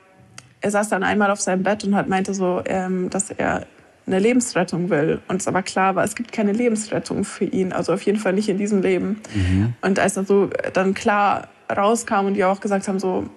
er 0.63 0.71
saß 0.71 0.89
dann 0.89 1.03
einmal 1.03 1.31
auf 1.31 1.41
seinem 1.41 1.63
Bett 1.63 1.85
und 1.85 1.95
hat 1.95 2.09
meinte 2.09 2.33
so, 2.33 2.63
ähm, 2.65 3.11
dass 3.11 3.31
er 3.31 3.67
eine 4.07 4.19
Lebensrettung 4.19 4.89
will. 4.89 5.21
Und 5.29 5.43
es 5.43 5.49
aber 5.49 5.63
klar 5.63 5.95
war, 5.95 6.05
es 6.05 6.15
gibt 6.15 6.33
keine 6.33 6.53
Lebensrettung 6.53 7.25
für 7.25 7.45
ihn, 7.45 7.73
also 7.73 7.93
auf 7.93 8.03
jeden 8.03 8.19
Fall 8.19 8.33
nicht 8.33 8.49
in 8.49 8.59
diesem 8.59 8.81
Leben. 8.81 9.21
Mhm. 9.35 9.75
Und 9.83 9.99
als 9.99 10.17
er 10.17 10.25
so 10.25 10.49
dann 10.73 10.95
klar 10.95 11.49
rauskam 11.71 12.27
und 12.27 12.35
die 12.35 12.45
auch 12.45 12.61
gesagt 12.61 12.89
haben, 12.89 12.99
so, 12.99 13.29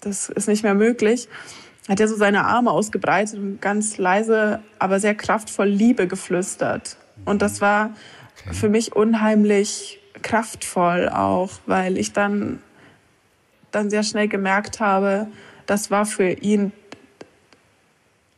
das 0.00 0.28
ist 0.28 0.48
nicht 0.48 0.62
mehr 0.62 0.74
möglich, 0.74 1.28
hat 1.88 2.00
er 2.00 2.08
so 2.08 2.16
seine 2.16 2.44
Arme 2.44 2.70
ausgebreitet 2.70 3.38
und 3.38 3.60
ganz 3.60 3.96
leise, 3.96 4.60
aber 4.78 5.00
sehr 5.00 5.14
kraftvoll 5.14 5.68
Liebe 5.68 6.06
geflüstert. 6.06 6.98
Und 7.24 7.42
das 7.42 7.60
war 7.60 7.94
okay. 8.44 8.54
für 8.54 8.68
mich 8.68 8.94
unheimlich 8.94 9.98
kraftvoll 10.22 11.08
auch, 11.08 11.50
weil 11.66 11.96
ich 11.96 12.12
dann, 12.12 12.60
dann 13.70 13.88
sehr 13.90 14.02
schnell 14.02 14.28
gemerkt 14.28 14.80
habe, 14.80 15.28
das 15.66 15.90
war 15.90 16.06
für 16.06 16.30
ihn 16.30 16.72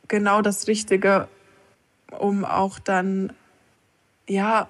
genau 0.09 0.43
das 0.43 0.67
Richtige, 0.67 1.29
um 2.19 2.45
auch 2.45 2.79
dann, 2.79 3.33
ja, 4.29 4.69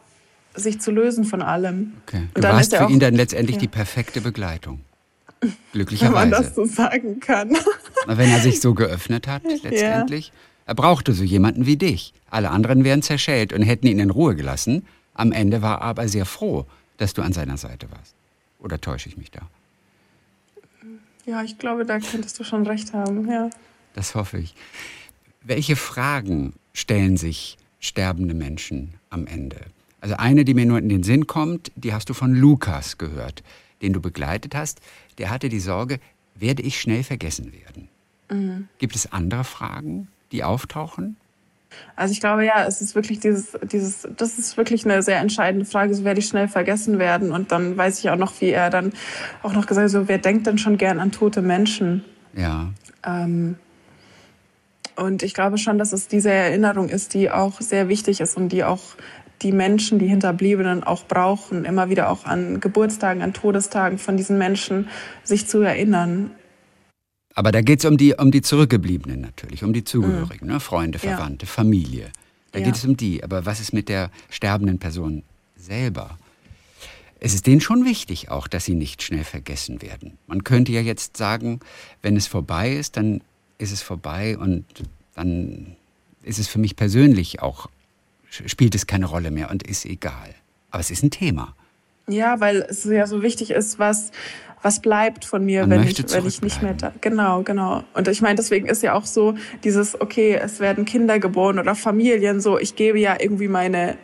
sich 0.55 0.81
zu 0.81 0.91
lösen 0.91 1.25
von 1.25 1.43
allem. 1.43 1.95
Okay. 2.07 2.29
Du 2.35 2.43
warst 2.43 2.75
für 2.75 2.91
ihn 2.91 3.01
dann 3.01 3.15
letztendlich 3.15 3.57
ja. 3.57 3.61
die 3.61 3.69
perfekte 3.69 4.21
Begleitung. 4.21 4.81
Glücklicherweise. 5.73 6.15
Wenn 6.15 6.31
man 6.31 6.43
das 6.43 6.55
so 6.55 6.65
sagen 6.65 7.21
kann. 7.21 7.57
Wenn 8.07 8.31
er 8.31 8.41
sich 8.41 8.61
so 8.61 8.75
geöffnet 8.75 9.27
hat, 9.27 9.43
letztendlich. 9.63 10.29
Ja. 10.29 10.33
Er 10.67 10.75
brauchte 10.75 11.13
so 11.13 11.25
jemanden 11.25 11.67
wie 11.67 11.77
dich. 11.77 12.13
Alle 12.31 12.51
anderen 12.51 12.85
wären 12.85 13.03
zerschellt 13.03 13.53
und 13.53 13.63
hätten 13.63 13.87
ihn 13.87 13.99
in 13.99 14.11
Ruhe 14.11 14.37
gelassen. 14.37 14.87
Am 15.15 15.33
Ende 15.33 15.63
war 15.63 15.81
er 15.81 15.83
aber 15.83 16.09
sehr 16.09 16.27
froh, 16.27 16.67
dass 16.99 17.15
du 17.15 17.23
an 17.23 17.33
seiner 17.33 17.57
Seite 17.57 17.91
warst. 17.91 18.15
Oder 18.59 18.81
täusche 18.81 19.09
ich 19.09 19.17
mich 19.17 19.31
da? 19.31 19.41
Ja, 21.27 21.43
ich 21.43 21.59
glaube, 21.59 21.85
da 21.85 21.99
könntest 21.99 22.39
du 22.39 22.45
schon 22.45 22.67
recht 22.67 22.93
haben, 22.93 23.29
ja. 23.31 23.51
Das 23.95 24.15
hoffe 24.15 24.39
ich. 24.39 24.55
Welche 25.43 25.77
Fragen 25.77 26.55
stellen 26.73 27.17
sich 27.17 27.57
sterbende 27.81 28.35
Menschen 28.35 28.95
am 29.09 29.27
Ende? 29.27 29.61
Also 30.01 30.17
eine, 30.17 30.45
die 30.45 30.55
mir 30.55 30.67
nur 30.67 30.79
in 30.79 30.89
den 30.89 31.03
Sinn 31.03 31.27
kommt, 31.27 31.73
die 31.75 31.93
hast 31.93 32.09
du 32.09 32.15
von 32.15 32.35
Lukas 32.35 32.97
gehört, 32.97 33.43
den 33.83 33.93
du 33.93 34.01
begleitet 34.01 34.55
hast. 34.55 34.81
Der 35.19 35.31
hatte 35.31 35.49
die 35.49 35.61
Sorge, 35.61 35.99
werde 36.35 36.63
ich 36.63 36.81
schnell 36.81 37.03
vergessen 37.03 37.53
werden? 37.53 37.89
Mhm. 38.31 38.69
Gibt 38.79 38.97
es 38.97 39.13
andere 39.13 39.45
Fragen, 39.45 40.09
die 40.33 40.45
auftauchen? 40.45 41.17
Also 41.97 42.13
ich 42.13 42.21
glaube 42.21 42.45
ja, 42.45 42.65
es 42.67 42.81
ist 42.81 42.95
wirklich 42.95 43.21
dieses, 43.21 43.57
dieses, 43.63 44.09
das 44.17 44.39
ist 44.39 44.57
wirklich 44.57 44.85
eine 44.85 45.03
sehr 45.03 45.19
entscheidende 45.19 45.65
Frage, 45.65 45.95
so 45.95 46.05
werde 46.05 46.21
ich 46.21 46.27
schnell 46.27 46.49
vergessen 46.49 46.99
werden. 46.99 47.33
Und 47.33 47.53
dann 47.53 47.77
weiß 47.77 48.01
ich 48.01 48.11
auch 48.11 48.17
noch, 48.17 48.41
wie 48.41 48.51
er 48.51 48.71
dann 48.71 48.93
auch 49.43 49.53
noch 49.53 49.67
gesagt 49.67 49.85
hat, 49.85 49.91
so 49.91 50.09
wer 50.09 50.19
denkt 50.19 50.47
denn 50.47 50.59
schon 50.59 50.79
gern 50.79 50.99
an 50.99 51.13
tote 51.13 51.43
Menschen? 51.43 52.05
Ja. 52.35 52.71
Ähm, 53.05 53.57
und 54.97 55.23
ich 55.23 55.33
glaube 55.33 55.59
schon, 55.59 55.79
dass 55.79 55.93
es 55.93 56.09
diese 56.09 56.31
Erinnerung 56.31 56.89
ist, 56.89 57.15
die 57.15 57.31
auch 57.31 57.61
sehr 57.61 57.89
wichtig 57.89 58.21
ist 58.21 58.37
und 58.37 58.51
die 58.51 58.65
auch 58.65 58.83
die 59.43 59.53
Menschen, 59.53 59.99
die 59.99 60.07
Hinterbliebenen 60.07 60.85
auch 60.85 61.05
brauchen, 61.05 61.65
immer 61.65 61.91
wieder 61.91 62.11
auch 62.11 62.25
an 62.25 62.61
Geburtstagen, 62.61 63.23
an 63.23 63.33
Todestagen 63.33 63.99
von 63.99 64.17
diesen 64.17 64.39
Menschen 64.39 64.89
sich 65.25 65.47
zu 65.47 65.61
erinnern. 65.61 66.33
Aber 67.35 67.53
da 67.53 67.61
geht 67.63 67.79
es 67.79 67.85
um 67.85 67.97
die, 67.97 68.15
um 68.15 68.31
die 68.31 68.43
Zurückgebliebenen 68.43 69.21
natürlich, 69.21 69.65
um 69.65 69.73
die 69.73 69.85
Zugehörigen, 69.85 70.47
mhm. 70.47 70.55
ne? 70.55 70.61
Freunde, 70.61 70.99
Verwandte, 70.99 71.47
ja. 71.47 71.53
Familie. 71.53 72.11
Da 72.53 72.59
ja. 72.59 72.67
geht 72.67 72.77
es 72.77 72.85
um 72.85 72.97
die. 72.97 73.23
Aber 73.23 73.47
was 73.47 73.61
ist 73.61 73.73
mit 73.73 73.89
der 73.89 74.11
sterbenden 74.29 74.79
Person 74.79 75.23
selber? 75.57 76.19
Es 77.21 77.35
ist 77.35 77.47
denen 77.47 77.61
schon 77.61 77.85
wichtig 77.85 78.31
auch, 78.31 78.49
dass 78.49 78.65
sie 78.65 78.75
nicht 78.75 79.03
schnell 79.03 79.25
vergessen 79.25 79.83
werden. 79.83 80.19
Man 80.27 80.43
könnte 80.43 80.73
ja 80.73 80.81
jetzt 80.81 81.17
sagen, 81.17 81.61
wenn 82.03 82.17
es 82.17 82.27
vorbei 82.27 82.73
ist, 82.73 82.97
dann 82.97 83.23
ist 83.59 83.73
es 83.73 83.83
vorbei 83.83 84.39
und 84.39 84.65
dann 85.15 85.77
ist 86.23 86.39
es 86.39 86.49
für 86.49 86.59
mich 86.59 86.77
persönlich 86.77 87.43
auch, 87.43 87.69
spielt 88.31 88.75
es 88.75 88.87
keine 88.87 89.07
Rolle 89.07 89.31
mehr 89.31 89.51
und 89.51 89.63
ist 89.63 89.85
egal. 89.85 90.35
Aber 90.71 90.81
es 90.81 90.91
ist 90.91 91.03
ein 91.03 91.11
Thema. 91.11 91.55
Ja, 92.09 92.41
weil 92.41 92.67
es 92.69 92.85
ja 92.85 93.07
so 93.07 93.23
wichtig 93.23 93.51
ist, 93.51 93.79
was, 93.79 94.11
was 94.63 94.81
bleibt 94.81 95.25
von 95.25 95.45
mir, 95.45 95.69
wenn 95.69 95.83
ich, 95.83 96.13
wenn 96.13 96.27
ich 96.27 96.43
nicht 96.43 96.63
mehr 96.63 96.75
da. 96.75 96.93
Genau, 97.01 97.43
genau. 97.43 97.85
Und 97.95 98.09
ich 98.09 98.21
meine, 98.21 98.37
deswegen 98.37 98.67
ist 98.67 98.83
ja 98.83 98.95
auch 98.95 99.07
so 99.07 99.35
dieses, 99.65 100.01
okay, 100.01 100.35
es 100.35 100.61
werden 100.61 100.85
Kinder 100.85 101.19
geboren 101.19 101.59
oder 101.59 101.75
Familien 101.75 102.41
so, 102.41 102.59
ich 102.59 102.77
gebe 102.77 102.99
ja 102.99 103.17
irgendwie 103.19 103.49
meine, 103.49 103.97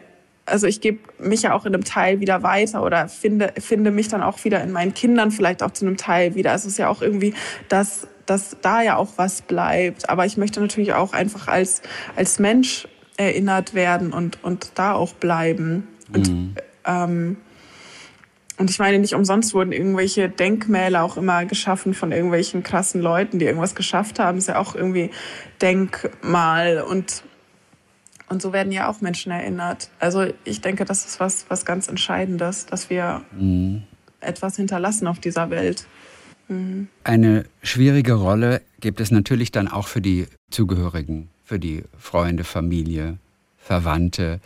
also 0.47 0.67
ich 0.67 0.81
gebe 0.81 1.01
mich 1.19 1.43
ja 1.43 1.53
auch 1.53 1.67
in 1.67 1.75
einem 1.75 1.85
Teil 1.85 2.21
wieder 2.21 2.43
weiter 2.43 2.83
oder 2.83 3.09
finde, 3.09 3.53
finde 3.59 3.91
mich 3.91 4.09
dann 4.09 4.23
auch 4.23 4.45
wieder 4.45 4.63
in 4.63 4.73
meinen 4.73 4.95
Kindern 4.95 5.31
vielleicht 5.31 5.63
auch 5.63 5.73
zu 5.73 5.85
einem 5.85 5.97
Teil 5.97 6.35
wieder. 6.37 6.53
Also 6.53 6.69
es 6.69 6.75
ist 6.75 6.79
ja 6.79 6.89
auch 6.89 7.03
irgendwie 7.03 7.35
das, 7.69 8.07
dass 8.27 8.57
da 8.63 8.83
ja 8.83 8.97
auch 8.97 9.11
was 9.17 9.43
bleibt. 9.43 10.09
Aber 10.09 10.27
ich 10.27 10.37
möchte 10.37 10.61
natürlich 10.61 10.95
auch 10.95 11.13
einfach 11.13 11.49
als, 11.49 11.83
als 12.15 12.39
Mensch 12.39 12.87
erinnert 13.17 13.75
werden 13.75 14.13
und, 14.13 14.43
und 14.45 14.73
da 14.75 14.93
auch 14.93 15.15
bleiben. 15.15 15.87
Und, 16.13 16.29
mhm. 16.29 16.55
ähm, 16.85 17.37
und 18.59 18.71
ich 18.71 18.79
meine, 18.79 18.99
nicht 18.99 19.15
umsonst 19.15 19.53
wurden 19.55 19.73
irgendwelche 19.73 20.29
Denkmäler 20.29 21.03
auch 21.03 21.17
immer 21.17 21.45
geschaffen 21.45 21.95
von 21.95 22.13
irgendwelchen 22.13 22.63
krassen 22.63 23.01
Leuten, 23.01 23.39
die 23.39 23.45
irgendwas 23.45 23.75
geschafft 23.75 24.19
haben. 24.19 24.39
Ist 24.39 24.49
ja 24.49 24.59
auch 24.59 24.75
irgendwie 24.75 25.11
Denkmal 25.61 26.83
und, 26.83 27.23
und 28.29 28.41
so 28.41 28.53
werden 28.53 28.73
ja 28.73 28.89
auch 28.89 29.01
Menschen 29.01 29.33
erinnert. 29.33 29.91
Also 29.99 30.27
ich 30.45 30.61
denke, 30.61 30.85
das 30.85 31.05
ist 31.05 31.21
was, 31.21 31.47
was 31.49 31.65
ganz 31.65 31.89
Entscheidendes, 31.89 32.67
dass 32.67 32.89
wir 32.89 33.23
mhm. 33.33 33.83
etwas 34.21 34.57
hinterlassen 34.57 35.07
auf 35.07 35.19
dieser 35.19 35.51
Welt. 35.51 35.87
Mhm. 36.49 36.89
Eine 37.05 37.45
schwierige 37.63 38.15
Rolle 38.15 38.63
gibt 38.81 39.01
es 39.01 39.11
natürlich 39.11 39.53
dann 39.53 39.69
auch 39.69 39.89
für 39.89 40.01
die 40.01 40.27
Zugehörigen, 40.51 41.29
für 41.47 41.59
die 41.59 41.85
Freunde, 41.97 42.45
Familie, 42.45 43.19
Verwandte, 43.57 44.41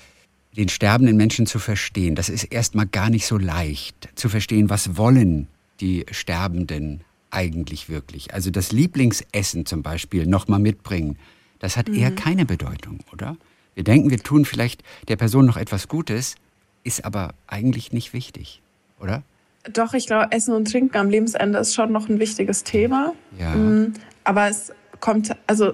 den 0.57 0.69
sterbenden 0.69 1.17
Menschen 1.17 1.47
zu 1.47 1.59
verstehen. 1.59 2.15
Das 2.15 2.29
ist 2.29 2.45
erstmal 2.45 2.87
gar 2.87 3.09
nicht 3.09 3.27
so 3.27 3.39
leicht 3.39 4.11
zu 4.15 4.29
verstehen, 4.29 4.69
was 4.71 4.97
wollen 4.97 5.49
die 5.81 6.05
Sterbenden 6.11 7.01
eigentlich 7.31 7.89
wirklich. 7.89 8.35
Also 8.35 8.51
das 8.51 8.71
Lieblingsessen 8.71 9.65
zum 9.65 9.83
Beispiel 9.83 10.27
nochmal 10.27 10.61
mitbringen, 10.61 11.19
das 11.59 11.77
hat 11.77 11.89
mhm. 11.89 11.95
eher 11.95 12.11
keine 12.11 12.45
Bedeutung, 12.45 12.99
oder? 13.13 13.37
Wir 13.75 13.85
denken, 13.85 14.11
wir 14.11 14.19
tun 14.19 14.45
vielleicht 14.45 14.83
der 15.09 15.17
Person 15.17 15.47
noch 15.47 15.57
etwas 15.57 15.89
Gutes, 15.89 16.35
ist 16.85 17.05
aber 17.05 17.33
eigentlich 17.47 17.93
nicht 17.93 18.13
wichtig, 18.13 18.61
oder? 19.01 19.23
Doch, 19.73 19.95
ich 19.95 20.07
glaube, 20.07 20.33
Essen 20.33 20.55
und 20.55 20.71
Trinken 20.71 20.97
am 20.97 21.09
Lebensende 21.09 21.59
ist 21.59 21.75
schon 21.75 21.93
noch 21.93 22.09
ein 22.09 22.19
wichtiges 22.19 22.65
Thema. 22.65 23.15
Ja. 23.39 23.55
Mm, 23.55 23.95
aber 24.25 24.49
es 24.49 24.73
kommt, 25.01 25.35
also 25.47 25.73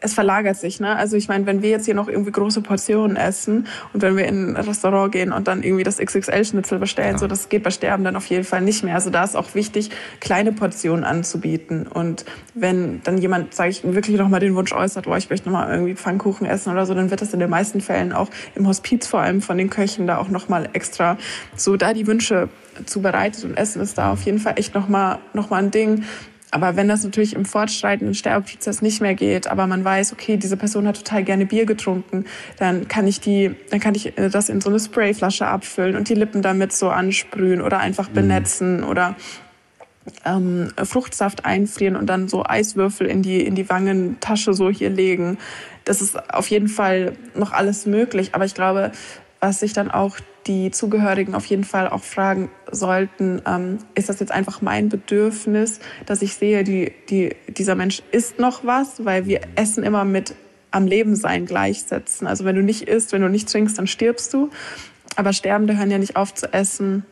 es 0.00 0.14
verlagert 0.14 0.56
sich, 0.56 0.80
ne? 0.80 0.96
Also 0.96 1.16
ich 1.16 1.28
meine, 1.28 1.46
wenn 1.46 1.62
wir 1.62 1.70
jetzt 1.70 1.84
hier 1.84 1.94
noch 1.94 2.08
irgendwie 2.08 2.32
große 2.32 2.60
Portionen 2.60 3.16
essen 3.16 3.66
und 3.92 4.02
wenn 4.02 4.16
wir 4.16 4.26
in 4.26 4.56
ein 4.56 4.56
Restaurant 4.56 5.12
gehen 5.12 5.32
und 5.32 5.48
dann 5.48 5.62
irgendwie 5.62 5.84
das 5.84 5.98
XXL-Schnitzel 5.98 6.78
bestellen, 6.78 7.12
ja. 7.12 7.18
so 7.18 7.26
das 7.26 7.48
geht 7.48 7.62
bei 7.62 7.70
Sterben 7.70 8.04
dann 8.04 8.16
auf 8.16 8.26
jeden 8.26 8.44
Fall 8.44 8.60
nicht 8.60 8.84
mehr. 8.84 8.94
Also 8.94 9.10
da 9.10 9.24
ist 9.24 9.36
auch 9.36 9.54
wichtig, 9.54 9.90
kleine 10.20 10.52
Portionen 10.52 11.04
anzubieten. 11.04 11.86
Und 11.86 12.24
wenn 12.54 13.02
dann 13.02 13.18
jemand, 13.18 13.54
sage 13.54 13.70
ich, 13.70 13.84
wirklich 13.84 14.16
nochmal 14.16 14.40
den 14.40 14.54
Wunsch 14.54 14.72
äußert, 14.72 15.06
oh, 15.06 15.14
ich 15.16 15.30
möchte 15.30 15.48
nochmal 15.48 15.70
irgendwie 15.72 15.94
Pfannkuchen 15.94 16.46
essen 16.46 16.72
oder 16.72 16.86
so, 16.86 16.94
dann 16.94 17.10
wird 17.10 17.20
das 17.20 17.32
in 17.32 17.40
den 17.40 17.50
meisten 17.50 17.80
Fällen 17.80 18.12
auch 18.12 18.28
im 18.54 18.66
Hospiz 18.66 19.06
vor 19.06 19.20
allem 19.20 19.42
von 19.42 19.58
den 19.58 19.70
Köchen 19.70 20.06
da 20.06 20.18
auch 20.18 20.28
nochmal 20.28 20.68
extra 20.72 21.18
so 21.56 21.76
da 21.76 21.92
die 21.92 22.06
Wünsche 22.06 22.48
zubereitet 22.84 23.44
und 23.44 23.56
Essen 23.56 23.80
ist 23.80 23.96
da 23.96 24.12
auf 24.12 24.22
jeden 24.22 24.38
Fall 24.38 24.54
echt 24.56 24.74
nochmal 24.74 25.18
noch 25.32 25.50
mal 25.50 25.62
ein 25.62 25.70
Ding. 25.70 26.04
Aber 26.52 26.76
wenn 26.76 26.88
das 26.88 27.02
natürlich 27.02 27.34
im 27.34 27.44
fortschreitenden 27.44 28.14
Sterbeprozess 28.14 28.80
nicht 28.80 29.00
mehr 29.00 29.14
geht, 29.14 29.48
aber 29.48 29.66
man 29.66 29.84
weiß, 29.84 30.12
okay, 30.12 30.36
diese 30.36 30.56
Person 30.56 30.86
hat 30.86 30.96
total 30.96 31.24
gerne 31.24 31.44
Bier 31.44 31.66
getrunken, 31.66 32.24
dann 32.58 32.86
kann 32.88 33.06
ich 33.06 33.20
die, 33.20 33.54
dann 33.70 33.80
kann 33.80 33.94
ich 33.94 34.16
äh, 34.16 34.30
das 34.30 34.48
in 34.48 34.60
so 34.60 34.68
eine 34.68 34.78
Sprayflasche 34.78 35.46
abfüllen 35.46 35.96
und 35.96 36.08
die 36.08 36.14
Lippen 36.14 36.42
damit 36.42 36.72
so 36.72 36.88
ansprühen 36.88 37.60
oder 37.60 37.78
einfach 37.78 38.08
mhm. 38.10 38.14
benetzen 38.14 38.76
mhm. 38.78 38.84
oder 38.84 39.16
ähm, 40.24 40.72
Fruchtsaft 40.82 41.44
einfrieren 41.44 41.96
und 41.96 42.06
dann 42.06 42.28
so 42.28 42.44
Eiswürfel 42.44 43.08
in 43.08 43.22
die, 43.22 43.44
in 43.44 43.54
die 43.54 43.68
Wangentasche 43.68 44.54
so 44.54 44.70
hier 44.70 44.90
legen. 44.90 45.38
Das 45.84 46.00
ist 46.00 46.32
auf 46.32 46.48
jeden 46.48 46.68
Fall 46.68 47.12
noch 47.34 47.52
alles 47.52 47.86
möglich. 47.86 48.34
Aber 48.34 48.44
ich 48.44 48.54
glaube, 48.54 48.92
was 49.40 49.60
sich 49.60 49.72
dann 49.72 49.90
auch 49.90 50.16
die 50.46 50.70
Zugehörigen 50.70 51.34
auf 51.34 51.46
jeden 51.46 51.64
Fall 51.64 51.88
auch 51.88 52.02
fragen 52.02 52.50
sollten, 52.70 53.42
ähm, 53.46 53.78
ist 53.94 54.08
das 54.08 54.20
jetzt 54.20 54.32
einfach 54.32 54.62
mein 54.62 54.88
Bedürfnis, 54.88 55.80
dass 56.06 56.22
ich 56.22 56.34
sehe, 56.34 56.64
die, 56.64 56.92
die, 57.08 57.34
dieser 57.48 57.74
Mensch 57.74 58.02
isst 58.12 58.38
noch 58.38 58.64
was, 58.64 59.04
weil 59.04 59.26
wir 59.26 59.40
Essen 59.56 59.82
immer 59.82 60.04
mit 60.04 60.34
am 60.70 60.86
Leben 60.86 61.16
sein 61.16 61.46
gleichsetzen. 61.46 62.26
Also 62.26 62.44
wenn 62.44 62.56
du 62.56 62.62
nicht 62.62 62.82
isst, 62.82 63.12
wenn 63.12 63.22
du 63.22 63.28
nicht 63.28 63.50
trinkst, 63.50 63.78
dann 63.78 63.86
stirbst 63.86 64.32
du. 64.34 64.50
Aber 65.16 65.32
Sterbende 65.32 65.76
hören 65.76 65.90
ja 65.90 65.98
nicht 65.98 66.16
auf 66.16 66.34
zu 66.34 66.52
essen, 66.52 67.04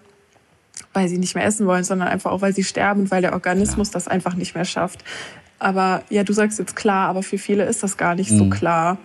weil 0.93 1.09
sie 1.09 1.19
nicht 1.19 1.35
mehr 1.35 1.45
essen 1.45 1.67
wollen, 1.67 1.85
sondern 1.85 2.09
einfach 2.09 2.31
auch, 2.31 2.43
weil 2.43 2.55
sie 2.55 2.65
sterben, 2.65 3.11
weil 3.11 3.23
der 3.23 3.33
Organismus 3.33 3.89
ja. 3.89 3.95
das 3.95 4.09
einfach 4.09 4.35
nicht 4.35 4.55
mehr 4.55 4.65
schafft. 4.65 5.05
Aber 5.59 6.03
ja, 6.11 6.25
du 6.25 6.33
sagst 6.33 6.59
jetzt 6.59 6.77
klar, 6.77 7.09
aber 7.09 7.23
für 7.23 7.39
viele 7.39 7.65
ist 7.65 7.83
das 7.83 7.97
gar 7.97 8.15
nicht 8.15 8.31
mhm. 8.31 8.39
so 8.39 8.49
klar. 8.51 8.99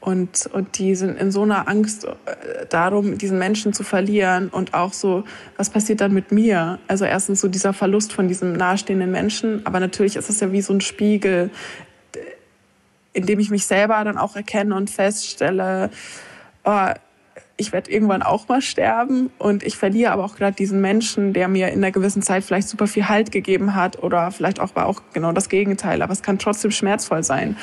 Und, 0.00 0.48
und 0.54 0.78
die 0.78 0.94
sind 0.94 1.18
in 1.18 1.30
so 1.30 1.42
einer 1.42 1.68
Angst 1.68 2.06
äh, 2.06 2.66
darum, 2.70 3.18
diesen 3.18 3.38
Menschen 3.38 3.74
zu 3.74 3.82
verlieren 3.82 4.48
und 4.48 4.72
auch 4.72 4.94
so, 4.94 5.24
was 5.58 5.68
passiert 5.68 6.00
dann 6.00 6.14
mit 6.14 6.32
mir? 6.32 6.78
Also 6.88 7.04
erstens 7.04 7.42
so 7.42 7.48
dieser 7.48 7.74
Verlust 7.74 8.14
von 8.14 8.26
diesem 8.26 8.54
nahestehenden 8.54 9.10
Menschen, 9.10 9.64
aber 9.66 9.78
natürlich 9.78 10.16
ist 10.16 10.30
es 10.30 10.40
ja 10.40 10.52
wie 10.52 10.62
so 10.62 10.72
ein 10.72 10.80
Spiegel, 10.80 11.50
in 13.12 13.26
dem 13.26 13.40
ich 13.40 13.50
mich 13.50 13.66
selber 13.66 14.02
dann 14.04 14.16
auch 14.16 14.36
erkenne 14.36 14.74
und 14.74 14.88
feststelle, 14.88 15.90
oh, 16.64 16.88
ich 17.60 17.72
werde 17.72 17.90
irgendwann 17.90 18.22
auch 18.22 18.48
mal 18.48 18.62
sterben 18.62 19.30
und 19.36 19.62
ich 19.62 19.76
verliere 19.76 20.12
aber 20.12 20.24
auch 20.24 20.36
gerade 20.36 20.56
diesen 20.56 20.80
Menschen, 20.80 21.34
der 21.34 21.46
mir 21.46 21.68
in 21.68 21.84
einer 21.84 21.92
gewissen 21.92 22.22
Zeit 22.22 22.42
vielleicht 22.42 22.68
super 22.68 22.86
viel 22.86 23.06
Halt 23.08 23.32
gegeben 23.32 23.74
hat 23.74 24.02
oder 24.02 24.30
vielleicht 24.30 24.60
auch 24.60 24.74
war 24.74 24.86
auch 24.86 25.02
genau 25.12 25.32
das 25.32 25.50
Gegenteil, 25.50 26.00
aber 26.00 26.14
es 26.14 26.22
kann 26.22 26.38
trotzdem 26.38 26.70
schmerzvoll 26.70 27.22
sein. 27.22 27.58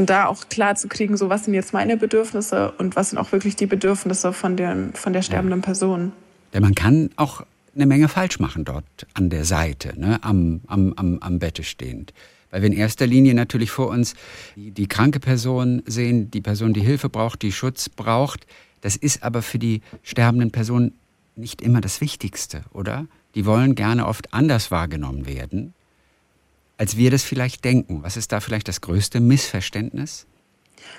Und 0.00 0.08
da 0.08 0.28
auch 0.28 0.48
klar 0.48 0.76
zu 0.76 0.88
kriegen, 0.88 1.18
so 1.18 1.28
was 1.28 1.44
sind 1.44 1.52
jetzt 1.52 1.74
meine 1.74 1.98
Bedürfnisse 1.98 2.72
und 2.78 2.96
was 2.96 3.10
sind 3.10 3.18
auch 3.18 3.32
wirklich 3.32 3.54
die 3.54 3.66
Bedürfnisse 3.66 4.32
von, 4.32 4.56
dem, 4.56 4.94
von 4.94 5.12
der 5.12 5.20
sterbenden 5.20 5.60
Person. 5.60 6.12
Denn 6.54 6.62
man 6.62 6.74
kann 6.74 7.10
auch 7.16 7.44
eine 7.74 7.84
Menge 7.84 8.08
falsch 8.08 8.40
machen 8.40 8.64
dort 8.64 8.86
an 9.12 9.28
der 9.28 9.44
Seite, 9.44 9.92
ne, 10.00 10.18
am, 10.22 10.62
am, 10.68 10.94
am, 10.94 11.18
am 11.18 11.38
Bette 11.38 11.64
stehend. 11.64 12.14
Weil 12.50 12.62
wir 12.62 12.68
in 12.68 12.72
erster 12.78 13.06
Linie 13.06 13.34
natürlich 13.34 13.70
vor 13.70 13.88
uns 13.88 14.14
die, 14.56 14.70
die 14.70 14.86
kranke 14.86 15.20
Person 15.20 15.82
sehen, 15.84 16.30
die 16.30 16.40
Person, 16.40 16.72
die 16.72 16.80
Hilfe 16.80 17.10
braucht, 17.10 17.42
die 17.42 17.52
Schutz 17.52 17.90
braucht. 17.90 18.46
Das 18.80 18.96
ist 18.96 19.22
aber 19.22 19.42
für 19.42 19.58
die 19.58 19.82
sterbenden 20.02 20.50
Personen 20.50 20.94
nicht 21.36 21.60
immer 21.60 21.82
das 21.82 22.00
Wichtigste, 22.00 22.62
oder? 22.72 23.04
Die 23.34 23.44
wollen 23.44 23.74
gerne 23.74 24.06
oft 24.06 24.32
anders 24.32 24.70
wahrgenommen 24.70 25.26
werden 25.26 25.74
als 26.80 26.96
wir 26.96 27.10
das 27.10 27.22
vielleicht 27.22 27.62
denken. 27.66 28.02
Was 28.02 28.16
ist 28.16 28.32
da 28.32 28.40
vielleicht 28.40 28.66
das 28.66 28.80
größte 28.80 29.20
Missverständnis? 29.20 30.26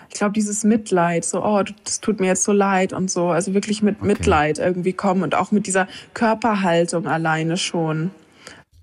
Ich 0.10 0.14
glaube, 0.14 0.34
dieses 0.34 0.64
Mitleid, 0.64 1.26
so, 1.26 1.44
oh, 1.44 1.64
das 1.84 2.00
tut 2.02 2.20
mir 2.20 2.28
jetzt 2.28 2.44
so 2.44 2.52
leid 2.52 2.94
und 2.94 3.10
so. 3.10 3.30
Also 3.30 3.56
wirklich 3.56 3.82
mit 3.82 3.98
okay. 3.98 4.06
Mitleid 4.06 4.60
irgendwie 4.60 4.94
kommen 4.94 5.24
und 5.24 5.34
auch 5.34 5.52
mit 5.52 5.66
dieser 5.66 5.88
Körperhaltung 6.14 7.08
alleine 7.08 7.58
schon. 7.58 8.12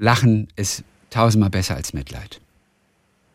Lachen 0.01 0.49
ist 0.57 0.83
tausendmal 1.11 1.51
besser 1.51 1.77
als 1.77 1.93
Mitleid. 1.93 2.41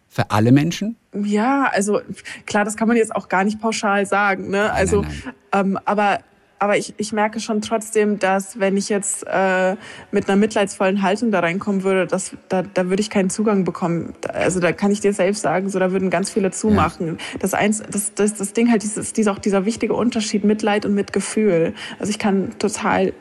Für 0.09 0.29
alle 0.29 0.51
Menschen? 0.51 0.97
Ja, 1.13 1.69
also 1.71 2.01
klar, 2.45 2.65
das 2.65 2.75
kann 2.75 2.89
man 2.89 2.97
jetzt 2.97 3.15
auch 3.15 3.29
gar 3.29 3.45
nicht 3.45 3.61
pauschal 3.61 4.05
sagen. 4.05 4.49
Ne? 4.49 4.73
Also, 4.73 5.03
nein, 5.03 5.23
nein. 5.23 5.65
Ähm, 5.67 5.79
aber 5.85 6.19
aber 6.63 6.77
ich, 6.77 6.93
ich 6.95 7.11
merke 7.11 7.41
schon 7.41 7.59
trotzdem, 7.59 8.19
dass 8.19 8.57
wenn 8.57 8.77
ich 8.77 8.87
jetzt 8.87 9.27
äh, 9.27 9.75
mit 10.11 10.29
einer 10.29 10.37
mitleidsvollen 10.37 11.01
Haltung 11.01 11.29
da 11.29 11.41
reinkommen 11.41 11.83
würde, 11.83 12.07
dass, 12.07 12.37
da, 12.47 12.61
da 12.61 12.87
würde 12.87 13.01
ich 13.01 13.09
keinen 13.09 13.29
Zugang 13.29 13.65
bekommen. 13.65 14.13
Also 14.31 14.61
da 14.61 14.71
kann 14.71 14.89
ich 14.89 15.01
dir 15.01 15.11
selbst 15.11 15.41
sagen, 15.41 15.67
so 15.67 15.77
da 15.77 15.91
würden 15.91 16.09
ganz 16.09 16.29
viele 16.29 16.51
zumachen. 16.51 17.07
Ja. 17.07 17.39
Das, 17.39 17.53
eins, 17.53 17.83
das, 17.91 18.13
das, 18.13 18.35
das 18.35 18.53
Ding 18.53 18.71
halt, 18.71 18.81
dieses, 18.81 19.11
dieser, 19.11 19.33
auch 19.33 19.39
dieser 19.39 19.65
wichtige 19.65 19.93
Unterschied 19.93 20.45
Mitleid 20.45 20.85
und 20.85 20.93
Mitgefühl. 20.93 21.73
Also 21.99 22.11
ich 22.11 22.17
kann 22.17 22.57
total 22.59 23.11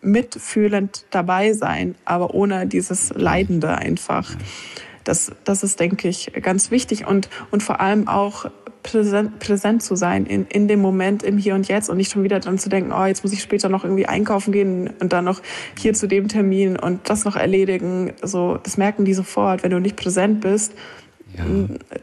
mitfühlend 0.00 1.04
dabei 1.10 1.54
sein, 1.54 1.96
aber 2.04 2.34
ohne 2.34 2.68
dieses 2.68 3.12
Leidende 3.16 3.78
einfach. 3.78 4.30
Das, 5.02 5.32
das 5.42 5.64
ist, 5.64 5.80
denke 5.80 6.06
ich, 6.06 6.32
ganz 6.40 6.70
wichtig 6.70 7.04
und, 7.04 7.28
und 7.50 7.64
vor 7.64 7.80
allem 7.80 8.06
auch 8.06 8.46
präsent, 8.82 9.38
präsent 9.38 9.82
zu 9.82 9.94
sein 9.96 10.26
in, 10.26 10.46
in 10.46 10.68
dem 10.68 10.80
Moment, 10.80 11.22
im 11.22 11.38
Hier 11.38 11.54
und 11.54 11.68
Jetzt 11.68 11.88
und 11.88 11.96
nicht 11.96 12.10
schon 12.10 12.22
wieder 12.22 12.40
dran 12.40 12.58
zu 12.58 12.68
denken, 12.68 12.92
oh, 12.92 13.04
jetzt 13.04 13.22
muss 13.22 13.32
ich 13.32 13.42
später 13.42 13.68
noch 13.68 13.84
irgendwie 13.84 14.06
einkaufen 14.06 14.52
gehen 14.52 14.90
und 15.00 15.12
dann 15.12 15.24
noch 15.24 15.40
hier 15.78 15.94
zu 15.94 16.08
dem 16.08 16.28
Termin 16.28 16.78
und 16.78 17.08
das 17.08 17.24
noch 17.24 17.36
erledigen. 17.36 18.12
So, 18.22 18.58
das 18.62 18.76
merken 18.76 19.04
die 19.04 19.14
sofort. 19.14 19.62
Wenn 19.62 19.70
du 19.70 19.78
nicht 19.78 19.96
präsent 19.96 20.40
bist, 20.40 20.72
ja. 21.36 21.44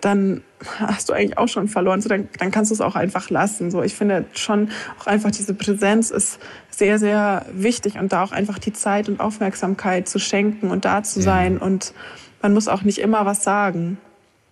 dann 0.01 0.41
hast 0.79 1.09
du 1.09 1.13
eigentlich 1.13 1.37
auch 1.37 1.47
schon 1.47 1.67
verloren. 1.67 2.01
So, 2.01 2.09
dann, 2.09 2.29
dann 2.39 2.51
kannst 2.51 2.71
du 2.71 2.75
es 2.75 2.81
auch 2.81 2.95
einfach 2.95 3.29
lassen. 3.29 3.71
So, 3.71 3.83
ich 3.83 3.95
finde 3.95 4.25
schon 4.33 4.69
auch 4.99 5.07
einfach 5.07 5.31
diese 5.31 5.53
Präsenz 5.53 6.11
ist 6.11 6.39
sehr, 6.69 6.97
sehr 6.97 7.45
wichtig 7.53 7.99
und 7.99 8.13
da 8.13 8.23
auch 8.23 8.31
einfach 8.31 8.57
die 8.59 8.73
Zeit 8.73 9.09
und 9.09 9.19
Aufmerksamkeit 9.19 10.07
zu 10.07 10.19
schenken 10.19 10.71
und 10.71 10.85
da 10.85 11.03
zu 11.03 11.19
ja. 11.19 11.25
sein 11.25 11.57
und 11.57 11.93
man 12.41 12.53
muss 12.53 12.69
auch 12.69 12.83
nicht 12.83 12.99
immer 12.99 13.25
was 13.25 13.43
sagen. 13.43 13.97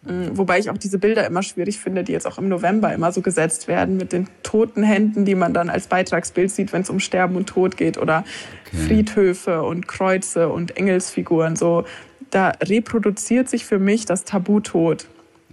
Mm, 0.08 0.38
wobei 0.38 0.60
ich 0.60 0.70
auch 0.70 0.78
diese 0.78 0.99
Bilder 0.99 1.26
immer 1.28 1.43
schwierig 1.43 1.80
finde, 1.80 2.03
die 2.03 2.14
jetzt 2.14 2.26
auch 2.26 2.38
im 2.38 2.47
November 2.47 2.93
immer 2.93 3.12
so 3.12 3.22
gesetzt 3.22 3.68
werden 3.68 3.97
mit 3.97 4.14
den 4.14 4.28
toten 4.43 4.84
Händen, 4.84 5.26
die 5.26 5.36
man 5.36 5.53
dann 5.53 5.70
als 5.70 5.88
Beitragsbild 5.88 6.49
sieht, 6.49 6.74
wenn 6.74 6.82
es 6.82 6.89
um 6.89 6.99
Sterben 6.99 7.36
und 7.36 7.47
Tod 7.47 7.78
geht 7.78 7.97
oder 7.97 8.24
okay. 8.68 8.78
Friedhöfe 8.88 9.64
und 9.64 9.88
Kreuze 9.88 10.49
und 10.49 10.78
Engelsfiguren. 10.78 11.55
So, 11.55 11.86
da 12.30 12.53
reproduziert 12.64 13.49
sich 13.49 13.66
für 13.66 13.80
mich 13.80 14.05
das 14.05 14.24
Tabu 14.24 14.60
Tod. 14.60 15.08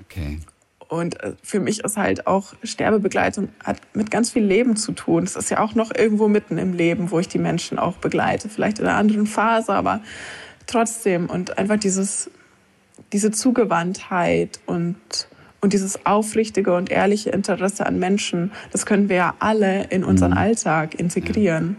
Okay. 0.05 0.39
Und 0.89 1.21
äh, 1.23 1.33
für 1.43 1.61
mich 1.61 1.83
ist 1.83 1.97
halt 1.97 2.27
auch 2.27 2.55
Sterbebegleitung 2.63 3.49
hat 3.63 3.79
mit 3.95 4.11
ganz 4.11 4.31
viel 4.31 4.45
Leben 4.45 4.77
zu 4.77 4.93
tun. 4.93 5.25
Es 5.25 5.35
ist 5.35 5.51
ja 5.51 5.61
auch 5.61 5.75
noch 5.75 5.93
irgendwo 5.95 6.29
mitten 6.29 6.59
im 6.59 6.73
Leben, 6.73 7.11
wo 7.11 7.19
ich 7.19 7.29
die 7.29 7.39
Menschen 7.39 7.79
auch 7.79 7.97
begleite. 7.97 8.49
Vielleicht 8.49 8.79
in 8.79 8.87
einer 8.87 8.97
anderen 8.97 9.27
Phase, 9.27 9.73
aber 9.73 10.01
trotzdem. 10.67 11.29
Und 11.29 11.59
einfach 11.59 11.79
dieses 11.79 12.31
diese 13.15 13.31
Zugewandtheit 13.31 14.59
und, 14.67 14.97
und 15.61 15.73
dieses 15.73 16.05
aufrichtige 16.05 16.75
und 16.75 16.91
ehrliche 16.91 17.31
Interesse 17.31 17.87
an 17.87 18.01
Menschen, 18.01 18.51
das 18.73 18.87
können 18.87 19.09
wir 19.09 19.17
ja 19.17 19.35
alle 19.39 19.85
in 19.85 20.03
unseren 20.03 20.33
mhm. 20.33 20.39
Alltag 20.39 20.99
integrieren. 20.99 21.77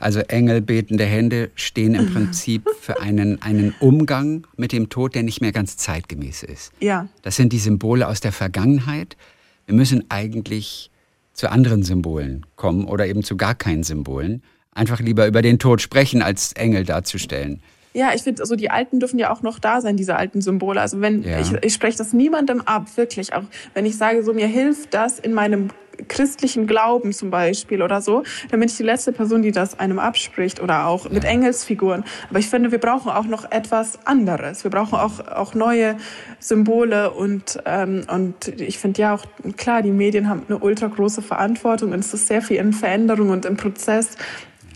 Also 0.00 0.20
Engel, 0.20 0.62
betende 0.62 1.04
Hände 1.04 1.50
stehen 1.56 1.94
im 1.94 2.12
Prinzip 2.12 2.66
für 2.80 3.02
einen, 3.02 3.42
einen 3.42 3.74
Umgang 3.80 4.46
mit 4.56 4.72
dem 4.72 4.88
Tod, 4.88 5.14
der 5.14 5.24
nicht 5.24 5.42
mehr 5.42 5.52
ganz 5.52 5.76
zeitgemäß 5.76 6.42
ist. 6.42 6.72
Ja. 6.80 7.08
Das 7.20 7.36
sind 7.36 7.52
die 7.52 7.58
Symbole 7.58 8.08
aus 8.08 8.20
der 8.20 8.32
Vergangenheit. 8.32 9.18
Wir 9.66 9.74
müssen 9.74 10.04
eigentlich 10.08 10.90
zu 11.34 11.50
anderen 11.50 11.82
Symbolen 11.82 12.46
kommen 12.56 12.86
oder 12.86 13.06
eben 13.06 13.22
zu 13.22 13.36
gar 13.36 13.54
keinen 13.54 13.82
Symbolen. 13.82 14.42
Einfach 14.72 15.00
lieber 15.00 15.26
über 15.26 15.42
den 15.42 15.58
Tod 15.58 15.82
sprechen, 15.82 16.22
als 16.22 16.52
Engel 16.54 16.84
darzustellen. 16.84 17.60
Ja, 17.98 18.12
ich 18.14 18.22
finde, 18.22 18.42
also 18.42 18.54
die 18.54 18.70
Alten 18.70 19.00
dürfen 19.00 19.18
ja 19.18 19.32
auch 19.32 19.42
noch 19.42 19.58
da 19.58 19.80
sein, 19.80 19.96
diese 19.96 20.14
alten 20.14 20.40
Symbole. 20.40 20.80
Also 20.80 21.00
wenn 21.00 21.24
ja. 21.24 21.40
ich, 21.40 21.52
ich 21.62 21.74
spreche 21.74 21.98
das 21.98 22.12
niemandem 22.12 22.60
ab, 22.60 22.86
wirklich. 22.96 23.34
Auch 23.34 23.42
wenn 23.74 23.86
ich 23.86 23.96
sage, 23.96 24.22
so 24.22 24.32
mir 24.32 24.46
hilft 24.46 24.94
das 24.94 25.18
in 25.18 25.34
meinem 25.34 25.70
christlichen 26.06 26.68
Glauben 26.68 27.12
zum 27.12 27.30
Beispiel 27.30 27.82
oder 27.82 28.00
so, 28.00 28.22
dann 28.52 28.60
bin 28.60 28.68
ich 28.68 28.76
die 28.76 28.84
letzte 28.84 29.10
Person, 29.10 29.42
die 29.42 29.50
das 29.50 29.80
einem 29.80 29.98
abspricht 29.98 30.62
oder 30.62 30.86
auch 30.86 31.06
ja. 31.06 31.10
mit 31.10 31.24
Engelsfiguren. 31.24 32.04
Aber 32.30 32.38
ich 32.38 32.46
finde, 32.46 32.70
wir 32.70 32.78
brauchen 32.78 33.10
auch 33.10 33.24
noch 33.24 33.50
etwas 33.50 34.06
anderes. 34.06 34.62
Wir 34.62 34.70
brauchen 34.70 34.94
auch, 34.94 35.26
auch 35.26 35.54
neue 35.54 35.96
Symbole 36.38 37.10
und, 37.10 37.58
ähm, 37.64 38.02
und 38.14 38.46
ich 38.60 38.78
finde 38.78 39.02
ja 39.02 39.14
auch, 39.16 39.24
klar, 39.56 39.82
die 39.82 39.90
Medien 39.90 40.28
haben 40.28 40.44
eine 40.48 40.58
ultra 40.58 40.86
große 40.86 41.20
Verantwortung 41.20 41.90
und 41.90 41.98
es 41.98 42.14
ist 42.14 42.28
sehr 42.28 42.42
viel 42.42 42.58
in 42.58 42.72
Veränderung 42.72 43.30
und 43.30 43.44
im 43.44 43.56
Prozess. 43.56 44.10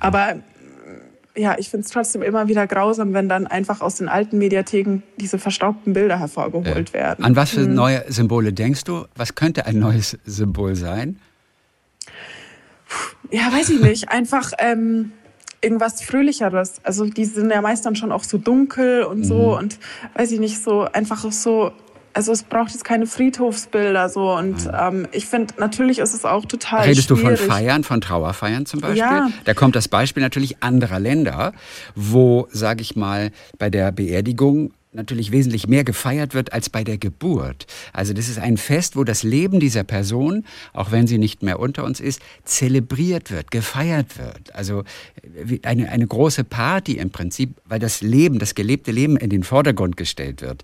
Aber 0.00 0.40
ja, 1.34 1.56
ich 1.58 1.70
finde 1.70 1.86
es 1.86 1.92
trotzdem 1.92 2.22
immer 2.22 2.48
wieder 2.48 2.66
grausam, 2.66 3.14
wenn 3.14 3.28
dann 3.28 3.46
einfach 3.46 3.80
aus 3.80 3.96
den 3.96 4.08
alten 4.08 4.38
Mediatheken 4.38 5.02
diese 5.16 5.38
verstaubten 5.38 5.92
Bilder 5.92 6.18
hervorgeholt 6.18 6.90
ja. 6.90 6.94
werden. 6.94 7.24
An 7.24 7.36
was 7.36 7.50
für 7.50 7.60
mhm. 7.60 7.74
neue 7.74 8.04
Symbole 8.08 8.52
denkst 8.52 8.84
du? 8.84 9.06
Was 9.16 9.34
könnte 9.34 9.66
ein 9.66 9.78
neues 9.78 10.18
Symbol 10.24 10.74
sein? 10.74 11.18
Ja, 13.30 13.50
weiß 13.50 13.70
ich 13.70 13.80
nicht. 13.80 14.10
Einfach 14.10 14.52
ähm, 14.58 15.12
irgendwas 15.62 16.02
Fröhlicheres. 16.02 16.80
Also 16.82 17.06
die 17.06 17.24
sind 17.24 17.50
ja 17.50 17.62
meist 17.62 17.86
dann 17.86 17.96
schon 17.96 18.12
auch 18.12 18.24
so 18.24 18.36
dunkel 18.36 19.04
und 19.04 19.24
so 19.24 19.52
mhm. 19.52 19.58
und 19.58 19.78
weiß 20.14 20.32
ich 20.32 20.40
nicht, 20.40 20.62
so 20.62 20.82
einfach 20.82 21.30
so 21.32 21.72
also 22.14 22.32
es 22.32 22.42
braucht 22.42 22.70
jetzt 22.72 22.84
keine 22.84 23.06
Friedhofsbilder 23.06 24.08
so 24.08 24.36
und 24.36 24.68
ähm, 24.78 25.08
ich 25.12 25.26
finde 25.26 25.54
natürlich 25.58 25.98
ist 25.98 26.14
es 26.14 26.24
auch 26.24 26.44
total 26.44 26.82
Redest 26.82 27.08
schwierig. 27.08 27.22
du 27.22 27.36
von 27.36 27.36
Feiern, 27.36 27.84
von 27.84 28.00
Trauerfeiern 28.00 28.66
zum 28.66 28.80
Beispiel? 28.80 28.98
Ja. 28.98 29.30
Da 29.44 29.54
kommt 29.54 29.76
das 29.76 29.88
Beispiel 29.88 30.22
natürlich 30.22 30.62
anderer 30.62 30.98
Länder, 30.98 31.52
wo, 31.94 32.48
sage 32.50 32.82
ich 32.82 32.96
mal, 32.96 33.30
bei 33.58 33.70
der 33.70 33.92
Beerdigung 33.92 34.72
natürlich 34.92 35.32
wesentlich 35.32 35.66
mehr 35.68 35.84
gefeiert 35.84 36.34
wird 36.34 36.52
als 36.52 36.68
bei 36.68 36.84
der 36.84 36.98
Geburt. 36.98 37.66
Also 37.92 38.12
das 38.12 38.28
ist 38.28 38.38
ein 38.38 38.56
Fest, 38.56 38.96
wo 38.96 39.04
das 39.04 39.22
Leben 39.22 39.58
dieser 39.58 39.84
Person, 39.84 40.44
auch 40.72 40.92
wenn 40.92 41.06
sie 41.06 41.18
nicht 41.18 41.42
mehr 41.42 41.58
unter 41.58 41.84
uns 41.84 41.98
ist, 41.98 42.20
zelebriert 42.44 43.30
wird, 43.30 43.50
gefeiert 43.50 44.18
wird. 44.18 44.54
Also 44.54 44.84
eine, 45.62 45.88
eine 45.88 46.06
große 46.06 46.44
Party 46.44 46.98
im 46.98 47.10
Prinzip, 47.10 47.54
weil 47.64 47.78
das 47.78 48.02
Leben, 48.02 48.38
das 48.38 48.54
gelebte 48.54 48.92
Leben 48.92 49.16
in 49.16 49.30
den 49.30 49.44
Vordergrund 49.44 49.96
gestellt 49.96 50.42
wird. 50.42 50.62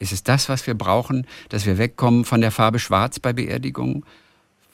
Ist 0.00 0.12
es 0.12 0.24
das, 0.24 0.48
was 0.48 0.66
wir 0.66 0.74
brauchen, 0.74 1.26
dass 1.50 1.66
wir 1.66 1.78
wegkommen 1.78 2.24
von 2.24 2.40
der 2.40 2.50
Farbe 2.50 2.80
Schwarz 2.80 3.20
bei 3.20 3.32
Beerdigungen? 3.32 4.04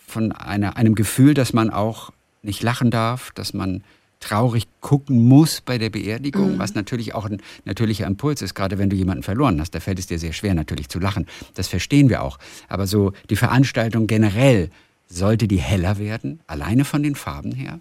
Von 0.07 0.33
einer, 0.33 0.77
einem 0.77 0.95
Gefühl, 0.95 1.35
dass 1.35 1.53
man 1.53 1.69
auch 1.69 2.13
nicht 2.43 2.63
lachen 2.63 2.91
darf, 2.91 3.33
dass 3.33 3.53
man 3.53 3.83
traurig 4.21 4.67
gucken 4.81 5.27
muss 5.27 5.61
bei 5.61 5.79
der 5.79 5.91
Beerdigung, 5.91 6.55
mhm. 6.55 6.59
was 6.59 6.75
natürlich 6.75 7.15
auch 7.15 7.27
ein 7.27 7.43
natürlicher 7.65 8.07
Impuls 8.07 8.41
ist, 8.41 8.55
gerade 8.55 8.79
wenn 8.79 8.89
du 8.89 8.97
jemanden 8.97 9.25
verloren 9.25 9.61
hast. 9.61 9.75
Da 9.75 9.81
fällt 9.81 9.99
es 9.99 10.07
dir 10.07 10.19
sehr 10.19 10.33
schwer, 10.33 10.55
natürlich 10.55 10.89
zu 10.89 10.99
lachen. 10.99 11.27
Das 11.55 11.69
verstehen 11.69 12.09
wir 12.09 12.23
auch. 12.23 12.39
Aber 12.69 12.87
so 12.87 13.13
die 13.29 13.37
Veranstaltung 13.37 14.07
generell, 14.07 14.71
sollte 15.09 15.49
die 15.49 15.59
heller 15.59 15.99
werden, 15.99 16.41
alleine 16.47 16.85
von 16.85 17.03
den 17.03 17.15
Farben 17.15 17.53
her? 17.53 17.79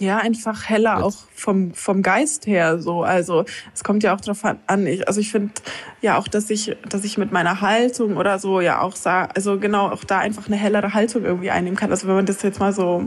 Ja, 0.00 0.16
einfach 0.16 0.68
heller, 0.70 1.04
auch 1.04 1.14
vom, 1.34 1.74
vom 1.74 2.02
Geist 2.02 2.46
her 2.46 2.78
so. 2.78 3.02
Also 3.02 3.44
es 3.74 3.84
kommt 3.84 4.02
ja 4.02 4.14
auch 4.14 4.20
darauf 4.20 4.42
an. 4.44 4.86
Ich, 4.86 5.06
also 5.06 5.20
ich 5.20 5.30
finde 5.30 5.52
ja 6.00 6.16
auch, 6.16 6.26
dass 6.26 6.48
ich, 6.48 6.74
dass 6.88 7.04
ich 7.04 7.18
mit 7.18 7.32
meiner 7.32 7.60
Haltung 7.60 8.16
oder 8.16 8.38
so 8.38 8.62
ja 8.62 8.80
auch 8.80 8.96
sage, 8.96 9.36
also 9.36 9.58
genau 9.58 9.90
auch 9.90 10.04
da 10.04 10.18
einfach 10.18 10.46
eine 10.46 10.56
hellere 10.56 10.94
Haltung 10.94 11.24
irgendwie 11.24 11.50
einnehmen 11.50 11.78
kann. 11.78 11.90
Also 11.90 12.08
wenn 12.08 12.14
man 12.14 12.24
das 12.24 12.40
jetzt 12.40 12.60
mal 12.60 12.72
so 12.72 13.00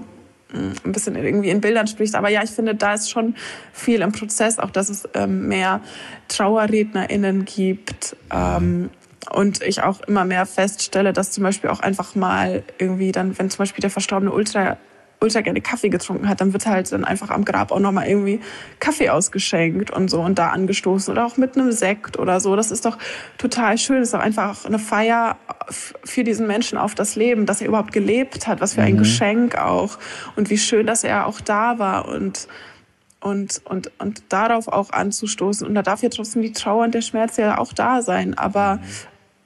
mm, 0.54 0.74
ein 0.86 0.92
bisschen 0.92 1.16
irgendwie 1.16 1.50
in 1.50 1.62
Bildern 1.62 1.88
spricht. 1.88 2.14
Aber 2.14 2.30
ja, 2.30 2.44
ich 2.44 2.52
finde, 2.52 2.76
da 2.76 2.94
ist 2.94 3.10
schon 3.10 3.34
viel 3.72 4.02
im 4.02 4.12
Prozess, 4.12 4.60
auch 4.60 4.70
dass 4.70 4.90
es 4.90 5.10
ähm, 5.16 5.48
mehr 5.48 5.82
TrauerrednerInnen 6.28 7.46
gibt. 7.46 8.16
Ähm, 8.32 8.92
und 9.32 9.64
ich 9.64 9.82
auch 9.82 10.02
immer 10.02 10.26
mehr 10.26 10.46
feststelle, 10.46 11.12
dass 11.12 11.32
zum 11.32 11.44
Beispiel 11.44 11.72
auch 11.72 11.80
einfach 11.80 12.14
mal 12.14 12.62
irgendwie 12.78 13.12
dann, 13.12 13.36
wenn 13.40 13.50
zum 13.50 13.60
Beispiel 13.60 13.82
der 13.82 13.90
verstorbene 13.90 14.32
Ultra 14.32 14.78
ultra 15.24 15.42
gerne 15.42 15.62
Kaffee 15.62 15.90
getrunken 15.90 16.28
hat, 16.28 16.42
dann 16.42 16.54
wird 16.54 16.66
halt 16.66 16.92
dann 16.92 17.06
einfach 17.06 17.30
am 17.30 17.46
Grab 17.46 17.72
auch 17.72 17.80
nochmal 17.80 18.08
irgendwie 18.08 18.42
Kaffee 18.80 19.10
ausgeschenkt 19.10 19.90
und 19.90 20.10
so 20.10 20.22
und 20.22 20.38
da 20.38 20.50
angestoßen 20.50 21.12
oder 21.12 21.26
auch 21.26 21.38
mit 21.38 21.58
einem 21.58 21.72
Sekt 21.72 22.20
oder 22.20 22.40
so. 22.40 22.56
Das 22.56 22.72
ist 22.72 22.86
doch 22.86 22.98
total 23.38 23.78
schön. 23.78 24.00
Das 24.00 24.10
ist 24.10 24.14
doch 24.14 24.20
einfach 24.20 24.66
eine 24.66 24.80
Feier 24.80 25.38
für 26.04 26.24
diesen 26.24 26.46
Menschen 26.46 26.78
auf 26.78 26.94
das 26.94 27.16
Leben, 27.16 27.46
dass 27.46 27.62
er 27.62 27.68
überhaupt 27.68 27.94
gelebt 27.94 28.48
hat. 28.48 28.60
Was 28.60 28.74
für 28.74 28.82
ein 28.82 28.96
mhm. 28.96 29.00
Geschenk 29.00 29.56
auch. 29.58 29.98
Und 30.36 30.50
wie 30.50 30.58
schön, 30.58 30.86
dass 30.86 31.04
er 31.04 31.26
auch 31.26 31.42
da 31.42 31.80
war 31.80 32.08
und 32.08 32.48
und, 33.22 33.62
und, 33.64 33.90
und 34.00 34.24
darauf 34.28 34.68
auch 34.68 34.92
anzustoßen. 34.92 35.66
Und 35.66 35.76
da 35.76 35.82
darf 35.82 36.04
ja 36.04 36.10
trotzdem 36.10 36.42
die 36.42 36.52
Trauer 36.52 36.84
und 36.84 36.94
der 36.94 37.02
Schmerz 37.02 37.38
ja 37.38 37.58
auch 37.58 37.72
da 37.72 38.02
sein. 38.02 38.38
Aber, 38.38 38.82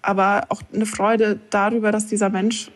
aber 0.02 0.46
auch 0.50 0.64
eine 0.74 0.88
Freude 0.88 1.40
darüber, 1.52 1.92
dass 1.92 2.08
dieser 2.08 2.30
Mensch 2.30 2.72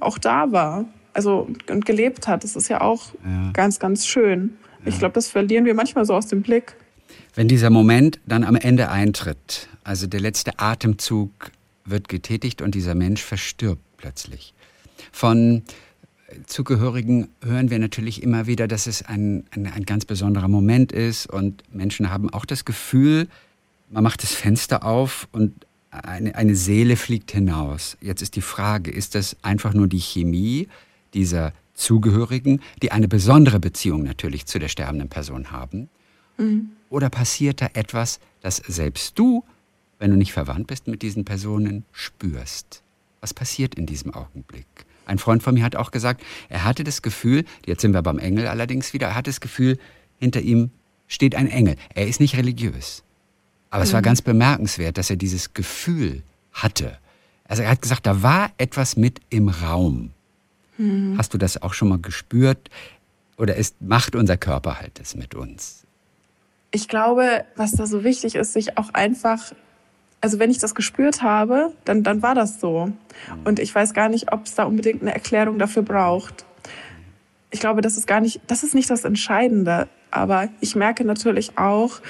auch 0.00 0.18
da 0.18 0.52
war 0.52 0.84
also 1.14 1.48
und 1.68 1.86
gelebt 1.86 2.28
hat. 2.28 2.44
Das 2.44 2.56
ist 2.56 2.68
ja 2.68 2.80
auch 2.80 3.12
ja. 3.24 3.50
ganz, 3.52 3.78
ganz 3.78 4.06
schön. 4.06 4.56
Ja. 4.84 4.90
Ich 4.90 4.98
glaube, 4.98 5.14
das 5.14 5.28
verlieren 5.28 5.64
wir 5.64 5.74
manchmal 5.74 6.04
so 6.04 6.14
aus 6.14 6.26
dem 6.26 6.42
Blick. 6.42 6.76
Wenn 7.34 7.48
dieser 7.48 7.70
Moment 7.70 8.20
dann 8.26 8.44
am 8.44 8.56
Ende 8.56 8.90
eintritt, 8.90 9.68
also 9.82 10.06
der 10.06 10.20
letzte 10.20 10.58
Atemzug 10.58 11.30
wird 11.84 12.08
getätigt 12.08 12.62
und 12.62 12.74
dieser 12.74 12.94
Mensch 12.94 13.22
verstirbt 13.22 13.82
plötzlich. 13.96 14.54
Von 15.12 15.62
Zugehörigen 16.46 17.28
hören 17.42 17.70
wir 17.70 17.78
natürlich 17.78 18.22
immer 18.22 18.46
wieder, 18.46 18.66
dass 18.66 18.86
es 18.86 19.02
ein, 19.02 19.44
ein, 19.50 19.66
ein 19.66 19.84
ganz 19.84 20.04
besonderer 20.04 20.48
Moment 20.48 20.92
ist 20.92 21.26
und 21.26 21.62
Menschen 21.72 22.10
haben 22.10 22.30
auch 22.30 22.44
das 22.44 22.64
Gefühl, 22.64 23.28
man 23.90 24.02
macht 24.02 24.22
das 24.22 24.32
Fenster 24.32 24.84
auf 24.84 25.28
und 25.32 25.66
eine, 25.90 26.34
eine 26.34 26.56
Seele 26.56 26.96
fliegt 26.96 27.30
hinaus. 27.30 27.96
Jetzt 28.00 28.22
ist 28.22 28.34
die 28.36 28.42
Frage, 28.42 28.90
ist 28.90 29.14
das 29.14 29.36
einfach 29.42 29.74
nur 29.74 29.86
die 29.86 30.00
Chemie? 30.00 30.68
Dieser 31.14 31.52
Zugehörigen, 31.74 32.60
die 32.82 32.92
eine 32.92 33.08
besondere 33.08 33.60
Beziehung 33.60 34.02
natürlich 34.02 34.46
zu 34.46 34.58
der 34.58 34.68
sterbenden 34.68 35.08
Person 35.08 35.50
haben? 35.50 35.88
Mhm. 36.38 36.70
Oder 36.90 37.10
passiert 37.10 37.60
da 37.60 37.68
etwas, 37.74 38.20
das 38.40 38.56
selbst 38.56 39.18
du, 39.18 39.44
wenn 39.98 40.10
du 40.10 40.16
nicht 40.16 40.32
verwandt 40.32 40.66
bist 40.66 40.86
mit 40.86 41.02
diesen 41.02 41.24
Personen, 41.24 41.84
spürst? 41.92 42.82
Was 43.20 43.34
passiert 43.34 43.74
in 43.74 43.86
diesem 43.86 44.14
Augenblick? 44.14 44.66
Ein 45.06 45.18
Freund 45.18 45.42
von 45.42 45.54
mir 45.54 45.64
hat 45.64 45.76
auch 45.76 45.90
gesagt, 45.90 46.22
er 46.48 46.64
hatte 46.64 46.84
das 46.84 47.02
Gefühl, 47.02 47.44
jetzt 47.66 47.82
sind 47.82 47.92
wir 47.92 48.02
beim 48.02 48.18
Engel 48.18 48.46
allerdings 48.46 48.92
wieder, 48.92 49.08
er 49.08 49.14
hat 49.14 49.26
das 49.26 49.40
Gefühl, 49.40 49.78
hinter 50.18 50.40
ihm 50.40 50.70
steht 51.08 51.34
ein 51.34 51.48
Engel. 51.48 51.76
Er 51.94 52.06
ist 52.06 52.20
nicht 52.20 52.36
religiös. 52.36 53.02
Aber 53.70 53.80
mhm. 53.80 53.88
es 53.88 53.92
war 53.92 54.00
mhm. 54.00 54.04
ganz 54.04 54.22
bemerkenswert, 54.22 54.98
dass 54.98 55.10
er 55.10 55.16
dieses 55.16 55.52
Gefühl 55.52 56.22
hatte. 56.52 56.98
Also 57.46 57.62
er 57.62 57.70
hat 57.70 57.82
gesagt, 57.82 58.06
da 58.06 58.22
war 58.22 58.50
etwas 58.56 58.96
mit 58.96 59.20
im 59.28 59.48
Raum. 59.48 60.10
Mhm. 60.78 61.16
Hast 61.18 61.34
du 61.34 61.38
das 61.38 61.60
auch 61.62 61.74
schon 61.74 61.88
mal 61.88 61.98
gespürt? 61.98 62.70
Oder 63.36 63.56
ist, 63.56 63.80
macht 63.80 64.14
unser 64.14 64.36
Körper 64.36 64.80
halt 64.80 65.00
das 65.00 65.14
mit 65.14 65.34
uns? 65.34 65.84
Ich 66.70 66.88
glaube, 66.88 67.44
was 67.56 67.72
da 67.72 67.86
so 67.86 68.04
wichtig 68.04 68.34
ist, 68.34 68.52
sich 68.52 68.78
auch 68.78 68.92
einfach, 68.94 69.52
also 70.20 70.38
wenn 70.38 70.50
ich 70.50 70.58
das 70.58 70.74
gespürt 70.74 71.22
habe, 71.22 71.72
dann, 71.84 72.02
dann 72.02 72.22
war 72.22 72.34
das 72.34 72.60
so. 72.60 72.86
Mhm. 72.86 72.94
Und 73.44 73.58
ich 73.58 73.74
weiß 73.74 73.94
gar 73.94 74.08
nicht, 74.08 74.32
ob 74.32 74.46
es 74.46 74.54
da 74.54 74.64
unbedingt 74.64 75.02
eine 75.02 75.14
Erklärung 75.14 75.58
dafür 75.58 75.82
braucht. 75.82 76.44
Ich 77.50 77.60
glaube, 77.60 77.80
das 77.80 77.96
ist 77.96 78.06
gar 78.06 78.20
nicht, 78.20 78.40
das 78.48 78.64
ist 78.64 78.74
nicht 78.74 78.90
das 78.90 79.04
Entscheidende. 79.04 79.88
Aber 80.10 80.48
ich 80.60 80.76
merke 80.76 81.04
natürlich 81.04 81.58
auch, 81.58 82.00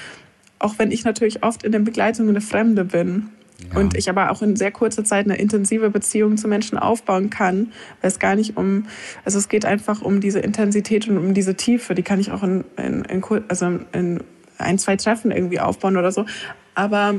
auch 0.58 0.78
wenn 0.78 0.90
ich 0.90 1.04
natürlich 1.04 1.42
oft 1.42 1.62
in 1.62 1.72
der 1.72 1.80
Begleitung 1.80 2.28
eine 2.28 2.40
Fremde 2.40 2.84
bin, 2.84 3.30
Und 3.74 3.96
ich 3.96 4.10
aber 4.10 4.30
auch 4.30 4.42
in 4.42 4.56
sehr 4.56 4.70
kurzer 4.70 5.04
Zeit 5.04 5.26
eine 5.26 5.36
intensive 5.36 5.90
Beziehung 5.90 6.36
zu 6.36 6.48
Menschen 6.48 6.76
aufbauen 6.76 7.30
kann, 7.30 7.72
weil 8.00 8.10
es 8.10 8.18
gar 8.18 8.34
nicht 8.34 8.56
um, 8.56 8.86
also 9.24 9.38
es 9.38 9.48
geht 9.48 9.64
einfach 9.64 10.02
um 10.02 10.20
diese 10.20 10.40
Intensität 10.40 11.08
und 11.08 11.18
um 11.18 11.34
diese 11.34 11.54
Tiefe, 11.54 11.94
die 11.94 12.02
kann 12.02 12.20
ich 12.20 12.30
auch 12.30 12.42
in, 12.42 12.64
in, 12.76 13.04
in, 13.04 13.24
also 13.48 13.80
in 13.92 14.22
ein, 14.58 14.78
zwei 14.78 14.96
Treffen 14.96 15.30
irgendwie 15.30 15.60
aufbauen 15.60 15.96
oder 15.96 16.12
so. 16.12 16.26
Aber 16.74 17.14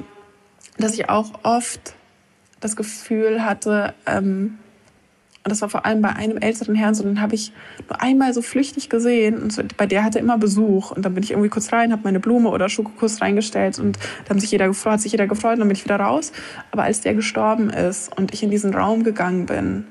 dass 0.77 0.93
ich 0.93 1.09
auch 1.09 1.31
oft 1.43 1.95
das 2.59 2.75
Gefühl 2.75 3.43
hatte, 3.43 3.93
ähm, 4.05 4.57
und 5.45 5.51
das 5.51 5.61
war 5.61 5.69
vor 5.69 5.85
allem 5.85 6.01
bei 6.01 6.09
einem 6.09 6.37
älteren 6.37 6.73
Herrn 6.73 6.95
so, 6.95 7.03
den 7.03 7.21
habe 7.21 7.35
ich 7.35 7.53
nur 7.87 8.01
einmal 8.01 8.33
so 8.33 8.41
flüchtig 8.41 8.89
gesehen. 8.89 9.37
Und 9.43 9.53
so, 9.53 9.61
bei 9.77 9.85
der 9.85 10.03
hatte 10.03 10.17
immer 10.17 10.39
Besuch. 10.39 10.89
Und 10.89 11.05
dann 11.05 11.13
bin 11.13 11.21
ich 11.21 11.29
irgendwie 11.29 11.49
kurz 11.49 11.71
rein, 11.71 11.91
habe 11.91 12.01
meine 12.03 12.19
Blume 12.19 12.49
oder 12.49 12.67
Schokokuss 12.67 13.21
reingestellt 13.21 13.77
und 13.77 13.99
da 14.23 14.31
haben 14.31 14.39
sich 14.39 14.49
jeder 14.49 14.67
gefreut, 14.67 14.93
hat 14.93 15.01
sich 15.01 15.11
jeder 15.11 15.27
gefreut 15.27 15.53
und 15.53 15.59
dann 15.59 15.67
bin 15.67 15.77
ich 15.77 15.83
wieder 15.83 15.97
raus. 15.97 16.31
Aber 16.71 16.81
als 16.81 17.01
der 17.01 17.13
gestorben 17.13 17.69
ist 17.69 18.11
und 18.17 18.33
ich 18.33 18.41
in 18.41 18.49
diesen 18.49 18.73
Raum 18.73 19.03
gegangen 19.03 19.45
bin, 19.45 19.85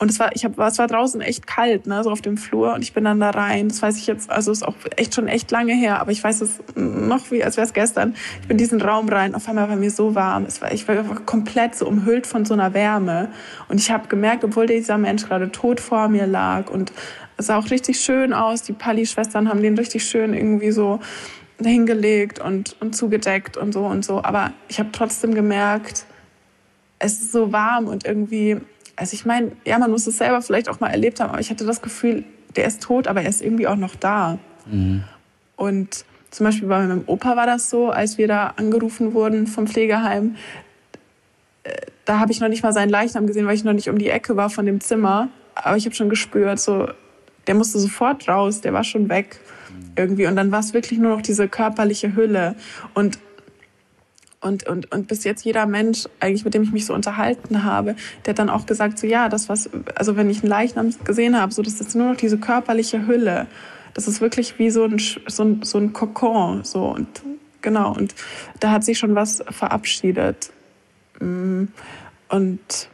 und 0.00 0.10
es 0.10 0.18
war, 0.18 0.34
ich 0.34 0.46
hab, 0.46 0.58
es 0.58 0.78
war 0.78 0.86
draußen 0.86 1.20
echt 1.20 1.46
kalt, 1.46 1.86
ne, 1.86 2.02
so 2.02 2.10
auf 2.10 2.22
dem 2.22 2.38
Flur. 2.38 2.72
Und 2.72 2.80
ich 2.80 2.94
bin 2.94 3.04
dann 3.04 3.20
da 3.20 3.28
rein. 3.28 3.68
Das 3.68 3.82
weiß 3.82 3.98
ich 3.98 4.06
jetzt, 4.06 4.30
also 4.30 4.50
ist 4.50 4.66
auch 4.66 4.74
echt 4.96 5.14
schon 5.14 5.28
echt 5.28 5.50
lange 5.50 5.74
her, 5.74 6.00
aber 6.00 6.10
ich 6.10 6.24
weiß 6.24 6.40
es 6.40 6.58
noch 6.74 7.30
wie, 7.30 7.44
als 7.44 7.58
wäre 7.58 7.66
es 7.66 7.74
gestern. 7.74 8.14
Ich 8.40 8.48
bin 8.48 8.52
in 8.52 8.58
diesen 8.58 8.80
Raum 8.80 9.10
rein. 9.10 9.34
Auf 9.34 9.46
einmal 9.46 9.68
war 9.68 9.76
mir 9.76 9.90
so 9.90 10.14
warm. 10.14 10.46
Es 10.46 10.62
war, 10.62 10.72
ich 10.72 10.88
war 10.88 10.96
komplett 11.26 11.74
so 11.74 11.86
umhüllt 11.86 12.26
von 12.26 12.46
so 12.46 12.54
einer 12.54 12.72
Wärme. 12.72 13.28
Und 13.68 13.78
ich 13.78 13.90
habe 13.90 14.08
gemerkt, 14.08 14.42
obwohl 14.42 14.64
dieser 14.64 14.96
Mensch 14.96 15.26
gerade 15.26 15.52
tot 15.52 15.80
vor 15.80 16.08
mir 16.08 16.26
lag 16.26 16.70
und 16.70 16.94
es 17.36 17.48
sah 17.48 17.58
auch 17.58 17.70
richtig 17.70 18.00
schön 18.00 18.32
aus. 18.32 18.62
Die 18.62 18.72
Pali-Schwestern 18.72 19.50
haben 19.50 19.60
den 19.60 19.76
richtig 19.76 20.04
schön 20.04 20.32
irgendwie 20.32 20.70
so 20.70 21.00
hingelegt 21.62 22.38
und, 22.38 22.74
und 22.80 22.96
zugedeckt 22.96 23.58
und 23.58 23.74
so 23.74 23.84
und 23.84 24.02
so. 24.02 24.24
Aber 24.24 24.54
ich 24.68 24.78
habe 24.78 24.88
trotzdem 24.92 25.34
gemerkt, 25.34 26.06
es 26.98 27.20
ist 27.20 27.32
so 27.32 27.52
warm 27.52 27.86
und 27.86 28.06
irgendwie 28.06 28.62
also 29.00 29.14
ich 29.14 29.24
meine, 29.24 29.52
ja, 29.64 29.78
man 29.78 29.90
muss 29.90 30.06
es 30.06 30.18
selber 30.18 30.42
vielleicht 30.42 30.68
auch 30.68 30.78
mal 30.78 30.90
erlebt 30.90 31.20
haben, 31.20 31.30
aber 31.30 31.40
ich 31.40 31.48
hatte 31.48 31.64
das 31.64 31.80
Gefühl, 31.80 32.22
der 32.54 32.66
ist 32.66 32.82
tot, 32.82 33.08
aber 33.08 33.22
er 33.22 33.30
ist 33.30 33.40
irgendwie 33.40 33.66
auch 33.66 33.76
noch 33.76 33.96
da. 33.96 34.38
Mhm. 34.66 35.04
Und 35.56 36.04
zum 36.30 36.44
Beispiel 36.44 36.68
bei 36.68 36.86
meinem 36.86 37.04
Opa 37.06 37.34
war 37.34 37.46
das 37.46 37.70
so, 37.70 37.88
als 37.88 38.18
wir 38.18 38.28
da 38.28 38.48
angerufen 38.56 39.14
wurden 39.14 39.46
vom 39.46 39.66
Pflegeheim, 39.66 40.36
äh, 41.64 41.72
da 42.04 42.18
habe 42.18 42.30
ich 42.30 42.40
noch 42.40 42.48
nicht 42.48 42.62
mal 42.62 42.74
seinen 42.74 42.90
Leichnam 42.90 43.26
gesehen, 43.26 43.46
weil 43.46 43.54
ich 43.54 43.64
noch 43.64 43.72
nicht 43.72 43.88
um 43.88 43.96
die 43.96 44.10
Ecke 44.10 44.36
war 44.36 44.50
von 44.50 44.66
dem 44.66 44.80
Zimmer. 44.82 45.28
Aber 45.54 45.78
ich 45.78 45.86
habe 45.86 45.94
schon 45.94 46.10
gespürt, 46.10 46.60
so, 46.60 46.88
der 47.46 47.54
musste 47.54 47.78
sofort 47.78 48.28
raus, 48.28 48.60
der 48.60 48.74
war 48.74 48.84
schon 48.84 49.08
weg 49.08 49.40
mhm. 49.70 49.92
irgendwie. 49.96 50.26
Und 50.26 50.36
dann 50.36 50.52
war 50.52 50.60
es 50.60 50.74
wirklich 50.74 50.98
nur 50.98 51.16
noch 51.16 51.22
diese 51.22 51.48
körperliche 51.48 52.14
Hülle. 52.14 52.54
Und 52.92 53.18
und, 54.40 54.66
und, 54.66 54.90
und 54.90 55.06
bis 55.06 55.24
jetzt 55.24 55.44
jeder 55.44 55.66
Mensch, 55.66 56.04
eigentlich 56.18 56.44
mit 56.44 56.54
dem 56.54 56.62
ich 56.62 56.72
mich 56.72 56.86
so 56.86 56.94
unterhalten 56.94 57.62
habe, 57.62 57.94
der 58.24 58.32
hat 58.32 58.38
dann 58.38 58.48
auch 58.48 58.66
gesagt, 58.66 58.98
so 58.98 59.06
ja, 59.06 59.28
das 59.28 59.48
was, 59.48 59.68
also 59.94 60.16
wenn 60.16 60.30
ich 60.30 60.42
einen 60.42 60.48
Leichnam 60.48 60.94
gesehen 61.04 61.38
habe, 61.38 61.52
so 61.52 61.62
das 61.62 61.80
ist 61.80 61.94
nur 61.94 62.10
noch 62.10 62.16
diese 62.16 62.38
körperliche 62.38 63.06
Hülle. 63.06 63.46
Das 63.92 64.08
ist 64.08 64.20
wirklich 64.20 64.58
wie 64.58 64.70
so 64.70 64.84
ein, 64.84 64.98
so 64.98 65.44
ein, 65.44 65.62
so 65.62 65.78
ein 65.78 65.92
Kokon, 65.92 66.64
so 66.64 66.86
und 66.86 67.08
genau. 67.60 67.94
Und 67.94 68.14
da 68.60 68.70
hat 68.70 68.84
sich 68.84 68.98
schon 68.98 69.14
was 69.14 69.44
verabschiedet. 69.50 70.52
Mm, 71.20 71.64
und 72.28 72.88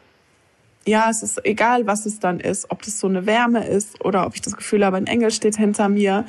ja, 0.85 1.09
es 1.11 1.23
ist 1.23 1.45
egal, 1.45 1.87
was 1.87 2.07
es 2.07 2.19
dann 2.19 2.41
ist, 2.41 2.71
ob 2.71 2.83
das 2.83 2.99
so 2.99 3.07
eine 3.07 3.27
Wärme 3.27 3.67
ist 3.67 4.05
oder 4.05 4.27
ob 4.27 4.35
ich 4.35 4.41
das 4.41 4.57
Gefühl 4.57 4.85
habe, 4.85 4.97
ein 4.97 5.07
Engel 5.07 5.31
steht 5.31 5.57
hinter 5.57 5.89
mir. 5.89 6.25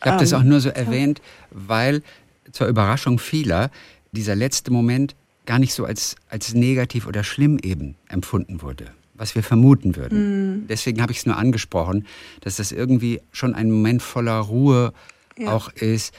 Ich 0.00 0.06
habe 0.06 0.16
ähm, 0.16 0.20
das 0.20 0.32
auch 0.32 0.42
nur 0.42 0.60
so 0.60 0.70
erwähnt, 0.70 1.20
weil 1.50 2.02
zur 2.52 2.66
Überraschung 2.66 3.18
vieler 3.18 3.70
dieser 4.12 4.36
letzte 4.36 4.70
Moment 4.70 5.14
gar 5.46 5.58
nicht 5.58 5.74
so 5.74 5.84
als, 5.84 6.16
als 6.28 6.54
negativ 6.54 7.06
oder 7.06 7.24
schlimm 7.24 7.58
eben 7.62 7.96
empfunden 8.08 8.62
wurde, 8.62 8.86
was 9.14 9.34
wir 9.34 9.42
vermuten 9.42 9.96
würden. 9.96 10.60
Mhm. 10.60 10.66
Deswegen 10.68 11.02
habe 11.02 11.12
ich 11.12 11.18
es 11.18 11.26
nur 11.26 11.36
angesprochen, 11.36 12.06
dass 12.40 12.56
das 12.56 12.72
irgendwie 12.72 13.20
schon 13.32 13.54
ein 13.54 13.70
Moment 13.70 14.02
voller 14.02 14.38
Ruhe 14.38 14.92
ja. 15.36 15.52
auch 15.52 15.70
ist, 15.72 16.14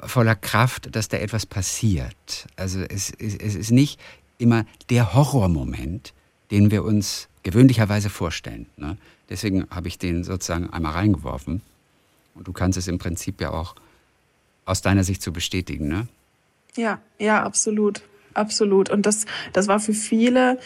voller 0.00 0.34
Kraft, 0.34 0.94
dass 0.94 1.08
da 1.08 1.16
etwas 1.16 1.46
passiert. 1.46 2.46
Also 2.56 2.80
es, 2.80 3.10
es, 3.18 3.34
es 3.36 3.54
ist 3.54 3.70
nicht 3.70 3.98
immer 4.38 4.64
der 4.90 5.14
Horrormoment, 5.14 6.12
den 6.50 6.70
wir 6.70 6.84
uns 6.84 7.28
gewöhnlicherweise 7.42 8.10
vorstellen. 8.10 8.66
Ne? 8.76 8.96
Deswegen 9.28 9.66
habe 9.70 9.88
ich 9.88 9.98
den 9.98 10.24
sozusagen 10.24 10.70
einmal 10.70 10.92
reingeworfen. 10.92 11.62
Und 12.34 12.46
du 12.46 12.52
kannst 12.52 12.78
es 12.78 12.86
im 12.88 12.98
Prinzip 12.98 13.40
ja 13.40 13.50
auch 13.50 13.74
aus 14.64 14.82
deiner 14.82 15.02
Sicht 15.02 15.22
so 15.22 15.32
bestätigen. 15.32 15.88
Ne? 15.88 16.06
Ja, 16.78 17.00
ja, 17.18 17.42
absolut. 17.42 18.02
Absolut. 18.34 18.88
Und 18.88 19.04
das, 19.04 19.26
das 19.52 19.66
war 19.66 19.80
für 19.80 19.92
viele 19.92 20.58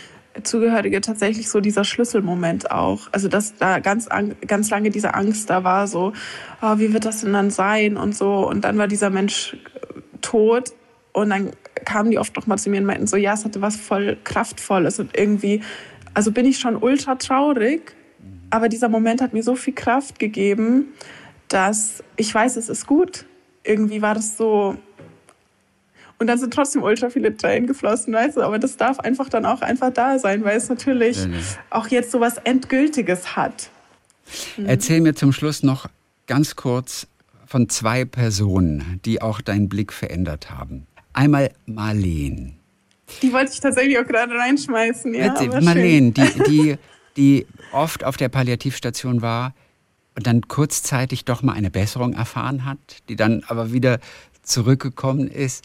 Zugehörige 0.43 1.01
tatsächlich 1.01 1.49
so 1.49 1.61
dieser 1.61 1.85
Schlüsselmoment 1.85 2.71
auch. 2.71 3.09
Also 3.13 3.29
dass 3.29 3.57
da 3.57 3.79
ganz, 3.79 4.11
ganz 4.47 4.69
lange 4.69 4.91
diese 4.91 5.15
Angst 5.15 5.49
da 5.49 5.65
war, 5.65 5.87
so, 5.87 6.13
oh, 6.61 6.75
wie 6.77 6.93
wird 6.93 7.07
das 7.07 7.23
denn 7.23 7.33
dann 7.33 7.49
sein 7.49 7.97
und 7.97 8.15
so. 8.15 8.47
Und 8.47 8.63
dann 8.63 8.77
war 8.77 8.89
dieser 8.89 9.09
Mensch 9.09 9.57
tot 10.21 10.75
und 11.13 11.31
dann 11.31 11.53
kamen 11.87 12.11
die 12.11 12.19
oft 12.19 12.37
noch 12.37 12.47
mal 12.47 12.59
zu 12.59 12.69
mir 12.69 12.81
und 12.81 12.87
meinten 12.87 13.07
so, 13.07 13.17
ja, 13.17 13.33
es 13.33 13.47
hatte 13.47 13.63
was 13.63 13.77
voll 13.77 14.19
Kraftvolles 14.23 15.01
und 15.01 15.17
irgendwie, 15.17 15.63
also 16.13 16.31
bin 16.31 16.45
ich 16.45 16.59
schon 16.59 16.77
ultra 16.77 17.15
traurig, 17.15 17.95
aber 18.51 18.69
dieser 18.69 18.91
Moment 18.91 19.23
hat 19.23 19.33
mir 19.33 19.43
so 19.43 19.57
viel 19.57 19.75
Kraft 19.75 20.19
gegeben, 20.19 20.93
dass 21.49 22.05
ich 22.17 22.35
weiß, 22.35 22.57
es 22.57 22.69
ist 22.69 22.87
gut. 22.87 23.25
Irgendwie 23.65 24.03
war 24.03 24.15
das 24.15 24.37
so, 24.37 24.77
und 26.23 26.29
dann 26.29 26.39
sind 26.39 26.55
trotzdem 26.55 26.85
ultra 26.85 27.11
viele 27.11 27.37
Tränen 27.37 27.67
geflossen, 27.67 28.15
weißt 28.15 28.37
du? 28.37 28.43
Aber 28.43 28.61
das 28.61 28.77
darf 28.77 29.01
einfach 29.01 29.29
dann 29.29 29.45
auch 29.45 29.61
einfach 29.61 29.93
da 29.93 30.21
sein, 30.21 30.45
weil 30.45 30.57
es 30.57 30.69
natürlich 30.69 31.17
ja, 31.17 31.31
ja. 31.31 31.39
auch 31.71 31.89
jetzt 31.89 32.13
so 32.13 32.21
was 32.21 32.37
Endgültiges 32.37 33.35
hat. 33.35 33.71
Mhm. 34.57 34.67
Erzähl 34.67 35.01
mir 35.01 35.17
zum 35.17 35.33
Schluss 35.33 35.65
noch 35.65 35.89
ganz 36.29 36.55
kurz 36.55 37.09
von 37.45 37.69
zwei 37.69 38.05
Personen, 38.05 39.01
die 39.05 39.21
auch 39.21 39.41
deinen 39.41 39.69
Blick 39.69 39.93
verändert 39.93 40.53
haben. 40.53 40.87
Einmal 41.13 41.51
Marleen. 41.67 42.55
Die 43.21 43.33
wollte 43.33 43.51
ich 43.53 43.59
tatsächlich 43.59 43.99
auch 43.99 44.07
gerade 44.07 44.33
reinschmeißen, 44.33 45.13
ja. 45.15 45.35
Marleen, 45.61 46.15
die, 46.15 46.43
die, 46.47 46.79
die 47.17 47.47
oft 47.73 48.05
auf 48.05 48.17
der 48.17 48.29
Palliativstation 48.29 49.23
war 49.23 49.55
und 50.15 50.29
dann 50.29 50.43
kurzzeitig 50.43 51.25
doch 51.25 51.43
mal 51.43 51.55
eine 51.55 51.73
Besserung 51.73 52.13
erfahren 52.13 52.65
hat, 52.65 52.79
die 53.09 53.17
dann 53.17 53.43
aber 53.49 53.73
wieder 53.73 53.99
zurückgekommen 54.45 55.27
ist 55.27 55.65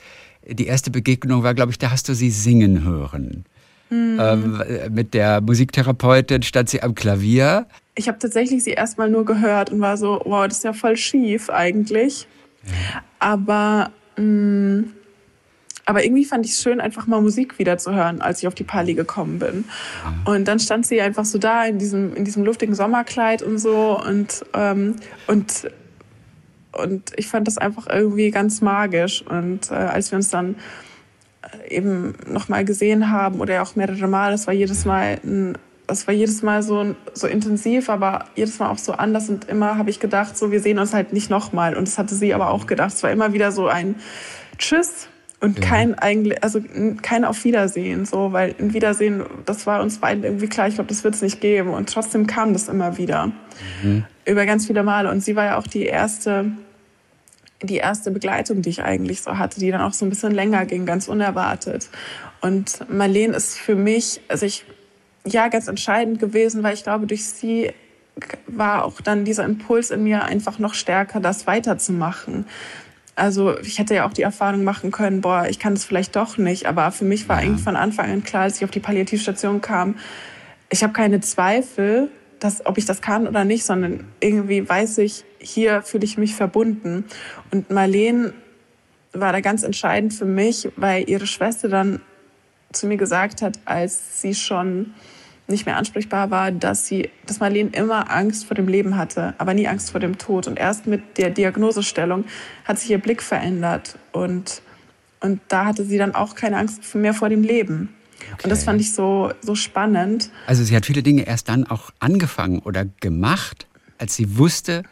die 0.49 0.67
erste 0.67 0.91
Begegnung 0.91 1.43
war, 1.43 1.53
glaube 1.53 1.71
ich, 1.71 1.77
da 1.77 1.91
hast 1.91 2.09
du 2.09 2.13
sie 2.13 2.29
singen 2.29 2.83
hören. 2.83 3.45
Mhm. 3.89 4.19
Ähm, 4.19 4.63
mit 4.91 5.13
der 5.13 5.41
Musiktherapeutin 5.41 6.43
stand 6.43 6.69
sie 6.69 6.81
am 6.81 6.95
Klavier. 6.95 7.67
Ich 7.95 8.07
habe 8.07 8.19
tatsächlich 8.19 8.63
sie 8.63 8.71
erstmal 8.71 9.09
nur 9.09 9.25
gehört 9.25 9.71
und 9.71 9.79
war 9.79 9.97
so, 9.97 10.21
wow, 10.25 10.47
das 10.47 10.57
ist 10.57 10.63
ja 10.63 10.73
voll 10.73 10.97
schief 10.97 11.49
eigentlich. 11.49 12.27
Ja. 12.65 13.01
Aber, 13.19 13.91
mh, 14.17 14.23
mm, 14.23 14.93
aber 15.85 16.03
irgendwie 16.03 16.25
fand 16.25 16.45
ich 16.45 16.51
es 16.51 16.61
schön, 16.61 16.81
einfach 16.81 17.07
mal 17.07 17.21
Musik 17.21 17.59
wieder 17.59 17.77
zu 17.77 17.93
hören, 17.95 18.19
als 18.19 18.39
ich 18.39 18.47
auf 18.47 18.55
die 18.55 18.65
Pali 18.65 18.93
gekommen 18.93 19.39
bin. 19.39 19.63
Ja. 20.03 20.33
Und 20.33 20.45
dann 20.49 20.59
stand 20.59 20.85
sie 20.85 20.99
einfach 20.99 21.23
so 21.23 21.37
da 21.37 21.65
in 21.65 21.79
diesem, 21.79 22.13
in 22.13 22.25
diesem 22.25 22.43
luftigen 22.43 22.75
Sommerkleid 22.75 23.41
und 23.41 23.57
so 23.57 23.97
und, 24.05 24.43
ähm, 24.53 24.97
und 25.27 25.69
und 26.77 27.11
ich 27.15 27.27
fand 27.27 27.47
das 27.47 27.57
einfach 27.57 27.87
irgendwie 27.87 28.31
ganz 28.31 28.61
magisch. 28.61 29.23
Und 29.27 29.71
äh, 29.71 29.75
als 29.75 30.11
wir 30.11 30.17
uns 30.17 30.29
dann 30.29 30.55
äh, 31.41 31.75
eben 31.75 32.15
nochmal 32.27 32.65
gesehen 32.65 33.09
haben 33.09 33.39
oder 33.39 33.61
auch 33.61 33.75
mehrere 33.75 34.07
Mal, 34.07 34.31
das 34.31 34.47
war 34.47 34.53
jedes 34.53 34.85
Mal 34.85 35.19
ein, 35.23 35.57
das 35.87 36.05
war 36.05 36.13
jedes 36.13 36.43
Mal 36.43 36.63
so, 36.63 36.95
so 37.13 37.27
intensiv, 37.27 37.89
aber 37.89 38.25
jedes 38.35 38.59
Mal 38.59 38.69
auch 38.69 38.77
so 38.77 38.93
anders. 38.93 39.29
Und 39.29 39.45
immer 39.45 39.77
habe 39.77 39.89
ich 39.89 39.99
gedacht, 39.99 40.37
so, 40.37 40.51
wir 40.51 40.59
sehen 40.59 40.79
uns 40.79 40.93
halt 40.93 41.13
nicht 41.13 41.29
nochmal. 41.29 41.75
Und 41.75 41.87
das 41.87 41.97
hatte 41.97 42.15
sie 42.15 42.33
aber 42.33 42.51
auch 42.51 42.67
gedacht. 42.67 42.93
Es 42.93 43.03
war 43.03 43.11
immer 43.11 43.33
wieder 43.33 43.51
so 43.51 43.67
ein 43.67 43.95
Tschüss 44.57 45.07
und 45.39 45.61
kein 45.61 45.93
eigentlich, 45.93 46.43
also 46.43 46.61
kein 47.03 47.23
Auf 47.23 47.43
Wiedersehen, 47.43 48.05
so, 48.05 48.33
weil 48.33 48.55
ein 48.59 48.73
Wiedersehen, 48.73 49.23
das 49.45 49.67
war 49.67 49.83
uns 49.83 49.99
beiden 49.99 50.23
irgendwie 50.23 50.47
klar, 50.47 50.67
ich 50.67 50.75
glaube, 50.75 50.87
das 50.87 51.03
wird 51.03 51.13
es 51.13 51.21
nicht 51.21 51.41
geben. 51.41 51.69
Und 51.69 51.89
trotzdem 51.89 52.25
kam 52.25 52.53
das 52.53 52.67
immer 52.67 52.97
wieder. 52.97 53.31
Mhm. 53.83 54.03
Über 54.25 54.45
ganz 54.47 54.65
viele 54.65 54.81
Male. 54.81 55.11
Und 55.11 55.23
sie 55.23 55.35
war 55.35 55.45
ja 55.45 55.57
auch 55.57 55.67
die 55.67 55.85
erste, 55.85 56.51
die 57.61 57.77
erste 57.77 58.11
Begleitung, 58.11 58.61
die 58.61 58.69
ich 58.69 58.83
eigentlich 58.83 59.21
so 59.21 59.37
hatte, 59.37 59.59
die 59.59 59.71
dann 59.71 59.81
auch 59.81 59.93
so 59.93 60.05
ein 60.05 60.09
bisschen 60.09 60.31
länger 60.31 60.65
ging, 60.65 60.85
ganz 60.85 61.07
unerwartet. 61.07 61.89
Und 62.41 62.89
Marlene 62.89 63.35
ist 63.35 63.57
für 63.57 63.75
mich, 63.75 64.21
also 64.27 64.45
ich 64.45 64.65
ja 65.25 65.47
ganz 65.47 65.67
entscheidend 65.67 66.19
gewesen, 66.19 66.63
weil 66.63 66.73
ich 66.73 66.83
glaube, 66.83 67.07
durch 67.07 67.25
sie 67.25 67.71
war 68.47 68.85
auch 68.85 69.01
dann 69.01 69.25
dieser 69.25 69.45
Impuls 69.45 69.91
in 69.91 70.03
mir 70.03 70.23
einfach 70.23 70.59
noch 70.59 70.73
stärker, 70.73 71.19
das 71.19 71.47
weiterzumachen. 71.47 72.45
Also 73.15 73.57
ich 73.59 73.79
hätte 73.79 73.95
ja 73.95 74.07
auch 74.07 74.13
die 74.13 74.21
Erfahrung 74.21 74.63
machen 74.63 74.91
können, 74.91 75.21
boah, 75.21 75.47
ich 75.49 75.57
kann 75.57 75.73
das 75.73 75.85
vielleicht 75.85 76.15
doch 76.15 76.37
nicht. 76.37 76.67
Aber 76.67 76.91
für 76.91 77.05
mich 77.05 77.27
war 77.27 77.41
ja. 77.41 77.47
eigentlich 77.47 77.63
von 77.63 77.75
Anfang 77.75 78.11
an 78.11 78.23
klar, 78.23 78.43
als 78.43 78.57
ich 78.57 78.63
auf 78.63 78.71
die 78.71 78.79
Palliativstation 78.79 79.61
kam, 79.61 79.95
ich 80.69 80.83
habe 80.83 80.93
keine 80.93 81.19
Zweifel, 81.21 82.09
dass, 82.39 82.65
ob 82.65 82.77
ich 82.77 82.85
das 82.85 83.01
kann 83.01 83.27
oder 83.27 83.43
nicht, 83.43 83.63
sondern 83.63 84.05
irgendwie 84.19 84.67
weiß 84.67 84.99
ich, 84.99 85.23
hier 85.47 85.81
fühle 85.81 86.05
ich 86.05 86.17
mich 86.17 86.35
verbunden. 86.35 87.05
Und 87.51 87.69
Marlene 87.69 88.33
war 89.13 89.31
da 89.31 89.41
ganz 89.41 89.63
entscheidend 89.63 90.13
für 90.13 90.25
mich, 90.25 90.69
weil 90.75 91.09
ihre 91.09 91.27
Schwester 91.27 91.69
dann 91.69 92.01
zu 92.71 92.87
mir 92.87 92.97
gesagt 92.97 93.41
hat, 93.41 93.59
als 93.65 94.21
sie 94.21 94.35
schon 94.35 94.93
nicht 95.47 95.65
mehr 95.65 95.77
ansprechbar 95.77 96.29
war, 96.29 96.51
dass 96.51 96.87
sie, 96.87 97.09
dass 97.25 97.39
Marlene 97.39 97.69
immer 97.71 98.11
Angst 98.11 98.45
vor 98.45 98.55
dem 98.55 98.67
Leben 98.67 98.97
hatte, 98.97 99.33
aber 99.37 99.53
nie 99.53 99.67
Angst 99.67 99.91
vor 99.91 100.01
dem 100.01 100.17
Tod. 100.17 100.45
Und 100.47 100.59
erst 100.59 100.87
mit 100.87 101.17
der 101.17 101.29
Diagnosestellung 101.29 102.25
hat 102.65 102.79
sich 102.79 102.91
ihr 102.91 102.97
Blick 102.97 103.23
verändert 103.23 103.97
und, 104.11 104.61
und 105.21 105.39
da 105.47 105.65
hatte 105.65 105.85
sie 105.85 105.97
dann 105.97 106.13
auch 106.15 106.35
keine 106.35 106.57
Angst 106.57 106.93
mehr 106.95 107.13
vor 107.13 107.29
dem 107.29 107.43
Leben. 107.43 107.93
Okay. 108.33 108.43
Und 108.43 108.49
das 108.49 108.65
fand 108.65 108.81
ich 108.81 108.93
so, 108.93 109.31
so 109.41 109.55
spannend. 109.55 110.31
Also 110.47 110.63
sie 110.63 110.75
hat 110.75 110.85
viele 110.85 111.03
Dinge 111.03 111.25
erst 111.25 111.47
dann 111.47 111.65
auch 111.65 111.91
angefangen 111.99 112.59
oder 112.59 112.85
gemacht, 112.99 113.67
als 113.99 114.15
sie 114.15 114.37
wusste, 114.37 114.83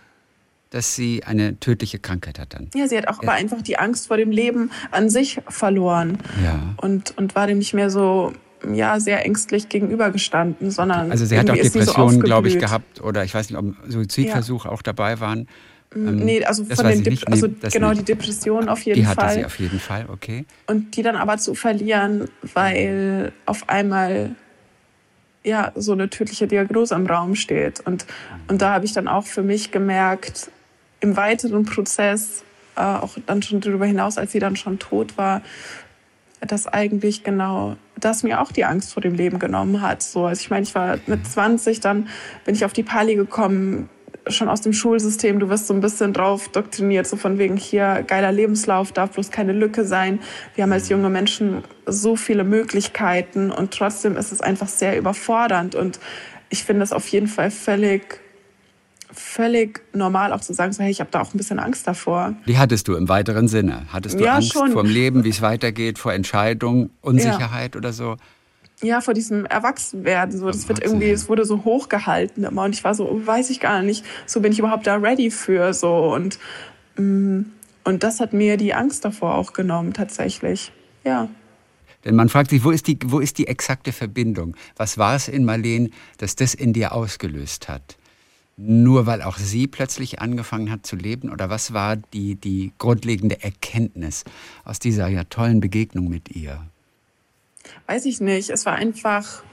dass 0.76 0.93
sie 0.93 1.23
eine 1.23 1.57
tödliche 1.57 1.99
Krankheit 1.99 2.38
hat 2.38 2.53
dann. 2.53 2.69
Ja, 2.76 2.86
sie 2.89 2.97
hat 2.97 3.07
auch 3.07 3.23
ja. 3.23 3.30
aber 3.30 3.32
einfach 3.32 3.61
die 3.61 3.80
Angst 3.80 4.07
vor 4.07 4.17
dem 4.17 4.30
Leben 4.30 4.71
an 4.91 5.09
sich 5.09 5.39
verloren. 5.47 6.17
Ja. 6.43 6.76
Und, 6.76 7.17
und 7.17 7.34
war 7.34 7.47
dem 7.47 7.59
nicht 7.59 7.73
mehr 7.73 7.89
so 7.89 8.34
ja 8.73 8.99
sehr 8.99 9.26
ängstlich 9.26 9.69
gegenübergestanden, 9.69 10.71
sondern 10.71 11.11
also 11.11 11.23
sie 11.23 11.39
hat 11.39 11.49
auch 11.49 11.55
Depressionen, 11.55 12.15
so 12.15 12.19
glaube 12.19 12.49
ich, 12.49 12.59
gehabt 12.59 12.99
oder 13.01 13.23
ich 13.23 13.34
weiß 13.34 13.49
nicht, 13.49 13.57
ob 13.57 13.73
Suizidversuche 13.88 14.67
ja. 14.67 14.73
auch 14.73 14.82
dabei 14.82 15.21
waren. 15.21 15.47
Mm, 15.93 16.07
ähm, 16.07 16.15
nee, 16.17 16.43
also 16.43 16.65
von 16.65 16.88
den 16.88 17.03
Dep 17.03 17.19
also 17.32 17.47
nee, 17.47 17.53
genau 17.71 17.89
nicht. 17.91 18.01
die 18.01 18.05
Depression 18.05 18.67
auf 18.67 18.82
jeden 18.82 18.99
die 18.99 19.05
Fall. 19.05 19.15
Die 19.15 19.21
hatte 19.21 19.34
sie 19.36 19.45
auf 19.45 19.59
jeden 19.59 19.80
Fall, 19.80 20.07
okay. 20.11 20.45
Und 20.67 20.97
die 20.97 21.03
dann 21.03 21.15
aber 21.15 21.38
zu 21.38 21.55
verlieren, 21.55 22.28
weil 22.53 23.32
auf 23.45 23.69
einmal 23.69 24.36
ja 25.45 25.71
so 25.76 25.93
eine 25.93 26.09
tödliche 26.09 26.47
Diagnose 26.47 26.95
im 26.95 27.05
Raum 27.05 27.36
steht 27.36 27.80
und 27.82 28.05
und 28.49 28.61
da 28.61 28.73
habe 28.73 28.84
ich 28.84 28.91
dann 28.91 29.07
auch 29.07 29.26
für 29.26 29.43
mich 29.43 29.71
gemerkt 29.71 30.49
im 31.06 31.16
weiteren 31.16 31.66
Prozess 31.66 32.43
äh, 32.76 32.82
auch 32.82 33.18
dann 33.26 33.41
schon 33.41 33.62
darüber 33.62 33.86
hinaus, 33.86 34.18
als 34.18 34.32
sie 34.32 34.39
dann 34.39 34.56
schon 34.56 34.80
tot 34.80 35.18
war, 35.18 35.41
dass 36.41 36.68
eigentlich 36.68 37.24
genau 37.24 37.78
das 37.97 38.24
mir 38.24 38.41
auch 38.41 38.51
die 38.51 38.66
Angst 38.66 38.93
vor 38.93 39.01
dem 39.01 39.16
Leben 39.16 39.39
genommen 39.39 39.82
hat. 39.82 40.03
So, 40.03 40.26
also 40.26 40.41
ich 40.41 40.49
meine, 40.49 40.64
ich 40.64 40.76
war 40.76 40.97
mit 41.08 41.26
20, 41.26 41.80
dann 41.80 42.10
bin 42.43 42.56
ich 42.56 42.66
auf 42.66 42.74
die 42.74 42.84
Pali 42.84 43.16
gekommen, 43.16 43.89
schon 44.28 44.49
aus 44.49 44.62
dem 44.62 44.74
Schulsystem. 44.74 45.39
Du 45.39 45.49
wirst 45.49 45.68
so 45.68 45.74
ein 45.74 45.82
bisschen 45.82 46.12
drauf 46.12 46.49
doktriniert, 46.49 47.08
so 47.08 47.16
von 47.16 47.38
wegen 47.38 47.58
hier 47.58 48.03
geiler 48.06 48.32
Lebenslauf, 48.32 48.91
darf 48.91 49.12
bloß 49.12 49.32
keine 49.32 49.53
Lücke 49.53 49.86
sein. 49.86 50.20
Wir 50.56 50.64
haben 50.64 50.72
als 50.72 50.89
junge 50.89 51.10
Menschen 51.10 51.64
so 51.86 52.16
viele 52.16 52.43
Möglichkeiten 52.43 53.51
und 53.51 53.72
trotzdem 53.72 54.18
ist 54.18 54.32
es 54.32 54.41
einfach 54.41 54.68
sehr 54.68 54.97
überfordernd 54.97 55.76
und 55.76 55.99
ich 56.49 56.64
finde 56.64 56.84
es 56.84 56.91
auf 56.91 57.08
jeden 57.10 57.28
Fall 57.28 57.51
völlig 57.51 58.24
völlig 59.16 59.82
normal 59.93 60.34
auch 60.34 60.41
zu 60.41 60.53
sagen, 60.53 60.74
so, 60.74 60.84
hey, 60.84 60.91
ich 60.91 60.99
habe 60.99 61.09
da 61.11 61.22
auch 61.22 61.34
ein 61.34 61.38
bisschen 61.38 61.59
Angst 61.59 61.88
davor. 61.88 62.34
Die 62.47 62.57
hattest 62.57 62.88
du 62.88 62.95
im 62.95 63.09
weiteren 63.09 63.47
Sinne? 63.47 63.84
Hattest 63.91 64.20
du 64.20 64.24
ja, 64.24 64.36
Angst 64.36 64.53
schon. 64.53 64.72
vor 64.72 64.84
dem 64.84 64.91
Leben, 64.91 65.24
wie 65.24 65.30
es 65.30 65.41
weitergeht, 65.41 65.99
vor 65.99 66.13
Entscheidungen, 66.13 66.89
Unsicherheit 67.01 67.76
ja. 67.76 67.80
oder 67.80 67.93
so? 67.93 68.18
Ja, 68.82 69.01
vor 69.01 69.13
diesem 69.13 69.45
Erwachsenwerden. 69.45 70.38
So, 70.38 70.47
das 70.47 70.68
wird 70.68 70.84
irgendwie, 70.84 71.09
es 71.09 71.30
wurde 71.30 71.45
so 71.45 71.63
hochgehalten 71.63 72.43
immer 72.43 72.63
und 72.63 72.76
ich 72.76 72.84
war 72.84 72.93
so, 72.93 73.22
weiß 73.26 73.49
ich 73.49 73.59
gar 73.59 73.82
nicht, 73.82 74.05
so 74.26 74.41
bin 74.41 74.51
ich 74.51 74.59
überhaupt 74.59 74.86
da 74.86 74.95
ready 74.95 75.32
für 75.32 75.74
so 75.74 76.13
und 76.13 76.38
mm, 76.97 77.43
und 77.86 78.03
das 78.03 78.20
hat 78.20 78.34
mir 78.34 78.57
die 78.57 78.74
Angst 78.74 79.05
davor 79.05 79.36
auch 79.36 79.53
genommen 79.53 79.93
tatsächlich. 79.93 80.72
Ja. 81.05 81.30
Denn 82.03 82.16
man 82.16 82.30
fragt 82.30 82.49
sich, 82.49 82.63
wo 82.63 82.72
ist 82.72 82.88
die, 82.88 82.97
wo 83.05 83.20
ist 83.20 83.38
die 83.38 83.47
exakte 83.47 83.91
Verbindung? 83.91 84.55
Was 84.76 84.97
war 84.97 85.16
es 85.16 85.28
in 85.28 85.45
Marleen, 85.45 85.93
das 86.18 86.36
das 86.36 86.55
in 86.55 86.74
dir 86.74 86.93
ausgelöst 86.93 87.70
hat? 87.70 87.97
Nur 88.58 89.06
weil 89.06 89.22
auch 89.22 89.38
sie 89.38 89.68
plötzlich 89.68 90.22
angefangen 90.22 90.72
hat 90.72 90.86
zu 90.86 90.95
leben? 90.95 91.30
Oder 91.32 91.49
was 91.49 91.74
war 91.74 91.95
die, 91.95 92.36
die 92.36 92.72
grundlegende 92.78 93.43
Erkenntnis 93.43 94.24
aus 94.64 94.80
dieser 94.80 95.08
ja 95.08 95.24
tollen 95.26 95.60
Begegnung 95.60 96.08
mit 96.08 96.30
ihr? 96.36 96.66
Weiß 97.88 98.06
ich 98.06 98.22
nicht. 98.22 98.49
Es 98.49 98.66
war 98.66 98.76
einfach, 98.76 99.43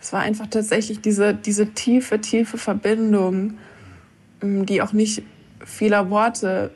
es 0.00 0.12
war 0.12 0.20
einfach 0.20 0.46
tatsächlich 0.48 1.00
diese, 1.00 1.34
diese 1.34 1.72
tiefe, 1.72 2.20
tiefe 2.20 2.58
Verbindung, 2.58 3.54
mm, 4.42 4.64
die 4.64 4.82
auch 4.82 4.92
nicht 4.92 5.22
vieler 5.64 6.10
Worte 6.10 6.70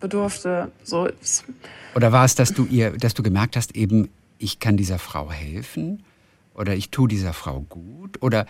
bedurfte. 0.00 0.72
So. 0.82 1.08
Oder 1.94 2.12
war 2.12 2.24
es, 2.24 2.34
dass 2.34 2.52
du 2.52 2.66
ihr, 2.66 2.90
dass 2.92 3.14
du 3.14 3.22
gemerkt 3.22 3.56
hast, 3.56 3.76
eben, 3.76 4.08
ich 4.38 4.58
kann 4.58 4.76
dieser 4.76 4.98
Frau 4.98 5.30
helfen? 5.30 6.02
Oder 6.54 6.74
ich 6.74 6.90
tue 6.90 7.08
dieser 7.08 7.32
Frau 7.32 7.60
gut? 7.60 8.22
Oder 8.22 8.46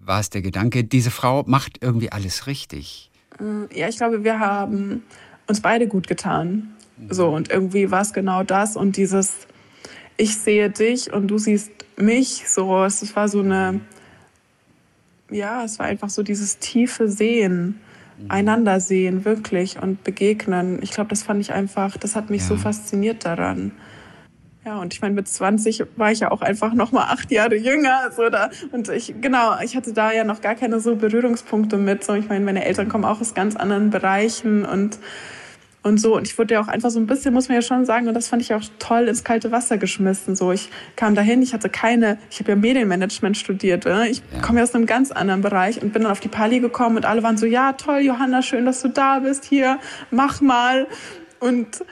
war 0.00 0.20
es 0.20 0.30
der 0.30 0.42
Gedanke, 0.42 0.84
diese 0.84 1.10
Frau 1.10 1.44
macht 1.46 1.78
irgendwie 1.82 2.10
alles 2.10 2.46
richtig? 2.46 3.10
Mm, 3.38 3.64
ja, 3.74 3.88
ich 3.88 3.96
glaube, 3.96 4.24
wir 4.24 4.38
haben 4.38 5.02
uns 5.46 5.60
beide 5.60 5.86
gut 5.86 6.08
getan. 6.08 6.74
So, 7.08 7.28
und 7.28 7.50
irgendwie 7.50 7.90
war 7.90 8.02
es 8.02 8.12
genau 8.12 8.42
das 8.42 8.76
und 8.76 8.96
dieses, 8.96 9.32
ich 10.16 10.36
sehe 10.36 10.68
dich 10.68 11.12
und 11.12 11.28
du 11.28 11.38
siehst 11.38 11.70
mich, 11.96 12.44
so, 12.46 12.84
es 12.84 13.16
war 13.16 13.28
so 13.28 13.40
eine, 13.40 13.80
ja, 15.30 15.64
es 15.64 15.78
war 15.78 15.86
einfach 15.86 16.10
so 16.10 16.22
dieses 16.22 16.58
tiefe 16.58 17.08
Sehen, 17.08 17.80
mhm. 18.18 18.30
einander 18.30 18.80
sehen, 18.80 19.24
wirklich 19.24 19.80
und 19.80 20.04
begegnen. 20.04 20.80
Ich 20.82 20.90
glaube, 20.90 21.08
das 21.08 21.22
fand 21.22 21.40
ich 21.40 21.52
einfach, 21.52 21.96
das 21.96 22.16
hat 22.16 22.28
mich 22.28 22.42
ja. 22.42 22.48
so 22.48 22.56
fasziniert 22.56 23.24
daran. 23.24 23.72
Ja, 24.64 24.78
und 24.78 24.92
ich 24.92 25.00
meine, 25.00 25.14
mit 25.14 25.26
20 25.26 25.84
war 25.96 26.12
ich 26.12 26.20
ja 26.20 26.30
auch 26.30 26.42
einfach 26.42 26.74
noch 26.74 26.92
mal 26.92 27.04
acht 27.04 27.30
Jahre 27.30 27.56
jünger. 27.56 28.10
So 28.14 28.28
da, 28.28 28.50
und 28.72 28.90
ich, 28.90 29.14
genau, 29.20 29.58
ich 29.62 29.74
hatte 29.74 29.94
da 29.94 30.12
ja 30.12 30.22
noch 30.24 30.42
gar 30.42 30.54
keine 30.54 30.80
so 30.80 30.96
Berührungspunkte 30.96 31.78
mit. 31.78 32.04
So, 32.04 32.12
ich 32.12 32.28
meine, 32.28 32.44
meine 32.44 32.64
Eltern 32.64 32.88
kommen 32.88 33.06
auch 33.06 33.22
aus 33.22 33.32
ganz 33.32 33.56
anderen 33.56 33.88
Bereichen 33.88 34.66
und, 34.66 34.98
und 35.82 35.98
so. 35.98 36.14
Und 36.14 36.26
ich 36.26 36.36
wurde 36.36 36.54
ja 36.54 36.60
auch 36.60 36.68
einfach 36.68 36.90
so 36.90 37.00
ein 37.00 37.06
bisschen, 37.06 37.32
muss 37.32 37.48
man 37.48 37.54
ja 37.54 37.62
schon 37.62 37.86
sagen, 37.86 38.06
und 38.06 38.12
das 38.12 38.28
fand 38.28 38.42
ich 38.42 38.52
auch 38.52 38.60
toll, 38.78 39.08
ins 39.08 39.24
kalte 39.24 39.50
Wasser 39.50 39.78
geschmissen. 39.78 40.36
So, 40.36 40.52
ich 40.52 40.68
kam 40.94 41.14
dahin, 41.14 41.40
ich 41.40 41.54
hatte 41.54 41.70
keine, 41.70 42.18
ich 42.30 42.38
habe 42.40 42.50
ja 42.50 42.56
Medienmanagement 42.56 43.38
studiert. 43.38 43.86
Ne? 43.86 44.10
Ich 44.10 44.18
ja. 44.18 44.42
komme 44.42 44.58
ja 44.58 44.64
aus 44.64 44.74
einem 44.74 44.84
ganz 44.84 45.10
anderen 45.10 45.40
Bereich 45.40 45.80
und 45.80 45.94
bin 45.94 46.02
dann 46.02 46.12
auf 46.12 46.20
die 46.20 46.28
Pali 46.28 46.60
gekommen 46.60 46.98
und 46.98 47.06
alle 47.06 47.22
waren 47.22 47.38
so, 47.38 47.46
ja, 47.46 47.72
toll, 47.72 48.00
Johanna, 48.00 48.42
schön, 48.42 48.66
dass 48.66 48.82
du 48.82 48.88
da 48.88 49.20
bist. 49.20 49.46
Hier, 49.46 49.78
mach 50.10 50.42
mal. 50.42 50.86
Und 51.40 51.82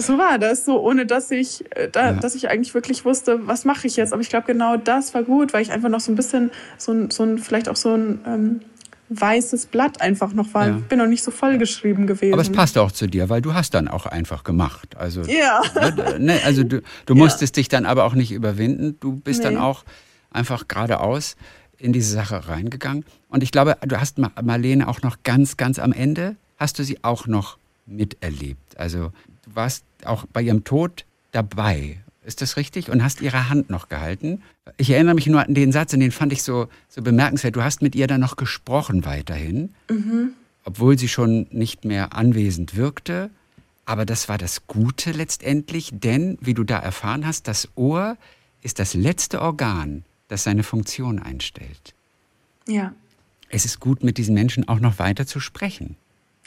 so 0.00 0.16
war 0.16 0.38
das, 0.38 0.64
so 0.64 0.80
ohne 0.80 1.06
dass 1.06 1.30
ich, 1.30 1.64
äh, 1.76 1.88
da, 1.90 2.12
ja. 2.12 2.12
dass 2.12 2.34
ich 2.34 2.48
eigentlich 2.48 2.74
wirklich 2.74 3.04
wusste, 3.04 3.46
was 3.46 3.64
mache 3.64 3.86
ich 3.86 3.96
jetzt. 3.96 4.12
Aber 4.12 4.22
ich 4.22 4.28
glaube, 4.28 4.46
genau 4.46 4.76
das 4.76 5.12
war 5.14 5.24
gut, 5.24 5.52
weil 5.52 5.62
ich 5.62 5.72
einfach 5.72 5.88
noch 5.88 6.00
so 6.00 6.12
ein 6.12 6.14
bisschen, 6.14 6.50
so 6.76 6.92
ein, 6.92 7.10
so 7.10 7.24
ein 7.24 7.38
vielleicht 7.38 7.68
auch 7.68 7.76
so 7.76 7.94
ein 7.94 8.20
ähm, 8.24 8.60
weißes 9.08 9.66
Blatt 9.66 10.00
einfach 10.00 10.32
noch 10.32 10.54
war. 10.54 10.68
Ja. 10.68 10.76
Ich 10.76 10.84
bin 10.84 10.98
noch 10.98 11.06
nicht 11.06 11.24
so 11.24 11.30
vollgeschrieben 11.30 12.06
gewesen. 12.06 12.32
Aber 12.32 12.42
es 12.42 12.52
passt 12.52 12.78
auch 12.78 12.92
zu 12.92 13.08
dir, 13.08 13.28
weil 13.28 13.42
du 13.42 13.54
hast 13.54 13.74
dann 13.74 13.88
auch 13.88 14.06
einfach 14.06 14.44
gemacht. 14.44 14.96
Also, 14.96 15.22
ja. 15.22 15.62
Ne, 15.74 16.18
ne 16.18 16.40
also 16.44 16.62
du, 16.62 16.82
du 17.06 17.14
musstest 17.16 17.56
ja. 17.56 17.60
dich 17.60 17.68
dann 17.68 17.84
aber 17.84 18.04
auch 18.04 18.14
nicht 18.14 18.30
überwinden. 18.30 18.96
Du 19.00 19.16
bist 19.16 19.40
nee. 19.40 19.46
dann 19.46 19.56
auch 19.56 19.84
einfach 20.30 20.68
geradeaus 20.68 21.36
in 21.78 21.92
diese 21.92 22.12
Sache 22.12 22.48
reingegangen. 22.48 23.04
Und 23.28 23.42
ich 23.42 23.50
glaube, 23.50 23.76
du 23.82 24.00
hast 24.00 24.18
Marlene 24.18 24.86
auch 24.86 25.02
noch 25.02 25.18
ganz, 25.24 25.56
ganz 25.56 25.78
am 25.78 25.92
Ende, 25.92 26.36
hast 26.56 26.78
du 26.78 26.84
sie 26.84 27.02
auch 27.02 27.26
noch 27.26 27.56
miterlebt. 27.86 28.78
Also 28.78 29.12
warst 29.54 29.84
auch 30.04 30.26
bei 30.32 30.42
ihrem 30.42 30.64
Tod 30.64 31.04
dabei. 31.32 31.98
Ist 32.24 32.42
das 32.42 32.56
richtig? 32.56 32.90
Und 32.90 33.02
hast 33.02 33.22
ihre 33.22 33.48
Hand 33.48 33.70
noch 33.70 33.88
gehalten? 33.88 34.42
Ich 34.76 34.90
erinnere 34.90 35.14
mich 35.14 35.26
nur 35.26 35.40
an 35.40 35.54
den 35.54 35.72
Satz, 35.72 35.94
und 35.94 36.00
den 36.00 36.12
fand 36.12 36.32
ich 36.32 36.42
so, 36.42 36.68
so 36.88 37.00
bemerkenswert. 37.00 37.56
Du 37.56 37.62
hast 37.62 37.80
mit 37.80 37.94
ihr 37.94 38.06
dann 38.06 38.20
noch 38.20 38.36
gesprochen 38.36 39.04
weiterhin, 39.06 39.70
mhm. 39.88 40.32
obwohl 40.64 40.98
sie 40.98 41.08
schon 41.08 41.46
nicht 41.50 41.84
mehr 41.84 42.14
anwesend 42.14 42.76
wirkte. 42.76 43.30
Aber 43.86 44.04
das 44.04 44.28
war 44.28 44.36
das 44.36 44.66
Gute 44.66 45.12
letztendlich, 45.12 45.90
denn, 45.94 46.36
wie 46.42 46.52
du 46.52 46.64
da 46.64 46.78
erfahren 46.78 47.26
hast, 47.26 47.48
das 47.48 47.68
Ohr 47.76 48.18
ist 48.60 48.78
das 48.78 48.92
letzte 48.92 49.40
Organ, 49.40 50.04
das 50.28 50.44
seine 50.44 50.64
Funktion 50.64 51.18
einstellt. 51.18 51.94
Ja. 52.66 52.92
Es 53.48 53.64
ist 53.64 53.80
gut, 53.80 54.04
mit 54.04 54.18
diesen 54.18 54.34
Menschen 54.34 54.68
auch 54.68 54.80
noch 54.80 54.98
weiter 54.98 55.26
zu 55.26 55.40
sprechen. 55.40 55.96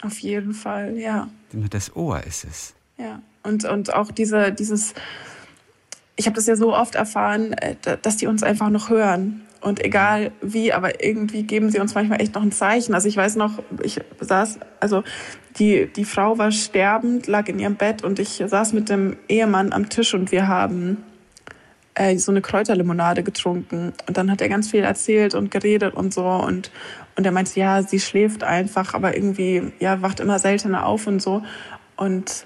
Auf 0.04 0.20
jeden 0.20 0.54
Fall, 0.54 0.98
ja. 1.00 1.30
Das 1.72 1.96
Ohr 1.96 2.24
ist 2.24 2.44
es. 2.44 2.76
Ja. 3.02 3.22
Und, 3.44 3.66
und 3.66 3.94
auch 3.94 4.12
diese, 4.12 4.52
dieses, 4.52 4.94
ich 6.16 6.28
habe 6.28 6.36
das 6.36 6.46
ja 6.46 6.56
so 6.56 6.76
oft 6.76 6.96
erfahren, 6.96 7.54
äh, 7.54 7.76
dass 8.02 8.18
die 8.18 8.28
uns 8.28 8.44
einfach 8.44 8.70
noch 8.70 8.90
hören. 8.90 9.42
Und 9.62 9.84
egal 9.84 10.32
wie, 10.42 10.74
aber 10.74 11.04
irgendwie 11.04 11.44
geben 11.44 11.70
sie 11.70 11.80
uns 11.80 11.94
manchmal 11.94 12.20
echt 12.20 12.34
noch 12.34 12.42
ein 12.42 12.52
Zeichen. 12.52 12.96
Also 12.96 13.08
ich 13.08 13.16
weiß 13.16 13.36
noch, 13.36 13.62
ich 13.84 14.00
saß, 14.20 14.60
also 14.80 15.04
die, 15.58 15.88
die 15.88 16.06
Frau 16.06 16.40
war 16.40 16.52
sterbend, 16.52 17.28
lag 17.28 17.48
in 17.48 17.60
ihrem 17.60 17.76
Bett 17.76 18.04
und 18.04 18.18
ich 18.18 18.44
saß 18.46 18.74
mit 18.74 18.90
dem 18.90 19.18
Ehemann 19.28 19.72
am 19.72 19.90
Tisch 19.90 20.16
und 20.16 20.32
wir 20.32 20.48
haben 20.48 21.04
äh, 21.94 22.18
so 22.18 22.32
eine 22.32 22.42
Kräuterlimonade 22.42 23.22
getrunken. 23.22 23.94
Und 24.08 24.18
dann 24.18 24.32
hat 24.32 24.42
er 24.42 24.50
ganz 24.50 24.72
viel 24.72 24.84
erzählt 24.84 25.36
und 25.36 25.52
geredet 25.52 25.94
und 25.94 26.14
so. 26.14 26.26
Und, 26.26 26.72
und 27.16 27.26
er 27.26 27.32
meinte, 27.32 27.60
ja, 27.60 27.84
sie 27.84 28.00
schläft 28.00 28.44
einfach, 28.44 28.96
aber 28.96 29.16
irgendwie, 29.16 29.74
ja, 29.80 30.02
wacht 30.02 30.20
immer 30.20 30.40
seltener 30.40 30.86
auf 30.86 31.06
und 31.06 31.22
so. 31.22 31.44
Und, 31.98 32.46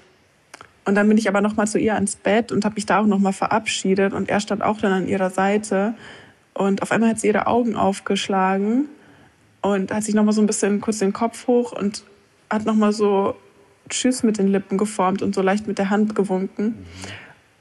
und 0.86 0.94
dann 0.94 1.08
bin 1.08 1.18
ich 1.18 1.28
aber 1.28 1.40
nochmal 1.40 1.66
zu 1.66 1.78
ihr 1.78 1.94
ans 1.94 2.16
Bett 2.16 2.52
und 2.52 2.64
habe 2.64 2.76
mich 2.76 2.86
da 2.86 3.00
auch 3.00 3.06
nochmal 3.06 3.32
verabschiedet. 3.32 4.12
Und 4.12 4.28
er 4.28 4.40
stand 4.40 4.62
auch 4.62 4.78
dann 4.78 4.92
an 4.92 5.08
ihrer 5.08 5.30
Seite. 5.30 5.94
Und 6.54 6.80
auf 6.80 6.92
einmal 6.92 7.10
hat 7.10 7.20
sie 7.20 7.26
ihre 7.26 7.46
Augen 7.46 7.76
aufgeschlagen 7.76 8.88
und 9.62 9.92
hat 9.92 10.04
sich 10.04 10.14
nochmal 10.14 10.32
so 10.32 10.40
ein 10.40 10.46
bisschen 10.46 10.80
kurz 10.80 10.98
den 10.98 11.12
Kopf 11.12 11.46
hoch 11.48 11.72
und 11.72 12.04
hat 12.48 12.64
nochmal 12.64 12.92
so 12.92 13.36
Tschüss 13.88 14.22
mit 14.22 14.38
den 14.38 14.48
Lippen 14.48 14.78
geformt 14.78 15.22
und 15.22 15.34
so 15.34 15.42
leicht 15.42 15.66
mit 15.66 15.78
der 15.78 15.90
Hand 15.90 16.14
gewunken 16.14 16.86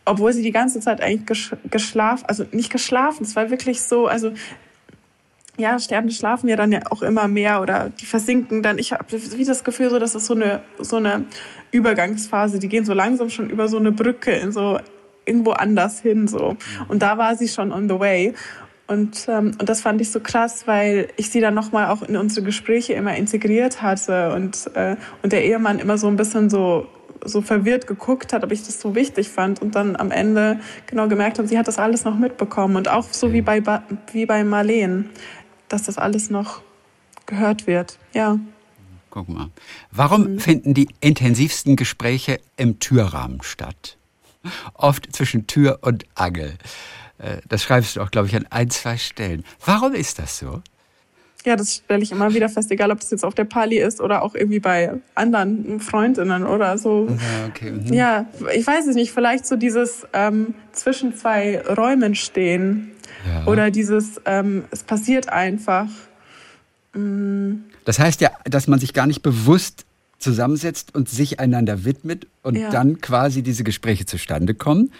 obwohl 0.05 0.31
sie 0.33 0.43
die 0.43 0.51
ganze 0.51 0.79
Zeit 0.79 1.01
eigentlich 1.01 1.51
geschlafen, 1.69 2.25
also 2.27 2.45
nicht 2.51 2.71
geschlafen, 2.71 3.23
es 3.23 3.35
war 3.35 3.49
wirklich 3.49 3.81
so, 3.81 4.07
also 4.07 4.31
ja, 5.57 5.79
Sterne 5.79 6.11
schlafen 6.11 6.49
ja 6.49 6.55
dann 6.55 6.71
ja 6.71 6.81
auch 6.89 7.01
immer 7.01 7.27
mehr 7.27 7.61
oder 7.61 7.89
die 7.89 8.05
versinken 8.05 8.61
dann. 8.61 8.77
Ich 8.77 8.91
habe 8.91 9.05
wie 9.09 9.45
das 9.45 9.63
Gefühl, 9.63 9.89
so, 9.89 9.99
dass 9.99 10.15
es 10.15 10.25
so 10.25 10.33
eine, 10.33 10.61
so 10.79 10.97
eine 10.97 11.25
Übergangsphase, 11.71 12.59
die 12.59 12.67
gehen 12.67 12.85
so 12.85 12.93
langsam 12.93 13.29
schon 13.29 13.49
über 13.49 13.67
so 13.67 13.77
eine 13.77 13.91
Brücke 13.91 14.31
in 14.31 14.51
so 14.51 14.79
irgendwo 15.25 15.51
anders 15.51 16.01
hin 16.01 16.27
so. 16.27 16.55
Und 16.87 17.01
da 17.01 17.17
war 17.17 17.35
sie 17.35 17.47
schon 17.47 17.71
on 17.71 17.89
the 17.89 17.99
way. 17.99 18.33
Und, 18.87 19.25
ähm, 19.27 19.51
und 19.59 19.67
das 19.67 19.81
fand 19.81 19.99
ich 19.99 20.11
so 20.11 20.19
krass, 20.19 20.67
weil 20.67 21.07
ich 21.15 21.31
sie 21.31 21.41
dann 21.41 21.55
nochmal 21.55 21.89
auch 21.89 22.03
in 22.03 22.15
unsere 22.17 22.45
Gespräche 22.45 22.93
immer 22.93 23.15
integriert 23.15 23.81
hatte 23.81 24.31
und, 24.33 24.69
äh, 24.75 24.95
und 25.23 25.33
der 25.33 25.43
Ehemann 25.43 25.79
immer 25.79 25.97
so 25.97 26.07
ein 26.07 26.17
bisschen 26.17 26.49
so 26.49 26.87
so 27.27 27.41
verwirrt 27.41 27.87
geguckt 27.87 28.33
hat, 28.33 28.43
ob 28.43 28.51
ich 28.51 28.63
das 28.63 28.79
so 28.79 28.95
wichtig 28.95 29.29
fand 29.29 29.61
und 29.61 29.75
dann 29.75 29.95
am 29.95 30.11
Ende 30.11 30.59
genau 30.85 31.07
gemerkt 31.07 31.39
habe, 31.39 31.47
sie 31.47 31.57
hat 31.57 31.67
das 31.67 31.79
alles 31.79 32.05
noch 32.05 32.17
mitbekommen 32.17 32.75
und 32.75 32.87
auch 32.87 33.05
so 33.11 33.33
wie 33.33 33.41
bei, 33.41 33.61
wie 34.11 34.25
bei 34.25 34.43
Marleen, 34.43 35.09
dass 35.69 35.83
das 35.83 35.97
alles 35.97 36.29
noch 36.29 36.61
gehört 37.25 37.67
wird. 37.67 37.97
Ja. 38.13 38.37
Guck 39.09 39.29
mal. 39.29 39.49
Warum 39.91 40.33
mhm. 40.33 40.39
finden 40.39 40.73
die 40.73 40.89
intensivsten 40.99 41.75
Gespräche 41.75 42.39
im 42.57 42.79
Türrahmen 42.79 43.41
statt? 43.41 43.97
Oft 44.73 45.15
zwischen 45.15 45.47
Tür 45.47 45.79
und 45.81 46.05
Angel. 46.15 46.57
Äh, 47.17 47.37
das 47.47 47.63
schreibst 47.63 47.95
du 47.95 48.01
auch, 48.01 48.11
glaube 48.11 48.27
ich, 48.27 48.35
an 48.35 48.45
ein, 48.49 48.69
zwei 48.69 48.97
Stellen. 48.97 49.43
Warum 49.65 49.93
ist 49.93 50.19
das 50.19 50.37
so? 50.37 50.61
Ja, 51.45 51.55
das 51.55 51.75
stelle 51.75 52.01
ich 52.01 52.11
immer 52.11 52.33
wieder 52.33 52.49
fest, 52.49 52.71
egal 52.71 52.91
ob 52.91 52.99
das 52.99 53.11
jetzt 53.11 53.23
auf 53.23 53.35
der 53.35 53.45
Pali 53.45 53.77
ist 53.77 54.01
oder 54.01 54.23
auch 54.23 54.33
irgendwie 54.33 54.59
bei 54.59 54.93
anderen 55.13 55.79
Freundinnen 55.79 56.45
oder 56.45 56.77
so. 56.77 57.07
Ja, 57.07 57.47
okay. 57.47 57.71
Mhm. 57.71 57.93
ja 57.93 58.25
ich 58.53 58.65
weiß 58.65 58.87
es 58.87 58.95
nicht, 58.95 59.11
vielleicht 59.11 59.45
so 59.45 59.55
dieses 59.55 60.07
ähm, 60.13 60.55
zwischen 60.71 61.15
zwei 61.15 61.61
Räumen 61.61 62.15
stehen 62.15 62.91
ja. 63.27 63.45
oder 63.45 63.71
dieses, 63.71 64.19
ähm, 64.25 64.65
es 64.71 64.83
passiert 64.83 65.29
einfach. 65.29 65.87
Mhm. 66.93 67.65
Das 67.85 67.99
heißt 67.99 68.21
ja, 68.21 68.31
dass 68.45 68.67
man 68.67 68.79
sich 68.79 68.93
gar 68.93 69.05
nicht 69.05 69.21
bewusst 69.21 69.85
zusammensetzt 70.17 70.95
und 70.95 71.09
sich 71.09 71.39
einander 71.39 71.85
widmet 71.85 72.27
und 72.41 72.55
ja. 72.55 72.71
dann 72.71 72.99
quasi 73.01 73.43
diese 73.43 73.63
Gespräche 73.63 74.05
zustande 74.05 74.55
kommen. 74.55 74.91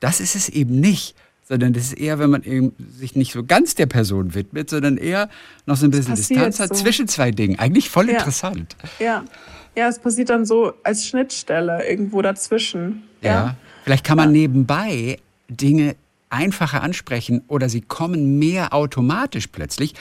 Das 0.00 0.20
ist 0.20 0.36
es 0.36 0.50
eben 0.50 0.78
nicht 0.78 1.14
sondern 1.48 1.72
das 1.72 1.84
ist 1.84 1.92
eher, 1.94 2.18
wenn 2.18 2.30
man 2.30 2.42
eben 2.42 2.74
sich 2.98 3.14
nicht 3.14 3.32
so 3.32 3.44
ganz 3.44 3.74
der 3.74 3.86
Person 3.86 4.34
widmet, 4.34 4.68
sondern 4.68 4.96
eher 4.96 5.28
noch 5.64 5.76
so 5.76 5.86
ein 5.86 5.90
bisschen 5.90 6.16
Distanz 6.16 6.58
hat 6.58 6.70
so. 6.70 6.82
zwischen 6.82 7.06
zwei 7.06 7.30
Dingen. 7.30 7.58
Eigentlich 7.58 7.88
voll 7.88 8.08
ja. 8.08 8.18
interessant. 8.18 8.76
Ja. 8.98 9.24
Ja, 9.76 9.88
es 9.88 9.98
passiert 9.98 10.30
dann 10.30 10.46
so 10.46 10.72
als 10.84 11.06
Schnittstelle 11.06 11.86
irgendwo 11.86 12.22
dazwischen. 12.22 13.02
Ja. 13.20 13.30
ja. 13.30 13.56
Vielleicht 13.84 14.04
kann 14.04 14.16
man 14.16 14.34
ja. 14.34 14.40
nebenbei 14.40 15.18
Dinge 15.48 15.96
einfacher 16.30 16.82
ansprechen 16.82 17.42
oder 17.46 17.68
sie 17.68 17.82
kommen 17.82 18.38
mehr 18.38 18.74
automatisch 18.74 19.46
plötzlich, 19.48 19.94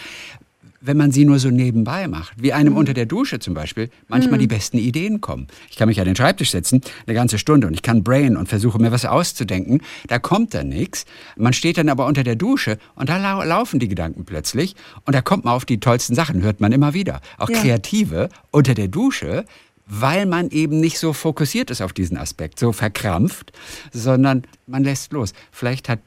wenn 0.86 0.98
man 0.98 1.12
sie 1.12 1.26
nur 1.26 1.40
so 1.40 1.50
nebenbei 1.50 2.08
macht, 2.08 2.34
wie 2.42 2.54
einem 2.54 2.74
mhm. 2.74 2.80
unter 2.80 2.94
der 2.94 3.06
Dusche 3.06 3.40
zum 3.40 3.54
Beispiel, 3.54 3.90
manchmal 4.08 4.36
mhm. 4.36 4.42
die 4.42 4.48
besten 4.48 4.78
Ideen 4.78 5.22
kommen. 5.22 5.48
Ich 5.70 5.78
kann 5.78 5.88
mich 5.88 6.00
an 6.00 6.06
den 6.06 6.16
Schreibtisch 6.16 6.52
setzen, 6.52 6.82
eine 7.08 7.16
ganze 7.16 7.40
Stunde 7.40 7.68
und 7.68 7.74
ich 7.74 7.82
kann 7.82 8.04
brain 8.04 8.38
und 8.38 8.48
versuche 8.48 8.80
mir 8.80 8.92
was 8.92 9.06
auszudenken. 9.06 9.82
Da 10.08 10.20
kommt 10.20 10.54
dann 10.54 10.70
nichts. 10.70 11.06
Man 11.36 11.54
steht 11.54 11.78
dann 11.78 11.90
aber 11.90 12.06
unter 12.06 12.24
der 12.24 12.36
Dusche 12.36 12.78
und 12.96 13.10
da 13.10 13.18
lau 13.18 13.44
laufen 13.44 13.80
die 13.80 13.88
Gedanken 13.88 14.26
plötzlich 14.26 14.76
und 15.06 15.16
da 15.16 15.22
kommt 15.22 15.46
man 15.46 15.54
auf 15.54 15.66
die 15.66 15.80
tollsten 15.80 16.16
Sachen, 16.16 16.42
hört 16.44 16.62
man 16.62 16.72
immer 16.72 16.94
wieder. 16.94 17.22
Auch 17.38 17.50
ja. 17.50 17.60
Kreative 17.60 18.30
unter 18.52 18.74
der 18.74 18.88
Dusche, 18.88 19.46
weil 19.88 20.26
man 20.26 20.50
eben 20.50 20.80
nicht 20.80 21.00
so 21.00 21.14
fokussiert 21.14 21.72
ist 21.72 21.82
auf 21.82 21.94
diesen 21.94 22.18
Aspekt, 22.18 22.60
so 22.60 22.72
verkrampft, 22.72 23.52
sondern 23.92 24.44
man 24.68 24.84
lässt 24.84 25.14
los. 25.14 25.34
Vielleicht 25.52 25.90
hat 25.90 26.00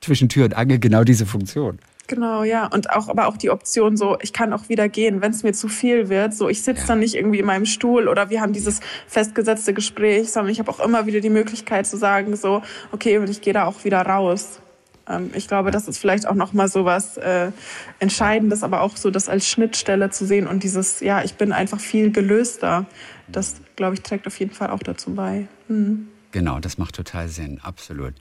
zwischen 0.00 0.28
Tür 0.28 0.46
und 0.46 0.54
Angel 0.54 0.78
genau 0.78 1.04
diese 1.04 1.26
Funktion. 1.26 1.78
Genau, 2.08 2.42
ja. 2.42 2.66
Und 2.66 2.90
auch, 2.90 3.08
aber 3.08 3.28
auch 3.28 3.36
die 3.36 3.50
Option 3.50 3.98
so, 3.98 4.16
ich 4.22 4.32
kann 4.32 4.54
auch 4.54 4.70
wieder 4.70 4.88
gehen, 4.88 5.20
wenn 5.20 5.30
es 5.30 5.42
mir 5.42 5.52
zu 5.52 5.68
viel 5.68 6.08
wird. 6.08 6.34
So, 6.34 6.48
ich 6.48 6.62
sitze 6.62 6.80
ja. 6.80 6.86
dann 6.88 7.00
nicht 7.00 7.14
irgendwie 7.14 7.38
in 7.38 7.46
meinem 7.46 7.66
Stuhl 7.66 8.08
oder 8.08 8.30
wir 8.30 8.40
haben 8.40 8.54
dieses 8.54 8.80
festgesetzte 9.06 9.74
Gespräch, 9.74 10.32
sondern 10.32 10.50
ich 10.50 10.58
habe 10.58 10.70
auch 10.70 10.80
immer 10.80 11.04
wieder 11.04 11.20
die 11.20 11.30
Möglichkeit 11.30 11.86
zu 11.86 11.98
sagen, 11.98 12.34
so, 12.34 12.62
okay, 12.92 13.18
und 13.18 13.28
ich 13.28 13.42
gehe 13.42 13.52
da 13.52 13.66
auch 13.66 13.84
wieder 13.84 14.00
raus. 14.00 14.60
Ähm, 15.06 15.30
ich 15.34 15.48
glaube, 15.48 15.70
das 15.70 15.86
ist 15.86 15.98
vielleicht 15.98 16.26
auch 16.26 16.34
nochmal 16.34 16.68
so 16.68 16.86
was 16.86 17.18
äh, 17.18 17.52
Entscheidendes, 17.98 18.62
aber 18.62 18.80
auch 18.80 18.96
so 18.96 19.10
das 19.10 19.28
als 19.28 19.46
Schnittstelle 19.46 20.08
zu 20.08 20.24
sehen 20.24 20.46
und 20.46 20.62
dieses, 20.62 21.00
ja, 21.00 21.22
ich 21.22 21.34
bin 21.34 21.52
einfach 21.52 21.78
viel 21.78 22.10
gelöster. 22.10 22.86
Das, 23.28 23.56
glaube 23.76 23.94
ich, 23.94 24.00
trägt 24.00 24.26
auf 24.26 24.38
jeden 24.40 24.52
Fall 24.52 24.70
auch 24.70 24.82
dazu 24.82 25.14
bei. 25.14 25.46
Hm. 25.66 26.08
Genau, 26.32 26.58
das 26.58 26.78
macht 26.78 26.94
total 26.94 27.28
Sinn, 27.28 27.60
absolut. 27.62 28.14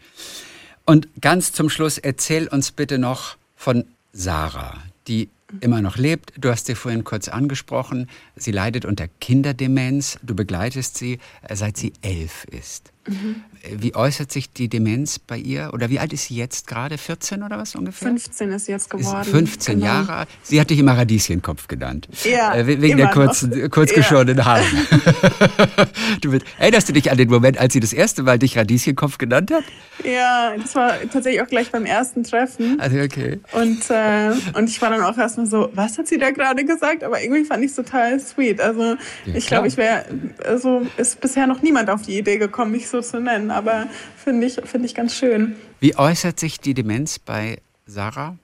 Und 0.85 1.07
ganz 1.21 1.53
zum 1.53 1.69
Schluss, 1.69 1.97
erzähl 1.97 2.49
uns 2.49 2.71
bitte 2.71 2.97
noch, 2.97 3.37
von 3.57 3.83
Sarah, 4.13 4.81
die 5.09 5.29
immer 5.61 5.81
noch 5.81 5.97
lebt. 5.97 6.33
Du 6.37 6.49
hast 6.49 6.67
sie 6.67 6.75
vorhin 6.75 7.03
kurz 7.03 7.27
angesprochen. 7.27 8.09
Sie 8.35 8.51
leidet 8.51 8.85
unter 8.85 9.07
Kinderdemenz. 9.07 10.19
Du 10.23 10.35
begleitest 10.35 10.97
sie, 10.97 11.19
äh, 11.41 11.55
seit 11.55 11.75
sie 11.77 11.93
elf 12.01 12.45
ist. 12.45 12.93
Mhm. 13.07 13.43
Wie 13.71 13.95
äußert 13.95 14.31
sich 14.31 14.51
die 14.51 14.69
Demenz 14.69 15.19
bei 15.19 15.37
ihr? 15.37 15.71
Oder 15.73 15.89
wie 15.89 15.99
alt 15.99 16.13
ist 16.13 16.25
sie 16.25 16.35
jetzt 16.35 16.67
gerade? 16.67 16.97
14 16.97 17.43
oder 17.43 17.57
was 17.57 17.75
ungefähr? 17.75 18.09
15 18.09 18.51
ist 18.51 18.67
jetzt 18.67 18.89
geworden. 18.89 19.21
Ist 19.21 19.29
15 19.29 19.75
genau. 19.75 19.85
Jahre 19.85 20.13
alt. 20.13 20.29
Sie 20.43 20.61
hat 20.61 20.69
dich 20.69 20.79
immer 20.79 20.97
Radieschenkopf 20.97 21.67
genannt. 21.67 22.07
Ja, 22.23 22.55
äh, 22.55 22.67
wegen 22.67 22.97
der 22.97 23.07
kurzen, 23.07 23.69
kurzgeschorenen 23.69 24.37
ja. 24.37 24.45
Haare. 24.45 24.63
du, 26.21 26.37
erinnerst 26.59 26.89
du 26.89 26.93
dich 26.93 27.11
an 27.11 27.17
den 27.17 27.29
Moment, 27.29 27.57
als 27.57 27.73
sie 27.73 27.79
das 27.79 27.93
erste 27.93 28.23
Mal 28.23 28.39
dich 28.39 28.57
Radieschenkopf 28.57 29.17
genannt 29.17 29.51
hat? 29.51 29.63
Ja, 30.03 30.53
das 30.57 30.75
war 30.75 30.93
tatsächlich 31.11 31.41
auch 31.41 31.47
gleich 31.47 31.71
beim 31.71 31.85
ersten 31.85 32.23
Treffen. 32.23 32.79
Also 32.79 32.99
okay. 32.99 33.39
Und, 33.53 33.89
äh, 33.89 34.31
und 34.57 34.69
ich 34.69 34.81
war 34.81 34.89
dann 34.89 35.01
auch 35.01 35.17
erstmal 35.17 35.47
so, 35.47 35.69
was 35.73 35.97
hat 35.97 36.07
sie 36.07 36.17
da 36.17 36.31
gerade 36.31 36.63
gesagt? 36.65 37.03
Aber 37.03 37.21
irgendwie 37.21 37.43
fand 37.43 37.63
ich 37.63 37.71
es 37.71 37.75
total 37.75 38.19
sweet. 38.19 38.61
Also 38.61 38.83
ja, 38.83 38.97
ich 39.33 39.47
glaube, 39.47 39.67
ich 39.67 39.77
wäre, 39.77 40.05
also 40.45 40.85
ist 40.97 41.19
bisher 41.19 41.47
noch 41.47 41.61
niemand 41.61 41.89
auf 41.89 42.03
die 42.03 42.17
Idee 42.17 42.37
gekommen, 42.37 42.71
mich 42.71 42.87
so 42.87 42.96
zu 43.01 43.19
nennen. 43.19 43.51
Aber 43.51 43.87
finde 44.15 44.47
ich, 44.47 44.55
finde 44.63 44.87
ich 44.87 44.95
ganz 44.95 45.15
schön. 45.15 45.55
Wie 45.79 45.95
äußert 45.95 46.39
sich 46.39 46.59
die 46.59 46.73
Demenz 46.73 47.19
bei 47.19 47.57
Sarah? 47.85 48.37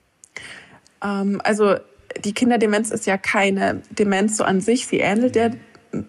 Ähm, 1.02 1.40
also 1.44 1.76
die 2.24 2.32
Kinderdemenz 2.32 2.90
ist 2.90 3.06
ja 3.06 3.16
keine 3.18 3.82
Demenz 3.90 4.36
so 4.36 4.44
an 4.44 4.60
sich. 4.60 4.86
Sie 4.86 5.00
ähnelt 5.00 5.34
der, 5.34 5.52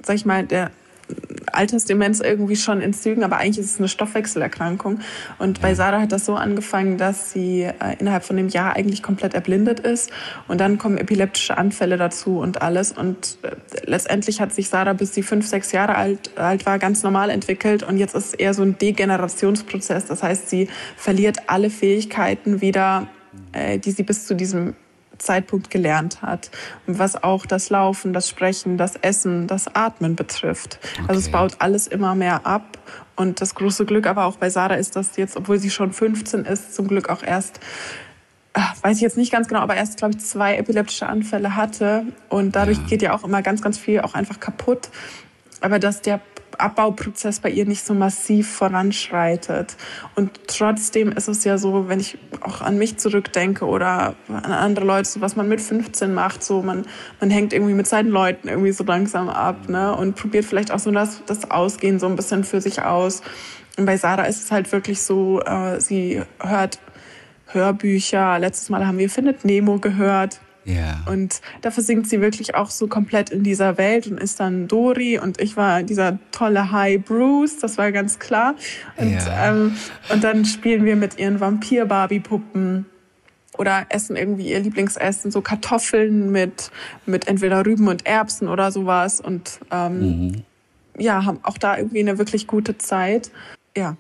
sag 0.04 0.16
ich 0.16 0.26
mal, 0.26 0.46
der 0.46 0.72
Altersdemenz 1.56 2.20
irgendwie 2.20 2.56
schon 2.56 2.82
in 2.82 2.94
Zügen, 2.94 3.24
aber 3.24 3.38
eigentlich 3.38 3.60
ist 3.60 3.72
es 3.72 3.80
eine 3.80 3.88
Stoffwechselerkrankung. 3.88 5.00
Und 5.40 5.62
bei 5.62 5.74
Sarah 5.74 6.02
hat 6.02 6.12
das 6.12 6.26
so 6.26 6.36
angefangen, 6.36 6.98
dass 6.98 7.32
sie 7.32 7.64
äh, 7.64 7.74
innerhalb 8.00 8.24
von 8.24 8.38
einem 8.38 8.50
Jahr 8.50 8.76
eigentlich 8.76 9.04
komplett 9.04 9.34
erblindet 9.34 9.80
ist. 9.80 10.12
Und 10.48 10.60
dann 10.60 10.78
kommen 10.78 10.98
epileptische 10.98 11.58
Anfälle 11.58 11.98
dazu 11.98 12.40
und 12.40 12.62
alles. 12.62 12.92
Und 12.92 13.38
äh, 13.42 13.56
letztendlich 13.86 14.42
hat 14.42 14.54
sich 14.54 14.70
Sarah, 14.70 14.94
bis 14.94 15.14
sie 15.14 15.24
fünf, 15.24 15.48
sechs 15.48 15.72
Jahre 15.72 15.96
alt, 15.96 16.38
alt 16.38 16.66
war, 16.66 16.80
ganz 16.80 17.04
normal 17.04 17.30
entwickelt. 17.30 17.84
Und 17.84 17.98
jetzt 17.98 18.16
ist 18.16 18.28
es 18.28 18.34
eher 18.34 18.54
so 18.54 18.64
ein 18.64 18.78
Degenerationsprozess. 18.78 20.06
Das 20.06 20.24
heißt, 20.24 20.50
sie 20.50 20.68
verliert 20.96 21.38
alle 21.48 21.70
Fähigkeiten 21.70 22.62
wieder, 22.62 23.08
äh, 23.52 23.80
die 23.80 23.92
sie 23.92 24.04
bis 24.04 24.26
zu 24.28 24.36
diesem 24.36 24.76
Zeitpunkt 25.18 25.70
gelernt 25.70 26.22
hat. 26.22 26.52
Was 26.88 27.22
auch 27.22 27.46
das 27.46 27.70
Laufen, 27.70 28.14
das 28.14 28.30
Sprechen, 28.30 28.78
das 28.78 28.96
Essen, 28.96 29.48
das 29.48 29.74
Atmen 29.74 30.16
betrifft. 30.16 30.80
Okay. 30.94 31.06
Also 31.08 31.20
es 31.20 31.30
baut 31.30 31.56
alles 31.60 31.88
immer 31.88 32.16
mehr 32.16 32.46
ab. 32.46 32.78
Und 33.16 33.40
das 33.42 33.56
große 33.56 33.86
Glück 33.86 34.08
aber 34.08 34.26
auch 34.26 34.36
bei 34.38 34.50
Sarah 34.50 34.76
ist, 34.76 34.96
dass 34.96 35.16
jetzt, 35.16 35.38
obwohl 35.38 35.58
sie 35.58 35.70
schon 35.70 35.94
15 35.94 36.46
ist, 36.46 36.76
zum 36.76 36.88
Glück 36.88 37.10
auch 37.10 37.24
erst 37.24 37.60
ach, 38.56 38.76
weiß 38.82 38.98
ich 38.98 39.02
jetzt 39.02 39.18
nicht 39.18 39.32
ganz 39.32 39.48
genau, 39.48 39.60
aber 39.60 39.76
erst, 39.76 39.98
glaube 39.98 40.16
ich, 40.16 40.24
zwei 40.24 40.58
epileptische 40.58 41.08
Anfälle 41.08 41.56
hatte. 41.56 42.06
Und 42.30 42.56
dadurch 42.56 42.78
ja. 42.78 42.84
geht 42.86 43.02
ja 43.02 43.14
auch 43.14 43.24
immer 43.24 43.42
ganz, 43.42 43.62
ganz 43.62 43.78
viel 43.78 44.00
auch 44.00 44.14
einfach 44.14 44.40
kaputt. 44.40 44.90
Aber 45.62 45.78
dass 45.78 46.02
der 46.02 46.22
Abbauprozess 46.56 47.40
bei 47.40 47.50
ihr 47.50 47.66
nicht 47.66 47.86
so 47.86 47.94
massiv 47.94 48.50
voranschreitet. 48.50 49.76
Und 50.16 50.32
trotzdem 50.48 51.12
ist 51.12 51.28
es 51.28 51.44
ja 51.44 51.58
so, 51.58 51.88
wenn 51.88 52.00
ich 52.00 52.18
auch 52.42 52.62
an 52.62 52.78
mich 52.78 52.98
zurückdenke 52.98 53.66
oder 53.66 54.16
an 54.28 54.52
andere 54.52 54.86
Leute, 54.86 55.10
so 55.10 55.22
was 55.22 55.36
man 55.36 55.48
mit 55.48 55.62
15 55.62 56.14
macht, 56.14 56.44
so 56.44 56.62
man, 56.62 56.86
man 57.20 57.30
hängt 57.30 57.54
irgendwie 57.54 57.74
mit 57.74 57.88
seinen 57.88 58.10
Leuten 58.10 58.48
irgendwie 58.48 58.72
so 58.72 58.84
langsam 58.84 59.30
ab 59.30 59.70
ne? 59.70 59.96
und 59.96 60.16
probiert 60.16 60.46
vielleicht 60.46 60.72
auch 60.72 60.80
so 60.80 60.92
das, 60.92 61.22
das 61.26 61.50
Ausgehen 61.52 62.00
so 62.00 62.08
ein 62.08 62.16
bisschen 62.16 62.44
für 62.44 62.62
sich 62.62 62.82
aus. 62.82 63.22
Und 63.78 63.86
bei 63.86 63.98
Sarah 63.98 64.24
ist 64.24 64.44
es 64.44 64.52
halt 64.52 64.72
wirklich 64.72 65.02
so, 65.02 65.42
äh, 65.42 65.80
sie 65.82 66.22
hört 66.40 66.80
Hörbücher. 67.48 68.40
Letztes 68.40 68.70
Mal 68.70 68.86
haben 68.86 68.98
wir 68.98 69.10
Findet 69.10 69.46
Nemo 69.46 69.80
gehört. 69.80 70.40
Ja. 70.66 71.04
Und 71.06 71.42
da 71.62 71.70
versinkt 71.70 72.08
sie 72.10 72.22
wirklich 72.22 72.56
auch 72.56 72.72
so 72.72 72.88
komplett 72.88 73.30
in 73.30 73.44
dieser 73.44 73.78
Welt 73.78 74.08
und 74.08 74.20
ist 74.20 74.40
dann 74.40 74.68
Dori 74.68 75.20
und 75.20 75.40
ich 75.40 75.56
war 75.56 75.84
dieser 75.84 76.18
tolle 76.32 76.72
High 76.72 77.04
Bruce, 77.04 77.60
das 77.60 77.78
war 77.78 77.92
ganz 77.92 78.18
klar. 78.18 78.56
Und, 78.98 79.14
ja. 79.14 79.52
ähm, 79.52 79.76
und 80.12 80.24
dann 80.24 80.44
spielen 80.46 80.84
wir 80.84 80.96
mit 80.96 81.20
ihren 81.20 81.40
Vampir-Barbie-Puppen 81.40 82.86
oder 83.58 83.86
essen 83.90 84.16
irgendwie 84.16 84.50
ihr 84.50 84.60
Lieblingsessen, 84.60 85.32
so 85.32 85.42
Kartoffeln 85.42 86.32
mit, 86.32 86.72
mit 87.06 87.28
entweder 87.28 87.66
Rüben 87.66 87.88
und 87.88 88.06
Erbsen 88.06 88.48
oder 88.48 88.72
sowas 88.72 89.22
und 89.22 89.60
ähm, 89.72 90.00
mhm. 90.00 90.44
ja, 90.98 91.26
haben 91.26 91.40
auch 91.44 91.60
da 91.60 91.78
irgendwie 91.78 92.00
eine 92.00 92.18
wirklich 92.18 92.48
gute 92.48 92.78
Zeit. 92.78 93.32
Ja. 93.78 93.98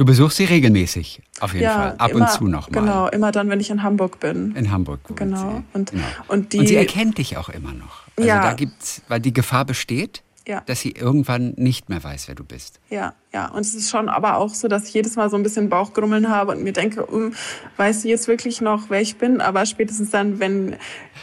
Du 0.00 0.06
besuchst 0.06 0.38
sie 0.38 0.46
regelmäßig, 0.46 1.20
auf 1.40 1.52
jeden 1.52 1.64
ja, 1.64 1.74
Fall. 1.74 1.94
Ab 1.98 2.12
immer, 2.12 2.20
und 2.22 2.30
zu 2.30 2.44
noch 2.44 2.70
mal. 2.70 2.80
Genau, 2.80 3.08
immer 3.08 3.32
dann, 3.32 3.50
wenn 3.50 3.60
ich 3.60 3.68
in 3.68 3.82
Hamburg 3.82 4.18
bin. 4.18 4.56
In 4.56 4.70
Hamburg. 4.70 5.00
Genau. 5.14 5.36
Sie. 5.36 5.64
Und, 5.74 5.90
genau. 5.90 6.04
Und, 6.26 6.54
die, 6.54 6.60
und 6.60 6.68
sie 6.68 6.76
erkennt 6.76 7.18
dich 7.18 7.36
auch 7.36 7.50
immer 7.50 7.74
noch. 7.74 8.06
Also 8.16 8.26
ja. 8.26 8.40
da 8.40 8.54
gibt's, 8.54 9.02
weil 9.08 9.20
die 9.20 9.34
Gefahr 9.34 9.66
besteht, 9.66 10.22
ja. 10.50 10.62
dass 10.66 10.80
sie 10.80 10.90
irgendwann 10.90 11.54
nicht 11.56 11.88
mehr 11.88 12.02
weiß, 12.02 12.26
wer 12.26 12.34
du 12.34 12.42
bist. 12.42 12.80
Ja, 12.90 13.14
ja. 13.32 13.46
Und 13.52 13.60
es 13.60 13.74
ist 13.74 13.88
schon 13.88 14.08
aber 14.08 14.36
auch 14.36 14.52
so, 14.52 14.66
dass 14.66 14.88
ich 14.88 14.94
jedes 14.94 15.14
Mal 15.14 15.30
so 15.30 15.36
ein 15.36 15.44
bisschen 15.44 15.68
Bauchgrummeln 15.68 16.28
habe 16.28 16.50
und 16.50 16.64
mir 16.64 16.72
denke, 16.72 17.06
um, 17.06 17.32
weiß 17.76 18.02
sie 18.02 18.10
jetzt 18.10 18.26
wirklich 18.26 18.60
noch, 18.60 18.90
wer 18.90 19.00
ich 19.00 19.16
bin? 19.16 19.40
Aber 19.40 19.64
spätestens 19.64 20.10
dann, 20.10 20.40
wenn 20.40 20.76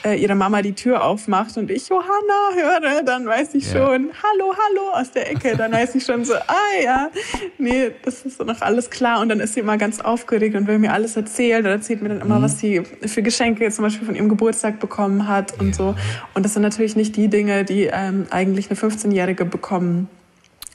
äh, 0.06 0.16
ihre 0.16 0.36
Mama 0.36 0.62
die 0.62 0.74
Tür 0.74 1.04
aufmacht 1.04 1.58
und 1.58 1.70
ich 1.70 1.90
Johanna 1.90 2.54
höre, 2.56 3.04
dann 3.04 3.26
weiß 3.26 3.54
ich 3.56 3.66
ja. 3.66 3.74
schon, 3.74 4.12
hallo, 4.24 4.54
hallo 4.54 4.92
aus 4.94 5.12
der 5.12 5.30
Ecke. 5.30 5.58
Dann 5.58 5.74
weiß 5.74 5.96
ich 5.96 6.06
schon 6.06 6.24
so, 6.24 6.34
ah 6.48 6.82
ja, 6.82 7.10
nee, 7.58 7.92
das 8.04 8.24
ist 8.24 8.40
noch 8.40 8.62
alles 8.62 8.90
klar. 8.90 9.20
Und 9.20 9.28
dann 9.28 9.42
ist 9.42 9.56
sie 9.56 9.60
immer 9.60 9.78
ganz 9.78 10.00
aufgeregt 10.00 10.56
und 10.56 10.68
will 10.68 10.80
mir 10.80 10.94
alles 10.94 11.18
erzählen. 11.18 11.66
Und 11.66 11.72
erzählt 11.72 12.02
mir 12.02 12.10
dann 12.10 12.22
immer, 12.22 12.40
mhm. 12.40 12.44
was 12.44 12.60
sie 12.60 12.82
für 13.06 13.22
Geschenke 13.22 13.70
zum 13.72 13.84
Beispiel 13.84 14.06
von 14.06 14.16
ihrem 14.16 14.30
Geburtstag 14.30 14.80
bekommen 14.80 15.28
hat 15.28 15.60
und 15.60 15.70
ja. 15.70 15.74
so. 15.74 15.96
Und 16.34 16.46
das 16.46 16.54
sind 16.54 16.62
natürlich 16.62 16.96
nicht 16.96 17.18
die 17.18 17.28
Dinge, 17.28 17.66
die 17.66 17.90
ähm, 17.92 18.28
eigentlich 18.30 18.70
eine 18.70 18.78
15-Jährige 19.18 19.46
bekommen 19.46 20.10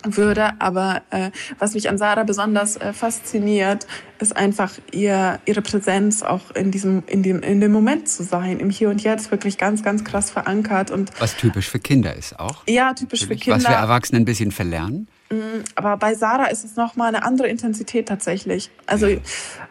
würde. 0.05 0.61
Aber 0.61 1.03
äh, 1.11 1.31
was 1.61 1.75
mich 1.75 1.89
an 1.89 1.97
Sarah 1.97 2.25
besonders 2.25 2.77
äh, 2.77 2.93
fasziniert, 2.93 3.87
ist 4.19 4.37
einfach 4.37 4.73
ihr, 4.91 5.39
ihre 5.45 5.63
Präsenz 5.63 6.25
auch 6.25 6.51
in 6.57 6.73
diesem, 6.73 7.05
in 7.07 7.23
dem, 7.23 7.41
in 7.41 7.61
dem 7.61 7.71
Moment 7.71 8.09
zu 8.09 8.25
sein, 8.25 8.59
im 8.59 8.69
Hier 8.69 8.91
und 8.91 9.03
Jetzt 9.05 9.31
wirklich 9.31 9.59
ganz, 9.59 9.85
ganz 9.85 10.03
krass 10.03 10.31
verankert 10.31 10.91
und 10.91 11.13
was 11.21 11.37
typisch 11.37 11.71
für 11.71 11.79
Kinder 11.79 12.17
ist 12.17 12.39
auch. 12.41 12.65
Ja, 12.67 12.95
typisch 12.95 13.23
Natürlich. 13.23 13.45
für 13.45 13.53
Kinder. 13.53 13.65
Was 13.65 13.71
wir 13.71 13.77
Erwachsenen 13.77 14.23
ein 14.23 14.25
bisschen 14.25 14.51
verlernen. 14.51 15.09
Mm, 15.33 15.65
aber 15.75 15.97
bei 15.97 16.15
Sarah 16.15 16.47
ist 16.47 16.65
es 16.65 16.77
noch 16.77 16.97
mal 16.97 17.07
eine 17.07 17.25
andere 17.25 17.49
Intensität 17.49 18.07
tatsächlich. 18.07 18.71
Also 18.87 19.07
ja. 19.07 19.19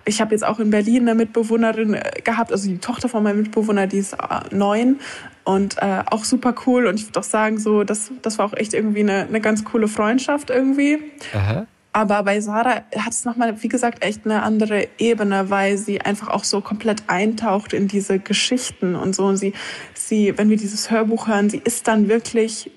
ich 0.06 0.20
habe 0.20 0.32
jetzt 0.32 0.44
auch 0.44 0.60
in 0.60 0.72
Berlin 0.72 1.04
eine 1.04 1.16
Mitbewohnerin 1.16 1.94
äh, 1.94 2.22
gehabt, 2.24 2.52
also 2.52 2.68
die 2.68 2.80
Tochter 2.80 3.10
von 3.10 3.24
meinem 3.24 3.44
Mitbewohner, 3.44 3.88
die 3.88 4.00
ist 4.00 4.14
äh, 4.14 4.18
neun 4.56 5.00
und 5.44 5.78
äh, 5.78 6.04
auch 6.08 6.24
super 6.24 6.56
cool. 6.66 6.88
Und 6.88 7.00
ich 7.00 7.08
würde 7.08 7.20
auch 7.20 7.24
sagen, 7.24 7.60
so 7.60 7.84
das, 7.84 8.12
das 8.22 8.38
war 8.38 8.46
auch 8.46 8.54
echt 8.54 8.74
irgendwie 8.74 9.02
eine, 9.02 9.28
eine 9.28 9.42
ganz 9.42 9.64
coole 9.64 9.88
Freundschaft 9.88 10.50
irgendwie. 10.50 11.00
Aha. 11.34 11.68
Aber 11.94 12.24
bei 12.24 12.40
Sarah 12.40 12.84
hat 12.96 13.12
es 13.12 13.26
nochmal, 13.26 13.62
wie 13.62 13.68
gesagt, 13.68 14.04
echt 14.04 14.24
eine 14.24 14.44
andere 14.44 14.88
Ebene, 14.98 15.50
weil 15.50 15.78
sie 15.78 16.00
einfach 16.00 16.30
auch 16.30 16.46
so 16.46 16.62
komplett 16.62 17.04
eintaucht 17.08 17.74
in 17.74 17.90
diese 17.90 18.18
Geschichten 18.18 18.96
und 18.96 19.14
so. 19.14 19.26
Und 19.26 19.36
sie, 19.36 19.54
sie, 19.94 20.38
wenn 20.38 20.50
wir 20.50 20.56
dieses 20.56 20.90
Hörbuch 20.90 21.28
hören, 21.28 21.50
sie 21.50 21.62
ist 21.62 21.90
dann 21.90 22.08
wirklich 22.08 22.72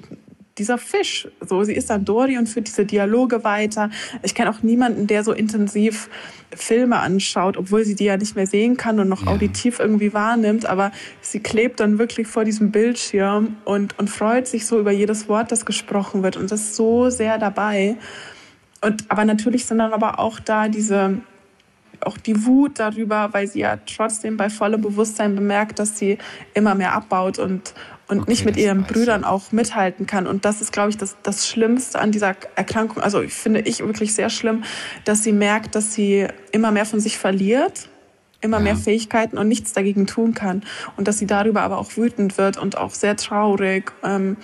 dieser 0.58 0.78
Fisch. 0.78 1.28
So, 1.40 1.64
sie 1.64 1.74
ist 1.74 1.90
dann 1.90 2.04
Dori 2.04 2.38
und 2.38 2.48
führt 2.48 2.68
diese 2.68 2.84
Dialoge 2.84 3.44
weiter. 3.44 3.90
Ich 4.22 4.34
kenne 4.34 4.50
auch 4.50 4.62
niemanden, 4.62 5.06
der 5.06 5.24
so 5.24 5.32
intensiv 5.32 6.08
Filme 6.54 6.98
anschaut, 6.98 7.56
obwohl 7.56 7.84
sie 7.84 7.94
die 7.94 8.04
ja 8.04 8.16
nicht 8.16 8.36
mehr 8.36 8.46
sehen 8.46 8.76
kann 8.76 9.00
und 9.00 9.08
noch 9.08 9.26
ja. 9.26 9.32
auditiv 9.32 9.80
irgendwie 9.80 10.12
wahrnimmt. 10.14 10.66
Aber 10.66 10.92
sie 11.20 11.40
klebt 11.40 11.80
dann 11.80 11.98
wirklich 11.98 12.28
vor 12.28 12.44
diesem 12.44 12.70
Bildschirm 12.70 13.56
und, 13.64 13.98
und 13.98 14.10
freut 14.10 14.46
sich 14.46 14.66
so 14.66 14.78
über 14.78 14.92
jedes 14.92 15.28
Wort, 15.28 15.50
das 15.50 15.66
gesprochen 15.66 16.22
wird 16.22 16.36
und 16.36 16.50
ist 16.52 16.76
so 16.76 17.10
sehr 17.10 17.38
dabei. 17.38 17.96
Und, 18.80 19.10
aber 19.10 19.24
natürlich 19.24 19.64
sind 19.64 19.78
dann 19.78 19.92
aber 19.92 20.18
auch 20.20 20.38
da 20.38 20.68
diese, 20.68 21.18
auch 22.00 22.18
die 22.18 22.44
Wut 22.44 22.78
darüber, 22.78 23.30
weil 23.32 23.48
sie 23.48 23.60
ja 23.60 23.78
trotzdem 23.78 24.36
bei 24.36 24.50
vollem 24.50 24.82
Bewusstsein 24.82 25.34
bemerkt, 25.34 25.78
dass 25.78 25.98
sie 25.98 26.18
immer 26.52 26.74
mehr 26.74 26.92
abbaut 26.92 27.38
und, 27.38 27.74
und 28.06 28.20
okay, 28.20 28.30
nicht 28.30 28.44
mit 28.44 28.56
ihren 28.56 28.84
Brüdern 28.84 29.22
ich. 29.22 29.26
auch 29.26 29.52
mithalten 29.52 30.06
kann. 30.06 30.26
Und 30.26 30.44
das 30.44 30.60
ist, 30.60 30.72
glaube 30.72 30.90
ich, 30.90 30.98
das, 30.98 31.16
das 31.22 31.48
Schlimmste 31.48 31.98
an 31.98 32.12
dieser 32.12 32.36
Erkrankung. 32.54 33.02
Also 33.02 33.22
ich 33.22 33.32
finde 33.32 33.60
ich 33.60 33.80
wirklich 33.80 34.14
sehr 34.14 34.30
schlimm, 34.30 34.64
dass 35.04 35.22
sie 35.22 35.32
merkt, 35.32 35.74
dass 35.74 35.94
sie 35.94 36.26
immer 36.52 36.70
mehr 36.70 36.84
von 36.84 37.00
sich 37.00 37.16
verliert, 37.18 37.88
immer 38.40 38.58
ja. 38.58 38.64
mehr 38.64 38.76
Fähigkeiten 38.76 39.38
und 39.38 39.48
nichts 39.48 39.72
dagegen 39.72 40.06
tun 40.06 40.34
kann. 40.34 40.64
Und 40.96 41.08
dass 41.08 41.18
sie 41.18 41.26
darüber 41.26 41.62
aber 41.62 41.78
auch 41.78 41.96
wütend 41.96 42.36
wird 42.36 42.58
und 42.58 42.76
auch 42.76 42.92
sehr 42.92 43.16
traurig. 43.16 43.92
Ähm, 44.02 44.36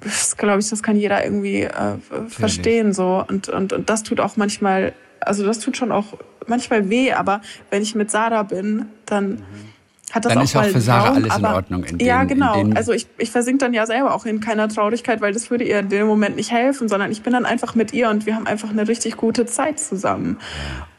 das 0.00 0.36
glaube 0.36 0.60
ich, 0.60 0.68
das 0.68 0.82
kann 0.82 0.96
jeder 0.96 1.22
irgendwie 1.24 1.62
äh, 1.62 1.98
verstehen 2.28 2.92
so. 2.92 3.24
Und, 3.28 3.48
und, 3.48 3.72
und 3.72 3.88
das 3.88 4.02
tut 4.02 4.18
auch 4.18 4.36
manchmal, 4.36 4.94
also 5.20 5.44
das 5.44 5.60
tut 5.60 5.76
schon 5.76 5.92
auch 5.92 6.18
manchmal 6.46 6.88
weh, 6.90 7.12
aber 7.12 7.40
wenn 7.70 7.82
ich 7.82 7.94
mit 7.94 8.10
Sarah 8.10 8.42
bin, 8.42 8.86
dann. 9.06 9.30
Mhm 9.30 9.69
hat 10.10 10.24
das 10.24 10.32
dann 10.32 10.38
auch 10.38 10.44
ist 10.44 10.56
auch 10.56 10.64
für 10.64 10.80
Sarah 10.80 11.08
Raum, 11.08 11.16
alles 11.16 11.36
in 11.36 11.44
Ordnung. 11.44 11.84
In 11.84 11.98
ja, 12.00 12.24
genau. 12.24 12.64
also 12.74 12.92
ich, 12.92 13.06
ich 13.18 13.30
versink 13.30 13.60
dann 13.60 13.72
ja 13.72 13.86
selber 13.86 14.14
auch 14.14 14.26
in 14.26 14.40
keiner 14.40 14.68
Traurigkeit, 14.68 15.20
weil 15.20 15.32
das 15.32 15.50
würde 15.50 15.64
ihr 15.64 15.80
in 15.80 15.88
dem 15.88 16.06
Moment 16.06 16.36
nicht 16.36 16.50
helfen, 16.50 16.88
sondern 16.88 17.12
ich 17.12 17.22
bin 17.22 17.32
dann 17.32 17.46
einfach 17.46 17.74
mit 17.74 17.92
ihr 17.92 18.10
und 18.10 18.26
wir 18.26 18.34
haben 18.34 18.46
einfach 18.46 18.70
eine 18.70 18.88
richtig 18.88 19.16
gute 19.16 19.46
Zeit 19.46 19.78
zusammen 19.78 20.38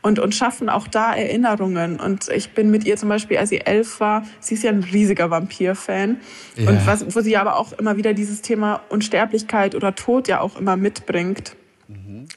und, 0.01 0.19
und 0.19 0.33
schaffen 0.33 0.69
auch 0.69 0.87
da 0.87 1.13
Erinnerungen. 1.13 1.99
Und 1.99 2.29
ich 2.29 2.53
bin 2.53 2.71
mit 2.71 2.85
ihr 2.85 2.97
zum 2.97 3.09
Beispiel, 3.09 3.37
als 3.37 3.49
sie 3.49 3.61
elf 3.61 3.99
war, 3.99 4.25
sie 4.39 4.55
ist 4.55 4.63
ja 4.63 4.71
ein 4.71 4.83
riesiger 4.83 5.29
Vampir-Fan. 5.29 6.17
Ja. 6.55 6.69
Und 6.69 6.87
was, 6.87 7.15
wo 7.15 7.21
sie 7.21 7.37
aber 7.37 7.57
auch 7.57 7.73
immer 7.73 7.97
wieder 7.97 8.13
dieses 8.13 8.41
Thema 8.41 8.81
Unsterblichkeit 8.89 9.75
oder 9.75 9.95
Tod 9.95 10.27
ja 10.27 10.41
auch 10.41 10.59
immer 10.59 10.77
mitbringt. 10.77 11.55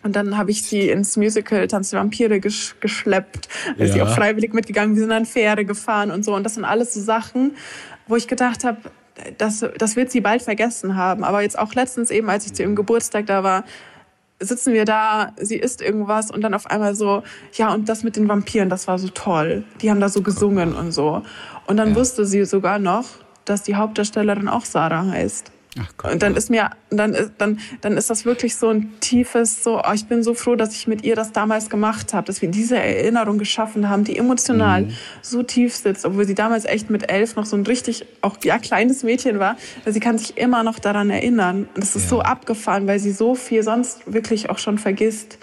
Und 0.05 0.15
dann 0.15 0.37
habe 0.37 0.51
ich 0.51 0.63
sie 0.63 0.91
ins 0.91 1.17
Musical 1.17 1.67
Tanz 1.67 1.91
der 1.91 1.99
Vampire 1.99 2.39
gesch 2.39 2.77
geschleppt. 2.79 3.49
Da 3.65 3.73
ja. 3.79 3.85
ist 3.85 3.95
sie 3.95 4.03
auch 4.03 4.15
freiwillig 4.15 4.53
mitgegangen. 4.53 4.95
Wir 4.95 5.03
sind 5.03 5.13
an 5.13 5.25
Pferde 5.25 5.65
gefahren 5.65 6.11
und 6.11 6.25
so. 6.25 6.35
Und 6.35 6.45
das 6.45 6.55
sind 6.55 6.65
alles 6.65 6.93
so 6.93 7.01
Sachen, 7.01 7.57
wo 8.07 8.15
ich 8.15 8.29
gedacht 8.29 8.65
habe, 8.65 8.79
das, 9.39 9.65
das 9.79 9.97
wird 9.97 10.11
sie 10.11 10.21
bald 10.21 10.43
vergessen 10.43 10.97
haben. 10.97 11.25
Aber 11.25 11.41
jetzt 11.41 11.59
auch 11.59 11.75
letztens 11.75 12.11
eben, 12.11 12.29
als 12.29 12.45
ich 12.45 12.53
zu 12.53 12.63
ihrem 12.63 12.77
Geburtstag 12.77 13.27
da 13.27 13.43
war, 13.43 13.65
sitzen 14.41 14.75
wir 14.75 14.85
da, 14.85 15.33
sie 15.37 15.57
isst 15.57 15.81
irgendwas 15.81 16.31
und 16.31 16.43
dann 16.43 16.53
auf 16.53 16.67
einmal 16.67 16.95
so, 16.95 17.23
ja, 17.55 17.73
und 17.73 17.89
das 17.89 18.03
mit 18.03 18.17
den 18.17 18.29
Vampiren, 18.29 18.69
das 18.69 18.87
war 18.87 18.99
so 18.99 19.09
toll. 19.09 19.65
Die 19.81 19.91
haben 19.91 20.01
da 20.01 20.11
so 20.11 20.21
gesungen 20.21 20.75
und 20.75 20.93
so. 20.93 21.23
Und 21.67 21.79
dann 21.79 21.91
ja. 21.91 21.97
wusste 21.97 22.27
sie 22.27 22.45
sogar 22.45 22.79
noch, 22.79 23.07
dass 23.47 23.63
die 23.63 23.77
Hauptdarstellerin 23.77 24.49
auch 24.49 24.67
Sarah 24.67 25.07
heißt. 25.07 25.54
Ach 25.79 26.13
und 26.13 26.23
dann 26.23 26.37
ist 26.37 26.51
mir, 26.51 26.71
dann 26.91 27.15
ist, 27.15 27.33
dann, 27.39 27.59
dann 27.81 27.97
ist 27.97 28.09
das 28.11 28.25
wirklich 28.25 28.57
so 28.57 28.69
ein 28.69 28.93
tiefes, 29.01 29.65
so, 29.65 29.81
oh, 29.81 29.93
ich 29.93 30.07
bin 30.07 30.23
so 30.23 30.35
froh, 30.35 30.55
dass 30.55 30.75
ich 30.75 30.87
mit 30.87 31.05
ihr 31.05 31.17
das 31.17 31.33
damals 31.33 31.69
gemacht 31.69 32.15
habe, 32.15 32.27
dass 32.27 32.43
wir 32.43 32.49
diese 32.49 32.77
Erinnerung 32.79 33.39
geschaffen 33.39 33.89
haben, 33.89 34.05
die 34.05 34.17
emotional 34.17 34.83
mhm. 34.83 34.93
so 35.23 35.43
tief 35.43 35.75
sitzt, 35.75 36.05
obwohl 36.05 36.27
sie 36.27 36.35
damals 36.35 36.65
echt 36.65 36.91
mit 36.91 37.11
elf 37.11 37.37
noch 37.37 37.47
so 37.47 37.57
ein 37.57 37.67
richtig, 37.67 38.07
auch 38.21 38.37
ja, 38.45 38.59
kleines 38.59 39.03
Mädchen 39.03 39.39
war, 39.39 39.57
weil 39.85 39.93
sie 39.93 40.01
kann 40.01 40.19
sich 40.19 40.37
immer 40.39 40.63
noch 40.63 40.79
daran 40.79 41.11
erinnern. 41.11 41.69
Und 41.75 41.83
das 41.83 41.97
ist 41.97 42.05
ja. 42.05 42.11
so 42.11 42.21
abgefahren, 42.21 42.87
weil 42.87 42.99
sie 42.99 43.13
so 43.13 43.35
viel 43.35 43.63
sonst 43.63 44.13
wirklich 44.13 44.51
auch 44.51 44.59
schon 44.59 44.79
vergisst. 44.79 45.39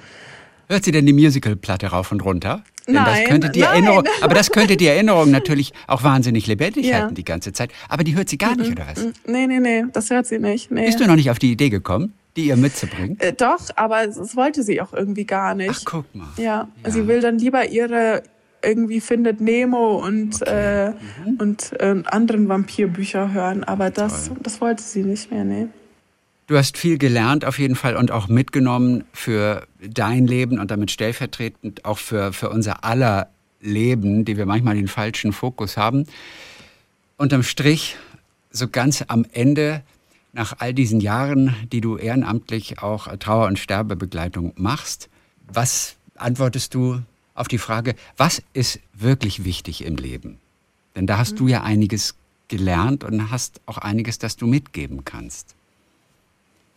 Hört 0.71 0.85
sie 0.85 0.93
denn 0.93 1.05
die 1.05 1.11
Musicalplatte 1.11 1.87
rauf 1.87 2.13
und 2.13 2.23
runter? 2.23 2.63
Denn 2.87 2.95
nein, 2.95 3.05
das 3.05 3.29
könnte 3.29 3.49
die 3.49 3.59
nein. 3.59 3.71
Erinnerung, 3.71 4.03
aber 4.21 4.35
das 4.35 4.51
könnte 4.51 4.77
die 4.77 4.87
Erinnerung 4.87 5.29
natürlich 5.29 5.73
auch 5.85 6.03
wahnsinnig 6.03 6.47
lebendig 6.47 6.85
ja. 6.85 6.99
halten 6.99 7.13
die 7.13 7.25
ganze 7.25 7.51
Zeit. 7.51 7.71
Aber 7.89 8.05
die 8.05 8.15
hört 8.15 8.29
sie 8.29 8.37
gar 8.37 8.55
nicht, 8.55 8.71
oder 8.71 8.87
was? 8.87 9.05
Nee, 9.27 9.47
nee, 9.47 9.59
nee, 9.59 9.83
das 9.91 10.09
hört 10.09 10.27
sie 10.27 10.39
nicht. 10.39 10.71
Nee. 10.71 10.85
Bist 10.85 11.01
du 11.01 11.07
noch 11.07 11.17
nicht 11.17 11.29
auf 11.29 11.39
die 11.39 11.51
Idee 11.51 11.69
gekommen, 11.69 12.13
die 12.37 12.45
ihr 12.45 12.55
mitzubringen? 12.55 13.19
Äh, 13.19 13.33
doch, 13.33 13.59
aber 13.75 14.07
das 14.07 14.37
wollte 14.37 14.63
sie 14.63 14.79
auch 14.79 14.93
irgendwie 14.93 15.25
gar 15.25 15.55
nicht. 15.55 15.71
Ach, 15.71 15.81
guck 15.83 16.15
mal. 16.15 16.29
Ja, 16.37 16.69
ja. 16.85 16.89
sie 16.89 17.05
will 17.05 17.19
dann 17.19 17.37
lieber 17.37 17.67
ihre 17.67 18.23
irgendwie 18.63 19.01
findet 19.01 19.41
Nemo 19.41 19.97
und, 19.97 20.41
okay. 20.41 20.85
äh, 20.85 20.89
mhm. 20.91 21.35
und 21.37 21.73
äh, 21.81 22.01
anderen 22.05 22.47
Vampirbücher 22.47 23.33
hören, 23.33 23.65
aber 23.65 23.89
das, 23.89 24.31
das 24.41 24.61
wollte 24.61 24.83
sie 24.83 25.03
nicht 25.03 25.31
mehr, 25.31 25.43
nee. 25.43 25.67
Du 26.51 26.57
hast 26.57 26.77
viel 26.77 26.97
gelernt 26.97 27.45
auf 27.45 27.59
jeden 27.59 27.77
Fall 27.77 27.95
und 27.95 28.11
auch 28.11 28.27
mitgenommen 28.27 29.05
für 29.13 29.65
dein 29.79 30.27
Leben 30.27 30.59
und 30.59 30.69
damit 30.69 30.91
stellvertretend 30.91 31.85
auch 31.85 31.97
für, 31.97 32.33
für 32.33 32.49
unser 32.49 32.83
aller 32.83 33.29
Leben, 33.61 34.25
die 34.25 34.35
wir 34.35 34.45
manchmal 34.45 34.75
den 34.75 34.89
falschen 34.89 35.31
Fokus 35.31 35.77
haben. 35.77 36.07
Unterm 37.15 37.43
Strich, 37.43 37.95
so 38.51 38.67
ganz 38.67 39.01
am 39.07 39.25
Ende, 39.31 39.81
nach 40.33 40.55
all 40.59 40.73
diesen 40.73 40.99
Jahren, 40.99 41.55
die 41.71 41.79
du 41.79 41.95
ehrenamtlich 41.95 42.79
auch 42.79 43.07
Trauer- 43.15 43.47
und 43.47 43.57
Sterbebegleitung 43.57 44.51
machst, 44.57 45.07
was 45.47 45.95
antwortest 46.15 46.73
du 46.73 47.01
auf 47.33 47.47
die 47.47 47.59
Frage, 47.59 47.95
was 48.17 48.43
ist 48.51 48.81
wirklich 48.93 49.45
wichtig 49.45 49.85
im 49.85 49.95
Leben? 49.95 50.37
Denn 50.97 51.07
da 51.07 51.17
hast 51.17 51.35
mhm. 51.35 51.37
du 51.37 51.47
ja 51.47 51.63
einiges 51.63 52.15
gelernt 52.49 53.05
und 53.05 53.31
hast 53.31 53.61
auch 53.67 53.77
einiges, 53.77 54.19
das 54.19 54.35
du 54.35 54.47
mitgeben 54.47 55.05
kannst. 55.05 55.55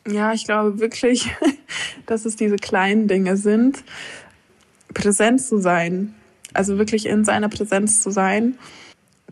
Ja, 0.06 0.32
ich 0.32 0.44
glaube 0.44 0.80
wirklich, 0.80 1.30
dass 2.06 2.24
es 2.24 2.36
diese 2.36 2.56
kleinen 2.56 3.08
Dinge 3.08 3.36
sind, 3.36 3.84
präsent 4.92 5.40
zu 5.40 5.58
sein, 5.58 6.14
also 6.52 6.78
wirklich 6.78 7.06
in 7.06 7.24
seiner 7.24 7.48
Präsenz 7.48 8.02
zu 8.02 8.10
sein, 8.10 8.58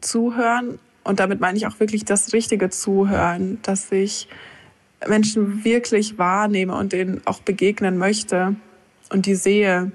zuhören 0.01 0.79
und 1.05 1.21
damit 1.21 1.41
meine 1.41 1.59
ich 1.59 1.67
auch 1.67 1.81
wirklich 1.81 2.05
das 2.05 2.33
richtige 2.33 2.71
Zuhören, 2.71 3.59
dass 3.63 3.91
ich 3.91 4.29
Menschen 5.09 5.65
wirklich 5.65 6.19
wahrnehme 6.19 6.77
und 6.77 6.93
denen 6.93 7.23
auch 7.27 7.41
begegnen 7.41 7.99
möchte 7.99 8.55
und 9.11 9.27
die 9.27 9.35
sehe. 9.35 9.93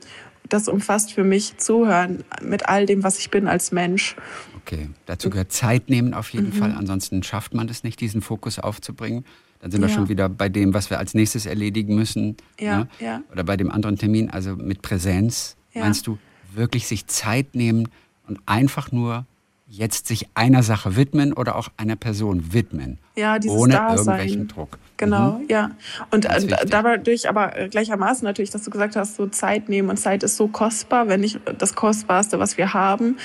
Das 0.49 0.69
umfasst 0.69 1.11
für 1.11 1.25
mich 1.25 1.57
Zuhören 1.57 2.23
mit 2.41 2.69
all 2.69 2.85
dem, 2.85 3.03
was 3.03 3.19
ich 3.19 3.29
bin 3.29 3.47
als 3.47 3.73
Mensch. 3.73 4.15
Okay, 4.61 4.89
dazu 5.05 5.29
gehört 5.29 5.51
Zeit 5.51 5.89
nehmen 5.89 6.13
auf 6.13 6.29
jeden 6.29 6.49
mhm. 6.49 6.53
Fall. 6.53 6.71
Ansonsten 6.77 7.21
schafft 7.23 7.53
man 7.53 7.67
es 7.67 7.83
nicht, 7.83 7.99
diesen 7.99 8.21
Fokus 8.21 8.59
aufzubringen. 8.59 9.25
Dann 9.59 9.71
sind 9.71 9.81
wir 9.81 9.89
schon 9.89 10.07
wieder 10.09 10.29
bei 10.29 10.49
dem, 10.49 10.73
was 10.73 10.89
wir 10.89 10.99
als 10.99 11.13
nächstes 11.13 11.45
erledigen 11.45 11.95
müssen. 11.95 12.37
Ja, 12.59 12.79
ne? 12.79 12.87
ja. 12.99 13.21
Oder 13.31 13.43
bei 13.43 13.57
dem 13.57 13.71
anderen 13.71 13.97
Termin, 13.97 14.29
also 14.29 14.55
mit 14.55 14.81
Präsenz. 14.81 15.55
Ja. 15.73 15.81
Meinst 15.81 16.07
du, 16.07 16.17
wirklich 16.53 16.87
sich 16.87 17.07
Zeit 17.07 17.55
nehmen 17.55 17.89
und 18.27 18.39
einfach 18.45 18.91
nur 18.91 19.25
jetzt 19.69 20.07
sich 20.07 20.27
einer 20.33 20.63
Sache 20.63 20.95
widmen 20.95 21.33
oder 21.33 21.55
auch 21.57 21.67
einer 21.75 21.97
Person 21.97 22.53
widmen. 22.53 22.99
Ja, 23.15 23.37
dieses 23.37 23.57
ohne 23.57 23.73
Dasein. 23.73 23.97
irgendwelchen 23.97 24.47
Druck. 24.47 24.77
Genau, 24.95 25.39
mhm. 25.39 25.45
ja. 25.49 25.71
Und 26.09 26.25
äh, 26.25 26.65
dadurch 26.65 27.29
aber 27.29 27.49
gleichermaßen 27.69 28.23
natürlich, 28.23 28.49
dass 28.49 28.63
du 28.63 28.71
gesagt 28.71 28.95
hast, 28.95 29.17
so 29.17 29.27
Zeit 29.27 29.67
nehmen 29.67 29.89
und 29.89 29.97
Zeit 29.97 30.23
ist 30.23 30.37
so 30.37 30.47
kostbar, 30.47 31.09
wenn 31.09 31.19
nicht 31.19 31.39
das 31.57 31.75
Kostbarste, 31.75 32.39
was 32.39 32.57
wir 32.57 32.73
haben. 32.73 33.17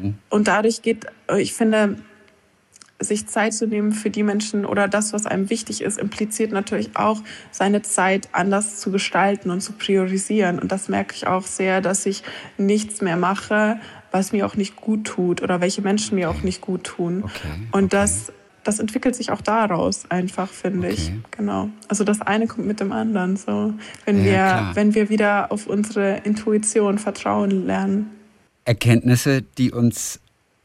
Mhm. 0.00 0.14
Und 0.30 0.46
dadurch 0.46 0.82
geht, 0.82 1.06
ich 1.36 1.52
finde, 1.52 1.96
sich 3.00 3.26
Zeit 3.28 3.54
zu 3.54 3.66
nehmen 3.66 3.92
für 3.92 4.10
die 4.10 4.22
Menschen 4.22 4.64
oder 4.64 4.88
das, 4.88 5.12
was 5.12 5.26
einem 5.26 5.50
wichtig 5.50 5.82
ist, 5.82 5.98
impliziert 5.98 6.50
natürlich 6.52 6.96
auch, 6.96 7.22
seine 7.50 7.82
Zeit 7.82 8.28
anders 8.32 8.78
zu 8.78 8.90
gestalten 8.90 9.50
und 9.50 9.60
zu 9.60 9.72
priorisieren. 9.72 10.58
Und 10.58 10.72
das 10.72 10.88
merke 10.88 11.14
ich 11.14 11.26
auch 11.26 11.44
sehr, 11.44 11.80
dass 11.80 12.06
ich 12.06 12.22
nichts 12.56 13.00
mehr 13.00 13.16
mache, 13.16 13.78
was 14.10 14.32
mir 14.32 14.46
auch 14.46 14.56
nicht 14.56 14.76
gut 14.76 15.04
tut 15.04 15.42
oder 15.42 15.60
welche 15.60 15.82
Menschen 15.82 16.16
mir 16.16 16.30
auch 16.30 16.42
nicht 16.42 16.60
gut 16.60 16.84
tun. 16.84 17.22
Okay, 17.24 17.48
und 17.72 17.84
okay. 17.84 17.88
das 17.88 18.32
das 18.64 18.80
entwickelt 18.80 19.16
sich 19.16 19.30
auch 19.30 19.40
daraus 19.40 20.10
einfach, 20.10 20.50
finde 20.50 20.88
okay. 20.88 20.94
ich. 20.94 21.12
Genau. 21.30 21.70
Also 21.88 22.04
das 22.04 22.20
eine 22.20 22.46
kommt 22.46 22.66
mit 22.66 22.80
dem 22.80 22.92
anderen. 22.92 23.38
So, 23.38 23.72
wenn 24.04 24.18
ja, 24.18 24.24
wir, 24.24 24.32
klar. 24.32 24.76
wenn 24.76 24.94
wir 24.94 25.08
wieder 25.08 25.50
auf 25.50 25.66
unsere 25.66 26.18
Intuition 26.24 26.98
vertrauen 26.98 27.66
lernen. 27.66 28.10
Erkenntnisse, 28.66 29.40
die 29.40 29.72
uns 29.72 30.20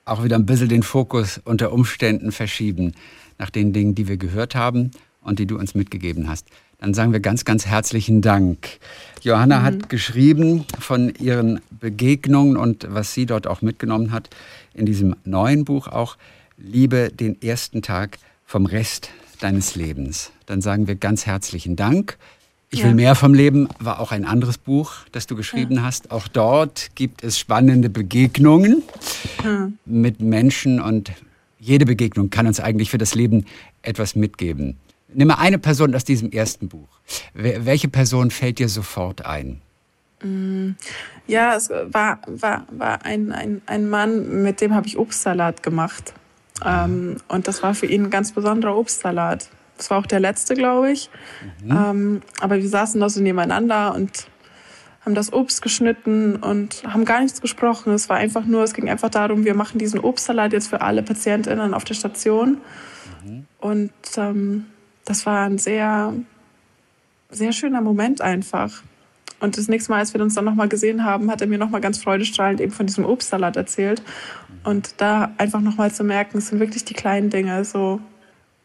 auch 0.05 0.23
wieder 0.23 0.35
ein 0.35 0.45
bisschen 0.45 0.69
den 0.69 0.83
Fokus 0.83 1.39
unter 1.43 1.71
Umständen 1.71 2.31
verschieben 2.31 2.93
nach 3.37 3.49
den 3.49 3.73
Dingen, 3.73 3.95
die 3.95 4.07
wir 4.07 4.17
gehört 4.17 4.55
haben 4.55 4.91
und 5.21 5.39
die 5.39 5.45
du 5.47 5.57
uns 5.57 5.75
mitgegeben 5.75 6.27
hast. 6.27 6.47
Dann 6.79 6.93
sagen 6.93 7.13
wir 7.13 7.21
ganz, 7.21 7.45
ganz 7.45 7.65
herzlichen 7.65 8.21
Dank. 8.21 8.79
Johanna 9.21 9.59
mhm. 9.59 9.63
hat 9.63 9.89
geschrieben 9.89 10.65
von 10.79 11.13
ihren 11.15 11.61
Begegnungen 11.71 12.57
und 12.57 12.85
was 12.89 13.13
sie 13.13 13.25
dort 13.25 13.47
auch 13.47 13.61
mitgenommen 13.61 14.11
hat 14.11 14.29
in 14.73 14.85
diesem 14.85 15.15
neuen 15.23 15.63
Buch 15.63 15.87
auch. 15.87 16.17
Liebe 16.57 17.09
den 17.09 17.41
ersten 17.41 17.81
Tag 17.81 18.17
vom 18.45 18.65
Rest 18.65 19.11
deines 19.39 19.75
Lebens. 19.75 20.31
Dann 20.45 20.61
sagen 20.61 20.87
wir 20.87 20.95
ganz 20.95 21.25
herzlichen 21.25 21.75
Dank. 21.75 22.17
Ich 22.73 22.79
ja. 22.79 22.85
will 22.85 22.95
mehr 22.95 23.13
vom 23.13 23.35
Leben 23.35 23.69
war 23.77 23.99
auch 23.99 24.11
ein 24.11 24.25
anderes 24.25 24.57
Buch, 24.57 24.93
das 25.11 25.27
du 25.27 25.35
geschrieben 25.35 25.75
ja. 25.75 25.83
hast. 25.83 26.09
Auch 26.09 26.27
dort 26.27 26.95
gibt 26.95 27.23
es 27.23 27.37
spannende 27.37 27.87
Begegnungen 27.87 28.81
ja. 29.43 29.69
mit 29.85 30.21
Menschen 30.21 30.81
und 30.81 31.11
jede 31.59 31.85
Begegnung 31.85 32.31
kann 32.31 32.47
uns 32.47 32.59
eigentlich 32.59 32.89
für 32.89 32.97
das 32.97 33.13
Leben 33.13 33.45
etwas 33.83 34.15
mitgeben. 34.15 34.77
Nimm 35.13 35.27
mal 35.27 35.35
eine 35.35 35.59
Person 35.59 35.93
aus 35.93 36.03
diesem 36.03 36.31
ersten 36.31 36.67
Buch. 36.67 36.87
Welche 37.35 37.89
Person 37.89 38.31
fällt 38.31 38.57
dir 38.57 38.69
sofort 38.69 39.23
ein? 39.23 39.61
Mm, 40.23 40.71
ja, 41.27 41.55
es 41.55 41.69
war, 41.69 42.21
war, 42.25 42.65
war 42.71 43.05
ein, 43.05 43.31
ein, 43.31 43.61
ein 43.67 43.87
Mann, 43.87 44.41
mit 44.41 44.61
dem 44.61 44.73
habe 44.73 44.87
ich 44.87 44.97
Obstsalat 44.97 45.61
gemacht. 45.61 46.13
Ähm, 46.65 47.17
und 47.27 47.47
das 47.47 47.61
war 47.61 47.75
für 47.75 47.85
ihn 47.85 48.05
ein 48.05 48.09
ganz 48.09 48.31
besonderer 48.31 48.75
Obstsalat. 48.75 49.47
Das 49.83 49.89
war 49.89 49.97
auch 49.97 50.05
der 50.05 50.21
letzte, 50.21 50.53
glaube 50.53 50.93
ich. 50.93 51.09
Mhm. 51.61 51.71
Ähm, 51.71 52.21
aber 52.39 52.55
wir 52.55 52.69
saßen 52.69 53.01
da 53.01 53.09
so 53.09 53.21
nebeneinander 53.21 53.93
und 53.93 54.27
haben 55.03 55.13
das 55.13 55.33
Obst 55.33 55.61
geschnitten 55.61 56.37
und 56.37 56.83
haben 56.85 57.03
gar 57.03 57.19
nichts 57.19 57.41
gesprochen. 57.41 57.91
Es 57.91 58.07
war 58.07 58.15
einfach 58.15 58.45
nur, 58.45 58.63
es 58.63 58.73
ging 58.73 58.89
einfach 58.89 59.09
darum, 59.09 59.43
wir 59.43 59.55
machen 59.55 59.79
diesen 59.79 59.99
Obstsalat 59.99 60.53
jetzt 60.53 60.69
für 60.69 60.79
alle 60.79 61.03
PatientInnen 61.03 61.73
auf 61.73 61.83
der 61.83 61.95
Station. 61.95 62.59
Mhm. 63.25 63.45
Und 63.59 63.91
ähm, 64.15 64.67
das 65.03 65.25
war 65.25 65.47
ein 65.47 65.57
sehr, 65.57 66.13
sehr 67.29 67.51
schöner 67.51 67.81
Moment 67.81 68.21
einfach. 68.21 68.83
Und 69.41 69.57
das 69.57 69.67
nächste 69.67 69.91
Mal, 69.91 69.99
als 69.99 70.13
wir 70.13 70.21
uns 70.21 70.35
dann 70.35 70.45
nochmal 70.45 70.69
gesehen 70.69 71.03
haben, 71.03 71.29
hat 71.29 71.41
er 71.41 71.47
mir 71.47 71.57
nochmal 71.57 71.81
ganz 71.81 72.01
freudestrahlend 72.01 72.61
eben 72.61 72.71
von 72.71 72.85
diesem 72.85 73.03
Obstsalat 73.03 73.57
erzählt. 73.57 74.01
Und 74.63 75.01
da 75.01 75.33
einfach 75.37 75.59
nochmal 75.59 75.91
zu 75.91 76.05
merken, 76.05 76.37
es 76.37 76.47
sind 76.47 76.61
wirklich 76.61 76.85
die 76.85 76.93
kleinen 76.93 77.29
Dinge 77.29 77.65
so. 77.65 77.99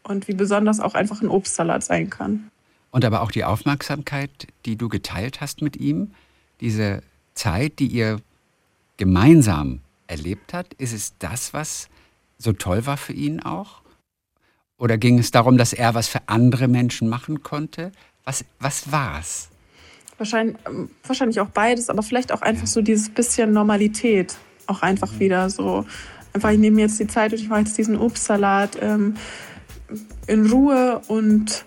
Und 0.09 0.27
wie 0.27 0.33
besonders 0.33 0.79
auch 0.79 0.95
einfach 0.95 1.21
ein 1.21 1.27
Obstsalat 1.27 1.83
sein 1.83 2.09
kann. 2.09 2.49
Und 2.89 3.05
aber 3.05 3.21
auch 3.21 3.29
die 3.29 3.43
Aufmerksamkeit, 3.43 4.47
die 4.65 4.75
du 4.75 4.89
geteilt 4.89 5.39
hast 5.39 5.61
mit 5.61 5.77
ihm, 5.77 6.11
diese 6.61 7.03
Zeit, 7.35 7.77
die 7.77 7.87
ihr 7.87 8.19
gemeinsam 8.97 9.81
erlebt 10.07 10.53
habt, 10.53 10.73
ist 10.73 10.93
es 10.93 11.13
das, 11.19 11.53
was 11.53 11.89
so 12.39 12.53
toll 12.53 12.87
war 12.87 12.97
für 12.97 13.13
ihn 13.13 13.39
auch? 13.41 13.81
Oder 14.79 14.97
ging 14.97 15.19
es 15.19 15.29
darum, 15.29 15.57
dass 15.57 15.73
er 15.73 15.93
was 15.93 16.07
für 16.07 16.21
andere 16.25 16.67
Menschen 16.67 17.07
machen 17.07 17.43
konnte? 17.43 17.91
Was, 18.23 18.45
was 18.59 18.91
war 18.91 19.19
es? 19.19 19.49
Wahrscheinlich, 20.17 20.57
ähm, 20.65 20.89
wahrscheinlich 21.05 21.39
auch 21.39 21.49
beides, 21.49 21.89
aber 21.89 22.01
vielleicht 22.01 22.31
auch 22.31 22.41
einfach 22.41 22.67
so 22.67 22.81
dieses 22.81 23.09
bisschen 23.09 23.51
Normalität. 23.51 24.37
Auch 24.67 24.81
einfach 24.81 25.11
mhm. 25.13 25.19
wieder 25.19 25.49
so. 25.49 25.85
Einfach, 26.33 26.51
ich 26.51 26.59
nehme 26.59 26.81
jetzt 26.81 26.99
die 26.99 27.07
Zeit 27.07 27.31
und 27.31 27.39
ich 27.39 27.49
mache 27.49 27.61
jetzt 27.61 27.77
diesen 27.77 27.97
Obstsalat 27.97 28.77
ähm, 28.81 29.15
in 30.27 30.49
Ruhe 30.49 31.01
und 31.07 31.65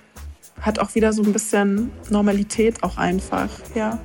hat 0.60 0.78
auch 0.78 0.94
wieder 0.94 1.12
so 1.12 1.22
ein 1.22 1.32
bisschen 1.32 1.90
Normalität 2.10 2.82
auch 2.82 2.96
einfach, 2.96 3.50
ja. 3.74 3.98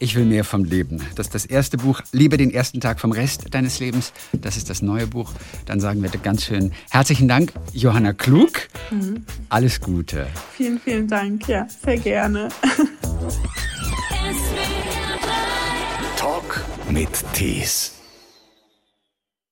Ich 0.00 0.16
will 0.16 0.24
mehr 0.26 0.44
vom 0.44 0.64
Leben. 0.64 1.00
Das 1.14 1.28
ist 1.28 1.34
das 1.34 1.46
erste 1.46 1.78
Buch. 1.78 2.02
Liebe 2.12 2.36
den 2.36 2.52
ersten 2.52 2.80
Tag 2.80 3.00
vom 3.00 3.12
Rest 3.12 3.54
deines 3.54 3.80
Lebens. 3.80 4.12
Das 4.32 4.58
ist 4.58 4.68
das 4.68 4.82
neue 4.82 5.06
Buch. 5.06 5.32
Dann 5.64 5.80
sagen 5.80 6.02
wir 6.02 6.10
ganz 6.10 6.44
schön 6.44 6.72
herzlichen 6.90 7.26
Dank, 7.26 7.54
Johanna 7.72 8.12
Klug. 8.12 8.68
Mhm. 8.90 9.24
Alles 9.48 9.80
Gute. 9.80 10.26
Vielen, 10.52 10.78
vielen 10.78 11.08
Dank. 11.08 11.48
Ja, 11.48 11.66
sehr 11.84 11.96
gerne. 11.96 12.50
Talk 16.18 16.62
mit 16.90 17.08
Tees. 17.32 17.93